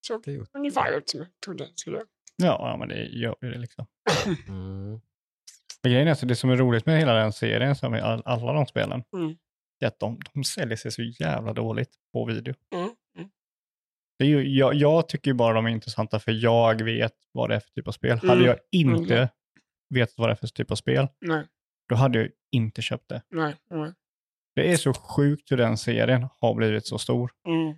Såg 0.00 0.16
inte 0.16 0.32
gjort. 0.32 0.48
ungefär 0.52 0.98
ut 0.98 1.08
som 1.10 1.20
jag 1.20 1.28
trodde 1.44 1.64
det 1.64 1.72
skulle 1.74 2.04
ja 2.36 2.76
men 2.78 2.88
det 2.88 3.04
gör 3.04 3.36
ju 3.42 3.50
det 3.50 3.58
liksom. 3.58 3.86
Mm. 4.48 5.00
Men 5.82 5.92
grejen 5.92 6.08
är 6.08 6.12
att 6.12 6.28
det 6.28 6.36
som 6.36 6.50
är 6.50 6.56
roligt 6.56 6.86
med 6.86 6.98
hela 6.98 7.14
den 7.14 7.32
serien, 7.32 7.76
som 7.76 7.94
är 7.94 8.00
all, 8.00 8.22
alla 8.24 8.52
de 8.52 8.66
spelen, 8.66 9.02
Mm. 9.16 9.36
är 9.80 9.86
att 9.86 9.98
de, 9.98 10.20
de 10.34 10.44
säljer 10.44 10.76
sig 10.76 10.92
så 10.92 11.02
jävla 11.02 11.52
dåligt 11.52 11.90
på 12.12 12.24
video. 12.24 12.54
Mm. 12.74 12.90
Mm. 13.18 13.30
Det 14.18 14.24
är 14.24 14.28
ju, 14.28 14.48
jag, 14.48 14.74
jag 14.74 15.08
tycker 15.08 15.32
bara 15.32 15.54
de 15.54 15.66
är 15.66 15.70
intressanta 15.70 16.18
för 16.20 16.32
jag 16.32 16.82
vet 16.82 17.14
vad 17.32 17.48
det 17.50 17.54
är 17.56 17.60
för 17.60 17.70
typ 17.70 17.88
av 17.88 17.92
spel. 17.92 18.18
Hade 18.18 18.32
Mm. 18.32 18.46
jag 18.46 18.56
inte 18.72 19.16
Mm. 19.16 19.28
vetat 19.94 20.14
vad 20.18 20.28
det 20.28 20.32
är 20.32 20.36
för 20.36 20.46
typ 20.46 20.70
av 20.70 20.76
spel, 20.76 21.08
Nej, 21.20 21.46
då 21.88 21.94
hade 21.94 22.18
jag 22.18 22.28
inte 22.52 22.82
köpt 22.82 23.08
det. 23.08 23.22
nej, 23.30 23.56
nej. 23.70 23.92
Det 24.54 24.72
är 24.72 24.76
så 24.76 24.92
sjukt 24.92 25.52
hur 25.52 25.56
den 25.56 25.76
serien 25.76 26.26
har 26.40 26.54
blivit 26.54 26.86
så 26.86 26.98
stor. 26.98 27.30
Mm. 27.48 27.74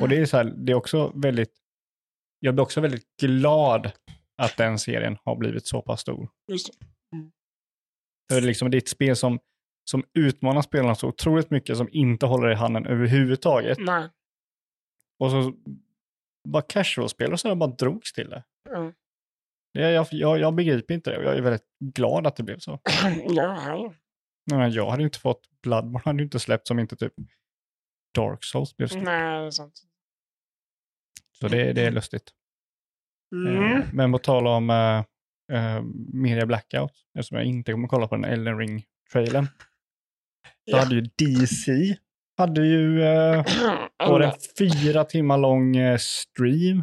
Och 0.00 0.08
det 0.08 0.16
är, 0.16 0.26
så 0.26 0.36
här, 0.36 0.44
det 0.44 0.72
är 0.72 0.76
också 0.76 1.12
väldigt, 1.14 1.52
jag 2.38 2.54
blir 2.54 2.62
också 2.62 2.80
väldigt 2.80 3.04
glad 3.20 3.92
att 4.36 4.56
den 4.56 4.78
serien 4.78 5.16
har 5.24 5.36
blivit 5.36 5.66
så 5.66 5.82
pass 5.82 6.00
stor. 6.00 6.28
Just 7.12 7.32
det. 8.28 8.36
Är 8.36 8.40
liksom, 8.40 8.70
det 8.70 8.76
är 8.76 8.78
ett 8.80 8.88
spel 8.88 9.16
som, 9.16 9.38
som 9.90 10.04
utmanar 10.14 10.62
spelarna 10.62 10.94
så 10.94 11.08
otroligt 11.08 11.50
mycket 11.50 11.76
som 11.76 11.88
inte 11.92 12.26
håller 12.26 12.50
i 12.50 12.54
handen 12.54 12.86
överhuvudtaget. 12.86 13.78
Nej. 13.80 14.08
Och 15.18 15.30
så 15.30 15.54
bara 16.48 16.62
casual-spel 16.62 17.32
och 17.32 17.40
så 17.40 17.54
bara 17.54 17.70
drogs 17.70 18.12
till 18.12 18.30
det. 18.30 18.44
Mm. 18.76 18.92
det 19.74 19.90
jag, 19.90 20.06
jag, 20.10 20.38
jag 20.38 20.54
begriper 20.54 20.94
inte 20.94 21.10
det 21.10 21.18
och 21.18 21.24
jag 21.24 21.36
är 21.36 21.42
väldigt 21.42 21.66
glad 21.94 22.26
att 22.26 22.36
det 22.36 22.42
blev 22.42 22.58
så. 22.58 22.80
Ja, 23.28 23.92
ja. 24.44 24.68
Jag, 24.68 24.90
hade 24.90 25.02
inte 25.02 25.18
fått, 25.18 25.48
Bloodborne 25.62 26.02
hade 26.04 26.22
inte 26.22 26.38
släppt 26.38 26.66
som 26.66 26.78
inte 26.78 26.96
typ 26.96 27.14
Dark 28.14 28.44
Souls 28.44 28.76
blev 28.76 28.86
släppt. 28.86 29.04
Nej, 29.04 29.40
det 29.40 29.46
är 29.46 29.50
sant. 29.50 29.82
Så 31.32 31.48
det, 31.48 31.72
det 31.72 31.82
är 31.82 31.90
lustigt. 31.90 32.30
Mm. 33.34 33.72
Eh, 33.72 33.86
Men 33.92 34.12
på 34.12 34.18
tal 34.18 34.46
om 34.46 34.70
uh, 35.50 35.82
Media 36.12 36.46
Blackout, 36.46 36.92
eftersom 37.18 37.36
jag 37.38 37.46
inte 37.46 37.72
kommer 37.72 37.88
kolla 37.88 38.08
på 38.08 38.14
den 38.16 38.24
Elden 38.24 38.58
Ring-trailern, 38.58 39.46
så 39.46 40.76
Ja. 40.76 40.78
hade 40.78 40.94
ju 40.94 41.00
DC, 41.00 41.96
hade 42.38 42.66
ju 42.66 42.98
var 43.98 44.18
det 44.20 44.26
en 44.26 44.32
fyra 44.58 45.04
timmar 45.04 45.38
lång 45.38 45.76
eh, 45.76 45.98
stream 45.98 46.82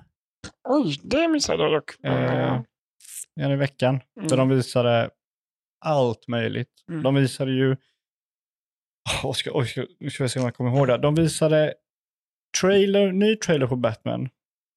Oj, 0.70 1.00
det 1.04 1.28
missade 1.28 1.64
jag 1.64 1.72
dock. 1.72 2.06
eh, 2.06 2.62
en 3.40 3.52
i 3.52 3.56
veckan, 3.56 4.00
Mm. 4.18 4.28
där 4.28 4.38
de 4.38 4.50
visade 4.50 5.10
allt 5.86 6.28
möjligt. 6.28 6.72
Mm. 6.90 7.04
De 7.04 7.16
visade 7.16 7.52
ju, 7.52 7.76
oh, 9.24 9.34
ska, 9.34 9.52
oj, 9.54 9.66
ska, 9.68 9.86
ska 10.12 10.24
vi 10.24 10.30
se 10.30 10.40
om 10.40 10.46
jag 10.46 10.56
kommer 10.56 10.72
ihåg 10.78 10.88
det, 10.88 10.98
de 10.98 11.16
visade 11.16 11.74
trailer, 12.62 13.12
ny 13.12 13.36
trailer 13.36 13.68
på 13.68 13.76
Batman, 13.76 14.30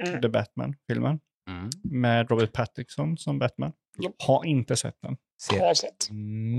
Mm. 0.09 0.21
The 0.23 0.29
Batman-filmen, 0.29 1.21
Mm. 1.51 1.71
med 1.83 2.31
Robert 2.31 2.53
Pattinson 2.53 3.19
som 3.19 3.39
Batman. 3.39 3.73
Japp. 3.99 4.15
Har 4.19 4.45
inte 4.45 4.77
sett 4.77 4.97
den. 5.03 5.17
Ser 5.43 5.61
Har 5.61 5.75
sett. 5.75 6.11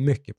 mycket 0.06 0.36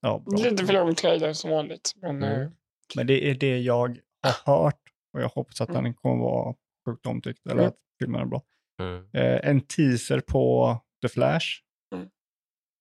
Ja, 0.00 0.18
bra. 0.18 0.38
Lite 0.38 0.66
för 0.66 0.72
lång 0.72 0.94
trailer 0.94 1.32
som 1.32 1.50
vanligt. 1.50 1.92
Men, 1.96 2.22
Mm. 2.22 2.40
eh, 2.42 2.48
Men 2.96 3.06
det 3.06 3.30
är 3.30 3.34
det 3.34 3.58
jag 3.58 3.98
har 4.22 4.52
hört 4.56 4.80
och 5.12 5.20
jag 5.22 5.28
hoppas 5.28 5.60
att 5.60 5.68
Mm. 5.68 5.84
den 5.84 5.94
kommer 5.94 6.16
vara 6.24 6.54
sjukt 6.86 7.06
omtyckt 7.06 7.46
eller 7.46 7.54
Mm. 7.54 7.66
att 7.68 7.76
filmen 7.98 8.20
är 8.20 8.24
bra. 8.26 8.42
Mm. 8.82 9.04
Eh, 9.12 9.48
en 9.50 9.60
teaser 9.60 10.20
på 10.20 10.76
The 11.02 11.08
Flash. 11.08 11.46
Mm. 11.94 12.08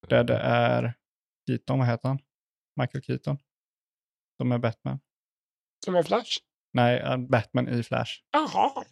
Där 0.07 0.23
det 0.23 0.38
är 0.38 0.93
Keaton, 1.47 1.80
vad 1.80 1.88
heter 1.88 2.07
han? 2.09 2.19
Michael 2.82 3.03
Keaton. 3.03 3.38
Som 4.38 4.51
är 4.51 4.57
Batman. 4.57 4.99
som 5.86 5.95
är 5.95 6.03
Flash. 6.03 6.32
Nej, 6.73 6.99
eh, 6.99 7.17
Batman 7.17 7.69
i 7.69 7.84
Flash. 7.84 8.11
Jaha. 8.32 8.84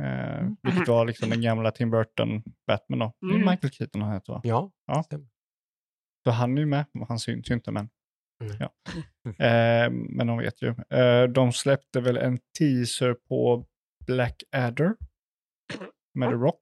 Eh, 0.00 0.48
vilket 0.62 0.88
var 0.88 1.06
liksom 1.06 1.30
den 1.30 1.42
gamla 1.42 1.70
Tim 1.70 1.90
Burton 1.90 2.42
Batman 2.66 2.98
då. 2.98 3.12
Mm. 3.34 3.50
Michael 3.50 3.72
Keaton 3.72 4.02
han 4.02 4.12
heter 4.12 4.32
va? 4.32 4.40
Ja, 4.44 4.72
Ja. 4.86 5.02
stämmer. 5.02 5.28
Så 6.24 6.30
han 6.30 6.56
är 6.58 6.60
ju 6.60 6.66
med. 6.66 6.84
Han 7.08 7.18
syns 7.18 7.50
ju 7.50 7.54
inte 7.54 7.70
men. 7.70 7.88
Mm. 8.44 8.56
Ja. 8.60 8.72
Eh, 9.46 9.90
men 9.90 10.26
de 10.26 10.38
vet 10.38 10.62
ju. 10.62 10.68
Eh, 10.98 11.24
de 11.24 11.52
släppte 11.52 12.00
väl 12.00 12.16
en 12.16 12.38
teaser 12.58 13.14
på 13.14 13.66
Black 14.06 14.42
Adder. 14.52 14.96
Med 16.14 16.28
The 16.28 16.34
Rock. 16.34 16.60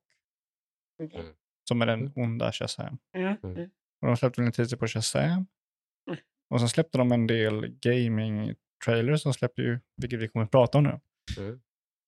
Mm. 1.00 1.26
Som 1.68 1.82
är 1.82 1.86
den 1.86 2.12
onda 2.16 2.52
Shazam. 2.52 2.98
Mm. 3.16 3.36
Mm. 3.42 3.56
Mm. 3.56 3.70
Och 4.00 4.06
de 4.08 4.16
släppte 4.16 4.40
väl 4.40 4.46
en 4.46 4.52
teaser 4.52 4.76
på 4.76 4.86
Shazam. 4.86 5.30
Mm. 6.10 6.18
Och 6.50 6.60
sen 6.60 6.68
släppte 6.68 6.98
de 6.98 7.12
en 7.12 7.26
del 7.26 7.66
gaming-trailers 7.80 9.16
som 9.16 9.34
släppte 9.34 9.62
ju, 9.62 9.80
vilket 9.96 10.20
vi 10.20 10.28
kommer 10.28 10.44
att 10.44 10.50
prata 10.50 10.78
om 10.78 10.84
nu. 10.84 11.00
Mm. 11.38 11.60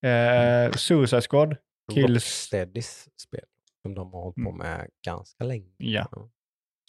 Eh, 0.03 0.73
Suicide 0.73 1.23
Squad, 1.23 1.57
Kills, 1.93 2.13
Rocksteadys 2.15 3.09
spel 3.21 3.45
som 3.83 3.95
de 3.95 4.13
har 4.13 4.23
hållit 4.23 4.35
på 4.35 4.41
Mm. 4.51 4.57
med 4.59 4.91
ganska 5.07 5.45
länge. 5.45 5.73
ja. 5.79 6.09
Ja. 6.13 6.29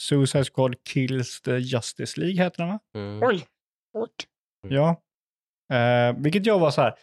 Suicide 0.01 0.43
Squad 0.43 0.75
Kills 0.87 1.41
the 1.41 1.57
Justice 1.57 2.19
League 2.19 2.43
heter 2.43 2.57
den 2.57 2.67
va? 2.67 2.79
Mm. 2.95 3.23
Oj. 3.23 3.45
Hårt. 3.93 4.27
Mm. 4.63 4.75
Ja. 4.75 5.03
Eh, 5.77 6.15
vilket 6.19 6.45
jag 6.45 6.59
var 6.59 6.71
så 6.71 6.81
här. 6.81 6.93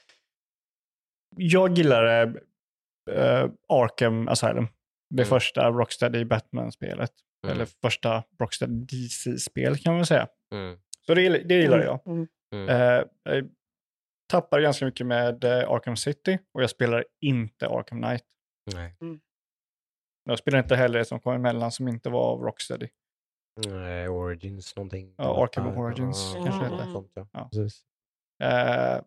Jag 1.37 1.79
gillade 1.79 2.41
eh, 3.11 3.51
Arkham 3.69 4.29
Asylum. 4.29 4.67
Det 5.11 5.23
Mm. 5.23 5.29
första 5.29 5.71
Rocksteady 5.71 6.25
Batman-spelet. 6.25 7.11
Mm. 7.45 7.55
Eller 7.57 7.65
första 7.83 8.25
Rocksteady 8.41 8.85
DC-spel 8.85 9.77
kan 9.79 9.95
man 9.95 10.07
säga. 10.07 10.29
Mm. 10.53 10.79
Så 11.07 11.15
det, 11.15 11.29
det 11.39 11.55
gillade 11.55 11.85
jag. 11.85 12.07
Mm. 12.07 12.27
Mm. 12.55 12.69
Eh, 12.69 13.05
jag 13.23 13.51
tappade 14.41 14.63
ganska 14.63 14.85
mycket 14.85 15.07
med 15.07 15.45
eh, 15.45 15.71
Arkham 15.71 15.97
City 15.97 16.39
och 16.55 16.63
jag 16.63 16.71
spelar 16.71 17.05
inte 17.21 17.69
Arkham 17.69 18.03
Knight. 18.03 18.25
Nej. 18.75 18.95
Jag 20.25 20.39
spelar 20.39 20.59
inte 20.59 20.77
heller 20.77 20.99
det 20.99 21.05
som 21.05 21.21
kom 21.21 21.35
emellan 21.35 21.73
som 21.73 21.89
inte 21.89 22.11
var 22.11 22.23
av 22.33 22.41
Rocksteady. 22.41 22.89
Nej, 23.67 24.09
Origins 24.09 24.77
någonting. 24.77 25.15
Ja, 25.19 25.43
Arkham 25.45 25.67
Ja, 25.67 25.81
Origins 25.81 26.33
ja, 26.37 26.45
kanske 26.45 26.65
heter. 26.65 26.93
sånt, 26.93 27.11
ja. 27.15 27.29
Ja. 27.33 27.49
Precis. 27.53 27.83
Eh, 28.43 29.01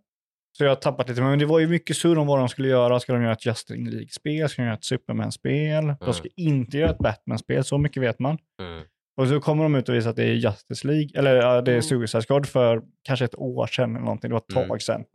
Så 0.57 0.63
jag 0.63 0.71
har 0.71 0.75
tappat 0.75 1.09
lite, 1.09 1.21
men 1.21 1.39
det 1.39 1.45
var 1.45 1.59
ju 1.59 1.67
mycket 1.67 1.97
surr 1.97 2.17
om 2.17 2.27
vad 2.27 2.39
de 2.39 2.49
skulle 2.49 2.67
göra. 2.67 2.99
Ska 2.99 3.13
de 3.13 3.21
göra 3.21 3.33
ett 3.33 3.45
Justin 3.45 3.89
League-spel? 3.89 4.49
Ska 4.49 4.61
de 4.61 4.65
göra 4.65 4.77
ett 4.77 4.85
Superman-spel? 4.85 5.95
De 5.99 6.13
ska 6.13 6.27
inte 6.35 6.77
göra 6.77 6.89
ett 6.91 6.97
Batman-spel, 6.97 7.63
så 7.63 7.77
mycket 7.77 8.03
vet 8.03 8.19
man. 8.19 8.37
Mm. 8.61 8.83
Och 9.17 9.27
så 9.27 9.41
kommer 9.41 9.63
de 9.63 9.75
ut 9.75 9.89
och 9.89 9.95
visar 9.95 10.09
att 10.09 10.15
det 10.15 10.23
är 10.23 10.33
Justice 10.33 10.87
League, 10.87 11.09
eller 11.19 11.35
ja, 11.35 11.61
det 11.61 11.71
är 11.71 11.75
Mm. 11.75 11.81
Suicide 11.83 12.21
Squad 12.23 12.45
för 12.49 12.83
kanske 13.03 13.25
ett 13.25 13.35
år 13.35 13.67
sedan 13.67 13.89
eller 13.95 14.05
någonting. 14.05 14.29
Det 14.29 14.33
var 14.33 14.39
ett 14.41 14.47
tag 14.49 14.63
Mm. 14.65 14.79
sedan. 14.79 15.05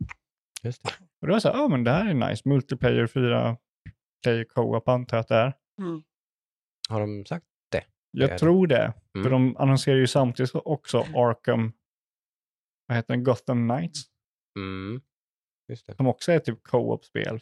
Just 0.63 0.83
det. 0.83 0.89
Och 1.21 1.27
då 1.27 1.33
var 1.33 1.39
så 1.39 1.47
här, 1.51 1.55
ja 1.55 1.67
men 1.67 1.83
det 1.83 1.91
här 1.91 2.09
är 2.09 2.13
nice. 2.29 2.49
Multiplayer, 2.49 3.07
fyra 3.07 3.57
player 4.23 4.43
co-op 4.43 4.87
antar 4.87 5.17
jag 5.17 5.21
att 5.21 5.27
det 5.27 5.35
är. 5.35 5.53
Mm. 5.81 6.03
Har 6.89 6.99
de 6.99 7.25
sagt 7.25 7.45
det? 7.71 7.83
Jag 8.11 8.29
Det 8.29 8.33
det. 8.33 8.39
tror 8.39 8.67
det. 8.67 8.93
För 9.11 9.19
Mm. 9.19 9.31
de 9.31 9.57
annonserar 9.57 9.97
ju 9.97 10.07
samtidigt 10.07 10.51
också 10.55 10.99
Arkham, 10.99 11.73
vad 12.87 12.97
heter 12.97 13.13
den, 13.13 13.23
Gotham 13.23 13.69
Knights. 13.69 13.99
Mm. 14.59 15.01
Just 15.69 15.87
det. 15.87 15.95
Som 15.95 16.07
också 16.07 16.31
är 16.31 16.39
typ 16.39 16.63
co-op-spel. 16.63 17.39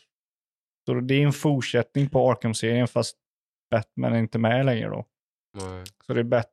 Så 0.86 0.94
det 0.94 1.14
är 1.14 1.22
en 1.26 1.34
fortsättning 1.34 2.10
på 2.10 2.32
Arkham-serien 2.32 2.88
fast 2.88 3.18
Batman 3.72 4.14
är 4.14 4.20
inte 4.20 4.40
med 4.40 4.66
längre 4.66 4.90
då. 4.90 5.06
Nej. 5.54 5.84
Så 6.06 6.14
det 6.14 6.20
är 6.20 6.24
Bat, 6.24 6.52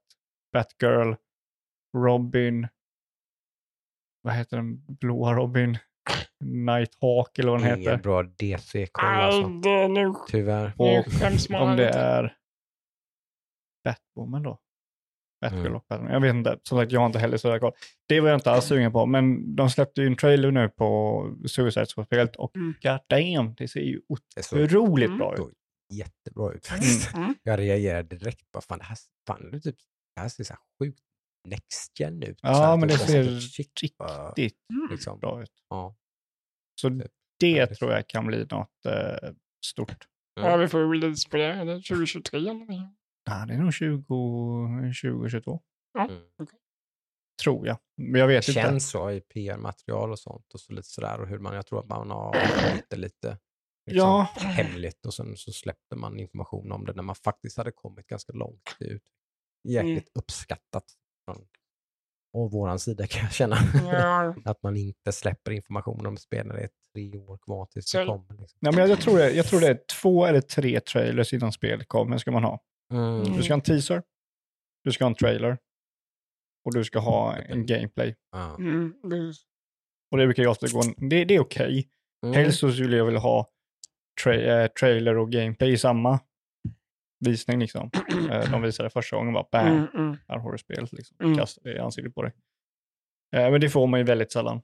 Batgirl, 0.53 1.15
Robin, 1.97 2.69
vad 4.23 4.35
heter 4.35 4.57
den, 4.57 4.85
blåa 4.87 5.35
Robin, 5.35 5.79
Nighthawk 6.45 7.39
eller 7.39 7.51
vad 7.51 7.61
den 7.61 7.67
Ingen 7.69 7.79
heter. 7.81 7.97
bra 8.03 8.23
DC-koll 8.23 9.05
alltså. 9.05 9.49
nu, 9.89 10.13
Tyvärr. 10.29 10.73
Och 10.77 11.05
om 11.61 11.77
det 11.77 11.89
är 11.89 12.37
Batwoman 13.85 14.43
då. 14.43 14.59
Batgirl 15.41 15.61
Mm. 15.61 15.75
och 15.77 15.85
Batman. 15.89 16.13
Jag 16.13 16.21
vet 16.21 16.35
inte, 16.35 16.59
som 16.63 16.79
sagt 16.79 16.93
jag 16.93 17.01
har 17.01 17.07
inte 17.07 17.19
heller 17.19 17.37
så 17.37 17.59
koll. 17.59 17.73
Det 18.09 18.21
var 18.21 18.29
jag 18.29 18.37
inte 18.37 18.51
alls 18.51 18.65
sugen 18.65 18.93
på, 18.93 19.07
men 19.07 19.57
de 19.57 19.71
släppte 19.71 20.01
ju 20.01 20.07
en 20.07 20.17
trailer 20.17 20.51
nu 20.51 20.69
på 20.69 21.23
Suicide 21.47 21.87
Squad-spelet 21.87 22.37
och 22.37 22.57
Mm. 22.57 22.75
god 22.83 22.99
damn, 23.09 23.55
det 23.55 23.69
ser 23.69 23.81
ju 23.81 24.01
otroligt 24.09 25.07
Mm. 25.07 25.19
bra 25.19 25.35
ut. 25.35 25.41
Jättebra 25.91 26.53
ut 26.53 26.67
faktiskt. 26.67 27.15
Mm. 27.15 27.35
Jag 27.43 27.59
reagerade 27.59 28.17
direkt 28.17 28.53
på 28.53 28.61
fan 28.61 28.79
det 28.79 28.85
här, 28.85 28.99
fan, 29.27 29.51
det, 29.51 29.61
typ, 29.61 29.77
det 30.15 30.21
här 30.21 30.29
ser 30.29 30.45
så 30.45 30.53
här 30.53 30.61
sjukt 30.79 31.01
next 31.49 32.01
gen 32.01 32.23
ut. 32.23 32.39
Ja, 32.43 32.77
men 32.77 32.89
typ, 32.89 32.99
det 32.99 33.05
så 33.05 33.11
ser 33.13 33.25
Riktigt 33.25 33.97
Mm. 34.73 34.89
liksom. 34.91 35.19
bra 35.21 35.43
ut. 35.43 35.53
Ja. 35.69 35.97
Så 36.81 36.89
Typ. 36.91 37.13
det 37.41 37.51
Ja, 37.51 37.67
tror 37.67 37.93
jag 37.93 38.09
kan 38.09 38.27
bli 38.27 38.47
något 38.51 38.87
eh, 38.87 39.31
stort. 39.67 40.07
Ja, 40.41 40.57
vi 40.57 40.69
får 40.69 40.93
release 40.93 41.29
på 41.29 41.37
det. 41.37 41.65
Det 41.65 41.75
2023 41.83 42.39
eller 42.39 42.53
någonting? 42.53 42.97
Ja, 43.25 43.45
det 43.47 43.55
är 43.55 43.59
nog 43.59 43.75
20, 43.75 44.05
2022, 45.03 45.61
Mm. 45.99 46.23
tror 47.43 47.67
jag. 47.67 47.79
Men 47.97 48.21
jag 48.21 48.29
vet 48.29 48.47
Det 48.47 48.51
inte. 48.53 48.61
känns 48.63 48.91
så 48.91 49.11
i 49.11 49.21
PR-material 49.21 50.11
och 50.11 50.19
sånt 50.19 50.55
och 50.55 50.61
så 50.61 50.73
lite 50.73 50.89
sådär 50.89 51.21
och 51.21 51.29
hur 51.29 51.39
man, 51.39 51.55
jag 51.55 51.67
tror 51.67 51.81
att 51.81 51.89
man 51.89 52.11
har 52.11 52.37
lite, 52.77 52.97
lite 52.97 53.39
liksom, 53.89 54.09
Ja. 54.09 54.29
hemligt 54.37 55.07
och 55.07 55.15
sen 55.15 55.37
så 55.37 55.53
släppte 55.53 55.97
man 55.97 56.19
information 56.19 56.73
om 56.73 56.87
det 56.87 56.93
när 56.93 57.03
man 57.03 57.15
faktiskt 57.15 57.57
hade 57.57 57.73
kommit 57.73 58.07
ganska 58.07 58.33
långt 58.33 58.77
ut. 58.81 59.03
Jäkligt 59.65 60.11
uppskattat 60.15 60.85
från 61.25 61.47
och 62.33 62.53
våran 62.53 62.79
sida 62.79 63.07
kan 63.07 63.23
jag 63.23 63.33
känna. 63.33 63.57
Ja, 63.75 64.35
att 64.45 64.63
man 64.63 64.77
inte 64.77 65.13
släpper 65.13 65.51
information 65.53 66.07
om 66.07 66.17
spel 66.17 66.47
när 66.47 66.55
det 66.55 66.61
är 66.61 66.71
tre 66.95 67.19
år 67.19 67.39
kvar 67.39 67.67
tills 67.67 67.93
det 67.93 68.07
kommer. 68.07 68.35
Liksom. 68.39 68.59
Nej, 68.61 68.73
men 68.73 68.81
jag, 68.81 68.91
jag, 68.91 69.01
tror 69.01 69.19
det, 69.19 69.31
jag 69.31 69.47
tror 69.47 69.61
det 69.61 69.69
är 69.69 69.81
två 70.01 70.27
eller 70.27 70.41
tre 70.41 70.81
trailers 70.81 71.33
innan 71.33 71.53
spelet 71.53 71.89
kommer 71.89 72.19
ska 72.19 72.31
man 72.31 72.45
ha. 72.45 72.61
Mm. 72.93 73.37
Du 73.37 73.43
ska 73.43 73.53
ha 73.53 73.59
en 73.59 73.61
teaser, 73.61 74.03
du 74.85 74.93
ska 74.93 75.05
ha 75.05 75.11
en 75.11 75.15
trailer 75.15 75.59
och 76.65 76.75
du 76.75 76.85
ska 76.85 76.99
ha 76.99 77.37
en 77.37 77.67
gameplay. 77.67 78.17
Ja. 78.33 78.57
mm. 78.57 78.95
Och 80.11 80.19
det 80.19 80.27
brukar 80.27 80.43
ju 80.43 80.49
ofta 80.49 80.67
gå, 80.69 80.83
det, 80.97 81.25
det 81.25 81.35
är 81.35 81.41
okej. 81.41 81.89
Mm. 82.27 82.35
Helst 82.35 82.59
så 82.59 82.73
skulle 82.73 82.97
jag 82.97 83.05
vilja 83.05 83.21
ha 83.21 83.51
tra- 84.25 84.63
eh, 84.63 84.67
trailer 84.67 85.19
och 85.19 85.33
gameplay 85.33 85.73
i 85.73 85.79
samma 85.79 86.21
visning 87.25 87.59
liksom. 87.61 87.91
Eh, 88.31 88.51
de 88.51 88.63
visade 88.63 88.91
första 88.91 89.17
gången 89.17 89.35
bara 89.35 89.47
bam, 89.53 89.67
Mm, 89.67 89.87
mm, 89.95 90.17
här 90.29 90.39
har 90.39 90.53
du 90.53 90.59
spelet 90.59 90.93
liksom. 90.93 91.17
Mm. 91.21 91.37
Kasta 91.39 91.61
det 91.65 91.77
i 91.77 91.79
ansiktet 91.79 92.15
på 92.15 92.23
dig. 92.23 92.33
Eh, 93.37 93.51
men 93.51 93.61
det 93.61 93.71
får 93.71 93.87
man 93.87 94.01
ju 94.01 94.05
väldigt 94.05 94.33
sällan. 94.33 94.63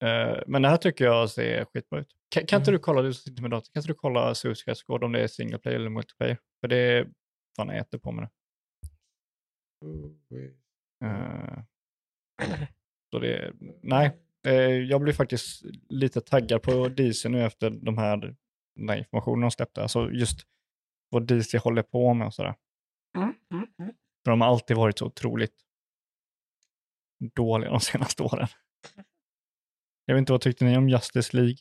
Eh, 0.00 0.42
men 0.46 0.62
det 0.62 0.68
här 0.68 0.76
tycker 0.76 1.04
jag 1.04 1.30
ser 1.30 1.64
skitbra 1.64 2.00
ut. 2.00 2.08
Kan, 2.28 2.46
kan 2.46 2.60
inte 2.60 2.70
du 2.70 2.78
kolla, 2.78 3.02
du 3.02 3.14
sitter 3.14 3.42
med 3.42 3.50
datorn, 3.50 3.72
kan 3.72 3.80
inte 3.80 3.90
du 3.92 3.94
kolla 3.94 4.34
Suicide 4.34 4.74
Squad 4.74 5.04
om 5.04 5.12
det 5.12 5.20
är 5.22 5.26
single 5.26 5.58
player 5.58 5.76
eller 5.78 5.90
multiplayer? 5.90 6.38
För 6.60 6.68
det 6.68 6.76
är 6.76 7.08
fan 7.56 7.70
äter 7.70 7.98
på 7.98 8.12
med 8.12 8.24
det. 8.24 8.30
Eh, 11.06 11.58
så 13.10 13.18
det, 13.18 13.52
nej, 13.82 14.16
jag 14.88 15.00
blir 15.00 15.12
faktiskt 15.12 15.62
lite 15.88 16.20
taggad 16.20 16.62
på 16.62 16.88
DC 16.88 17.28
nu 17.28 17.44
efter 17.44 17.70
de 17.70 17.98
här, 17.98 18.36
den 18.78 18.88
här 18.88 18.96
informationen 18.96 19.40
de 19.40 19.50
släppte. 19.50 19.82
Alltså 19.82 20.10
just 20.10 20.40
vad 21.10 21.26
DC 21.26 21.58
håller 21.58 21.82
på 21.82 22.14
med 22.14 22.26
och 22.26 22.34
sådär. 22.34 22.54
Mm, 23.16 23.34
mm, 23.52 23.66
mm. 23.78 23.92
För 24.24 24.30
de 24.30 24.40
har 24.40 24.48
alltid 24.48 24.76
varit 24.76 24.98
så 24.98 25.06
otroligt 25.06 25.54
dåliga 27.34 27.70
de 27.70 27.80
senaste 27.80 28.22
åren. 28.22 28.48
Jag 30.04 30.14
vet 30.14 30.18
inte, 30.18 30.32
vad 30.32 30.40
tyckte 30.40 30.64
ni 30.64 30.76
om 30.78 30.88
Justice 30.88 31.36
League? 31.36 31.56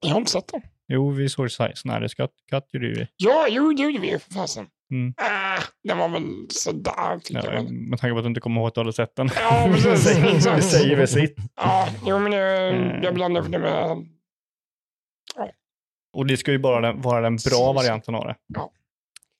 Jag 0.00 0.10
har 0.10 0.18
inte 0.18 0.30
sett 0.30 0.48
den. 0.48 0.62
Jo, 0.88 1.10
vi 1.10 1.28
såg 1.28 1.50
Snyder 1.50 2.08
Cut, 2.08 2.30
Cut 2.50 2.64
gjorde 2.72 2.88
vi. 2.88 3.06
Ja, 3.16 3.46
jo, 3.50 3.72
det 3.72 3.82
gjorde 3.82 3.98
vi 3.98 4.10
ju 4.10 4.18
för 4.18 4.32
fasen. 4.32 4.66
Mm. 4.90 5.14
Ah, 5.16 5.58
den 5.84 5.98
var 5.98 6.08
väl 6.08 6.46
sådär, 6.50 7.18
tycker 7.18 7.40
Ja, 7.44 7.44
jag. 7.54 7.62
väl. 7.62 7.72
med 7.72 7.98
tanke 7.98 8.12
på 8.14 8.18
att 8.18 8.24
du 8.24 8.28
inte 8.28 8.40
kommer 8.40 8.60
ihåg 8.60 8.68
att 8.68 8.74
du 8.74 8.80
hade 8.80 8.92
sett 8.92 9.16
den. 9.16 9.28
Ja, 9.34 9.70
precis, 9.74 10.04
det, 10.44 10.62
säger, 10.62 10.96
väl 10.96 11.08
sitt. 11.08 11.36
Ja, 11.56 11.88
jo, 12.06 12.18
men 12.18 12.30
det, 12.30 12.68
Mm. 12.68 13.02
jag 13.02 13.14
blandar 13.14 13.42
för 13.42 13.50
det 13.50 13.58
med... 13.58 14.06
Och 16.12 16.26
det 16.26 16.36
ska 16.36 16.52
ju 16.52 16.58
bara 16.58 16.80
den, 16.80 17.00
vara 17.00 17.20
den 17.20 17.36
bra 17.50 17.72
varianten 17.72 18.14
av 18.14 18.24
det. 18.26 18.36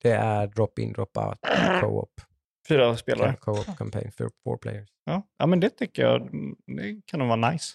Det 0.03 0.11
är 0.13 0.47
drop-in, 0.47 0.93
drop-out, 0.95 1.39
co-op. 1.81 2.21
Fyra 2.69 2.97
spelare. 2.97 3.37
Co-op 3.41 3.77
campaign 3.79 4.13
för 4.13 4.31
four 4.45 4.57
players. 4.57 4.89
Ja. 5.05 5.23
ja, 5.37 5.47
men 5.47 5.61
det 5.61 5.71
tycker 5.71 6.03
jag 6.03 6.21
mm, 6.23 6.57
det 6.67 7.01
kan 7.07 7.19
nog 7.21 7.29
vara 7.29 7.51
nice. 7.51 7.75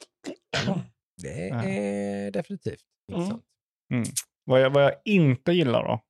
Det 1.21 1.47
Ja. 1.47 1.63
är 1.63 2.31
definitivt 2.31 2.81
Mm. 3.11 3.21
intressant. 3.21 3.43
Vad 4.45 4.61
jag, 4.61 4.69
vad 4.69 4.83
jag 4.83 4.93
inte 5.05 5.51
gillar 5.51 5.83
då, 5.83 6.01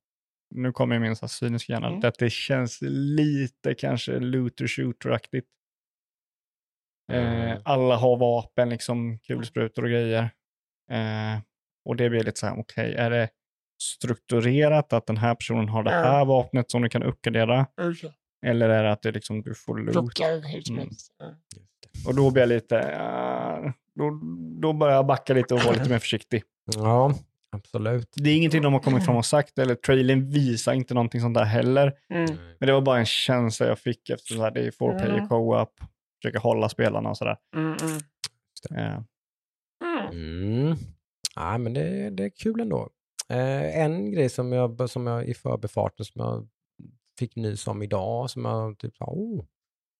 nu 0.54 0.72
kommer 0.72 0.98
min 0.98 1.16
så 1.16 1.28
cyniska 1.28 1.72
hjärna, 1.72 1.86
Mm. 1.88 2.00
att 2.04 2.18
det 2.18 2.30
känns 2.30 2.78
lite 2.82 3.74
kanske 3.74 4.18
looter 4.20 4.66
shooter-aktigt. 4.66 5.46
Eh, 7.12 7.42
Mm. 7.42 7.62
alla 7.64 7.96
har 7.96 8.16
vapen, 8.16 8.68
liksom 8.68 9.18
kulsprutor 9.18 9.82
och 9.82 9.88
grejer. 9.90 10.22
Eh, 10.90 11.38
och 11.84 11.96
det 11.96 12.10
blir 12.10 12.24
lite 12.24 12.40
så 12.40 12.46
här, 12.46 12.58
okej, 12.60 12.94
är 12.94 13.10
det 13.10 13.28
strukturerat 13.82 14.92
att 14.92 15.06
den 15.06 15.16
här 15.16 15.34
personen 15.34 15.68
har 15.68 15.82
det 15.82 15.90
Ja. 15.92 16.02
här 16.02 16.24
vapnet 16.24 16.70
som 16.70 16.82
du 16.82 16.88
kan 16.88 17.02
uppgradera? 17.02 17.66
Okej. 17.80 18.14
Eller 18.46 18.68
är 18.68 18.82
det 18.82 18.92
att 18.92 19.02
det 19.02 19.12
liksom, 19.12 19.42
du 19.42 19.54
får 19.54 19.78
loot? 19.78 20.18
Mm. 20.70 20.88
Ja. 21.18 21.34
Och 22.06 22.14
då 22.14 22.30
blir 22.30 22.42
jag 22.42 22.48
lite, 22.48 22.76
uh, 22.76 23.70
då, 23.94 24.20
då 24.60 24.72
börjar 24.72 24.94
jag 24.94 25.06
backa 25.06 25.34
lite 25.34 25.54
och 25.54 25.60
vara 25.60 25.72
lite 25.74 25.88
mer 25.90 25.98
försiktig. 25.98 26.42
Ja, 26.76 27.14
absolut. 27.52 28.12
Det 28.16 28.30
är 28.30 28.36
ingenting 28.36 28.62
de 28.62 28.72
har 28.72 28.80
kommit 28.80 29.04
fram 29.04 29.16
och 29.16 29.26
sagt, 29.26 29.58
eller 29.58 29.74
trailern 29.74 30.30
visar 30.30 30.72
inte 30.72 30.94
någonting 30.94 31.20
sånt 31.20 31.34
där 31.34 31.44
heller. 31.44 31.92
Mm. 32.10 32.36
Men 32.58 32.66
det 32.66 32.72
var 32.72 32.80
bara 32.80 32.98
en 32.98 33.06
känsla 33.06 33.66
jag 33.66 33.78
fick 33.78 34.10
efter 34.10 34.34
så 34.34 34.42
här, 34.42 34.50
det 34.50 34.60
är 34.66 34.70
four 34.70 34.98
player 34.98 35.14
Mm. 35.14 35.28
co-op, 35.28 35.80
försöka 36.22 36.38
hålla 36.38 36.68
spelarna 36.68 37.10
och 37.10 37.16
sådär. 37.16 37.36
Mm, 37.56 37.76
mm. 40.12 40.76
Eh. 41.36 41.42
Ja, 41.42 41.58
men 41.58 41.72
det, 41.74 42.10
det 42.10 42.24
är 42.24 42.30
kul 42.36 42.60
ändå. 42.60 42.90
Eh, 43.28 43.78
en 43.80 44.10
grej 44.12 44.28
som 44.28 44.52
jag, 44.52 44.90
som 44.90 45.06
jag 45.06 45.24
i 45.26 45.34
förbifarten 45.34 46.04
som 46.06 46.20
jag 46.20 46.48
fick 47.18 47.36
nys 47.36 47.66
om 47.66 47.82
idag, 47.82 48.30
som 48.30 48.44
jag 48.44 48.78
typ 48.78 48.96
sa, 48.96 49.04
oh, 49.04 49.44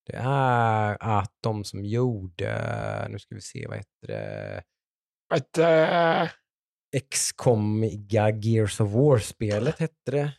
det 0.05 0.15
är 0.15 0.97
att 0.99 1.33
de 1.41 1.63
som 1.63 1.85
gjorde, 1.85 3.07
nu 3.09 3.19
ska 3.19 3.35
vi 3.35 3.41
se, 3.41 3.67
vad 3.67 3.77
heter 3.77 4.07
det, 4.07 4.63
Att, 5.33 5.57
äh, 5.57 6.29
XCOM-iga 7.11 8.29
Gears 8.29 8.81
of 8.81 8.89
War-spelet 8.91 9.79
hette 9.79 10.11
det. 10.11 10.31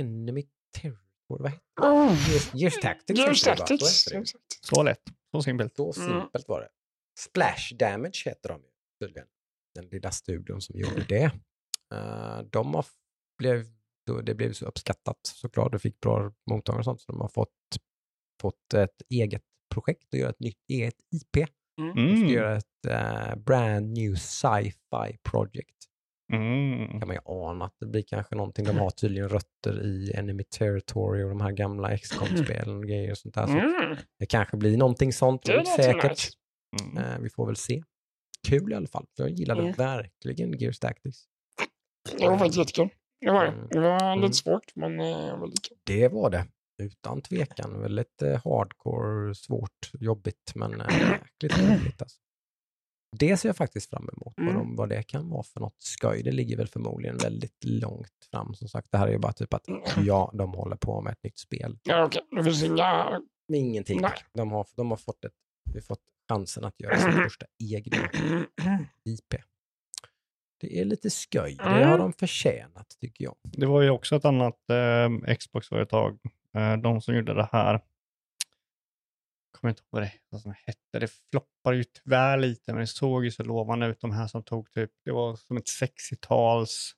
Enemy 0.00 0.42
Territory, 0.76 0.98
vad 1.28 1.50
hette 1.50 1.62
oh, 1.80 2.08
det? 2.12 2.30
Gears, 2.32 2.54
Gears 2.54 2.80
Tactics. 2.80 3.18
Gears? 3.20 3.40
Så 3.40 3.54
Tactics. 3.56 4.06
exakt. 4.12 4.44
så 4.60 4.82
lätt, 4.82 5.02
så 5.30 5.42
simpelt. 5.42 5.76
Så 5.76 5.92
Mm. 6.00 6.20
simpelt 6.20 6.48
var 6.48 6.60
det. 6.60 6.68
Splash 7.18 7.74
Damage 7.78 8.22
heter 8.24 8.48
de 8.48 8.60
ju 8.62 8.68
tydligen. 9.06 9.28
Den 9.74 9.86
lilla 9.86 10.10
studion 10.10 10.60
som 10.60 10.78
gjorde 10.78 11.04
det. 11.08 11.24
Eh, 11.94 12.38
de 12.50 12.74
har, 12.74 12.86
blev, 13.38 13.64
det 14.22 14.34
blev 14.34 14.52
så 14.52 14.66
uppskattat 14.66 15.16
såklart. 15.22 15.72
Det 15.72 15.78
fick 15.78 16.00
bra 16.00 16.32
mottagande 16.50 16.78
och 16.80 16.84
sånt. 16.84 17.00
Så 17.00 17.12
de 17.12 17.20
har 17.20 17.28
fått, 17.28 17.50
fått 18.42 18.74
ett 18.74 19.02
eget 19.10 19.42
projekt 19.74 20.12
och 20.12 20.18
göra 20.18 20.30
ett 20.30 20.40
nytt 20.40 20.58
eget 20.68 20.94
IP. 21.10 21.32
De 21.76 21.92
ska 21.92 22.00
Mm. 22.00 22.28
göra 22.28 22.56
ett 22.56 22.86
eh, 22.88 23.36
brand 23.36 23.92
new 23.92 24.14
sci-fi 24.14 25.18
project. 25.30 25.76
Mm. 26.32 26.88
kan 27.00 27.08
man 27.08 27.16
ju 27.16 27.20
ana 27.24 27.64
att 27.64 27.74
det 27.80 27.86
blir 27.86 28.02
kanske 28.02 28.34
någonting. 28.34 28.64
De 28.64 28.76
har 28.78 28.90
tydligen 28.90 29.28
rötter 29.28 29.82
i 29.86 30.12
Enemy 30.14 30.44
Territory 30.44 31.22
och 31.24 31.28
de 31.28 31.40
här 31.40 31.52
gamla 31.52 31.98
XCOM-spelen 31.98 32.76
och 32.76 32.82
grejer 32.86 33.10
och 33.10 33.18
sånt 33.18 33.34
där. 33.34 33.46
Så 33.46 33.52
Mm. 33.52 33.96
det 34.18 34.26
kanske 34.26 34.56
blir 34.56 34.76
någonting 34.76 35.12
sånt. 35.12 35.46
Säkert. 35.76 36.10
nice. 36.10 36.32
Mm. 36.82 37.04
Eh, 37.04 37.18
vi 37.20 37.30
får 37.30 37.46
väl 37.46 37.56
se. 37.56 37.82
Kul 38.48 38.72
i 38.72 38.74
alla 38.74 38.86
fall. 38.86 39.06
Jag 39.14 39.30
gillade 39.30 39.60
Mm. 39.62 39.72
verkligen 39.72 40.58
Gears 40.58 40.78
Tactics. 40.78 41.24
Det 42.18 42.28
var 42.28 42.38
faktiskt 42.38 42.58
jättekul. 42.58 42.88
Det 43.20 43.30
var 43.30 43.44
det. 43.44 43.50
Mm. 43.52 43.68
Det 43.70 43.80
var 43.80 44.02
Mm. 44.12 44.20
lite 44.20 44.34
svårt, 44.34 44.76
men 44.76 45.00
eh, 45.00 45.40
väldigt 45.40 45.62
kul. 45.68 45.78
Det 45.84 46.08
var 46.08 46.30
det. 46.30 46.46
Utan 46.82 47.22
tvekan. 47.22 47.80
Väldigt 47.80 48.22
eh, 48.22 48.40
hardcore, 48.44 49.34
svårt, 49.34 49.90
jobbigt 50.00 50.52
men 50.54 50.80
äh, 50.80 50.86
jäkligt 51.00 51.58
roligt. 51.58 52.02
Alltså. 52.02 52.18
Det 53.18 53.36
ser 53.36 53.48
jag 53.48 53.56
faktiskt 53.56 53.90
fram 53.90 54.08
emot. 54.12 54.34
Vad, 54.36 54.48
Mm. 54.48 54.54
de, 54.58 54.76
vad 54.76 54.88
det 54.88 55.02
kan 55.02 55.30
vara 55.30 55.42
för 55.42 55.60
något 55.60 55.76
skoj. 55.82 56.22
Det 56.22 56.32
ligger 56.32 56.56
väl 56.56 56.68
förmodligen 56.68 57.16
väldigt 57.16 57.64
långt 57.64 58.28
fram. 58.30 58.54
Som 58.54 58.68
sagt, 58.68 58.88
det 58.90 58.98
här 58.98 59.06
är 59.08 59.12
ju 59.12 59.18
bara 59.18 59.32
typ 59.32 59.54
att 59.54 59.64
ja, 60.04 60.30
de 60.34 60.52
håller 60.54 60.76
på 60.76 61.00
med 61.00 61.12
ett 61.12 61.22
nytt 61.24 61.38
spel. 61.38 61.78
Ja, 61.82 62.04
okej. 62.04 62.22
Det 62.36 62.44
finns 62.44 62.62
inga... 62.62 63.20
Ingenting. 63.52 64.00
Nej. 64.00 64.12
De 64.34 64.50
har, 64.52 64.66
de 64.76 64.90
har 64.90 64.96
fått, 64.96 65.24
ett, 65.24 65.32
vi 65.74 65.80
fått 65.80 66.00
chansen 66.28 66.64
att 66.64 66.80
göra 66.80 66.98
sin 66.98 67.12
första 67.12 67.46
egna 67.72 67.96
IP. 69.04 69.34
Det 70.60 70.80
är 70.80 70.84
lite 70.84 71.10
skoj. 71.10 71.54
Det 71.58 71.62
har 71.64 71.80
Mm. 71.80 71.98
de 71.98 72.12
förtjänat 72.12 72.96
tycker 73.00 73.24
jag. 73.24 73.36
Det 73.42 73.66
var 73.66 73.82
ju 73.82 73.90
också 73.90 74.16
ett 74.16 74.24
annat 74.24 74.58
eh, 74.70 75.34
Xbox-företag, 75.36 76.18
eh, 76.56 76.76
de 76.76 77.00
som 77.00 77.14
gjorde 77.14 77.34
det 77.34 77.48
här. 77.52 77.72
Jag 77.72 79.60
kommer 79.60 79.70
inte 79.72 79.80
ihåg 79.82 79.88
vad 79.90 80.02
det 80.02 80.12
vad 80.28 80.40
som 80.40 80.54
hette. 80.66 80.98
Det 80.98 81.08
floppade 81.30 81.76
ju 81.76 81.84
tyvärr 81.84 82.38
lite, 82.38 82.72
men 82.72 82.80
det 82.80 82.86
såg 82.86 83.24
ju 83.24 83.30
så 83.30 83.42
lovande 83.42 83.86
ut. 83.86 84.00
De 84.00 84.10
här 84.10 84.26
som 84.26 84.42
tog 84.42 84.70
typ, 84.72 84.90
det 85.04 85.12
var 85.12 85.36
som 85.36 85.56
ett 85.56 85.64
60-tals, 85.82 86.92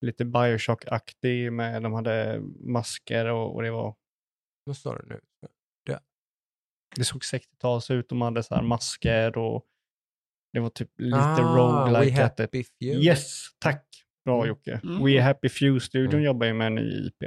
lite 0.00 0.24
Bioshock-aktig 0.24 1.50
med, 1.52 1.82
de 1.82 1.92
hade 1.92 2.40
masker 2.60 3.26
och, 3.26 3.54
och 3.54 3.62
det 3.62 3.70
var, 3.70 3.94
Vad 4.64 4.76
sa 4.76 4.96
du 4.98 5.06
nu? 5.08 5.20
Det 6.96 7.04
såg 7.04 7.22
60-tals 7.22 7.90
ut. 7.90 8.08
De 8.08 8.20
hade 8.22 8.42
så 8.42 8.54
här 8.54 8.62
masker 8.62 9.38
och 9.38 9.64
det 10.52 10.60
var 10.60 10.68
typ 10.70 10.90
lite 11.00 11.16
ah, 11.18 11.36
We 11.36 11.42
roguelike. 11.42 12.24
att 12.24 12.36
det- 12.36 12.42
Happy 12.42 12.64
Few. 12.64 13.04
Yes, 13.06 13.46
tack. 13.58 13.86
Bra 14.24 14.36
Mm. 14.36 14.48
Jocke. 14.48 14.80
Mm. 14.84 15.04
We 15.04 15.20
Happy 15.22 15.48
Few-studion 15.48 16.12
Mm. 16.14 16.22
jobbar 16.24 16.46
ju 16.46 16.52
med 16.54 16.66
en 16.66 16.74
ny 16.74 17.06
IP. 17.06 17.22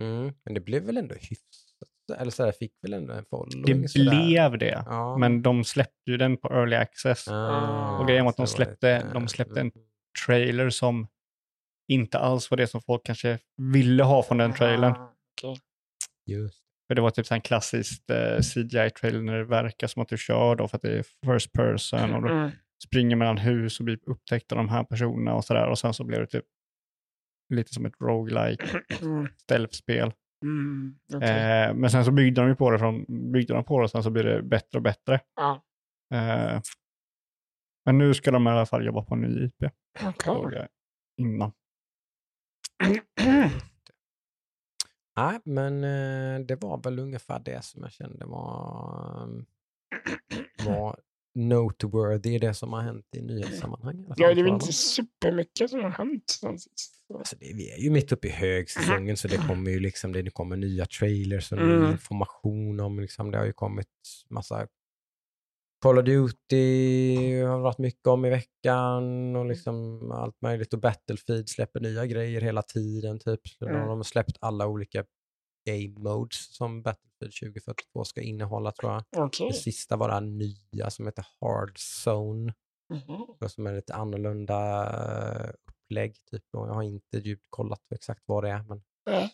Mm, 0.00 0.32
men 0.44 0.54
det 0.54 0.60
blev 0.60 0.82
väl 0.82 0.96
ändå 0.96 1.14
hyfsat, 1.14 2.18
eller 2.18 2.30
så 2.30 2.44
här, 2.44 2.52
fick 2.52 2.72
väl 2.82 2.92
ändå 2.92 3.12
en 3.14 3.24
following? 3.24 3.82
Det 3.82 3.88
sådär. 3.88 4.10
blev 4.24 4.58
det. 4.58 4.82
Ja. 4.86 5.16
Men 5.18 5.42
de 5.42 5.64
släppte 5.64 6.10
ju 6.10 6.16
den 6.16 6.36
på 6.36 6.48
early 6.48 6.76
access. 6.76 7.28
Ah, 7.28 7.98
Och 7.98 8.06
grejen 8.08 8.24
var 8.24 8.30
att 8.30 8.36
de 8.36 8.46
släppte- 8.46 9.10
de 9.12 9.22
eh, 9.22 9.26
släppte 9.26 9.60
en- 9.60 9.70
mm. 9.74 9.86
Trailer 10.26 10.70
som 10.70 11.08
inte 11.88 12.18
alls 12.18 12.50
var 12.50 12.56
det 12.56 12.66
som 12.66 12.80
folk 12.82 13.02
kanske 13.06 13.38
ville 13.56 14.02
ha 14.02 14.22
från 14.22 14.38
den 14.38 14.52
trailern. 14.52 14.92
Ah, 14.92 15.14
okej. 15.38 15.60
Just. 16.26 16.61
För 16.92 16.96
det 16.96 17.02
var 17.02 17.10
typ 17.10 17.26
så 17.26 17.34
en 17.34 17.40
klassisk 17.40 18.10
eh, 18.10 18.38
CGI-trailer 18.40 19.22
när 19.22 19.38
det 19.38 19.44
verkar 19.44 19.86
som 19.86 20.02
att 20.02 20.08
du 20.08 20.16
kör 20.16 20.56
då 20.56 20.68
för 20.68 20.76
att 20.76 20.82
det 20.82 20.98
är 20.98 21.04
first 21.26 21.52
person 21.52 22.14
och 22.14 22.22
du 22.22 22.30
Mm. 22.32 22.50
springer 22.84 23.16
mellan 23.16 23.38
hus 23.38 23.78
och 23.78 23.84
blir 23.84 23.98
upptäckt 24.06 24.52
av 24.52 24.58
de 24.58 24.68
här 24.68 24.84
personerna 24.84 25.34
och 25.34 25.44
sådär. 25.44 25.66
Och 25.66 25.78
sen 25.78 25.94
så 25.94 26.04
blev 26.04 26.20
det 26.20 26.26
typ 26.26 26.44
lite 27.54 27.74
som 27.74 27.86
ett 27.86 28.00
roguelike 28.00 28.82
Mm. 29.02 29.28
stealth-spel. 29.36 30.12
Mm. 30.44 30.94
okej. 31.14 31.28
Eh, 31.30 31.74
men 31.74 31.90
sen 31.90 32.04
så 32.04 32.10
byggde 32.10 32.40
de 32.40 32.48
ju 32.48 32.54
på 32.56 32.70
det 32.70 32.78
från, 32.78 33.04
byggde 33.32 33.54
de 33.54 33.64
på 33.64 33.78
det 33.78 33.84
och 33.84 33.90
sen 33.90 34.02
så 34.02 34.10
blir 34.10 34.24
det 34.24 34.42
bättre 34.42 34.78
och 34.78 34.82
bättre. 34.82 35.20
Ja. 35.36 35.62
Eh, 36.14 36.60
men 37.86 37.98
nu 37.98 38.14
ska 38.14 38.30
de 38.30 38.46
i 38.46 38.50
alla 38.50 38.66
fall 38.66 38.86
jobba 38.86 39.02
på 39.02 39.14
en 39.14 39.20
ny 39.20 39.44
IP. 39.44 39.70
Jag 40.00 40.68
Innan. 41.20 41.52
Nej, 45.16 45.38
men 45.44 45.84
eh, 45.84 46.46
det 46.46 46.56
var 46.56 46.82
väl 46.82 46.98
ungefär 46.98 47.38
det 47.38 47.64
som 47.64 47.82
jag 47.82 47.92
kände 47.92 48.24
var, 48.26 49.28
eh, 50.30 50.66
var 50.66 50.96
noteworthy, 51.34 52.38
det 52.38 52.54
som 52.54 52.72
har 52.72 52.80
hänt 52.80 53.06
i 53.16 53.22
nyhetssammanhang. 53.22 54.04
Ja, 54.16 54.34
det 54.34 54.40
är 54.40 54.44
väl 54.44 54.52
inte 54.52 54.72
supermycket 54.72 55.70
som 55.70 55.80
har 55.80 55.90
hänt 55.90 56.30
sen 56.40 56.58
sist. 56.58 57.04
Så. 57.06 57.18
Alltså 57.18 57.36
det, 57.36 57.52
vi 57.54 57.70
är 57.70 57.78
ju 57.78 57.90
mitt 57.90 58.12
uppe 58.12 58.28
i 58.28 58.30
högsäsongen 58.30 59.16
så 59.16 59.28
det 59.28 59.36
kommer 59.48 59.70
ju 59.70 59.80
liksom, 59.80 60.12
det 60.12 60.30
kommer 60.30 60.56
nya 60.56 60.86
trailers 60.86 61.52
och 61.52 61.58
ny 61.58 61.64
Mm. 61.64 61.90
information 61.90 62.80
om 62.80 63.00
liksom, 63.00 63.30
det 63.30 63.38
har 63.38 63.44
ju 63.44 63.52
kommit 63.52 63.88
massa 64.30 64.66
Call 65.82 65.98
of 65.98 66.04
Duty 66.04 67.42
har 67.42 67.58
varit 67.58 67.78
mycket 67.78 68.06
om 68.06 68.24
i 68.24 68.30
veckan 68.30 69.36
och 69.36 69.46
liksom 69.46 70.10
allt 70.12 70.40
möjligt 70.42 70.72
och 70.72 70.80
Battlefield 70.80 71.48
släpper 71.48 71.80
nya 71.80 72.06
grejer 72.06 72.40
hela 72.40 72.62
tiden 72.62 73.18
typ. 73.18 73.40
Mm. 73.60 73.74
De 73.74 73.88
har 73.88 74.02
släppt 74.02 74.36
alla 74.40 74.66
olika 74.66 75.04
game 75.70 76.10
modes 76.10 76.54
som 76.56 76.82
Battlefield 76.82 77.34
2042 77.54 78.04
ska 78.04 78.20
innehålla 78.20 78.72
tror 78.72 78.92
jag. 78.92 79.26
Okej. 79.26 79.48
Det 79.48 79.54
sista 79.54 79.96
var 79.96 80.08
det 80.08 80.14
här 80.14 80.20
nya 80.20 80.90
som 80.90 81.06
heter 81.06 81.26
Hard 81.40 81.76
Zone 82.06 82.54
och 83.40 83.50
som 83.50 83.66
är 83.66 83.74
lite 83.74 83.94
annorlunda 83.94 84.82
eh, 84.84 85.50
upplägg. 85.68 86.16
Typ. 86.30 86.44
Och 86.52 86.68
jag 86.68 86.74
har 86.74 86.82
inte 86.82 87.18
djupt 87.18 87.46
kollat 87.50 87.92
exakt 87.94 88.22
vad 88.26 88.44
det 88.44 88.50
är. 88.50 88.62
Men... 88.62 88.82
Nej. 89.10 89.30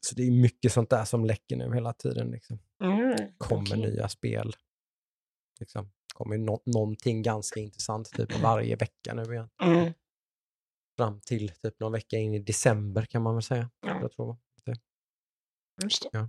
Så 0.00 0.14
det 0.14 0.22
är 0.22 0.30
mycket 0.30 0.72
sånt 0.72 0.90
där 0.90 1.04
som 1.04 1.24
läcker 1.24 1.56
nu 1.56 1.74
hela 1.74 1.92
tiden. 1.92 2.30
Liksom. 2.30 2.58
Mm. 2.84 3.16
Kommer 3.38 3.62
okej. 3.62 3.90
nya 3.90 4.08
spel. 4.08 4.54
Liksom. 5.62 5.90
Kommer 6.14 6.38
nå- 6.38 6.62
någonting 6.66 7.22
ganska 7.22 7.60
intressant 7.60 8.10
typ 8.10 8.40
varje 8.42 8.76
vecka 8.76 9.14
nu 9.14 9.22
igen. 9.22 9.48
Mm. 9.62 9.92
Fram 10.96 11.20
till 11.20 11.48
typ 11.48 11.80
någon 11.80 11.92
vecka 11.92 12.16
in 12.16 12.34
i 12.34 12.38
december 12.38 13.02
kan 13.02 13.22
man 13.22 13.34
väl 13.34 13.42
säga. 13.42 13.70
Ja. 13.86 14.00
Jag 14.00 14.12
tror. 14.12 14.36
Just 15.82 16.02
det. 16.02 16.08
Ja. 16.12 16.28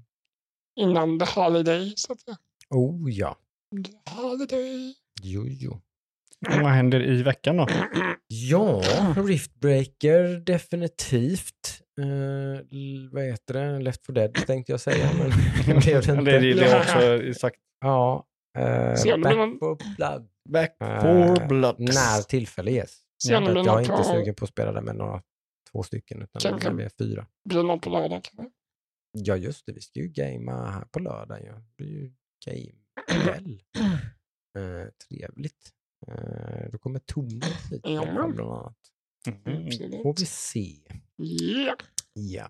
Innan 0.75 1.19
the 1.19 1.25
holiday, 1.25 1.93
så 1.95 2.13
att 2.13 2.19
säga. 2.19 2.37
Oh 2.69 3.11
ja. 3.11 3.37
The 3.85 4.11
holiday. 4.11 4.95
Jo, 5.21 5.45
jo. 5.47 5.81
Vad 6.39 6.71
händer 6.71 7.03
i 7.03 7.23
veckan 7.23 7.57
då? 7.57 7.67
Ja, 8.27 8.81
Riftbreaker 9.17 10.39
definitivt. 10.45 11.81
Uh, 11.99 13.09
vad 13.11 13.23
heter 13.23 13.53
det? 13.53 13.79
Left 13.79 14.05
4 14.05 14.13
Dead 14.13 14.33
tänkte 14.33 14.71
jag 14.71 14.81
säga, 14.81 15.09
men 15.17 15.29
det 15.67 15.85
blev 15.85 16.01
det 16.01 16.13
det, 16.13 16.19
inte. 16.19 16.31
det, 16.31 16.53
det 16.53 16.65
är 16.65 16.79
också 16.79 17.39
sagt. 17.39 17.57
Ja. 17.81 18.25
Uh, 18.57 18.63
det 19.03 19.17
back 19.23 19.35
någon- 19.35 19.59
for 19.59 19.95
blood. 19.97 20.29
Back 20.49 20.75
Eh, 20.81 21.01
for 21.01 21.47
blood. 21.47 21.75
När 21.79 22.21
tillfälle 22.21 22.71
ges. 22.71 22.99
Det 23.25 23.31
jag 23.33 23.43
är 23.43 23.79
inte 23.79 23.91
på, 23.91 24.03
sugen 24.03 24.35
på 24.35 24.45
att 24.45 24.51
spela 24.51 24.71
det 24.71 24.81
med 24.81 24.95
några 24.95 25.21
två 25.71 25.83
stycken, 25.83 26.21
utan 26.21 26.39
Kan- 26.41 26.59
när 26.63 26.73
vi 26.73 26.83
är 26.83 26.89
fyra. 26.97 27.27
blir 27.49 27.63
något 27.63 27.81
på 27.81 27.89
lördag. 27.89 28.23
kanske? 28.23 28.51
Ja, 29.11 29.35
just 29.37 29.65
det. 29.65 29.71
Vi 29.73 29.81
ska 29.81 29.99
ju 29.99 30.07
gamea 30.07 30.65
här 30.65 30.85
på 30.85 30.99
lördag. 30.99 31.39
Ja. 31.45 31.53
Det 31.53 31.73
blir 31.77 31.87
ju 31.87 32.13
game-kväll. 32.45 33.61
Uh, 34.57 34.85
trevligt. 35.09 35.69
Uh, 36.07 36.69
då 36.71 36.77
kommer 36.77 36.99
Thomas 36.99 37.71
hit 37.71 37.81
bland 37.81 38.09
annat. 38.39 38.77
Mm. 39.45 39.65
Absolut. 39.67 40.01
Får 40.03 40.13
vi 40.19 40.25
se. 40.25 40.75
Ja. 42.13 42.49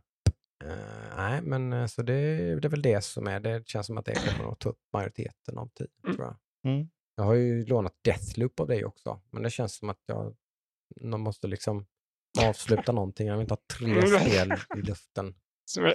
Ja. 0.67 0.75
nej, 1.17 1.41
men 1.41 1.73
eh, 1.73 1.85
så 1.85 2.01
det, 2.01 2.13
det 2.59 2.67
är 2.67 2.69
väl 2.69 2.81
det 2.81 3.03
som 3.03 3.27
är. 3.27 3.39
Det 3.39 3.67
känns 3.67 3.85
som 3.87 3.97
att 3.97 4.05
det 4.05 4.15
kommer 4.37 4.51
att 4.51 4.59
ta 4.59 4.69
upp 4.69 4.79
majoriteten 4.93 5.57
av 5.57 5.67
tiden, 5.69 5.91
Mm. 6.03 6.15
tror 6.15 6.27
jag. 6.27 6.71
Mm. 6.73 6.89
Jag 7.15 7.23
har 7.23 7.33
ju 7.33 7.65
lånat 7.65 7.93
Deathloop 8.03 8.59
av 8.59 8.67
dig 8.67 8.85
också, 8.85 9.21
men 9.31 9.43
det 9.43 9.49
känns 9.49 9.75
som 9.75 9.89
att 9.89 9.99
jag 10.05 10.35
man 11.01 11.19
måste 11.19 11.47
liksom 11.47 11.85
avsluta 12.39 12.91
någonting. 12.91 13.27
Jag 13.27 13.33
vill 13.37 13.41
inte 13.41 13.53
ha 13.53 13.61
tre 13.77 14.01
spel 14.19 14.53
i 14.77 14.81
luften. 14.81 15.35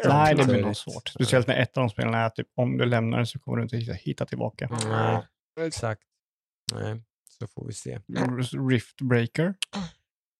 Nej, 0.05 0.35
det 0.35 0.45
blir 0.45 0.55
är 0.59 0.63
nog 0.63 0.77
svårt. 0.77 1.09
Speciellt 1.09 1.47
när 1.47 1.63
ett 1.63 1.77
av 1.77 1.83
de 1.83 1.91
spelen 1.91 2.15
är 2.15 2.31
typ 2.31 2.49
om 2.55 2.79
du 2.79 2.85
lämnar 2.87 3.19
det 3.19 3.27
så 3.27 3.39
kommer 3.39 3.57
du 3.57 3.63
inte 3.63 3.77
hitta- 3.77 3.93
hitta 3.93 4.27
tillbaka. 4.27 4.69
Nej, 4.89 5.23
exakt. 5.67 6.03
Nej, 6.73 7.03
så 7.29 7.47
får 7.47 7.67
vi 7.67 7.73
se. 7.73 8.01
Riftbreaker. 8.71 9.55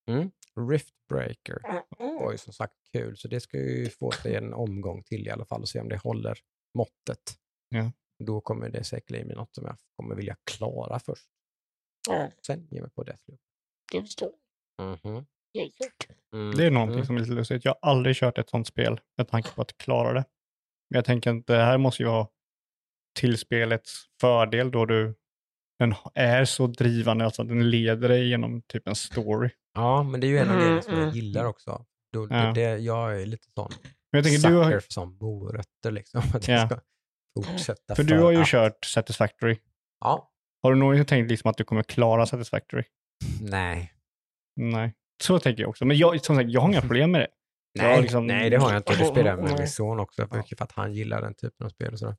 Mm. 0.09 0.31
Riftbreaker 0.69 1.59
var 1.99 2.33
ju 2.33 2.39
som 2.39 2.53
sagt 2.53 2.75
kul, 2.93 3.17
så 3.17 3.29
det 3.29 3.41
ska 3.41 3.59
ju 3.59 3.89
få 3.91 4.11
sig 4.13 4.35
en 4.35 4.55
omgång 4.55 5.03
till 5.03 5.27
i 5.27 5.31
alla 5.31 5.45
fall 5.45 5.61
och 5.63 5.69
se 5.69 5.81
om 5.81 5.89
det 5.89 5.97
håller 5.97 6.39
måttet. 6.75 7.39
Ja. 7.69 7.93
Då 8.25 8.41
kommer 8.41 8.69
det 8.69 8.85
säkerligen 8.85 9.27
bli 9.27 9.37
något 9.37 9.55
som 9.55 9.65
jag 9.65 9.77
kommer 9.97 10.15
vilja 10.15 10.37
klara 10.45 10.99
först. 10.99 11.29
Ja, 12.09 12.31
Sen 12.47 12.67
ge 12.71 12.81
mig 12.81 12.91
på 12.91 13.03
Deathloop. 13.03 13.41
det 13.93 14.01
förstår 14.03 14.33
Mhm. 14.83 15.27
jag. 15.53 15.71
Mm. 16.33 16.57
Det 16.57 16.67
är 16.67 16.71
någonting 16.71 16.95
Mm. 16.95 17.07
som 17.07 17.17
är 17.17 17.21
lite 17.21 17.33
lustigt. 17.33 17.65
Jag 17.65 17.77
har 17.81 17.91
aldrig 17.91 18.17
kört 18.17 18.39
ett 18.39 18.51
sånt 18.51 18.67
spel 18.67 19.01
med 19.17 19.29
tanke 19.29 19.51
på 19.55 19.63
att 19.63 19.79
klara 19.79 20.13
det. 20.13 20.25
Men 20.91 20.97
jag 20.99 21.05
tänker 21.05 21.31
att 21.39 21.47
det 21.47 21.57
här 21.57 21.79
måste 21.79 22.03
ju 22.03 22.09
vara 22.09 22.29
till 23.19 23.39
spelets 23.39 24.05
fördel 24.21 24.71
då 24.71 24.87
du 24.87 25.15
den 25.79 25.95
är 26.15 26.45
så 26.45 26.67
drivande, 26.67 27.25
alltså 27.25 27.43
att 27.43 27.49
den 27.49 27.71
leder 27.71 28.09
dig 28.09 28.29
genom 28.29 28.63
typ 28.63 28.89
en 28.89 28.95
story. 28.95 29.51
Ja, 29.75 30.03
men 30.03 30.21
det 30.21 30.27
är 30.27 30.29
ju 30.29 30.39
en 30.39 30.49
av 30.49 30.55
Mm, 30.55 30.61
grejerna 30.65 30.83
som 30.83 30.93
jag 30.95 31.03
mm. 31.03 31.15
gillar 31.15 31.45
också. 31.45 31.85
Då, 32.13 32.27
Ja. 32.31 32.53
det, 32.55 32.61
jag 32.79 33.23
är 33.23 33.27
lite 33.27 33.47
sån 33.55 33.71
Men 34.13 34.19
jag 34.19 34.25
tänker, 34.25 34.49
du 34.49 34.55
har, 34.57 34.71
för 34.81 34.93
sån 34.93 35.17
morötter 35.21 35.91
liksom. 35.91 36.23
Att 36.35 36.49
Ja. 36.49 36.55
jag 36.55 36.67
ska 36.71 36.81
fortsätta 37.45 37.95
för 37.95 38.03
du 38.03 38.19
har 38.21 38.31
ju 38.31 38.39
att- 38.41 38.47
kört 38.49 38.85
Satisfactory. 38.85 39.59
Ja. 40.01 40.31
Har 40.63 40.73
du 40.73 40.79
någonsin 40.79 41.07
tänkt 41.07 41.31
liksom 41.31 41.51
att 41.51 41.57
du 41.57 41.65
kommer 41.65 41.83
klara 41.83 42.27
Satisfactory? 42.27 42.83
Nej. 43.41 43.93
Nej. 44.57 44.95
Så 45.23 45.39
tänker 45.39 45.63
jag 45.63 45.71
också. 45.71 45.85
Men 45.85 45.97
jag, 45.99 46.25
som 46.25 46.37
sagt, 46.37 46.51
jag 46.51 46.61
har 46.61 46.69
inga 46.69 46.81
problem 46.89 47.11
med 47.11 47.21
det. 47.21 47.29
Nej, 47.79 48.03
liksom- 48.03 48.27
nej, 48.27 48.51
det 48.51 48.57
har 48.57 48.71
jag 48.73 48.79
inte. 48.79 48.97
Det 48.97 49.05
spelar 49.05 49.31
jag 49.31 49.43
med 49.43 49.59
min 49.59 49.69
son 49.69 50.01
också, 50.01 50.27
för, 50.27 50.43
för 50.57 50.65
att 50.65 50.73
han 50.73 50.93
gillar 50.95 51.23
den 51.23 51.35
typen 51.35 51.67
av 51.67 51.71
spel. 51.71 51.93
Och 51.93 51.99
sådär. 51.99 52.17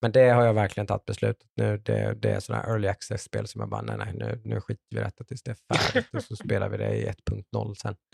Men 0.00 0.12
det 0.12 0.30
har 0.30 0.44
jag 0.44 0.54
verkligen 0.54 0.86
tagit 0.86 1.04
beslutet 1.04 1.50
nu. 1.54 1.78
Det, 1.78 2.14
det 2.14 2.30
är 2.30 2.40
sådana 2.40 2.62
här 2.62 2.70
early 2.70 2.88
access-spel 2.88 3.46
som 3.46 3.60
jag 3.60 3.70
bara, 3.70 3.82
nej, 3.82 3.96
nej, 3.98 4.14
nu, 4.14 4.40
nu 4.44 4.60
skiter 4.60 4.84
vi 4.90 4.96
i 5.00 5.04
detta 5.04 5.24
tills 5.24 5.42
det 5.42 5.50
är 5.50 5.74
färdigt 5.74 6.14
och 6.14 6.22
så 6.22 6.36
spelar 6.44 6.68
vi 6.68 6.76
det 6.76 6.96
i 6.96 7.08
1.0 7.08 7.74
sen. 7.74 7.96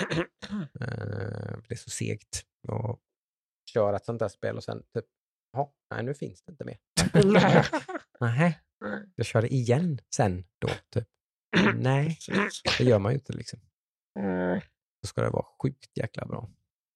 Eh, 0.81 1.59
det 1.69 1.75
är 1.75 1.77
så 1.77 1.91
segt 1.91 2.45
att 2.69 3.01
köra 3.73 3.97
ett 3.97 4.05
sånt 4.05 4.19
där 4.19 4.29
spel 4.29 4.57
och 4.57 4.65
sen 4.65 4.83
typ, 4.95 5.05
ja, 5.53 5.75
nej, 5.91 6.03
nu 6.03 6.15
finns 6.15 6.43
det 6.43 6.51
inte 6.53 6.65
mer. 6.65 6.79
Nej, 8.21 8.61
jag 9.15 9.27
kör 9.27 9.43
det 9.43 9.55
igen 9.55 10.01
sen 10.15 10.45
då, 10.59 10.69
typ. 10.91 11.09
Nej, 11.75 12.19
det 12.79 12.85
gör 12.85 12.99
man 12.99 13.13
ju 13.13 13.19
inte 13.19 13.33
liksom. 13.33 13.61
Då 15.03 15.07
ska 15.07 15.23
det 15.23 15.31
vara 15.31 15.47
sjukt 15.63 15.97
jäkla 15.97 16.27
bra. 16.27 16.51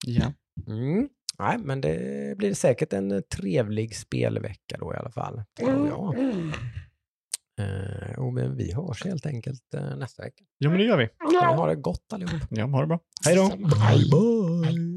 Ja. 0.06 0.32
Mm. 0.66 1.08
Nej, 1.38 1.58
men 1.58 1.80
det 1.80 2.38
blir 2.38 2.54
säkert 2.54 2.92
en 2.92 3.12
eh, 3.12 3.20
trevlig 3.20 3.96
spelvecka 3.96 4.76
då 4.78 4.94
i 4.94 4.96
alla 4.96 5.10
fall. 5.10 5.42
Tror 5.58 5.88
jag. 5.88 6.14
Eh, 7.60 8.18
och 8.18 8.32
men 8.32 8.56
vi 8.56 8.72
hörs 8.74 9.04
helt 9.04 9.26
enkelt 9.26 9.74
eh, 9.74 9.96
nästa 9.96 10.22
vecka. 10.22 10.44
ja, 10.58 10.68
men 10.70 10.78
det 10.78 10.84
gör 10.84 10.96
vi. 10.98 11.08
Ni 11.30 11.36
ha 11.36 11.66
det 11.66 11.76
gott 11.76 12.12
allihop. 12.12 12.42
Ja, 12.50 12.66
ha 12.66 12.80
det 12.80 12.86
bra. 12.86 13.00
Hej 13.24 13.36
då. 13.36 13.48
Bye 13.56 14.10
bye! 14.10 14.87